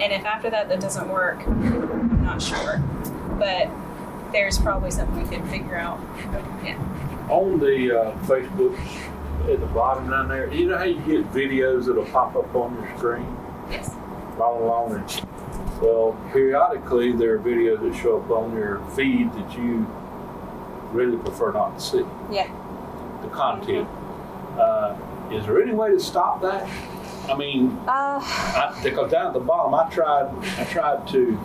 And 0.00 0.12
if 0.12 0.24
after 0.24 0.50
that 0.50 0.68
that 0.68 0.80
doesn't 0.80 1.08
work, 1.08 1.46
I'm 1.46 2.22
not 2.22 2.40
sure. 2.42 2.78
But 3.38 3.68
there's 4.34 4.58
probably 4.58 4.90
something 4.90 5.22
we 5.22 5.36
could 5.36 5.48
figure 5.48 5.76
out. 5.76 5.98
Yeah. 6.64 6.76
On 7.30 7.58
the 7.58 7.98
uh, 7.98 8.18
Facebook 8.26 8.76
at 9.50 9.60
the 9.60 9.66
bottom 9.66 10.10
down 10.10 10.28
there, 10.28 10.52
you 10.52 10.66
know 10.68 10.76
how 10.76 10.84
you 10.84 10.96
get 11.00 11.32
videos 11.32 11.86
that'll 11.86 12.04
pop 12.06 12.34
up 12.36 12.52
on 12.54 12.74
your 12.74 12.98
screen? 12.98 13.36
Yes. 13.70 13.94
All 14.38 14.62
along 14.62 14.98
it. 14.98 15.22
Well, 15.80 16.16
periodically 16.32 17.12
there 17.12 17.34
are 17.34 17.38
videos 17.38 17.80
that 17.80 17.96
show 17.98 18.20
up 18.20 18.30
on 18.30 18.52
your 18.56 18.80
feed 18.96 19.32
that 19.34 19.56
you 19.56 19.86
really 20.92 21.16
prefer 21.16 21.52
not 21.52 21.78
to 21.78 21.84
see. 21.84 22.04
Yeah. 22.30 22.50
The 23.22 23.28
content. 23.28 23.88
Uh, 24.58 24.96
is 25.30 25.46
there 25.46 25.62
any 25.62 25.72
way 25.72 25.90
to 25.90 26.00
stop 26.00 26.42
that? 26.42 26.68
I 27.28 27.36
mean, 27.36 27.70
Uh, 27.86 28.20
I, 28.20 28.78
because 28.82 29.10
down 29.12 29.28
at 29.28 29.32
the 29.32 29.40
bottom, 29.40 29.74
I 29.74 29.88
tried. 29.90 30.28
I 30.58 30.64
tried 30.64 31.06
to. 31.08 31.38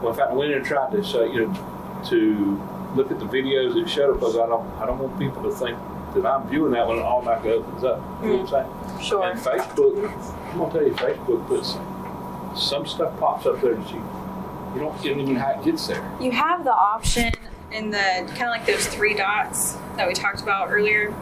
Well, 0.00 0.12
in 0.12 0.16
fact, 0.16 0.30
I 0.30 0.34
went 0.34 0.52
in 0.52 0.58
and 0.58 0.66
tried 0.66 0.92
to 0.92 1.04
say, 1.04 1.26
you 1.30 1.46
know, 1.46 1.74
to 2.06 2.60
look 2.94 3.10
at 3.10 3.18
the 3.18 3.26
videos 3.26 3.74
that 3.74 3.88
showed 3.88 4.10
up 4.10 4.20
because 4.20 4.36
I 4.36 4.46
don't. 4.46 4.66
I 4.78 4.86
don't 4.86 4.98
want 4.98 5.18
people 5.18 5.42
to 5.42 5.52
think 5.52 5.78
that 6.14 6.26
I'm 6.26 6.48
viewing 6.48 6.72
that 6.72 6.86
when 6.86 6.98
it 6.98 7.02
automatically 7.02 7.52
opens 7.52 7.84
up. 7.84 8.00
You 8.22 8.28
know 8.28 8.36
what 8.38 8.54
I'm 8.54 8.66
mm. 8.66 8.90
saying? 8.90 9.06
Sure. 9.06 9.30
And 9.30 9.38
Facebook, 9.38 10.52
I'm 10.52 10.58
gonna 10.58 10.72
tell 10.72 10.86
you, 10.86 10.94
Facebook 10.94 11.46
puts 11.46 11.76
some 12.56 12.86
stuff 12.86 13.18
pops 13.20 13.46
up 13.46 13.60
there 13.60 13.74
that 13.74 13.90
you 13.90 14.02
you 14.74 14.80
don't 14.80 15.04
you 15.04 15.10
don't 15.10 15.20
even 15.20 15.34
know 15.34 15.40
how 15.40 15.60
it 15.60 15.64
gets 15.64 15.86
there. 15.86 16.16
You 16.20 16.32
have 16.32 16.64
the 16.64 16.72
option 16.72 17.32
in 17.72 17.90
the 17.90 17.98
kind 17.98 18.42
of 18.42 18.48
like 18.48 18.66
those 18.66 18.86
three 18.86 19.14
dots 19.14 19.74
that 19.96 20.06
we 20.06 20.14
talked 20.14 20.40
about 20.40 20.70
earlier. 20.70 21.14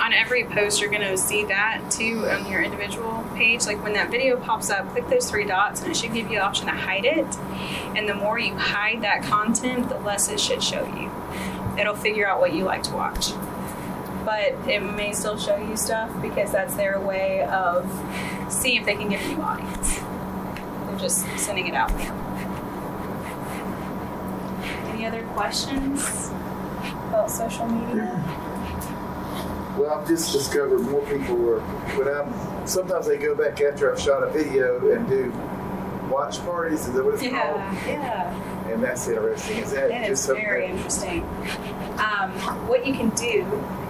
On 0.00 0.12
every 0.12 0.44
post, 0.44 0.80
you're 0.80 0.90
going 0.90 1.02
to 1.02 1.16
see 1.16 1.44
that 1.44 1.90
too 1.90 2.26
on 2.28 2.50
your 2.50 2.62
individual 2.62 3.24
page. 3.34 3.66
Like 3.66 3.82
when 3.82 3.92
that 3.92 4.10
video 4.10 4.36
pops 4.38 4.70
up, 4.70 4.88
click 4.90 5.08
those 5.08 5.30
three 5.30 5.44
dots 5.44 5.82
and 5.82 5.90
it 5.90 5.96
should 5.96 6.12
give 6.12 6.30
you 6.30 6.36
the 6.36 6.44
option 6.44 6.66
to 6.66 6.72
hide 6.72 7.04
it. 7.04 7.26
And 7.96 8.08
the 8.08 8.14
more 8.14 8.38
you 8.38 8.54
hide 8.56 9.02
that 9.02 9.22
content, 9.22 9.88
the 9.88 9.98
less 9.98 10.28
it 10.28 10.40
should 10.40 10.62
show 10.62 10.84
you. 10.96 11.10
It'll 11.78 11.94
figure 11.94 12.26
out 12.26 12.40
what 12.40 12.54
you 12.54 12.64
like 12.64 12.82
to 12.84 12.92
watch. 12.92 13.32
But 14.24 14.54
it 14.68 14.80
may 14.80 15.12
still 15.12 15.38
show 15.38 15.56
you 15.56 15.76
stuff 15.76 16.10
because 16.20 16.50
that's 16.50 16.74
their 16.74 16.98
way 17.00 17.42
of 17.42 17.88
seeing 18.48 18.80
if 18.80 18.86
they 18.86 18.94
can 18.94 19.08
get 19.08 19.24
a 19.24 19.28
new 19.28 19.42
audience. 19.42 19.98
They're 19.98 20.98
just 20.98 21.26
sending 21.38 21.66
it 21.66 21.74
out 21.74 21.90
there. 21.98 22.12
Any 24.92 25.06
other 25.06 25.22
questions 25.34 26.30
about 27.08 27.30
social 27.30 27.66
media? 27.66 28.22
Well, 29.76 29.90
I've 29.90 30.06
just 30.06 30.32
discovered 30.32 30.80
more 30.82 31.02
people 31.06 31.36
are 31.50 31.60
when 31.96 32.08
I'm. 32.08 32.66
Sometimes 32.66 33.06
they 33.06 33.18
go 33.18 33.34
back 33.34 33.60
after 33.60 33.92
I've 33.92 34.00
shot 34.00 34.22
a 34.22 34.30
video 34.30 34.92
and 34.92 35.08
do 35.08 35.30
watch 36.10 36.38
parties. 36.44 36.86
Is 36.86 36.94
that 36.94 37.04
what 37.04 37.14
it's 37.14 37.22
Yeah, 37.22 37.42
called? 37.42 37.86
yeah. 37.86 38.70
And 38.70 38.82
that's 38.82 39.08
interesting. 39.08 39.58
Is 39.58 39.72
that 39.72 39.90
It 39.90 40.06
just 40.08 40.28
is 40.28 40.36
very 40.36 40.66
interesting. 40.66 41.22
Um, 41.98 42.30
what 42.68 42.86
you 42.86 42.94
can 42.94 43.10
do 43.10 43.44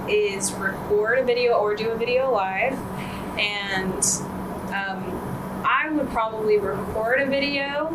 is 0.09 0.53
record 0.55 1.19
a 1.19 1.25
video 1.25 1.55
or 1.55 1.75
do 1.75 1.91
a 1.91 1.97
video 1.97 2.31
live, 2.33 2.73
and 3.39 4.03
um, 4.75 5.63
I 5.67 5.89
would 5.91 6.09
probably 6.11 6.59
record 6.59 7.21
a 7.21 7.27
video 7.27 7.89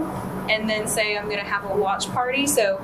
and 0.49 0.69
then 0.69 0.87
say 0.87 1.17
I'm 1.17 1.25
going 1.25 1.37
to 1.39 1.43
have 1.45 1.69
a 1.69 1.75
watch 1.75 2.09
party. 2.11 2.47
So, 2.47 2.77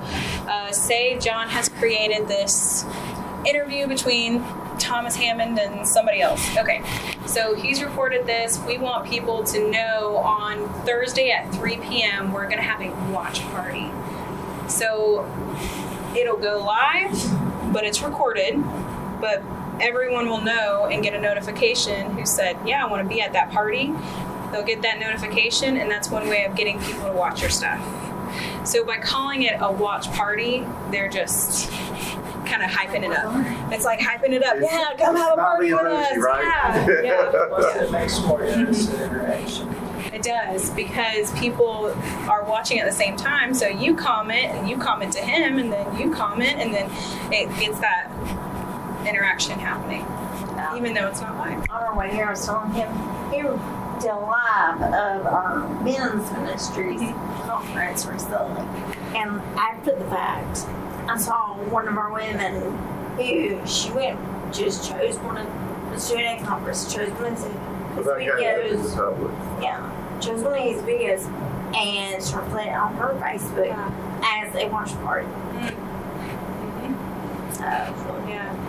uh, 0.47 0.71
say 0.71 1.17
John 1.19 1.47
has 1.49 1.69
created 1.69 2.27
this 2.27 2.85
interview 3.45 3.87
between 3.87 4.43
Thomas 4.79 5.15
Hammond 5.15 5.59
and 5.59 5.87
somebody 5.87 6.21
else. 6.21 6.57
Okay, 6.57 6.81
so 7.25 7.55
he's 7.55 7.83
recorded 7.83 8.25
this. 8.25 8.59
We 8.65 8.77
want 8.77 9.09
people 9.09 9.43
to 9.45 9.71
know 9.71 10.17
on 10.17 10.67
Thursday 10.85 11.31
at 11.31 11.53
3 11.53 11.77
p.m. 11.77 12.31
we're 12.31 12.45
going 12.45 12.57
to 12.57 12.63
have 12.63 12.81
a 12.81 12.91
watch 13.11 13.41
party. 13.51 13.91
So 14.67 15.25
it'll 16.17 16.37
go 16.37 16.63
live, 16.63 17.73
but 17.73 17.83
it's 17.83 18.01
recorded. 18.01 18.55
But 19.21 19.41
everyone 19.79 20.29
will 20.29 20.41
know 20.41 20.87
and 20.91 21.03
get 21.03 21.13
a 21.13 21.19
notification 21.19 22.11
who 22.11 22.25
said, 22.25 22.57
Yeah, 22.65 22.85
I 22.85 22.89
want 22.89 23.03
to 23.03 23.09
be 23.13 23.21
at 23.21 23.33
that 23.33 23.51
party. 23.51 23.93
They'll 24.51 24.63
get 24.63 24.81
that 24.83 24.99
notification, 24.99 25.77
and 25.77 25.89
that's 25.89 26.09
one 26.09 26.29
way 26.29 26.45
of 26.45 26.55
getting 26.55 26.79
people 26.79 27.05
to 27.05 27.13
watch 27.13 27.41
your 27.41 27.49
stuff. 27.49 27.81
So 28.65 28.83
by 28.83 28.97
calling 28.97 29.43
it 29.43 29.55
a 29.59 29.71
watch 29.71 30.11
party, 30.11 30.65
they're 30.91 31.09
just 31.09 31.71
kind 32.45 32.63
of 32.63 32.69
hyping 32.69 33.03
it 33.03 33.11
up. 33.15 33.33
It's 33.71 33.85
like 33.85 33.99
hyping 33.99 34.31
it 34.31 34.43
up. 34.43 34.55
It's- 34.57 34.71
Yeah, 34.71 35.05
come 35.05 35.15
have 35.15 35.33
a 35.33 35.35
party 35.35 35.73
with 35.73 35.81
us. 35.83 36.17
right? 36.17 36.85
Yeah, 36.87 37.01
yeah. 37.31 37.45
Plus, 37.49 37.75
it 37.75 37.91
makes 37.91 38.19
more 38.21 38.43
instant 38.43 39.01
interaction. 39.01 39.75
It 40.13 40.23
does 40.23 40.69
because 40.71 41.31
people 41.37 41.93
are 42.29 42.43
watching 42.45 42.79
at 42.79 42.85
the 42.85 42.91
same 42.95 43.17
time. 43.17 43.53
So 43.53 43.67
you 43.67 43.95
comment 43.95 44.45
and 44.53 44.69
you 44.69 44.77
comment 44.77 45.11
to 45.13 45.19
him, 45.21 45.59
and 45.59 45.71
then 45.73 45.97
you 45.97 46.09
comment, 46.13 46.57
and 46.59 46.73
then 46.73 46.89
it 47.33 47.49
gets 47.59 47.79
that 47.79 48.09
interaction 49.07 49.59
happening, 49.59 50.05
even 50.77 50.93
though 50.93 51.07
it's 51.07 51.21
not 51.21 51.35
live. 51.37 51.59
on 51.69 51.83
our 51.83 51.95
way 51.97 52.11
here, 52.11 52.25
I 52.27 52.31
was 52.31 52.45
telling 52.45 52.71
him, 52.71 52.89
he 53.31 53.37
did 54.01 54.09
a 54.11 54.15
live 54.15 54.81
of 54.81 55.25
our 55.27 55.67
men's 55.83 56.31
ministries 56.31 57.01
conference 57.43 58.05
recently. 58.05 58.63
And 59.15 59.41
after 59.57 59.95
the 59.95 60.05
fact, 60.05 60.65
I 61.09 61.17
saw 61.17 61.55
one 61.69 61.87
of 61.87 61.97
our 61.97 62.11
women 62.13 62.61
who 63.17 63.65
she 63.67 63.91
went, 63.91 64.19
just 64.53 64.89
chose 64.89 65.17
one 65.19 65.37
of 65.37 65.47
the 65.91 65.99
student 65.99 66.43
conference, 66.45 66.93
chose 66.93 67.09
one 67.11 67.25
of 67.25 67.33
his, 67.33 67.43
his 67.43 67.53
Without 67.97 68.19
getting 68.19 68.71
into 68.71 68.77
the 68.77 68.89
videos. 68.89 68.95
public. 68.95 69.31
Yeah, 69.63 70.19
chose 70.19 70.41
one 70.41 70.53
of 70.53 70.63
his 70.63 70.81
videos 70.81 71.25
and 71.75 72.21
started 72.23 72.49
playing 72.51 72.69
it 72.69 72.75
on 72.75 72.93
her 72.95 73.13
Facebook 73.21 73.71
as 74.23 74.55
a 74.55 74.67
watch 74.69 74.93
party. 75.03 75.27
Mm-hmm. 75.27 76.93
Mm-hmm. 76.93 77.53
So, 77.53 77.63
yeah. 78.27 78.64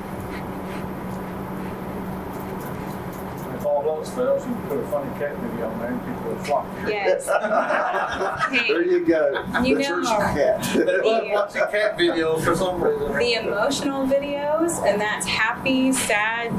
If 3.66 3.72
all 3.72 3.98
else 3.98 4.14
fails, 4.14 4.46
you 4.46 4.54
put 4.68 4.78
a 4.78 4.86
funny 4.86 5.10
cat 5.18 5.36
video 5.38 5.68
on 5.68 5.78
there 5.80 5.88
and 5.88 6.00
people 6.06 6.30
will 6.30 6.44
flock. 6.44 6.72
to 6.76 6.86
it. 6.86 6.90
Yes. 6.90 7.26
There 8.68 8.82
you 8.84 9.04
go. 9.04 9.44
You 9.64 9.76
the 9.76 9.82
church 9.82 10.06
cat. 10.06 10.62
They 10.72 11.00
love 11.02 11.24
watching 11.32 11.62
cat 11.62 11.98
videos 11.98 12.44
for 12.44 12.54
some 12.54 12.80
reason. 12.80 13.16
the 13.18 13.32
emotional 13.34 14.06
videos, 14.06 14.80
and 14.86 15.00
that's 15.00 15.26
happy, 15.26 15.92
sad, 15.92 16.52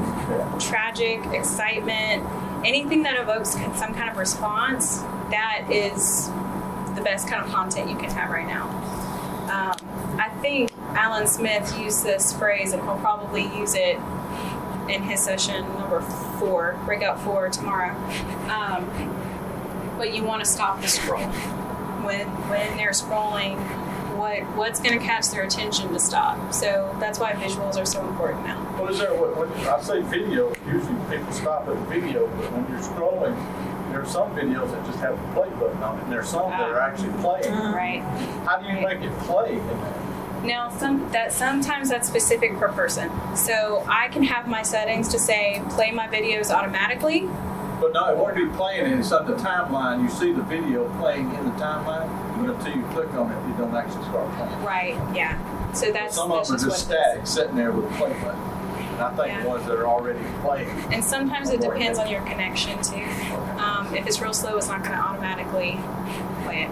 tragic, 0.60 1.24
excitement, 1.32 2.26
anything 2.66 3.02
that 3.04 3.18
evokes 3.18 3.52
some 3.52 3.94
kind 3.94 4.10
of 4.10 4.18
response, 4.18 4.98
that 5.30 5.66
is 5.70 6.28
the 6.94 7.00
best 7.02 7.26
kind 7.26 7.42
of 7.42 7.50
content 7.50 7.88
you 7.88 7.96
can 7.96 8.10
have 8.10 8.30
right 8.30 8.46
now. 8.46 8.68
Um, 9.48 10.18
I 10.20 10.28
think 10.42 10.70
Alan 10.90 11.26
Smith 11.26 11.78
used 11.80 12.04
this 12.04 12.34
phrase, 12.34 12.74
and 12.74 12.82
he'll 12.82 12.98
probably 12.98 13.44
use 13.56 13.74
it 13.74 13.98
in 14.88 15.02
his 15.02 15.20
session 15.20 15.62
number 15.74 16.00
four, 16.38 16.78
breakout 16.84 17.20
four 17.20 17.48
tomorrow. 17.48 17.94
Um, 18.48 18.86
but 19.98 20.14
you 20.14 20.22
want 20.24 20.44
to 20.44 20.48
stop 20.48 20.80
the 20.80 20.88
scroll 20.88 21.26
when 22.04 22.26
when 22.48 22.76
they're 22.76 22.90
scrolling. 22.90 23.58
What 24.16 24.42
what's 24.56 24.80
going 24.80 24.98
to 24.98 25.04
catch 25.04 25.28
their 25.30 25.44
attention 25.44 25.92
to 25.92 26.00
stop? 26.00 26.52
So 26.52 26.94
that's 26.98 27.20
why 27.20 27.34
visuals 27.34 27.76
are 27.80 27.86
so 27.86 28.04
important 28.08 28.46
now. 28.46 28.58
What 28.76 28.90
is 28.90 28.98
there, 28.98 29.14
when, 29.14 29.30
when 29.38 29.68
I 29.68 29.80
say 29.80 30.02
video, 30.02 30.52
usually 30.66 30.98
people 31.08 31.32
stop 31.32 31.68
at 31.68 31.76
video, 31.86 32.26
but 32.26 32.52
when 32.52 32.66
you're 32.68 32.82
scrolling, 32.82 33.36
there 33.90 34.02
are 34.02 34.06
some 34.06 34.34
videos 34.34 34.72
that 34.72 34.84
just 34.86 34.98
have 34.98 35.14
the 35.14 35.32
play 35.34 35.48
button 35.50 35.82
on 35.84 35.98
it, 35.98 36.02
and 36.04 36.12
there's 36.12 36.28
some 36.28 36.50
that 36.50 36.68
are 36.68 36.80
actually 36.80 37.12
playing. 37.22 37.52
Right. 37.72 38.02
How 38.44 38.58
do 38.58 38.66
you 38.66 38.80
make 38.80 39.00
it 39.02 39.16
play? 39.20 39.60
Now, 40.48 40.70
some 40.70 41.12
that 41.12 41.30
sometimes 41.32 41.90
that's 41.90 42.08
specific 42.08 42.56
per 42.56 42.72
person. 42.72 43.10
So 43.36 43.84
I 43.86 44.08
can 44.08 44.22
have 44.22 44.48
my 44.48 44.62
settings 44.62 45.08
to 45.08 45.18
say 45.18 45.62
play 45.68 45.90
my 45.90 46.08
videos 46.08 46.50
automatically. 46.50 47.28
But 47.80 47.92
no, 47.92 48.08
it 48.10 48.16
won't 48.16 48.34
be 48.34 48.46
playing, 48.56 48.86
and 48.90 49.00
it's 49.00 49.12
on 49.12 49.26
the 49.26 49.36
timeline, 49.36 50.02
you 50.02 50.08
see 50.08 50.32
the 50.32 50.42
video 50.42 50.88
playing 50.98 51.32
in 51.34 51.44
the 51.44 51.50
timeline, 51.52 52.08
but 52.38 52.56
until 52.56 52.74
you 52.74 52.82
click 52.88 53.12
on 53.12 53.30
it, 53.30 53.50
it 53.50 53.58
don't 53.58 53.74
actually 53.74 54.02
start 54.04 54.34
playing. 54.36 54.64
Right. 54.64 54.94
Yeah. 55.14 55.36
So 55.74 55.92
that's 55.92 56.16
Some 56.16 56.32
of 56.32 56.46
them 56.46 56.56
are 56.56 56.58
just 56.58 56.86
static, 56.86 57.26
sitting 57.26 57.54
there 57.54 57.70
with 57.70 57.84
a 57.84 57.96
play 57.96 58.12
button. 58.14 58.40
And 58.40 59.02
I 59.02 59.10
think 59.10 59.28
Yeah. 59.28 59.42
the 59.42 59.48
ones 59.48 59.66
that 59.66 59.76
are 59.76 59.86
already 59.86 60.18
playing, 60.42 60.70
And 60.92 61.04
sometimes 61.04 61.50
it 61.50 61.60
depends 61.60 61.98
on 61.98 62.08
your 62.08 62.22
connection 62.22 62.82
too. 62.82 63.04
Um, 63.58 63.94
if 63.94 64.06
it's 64.06 64.20
real 64.20 64.32
slow, 64.32 64.56
it's 64.56 64.66
not 64.68 64.82
going 64.82 64.96
to 64.96 65.04
automatically 65.04 65.78
play 66.42 66.62
it. 66.62 66.70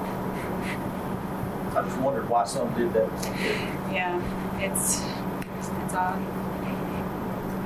I 1.77 1.83
just 1.85 1.99
wondered 1.99 2.29
why 2.31 2.45
some 2.45 2.73
did 2.75 2.93
that. 2.95 3.09
and 3.11 3.23
some 3.23 3.37
didn't. 3.37 3.93
Yeah. 3.93 4.21
It's 4.61 5.03
it's 5.85 5.95
odd. 5.95 6.19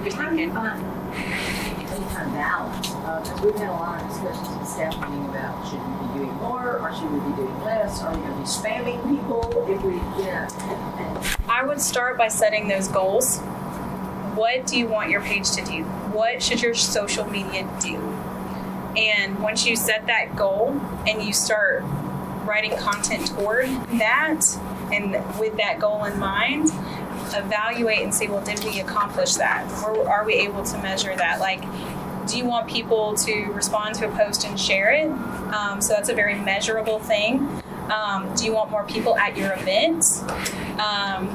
Good 0.03 0.13
How 0.15 0.31
do 0.31 0.37
you 0.37 0.51
thinking. 0.51 0.55
find 0.55 0.83
any 0.83 2.05
kind 2.15 2.27
of 2.27 2.33
balance? 2.35 2.89
Because 2.89 3.41
we've 3.43 3.55
had 3.57 3.69
a 3.69 3.73
lot 3.73 4.03
of 4.03 4.09
discussions 4.09 4.59
with 4.59 4.69
staff 4.69 4.95
meeting 5.01 5.27
about 5.27 5.69
should 5.69 5.79
we 5.79 6.09
be 6.09 6.19
doing 6.25 6.35
more 6.39 6.79
or 6.81 6.93
should 6.95 7.11
we 7.13 7.21
be 7.31 7.37
doing 7.37 7.65
less? 7.65 8.03
Are 8.03 8.11
we 8.15 8.21
going 8.21 8.33
to 8.33 8.39
be 8.39 8.45
spamming 8.47 9.01
people 9.09 9.67
if 9.69 9.83
we, 9.83 9.95
yeah. 10.25 10.49
and- 10.99 11.37
I 11.49 11.65
would 11.65 11.81
start 11.81 12.17
by 12.19 12.29
setting 12.29 12.67
those 12.69 12.89
goals. 12.89 13.39
What 14.35 14.67
do 14.67 14.79
you 14.79 14.87
want 14.89 15.11
your 15.11 15.21
page 15.21 15.51
to 15.53 15.65
do? 15.65 15.85
What 16.15 16.43
should 16.43 16.63
your 16.63 16.75
social 16.75 17.27
media 17.27 17.69
do? 17.83 17.97
And 18.97 19.39
once 19.41 19.67
you 19.67 19.77
set 19.77 20.07
that 20.07 20.35
goal 20.37 20.81
and 21.07 21.23
you 21.23 21.33
start 21.33 21.85
writing 22.45 22.77
content 22.77 23.29
toward 23.29 23.69
that, 23.99 24.41
and 24.93 25.13
with 25.39 25.57
that 25.57 25.79
goal 25.79 26.05
in 26.05 26.19
mind, 26.19 26.71
evaluate 27.33 28.01
and 28.01 28.15
say, 28.15 28.27
well, 28.27 28.45
did 28.45 28.63
we 28.65 28.81
accomplish 28.81 29.35
that? 29.35 29.71
Or 29.85 30.09
are 30.09 30.25
we 30.25 30.35
able 30.35 30.65
to 30.65 30.79
measure 30.79 31.15
that? 31.15 31.39
Like, 31.41 31.63
do 32.29 32.37
you 32.37 32.45
want 32.45 32.69
people 32.69 33.15
to 33.17 33.45
respond 33.53 33.95
to 33.97 34.09
a 34.09 34.17
post 34.17 34.45
and 34.45 34.59
share 34.59 34.93
it? 34.93 35.11
Um, 35.53 35.81
so 35.81 35.95
that's 35.95 36.09
a 36.09 36.15
very 36.15 36.35
measurable 36.35 36.99
thing. 36.99 37.49
Um, 37.91 38.33
do 38.37 38.45
you 38.45 38.53
want 38.53 38.71
more 38.71 38.85
people 38.85 39.17
at 39.17 39.37
your 39.37 39.53
event? 39.53 40.05
Um, 40.81 41.29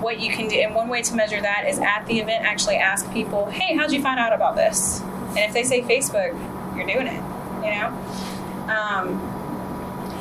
what 0.00 0.20
you 0.20 0.30
can 0.30 0.48
do, 0.48 0.56
and 0.56 0.74
one 0.74 0.88
way 0.88 1.02
to 1.02 1.14
measure 1.14 1.40
that 1.40 1.66
is 1.68 1.78
at 1.78 2.06
the 2.06 2.20
event, 2.20 2.44
actually 2.44 2.76
ask 2.76 3.10
people, 3.12 3.46
hey, 3.46 3.76
how'd 3.76 3.92
you 3.92 4.00
find 4.00 4.18
out 4.18 4.32
about 4.32 4.56
this? 4.56 5.00
And 5.00 5.38
if 5.38 5.52
they 5.52 5.62
say 5.62 5.82
Facebook, 5.82 6.32
you're 6.76 6.86
doing 6.86 7.06
it, 7.06 7.22
you 7.62 7.70
know? 7.70 7.88
Um, 8.72 9.29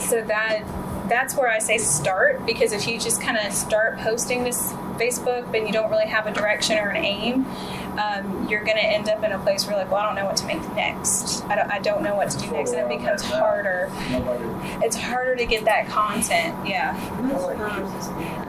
so 0.10 0.24
that 0.24 0.64
that's 1.08 1.36
where 1.36 1.50
I 1.50 1.60
say 1.60 1.78
start 1.78 2.46
because 2.46 2.72
if 2.72 2.88
you 2.88 3.00
just 3.00 3.22
kind 3.22 3.38
of 3.38 3.52
start 3.54 3.98
posting 3.98 4.44
this 4.44 4.74
Facebook, 5.00 5.52
but 5.52 5.66
you 5.66 5.74
don't 5.74 5.90
really 5.90 6.08
have 6.08 6.28
a 6.28 6.32
direction 6.32 6.78
or 6.78 6.90
an 6.90 7.04
aim, 7.04 7.46
um, 7.98 8.48
you're 8.48 8.64
going 8.64 8.78
to 8.78 8.86
end 8.86 9.10
up 9.10 9.24
in 9.24 9.32
a 9.32 9.40
place 9.40 9.66
where 9.66 9.76
you're 9.76 9.84
like, 9.84 9.92
well, 9.92 10.02
I 10.02 10.06
don't 10.06 10.16
know 10.16 10.26
what 10.26 10.38
to 10.38 10.46
make 10.46 10.62
next. 10.76 11.44
I 11.46 11.56
don't, 11.56 11.72
I 11.72 11.80
don't 11.80 12.04
know 12.04 12.16
what 12.16 12.30
to 12.32 12.38
do 12.38 12.52
next, 12.52 12.74
and 12.74 12.92
it 12.92 12.98
becomes 13.00 13.24
harder. 13.24 13.90
It's 14.84 14.96
harder 14.96 15.36
to 15.36 15.46
get 15.46 15.66
that 15.66 15.88
content. 15.88 16.56
Yeah. 16.68 16.94
Most 17.22 17.58
firms 17.58 17.92
has 17.92 18.08
been, 18.10 18.46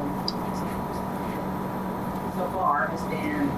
so 2.37 2.51
far, 2.53 2.89
has 2.89 3.03
been 3.05 3.49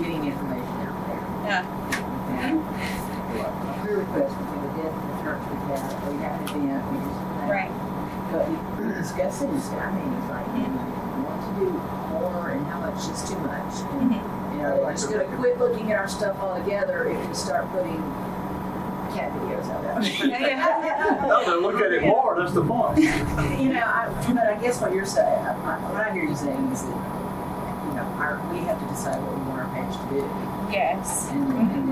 getting 0.00 0.26
information 0.30 0.76
out 0.86 1.06
there. 1.08 1.22
Yeah. 1.48 3.04
And 3.28 3.40
a 3.40 3.78
prayer 3.82 3.98
request, 3.98 4.32
we 4.38 4.44
have 4.44 4.64
a 4.64 4.72
death 4.78 4.94
in 4.96 5.04
the 5.08 5.16
church, 5.22 5.42
we 5.48 5.56
have, 5.68 6.08
we 6.08 6.16
have 6.24 6.36
an 6.40 6.48
event, 6.48 6.82
we 6.92 6.96
just. 7.04 7.20
Right. 7.48 7.72
But 8.32 8.44
we 8.48 8.92
discuss 8.94 9.42
it, 9.42 9.50
it's, 9.54 9.68
I 9.70 9.88
mean, 9.92 10.12
it's 10.12 10.28
like, 10.30 10.46
you 10.56 10.68
want 11.24 11.40
to 11.44 11.50
do 11.60 11.70
more 12.12 12.50
and 12.50 12.66
how 12.66 12.80
much 12.80 13.00
is 13.08 13.22
too 13.28 13.38
much. 13.40 13.72
And, 14.00 14.12
mm-hmm. 14.12 14.38
You 14.58 14.64
know, 14.64 14.76
we're 14.82 14.92
just 14.92 15.08
gonna 15.10 15.24
quit 15.36 15.58
looking 15.58 15.92
at 15.92 15.98
our 15.98 16.08
stuff 16.08 16.36
altogether 16.40 17.08
if 17.08 17.28
we 17.28 17.34
start 17.34 17.70
putting 17.70 18.02
cat 19.14 19.30
videos 19.32 19.68
out 19.70 19.82
there. 19.82 19.98
No, 21.28 21.44
they 21.44 21.62
look 21.62 21.80
at 21.80 21.92
it 21.92 22.02
more, 22.02 22.34
that's 22.38 22.52
the 22.54 22.64
point. 22.64 22.98
You 23.60 23.72
know, 23.72 23.80
I, 23.84 24.12
but 24.34 24.46
I 24.46 24.58
guess 24.60 24.80
what 24.80 24.92
you're 24.92 25.06
saying, 25.06 25.28
I- 25.46 25.52
I- 25.52 25.92
what 25.92 26.02
I 26.02 26.12
hear 26.12 26.24
you 26.24 26.34
saying 26.36 26.72
is 26.72 26.82
that, 26.82 26.88
you 26.88 27.94
know, 27.94 28.06
our, 28.18 28.40
we 28.52 28.58
have 28.66 28.80
to 28.80 28.86
decide 28.86 29.22
what 29.22 29.36
we 29.38 29.42
want 29.46 29.60
our 29.60 29.70
page 29.74 29.94
to 29.96 30.04
do. 30.10 30.72
Yes. 30.72 31.28
And, 31.30 31.52
and 31.52 31.70
then 31.70 31.87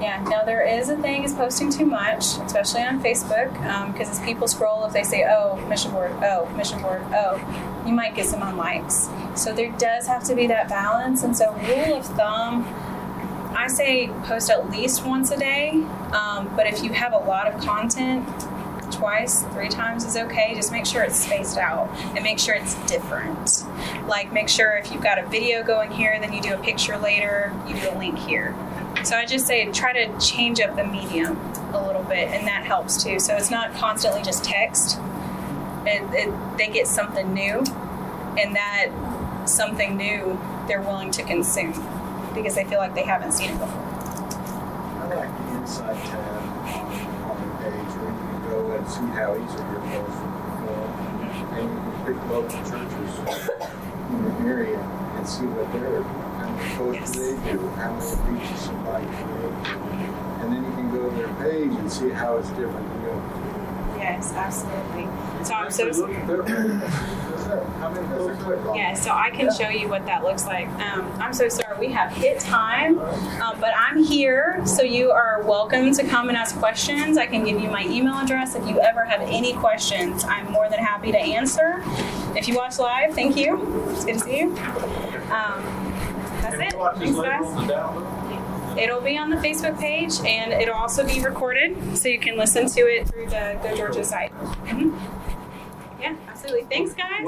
Yeah, 0.00 0.22
now 0.28 0.44
there 0.44 0.64
is 0.64 0.88
a 0.90 0.96
thing 0.96 1.24
is 1.24 1.34
posting 1.34 1.72
too 1.72 1.84
much, 1.84 2.38
especially 2.38 2.82
on 2.82 3.02
Facebook, 3.02 3.52
because 3.92 4.08
as 4.08 4.20
people 4.20 4.46
scroll, 4.46 4.84
if 4.84 4.92
they 4.92 5.02
say, 5.02 5.24
oh, 5.28 5.56
mission 5.68 5.90
board, 5.90 6.12
oh, 6.22 6.48
mission 6.56 6.80
board, 6.80 7.02
oh, 7.12 7.82
you 7.84 7.92
might 7.92 8.14
get 8.14 8.26
some 8.26 8.40
unlikes. 8.40 9.08
So 9.36 9.52
there 9.52 9.72
does 9.72 10.06
have 10.06 10.22
to 10.24 10.36
be 10.36 10.46
that 10.46 10.68
balance. 10.68 11.24
And 11.24 11.36
so, 11.36 11.52
rule 11.52 11.94
of 11.96 12.06
thumb, 12.06 12.64
I 13.56 13.66
say 13.66 14.08
post 14.24 14.50
at 14.50 14.70
least 14.70 15.04
once 15.04 15.32
a 15.32 15.36
day, 15.36 15.70
um, 16.12 16.52
but 16.54 16.66
if 16.68 16.82
you 16.82 16.92
have 16.92 17.12
a 17.12 17.18
lot 17.18 17.52
of 17.52 17.60
content, 17.60 18.28
twice, 18.92 19.42
three 19.52 19.68
times 19.68 20.04
is 20.04 20.16
okay. 20.16 20.54
Just 20.54 20.72
make 20.72 20.86
sure 20.86 21.02
it's 21.02 21.16
spaced 21.16 21.58
out 21.58 21.88
and 22.14 22.22
make 22.22 22.38
sure 22.38 22.54
it's 22.54 22.74
different. 22.86 23.64
Like, 24.06 24.32
make 24.32 24.48
sure 24.48 24.76
if 24.76 24.90
you've 24.92 25.02
got 25.02 25.18
a 25.18 25.26
video 25.26 25.62
going 25.62 25.90
here, 25.90 26.18
then 26.20 26.32
you 26.32 26.40
do 26.40 26.54
a 26.54 26.58
picture 26.58 26.96
later, 26.98 27.52
you 27.66 27.74
do 27.74 27.90
a 27.90 27.96
link 27.98 28.18
here. 28.18 28.54
So 29.04 29.16
I 29.16 29.24
just 29.24 29.46
say 29.46 29.70
try 29.72 29.92
to 29.92 30.18
change 30.18 30.60
up 30.60 30.76
the 30.76 30.84
medium 30.84 31.38
a 31.72 31.86
little 31.86 32.02
bit, 32.02 32.28
and 32.28 32.46
that 32.46 32.64
helps 32.64 33.02
too. 33.02 33.18
So 33.20 33.34
it's 33.36 33.50
not 33.50 33.72
constantly 33.74 34.22
just 34.22 34.44
text. 34.44 34.98
It, 35.86 36.02
it, 36.12 36.58
they 36.58 36.68
get 36.68 36.86
something 36.86 37.32
new, 37.32 37.64
and 38.38 38.54
that 38.56 38.90
something 39.46 39.96
new 39.96 40.38
they're 40.66 40.82
willing 40.82 41.10
to 41.12 41.22
consume 41.22 41.72
because 42.34 42.54
they 42.54 42.64
feel 42.64 42.78
like 42.78 42.94
they 42.94 43.04
haven't 43.04 43.32
seen 43.32 43.50
it 43.50 43.58
before. 43.58 43.68
I 43.72 45.14
like 45.14 45.32
the 45.38 45.44
inside 45.56 45.96
tab 46.04 46.42
on, 47.24 47.36
the 47.40 47.48
page 47.64 47.92
where 47.96 48.12
you 48.12 48.18
can 48.28 48.38
go 48.50 48.56
and 48.76 48.84
see 48.88 49.06
how 49.16 49.32
of 49.32 49.40
your 49.40 49.80
posts 49.88 50.20
perform. 50.44 50.90
And 51.56 51.64
you 51.64 51.78
can 51.80 52.04
pick 52.04 52.18
local 52.28 52.60
churches 52.68 53.12
in 54.10 54.18
your 54.22 54.36
area 54.46 54.78
and 55.16 55.24
see 55.26 55.46
what 55.46 55.72
their, 55.72 56.02
how 56.02 56.27
many 56.58 56.76
posts 56.76 57.16
they 57.16 57.52
do, 57.52 57.68
how 57.70 57.94
many 57.94 58.38
reaches 58.38 58.60
somebody 58.60 59.06
create. 59.06 59.52
And 60.40 60.52
then 60.52 60.64
you 60.64 60.72
can 60.72 60.90
go 60.90 61.10
to 61.10 61.16
their 61.16 61.34
page 61.34 61.70
and 61.70 61.90
see 61.90 62.10
how 62.10 62.36
it's 62.36 62.48
different 62.50 62.88
than 62.88 63.02
yours. 63.02 63.44
Yes, 63.98 64.32
absolutely. 64.32 65.08
So 65.44 65.54
I'm 65.54 65.70
so 65.70 65.84
Look 65.86 66.10
at 66.10 66.26
their 66.26 66.42
page. 66.42 66.90
How 67.78 67.90
many 67.90 68.06
posts 68.08 68.44
they 68.44 68.56
got? 68.56 68.76
Yeah, 68.76 68.94
so 68.94 69.10
I 69.10 69.30
can 69.30 69.52
show 69.52 69.68
you 69.68 69.88
what 69.88 70.04
that 70.06 70.22
looks 70.22 70.46
like. 70.46 70.68
Um, 70.80 71.10
I'm 71.20 71.32
so 71.32 71.48
sorry, 71.48 71.78
we 71.78 71.92
have 71.92 72.12
hit 72.12 72.38
time, 72.40 72.98
um, 72.98 73.58
but 73.58 73.72
I'm 73.76 74.02
here, 74.02 74.60
so 74.66 74.82
you 74.82 75.10
are 75.10 75.42
welcome 75.42 75.92
to 75.94 76.04
come 76.04 76.28
and 76.28 76.36
ask 76.36 76.56
questions. 76.58 77.16
I 77.16 77.26
can 77.26 77.44
give 77.44 77.60
you 77.60 77.70
my 77.70 77.84
email 77.84 78.14
address 78.14 78.54
if 78.54 78.66
you 78.68 78.80
ever 78.80 79.04
have 79.04 79.22
any 79.22 79.54
questions. 79.54 80.24
I'm 80.24 80.50
more 80.52 80.68
than 80.68 80.78
happy 80.78 81.10
to 81.10 81.18
answer. 81.18 81.82
If 82.36 82.48
you 82.48 82.54
watch 82.54 82.78
live, 82.78 83.14
thank 83.14 83.36
you. 83.36 83.86
It's 83.90 84.04
good 84.04 84.14
to 84.14 84.20
see 84.20 84.38
you. 84.38 84.48
Um, 84.48 85.64
that's 85.64 85.77
Can 85.77 85.77
it. 86.60 86.72
Thanks, 86.98 87.18
guys. 87.18 88.78
It'll 88.78 89.00
be 89.00 89.18
on 89.18 89.30
the 89.30 89.36
Facebook 89.36 89.78
page, 89.80 90.20
and 90.24 90.52
it'll 90.52 90.74
also 90.74 91.04
be 91.04 91.20
recorded, 91.20 91.96
so 91.98 92.08
you 92.08 92.18
can 92.20 92.36
listen 92.36 92.68
to 92.68 92.80
it 92.82 93.08
through 93.08 93.26
the 93.26 93.58
Go 93.62 93.74
Georgia 93.76 94.04
site. 94.04 94.32
Mhm. 94.64 94.96
Yeah, 96.00 96.14
absolutely. 96.28 96.64
Thanks, 96.64 96.94
guys. 96.94 97.24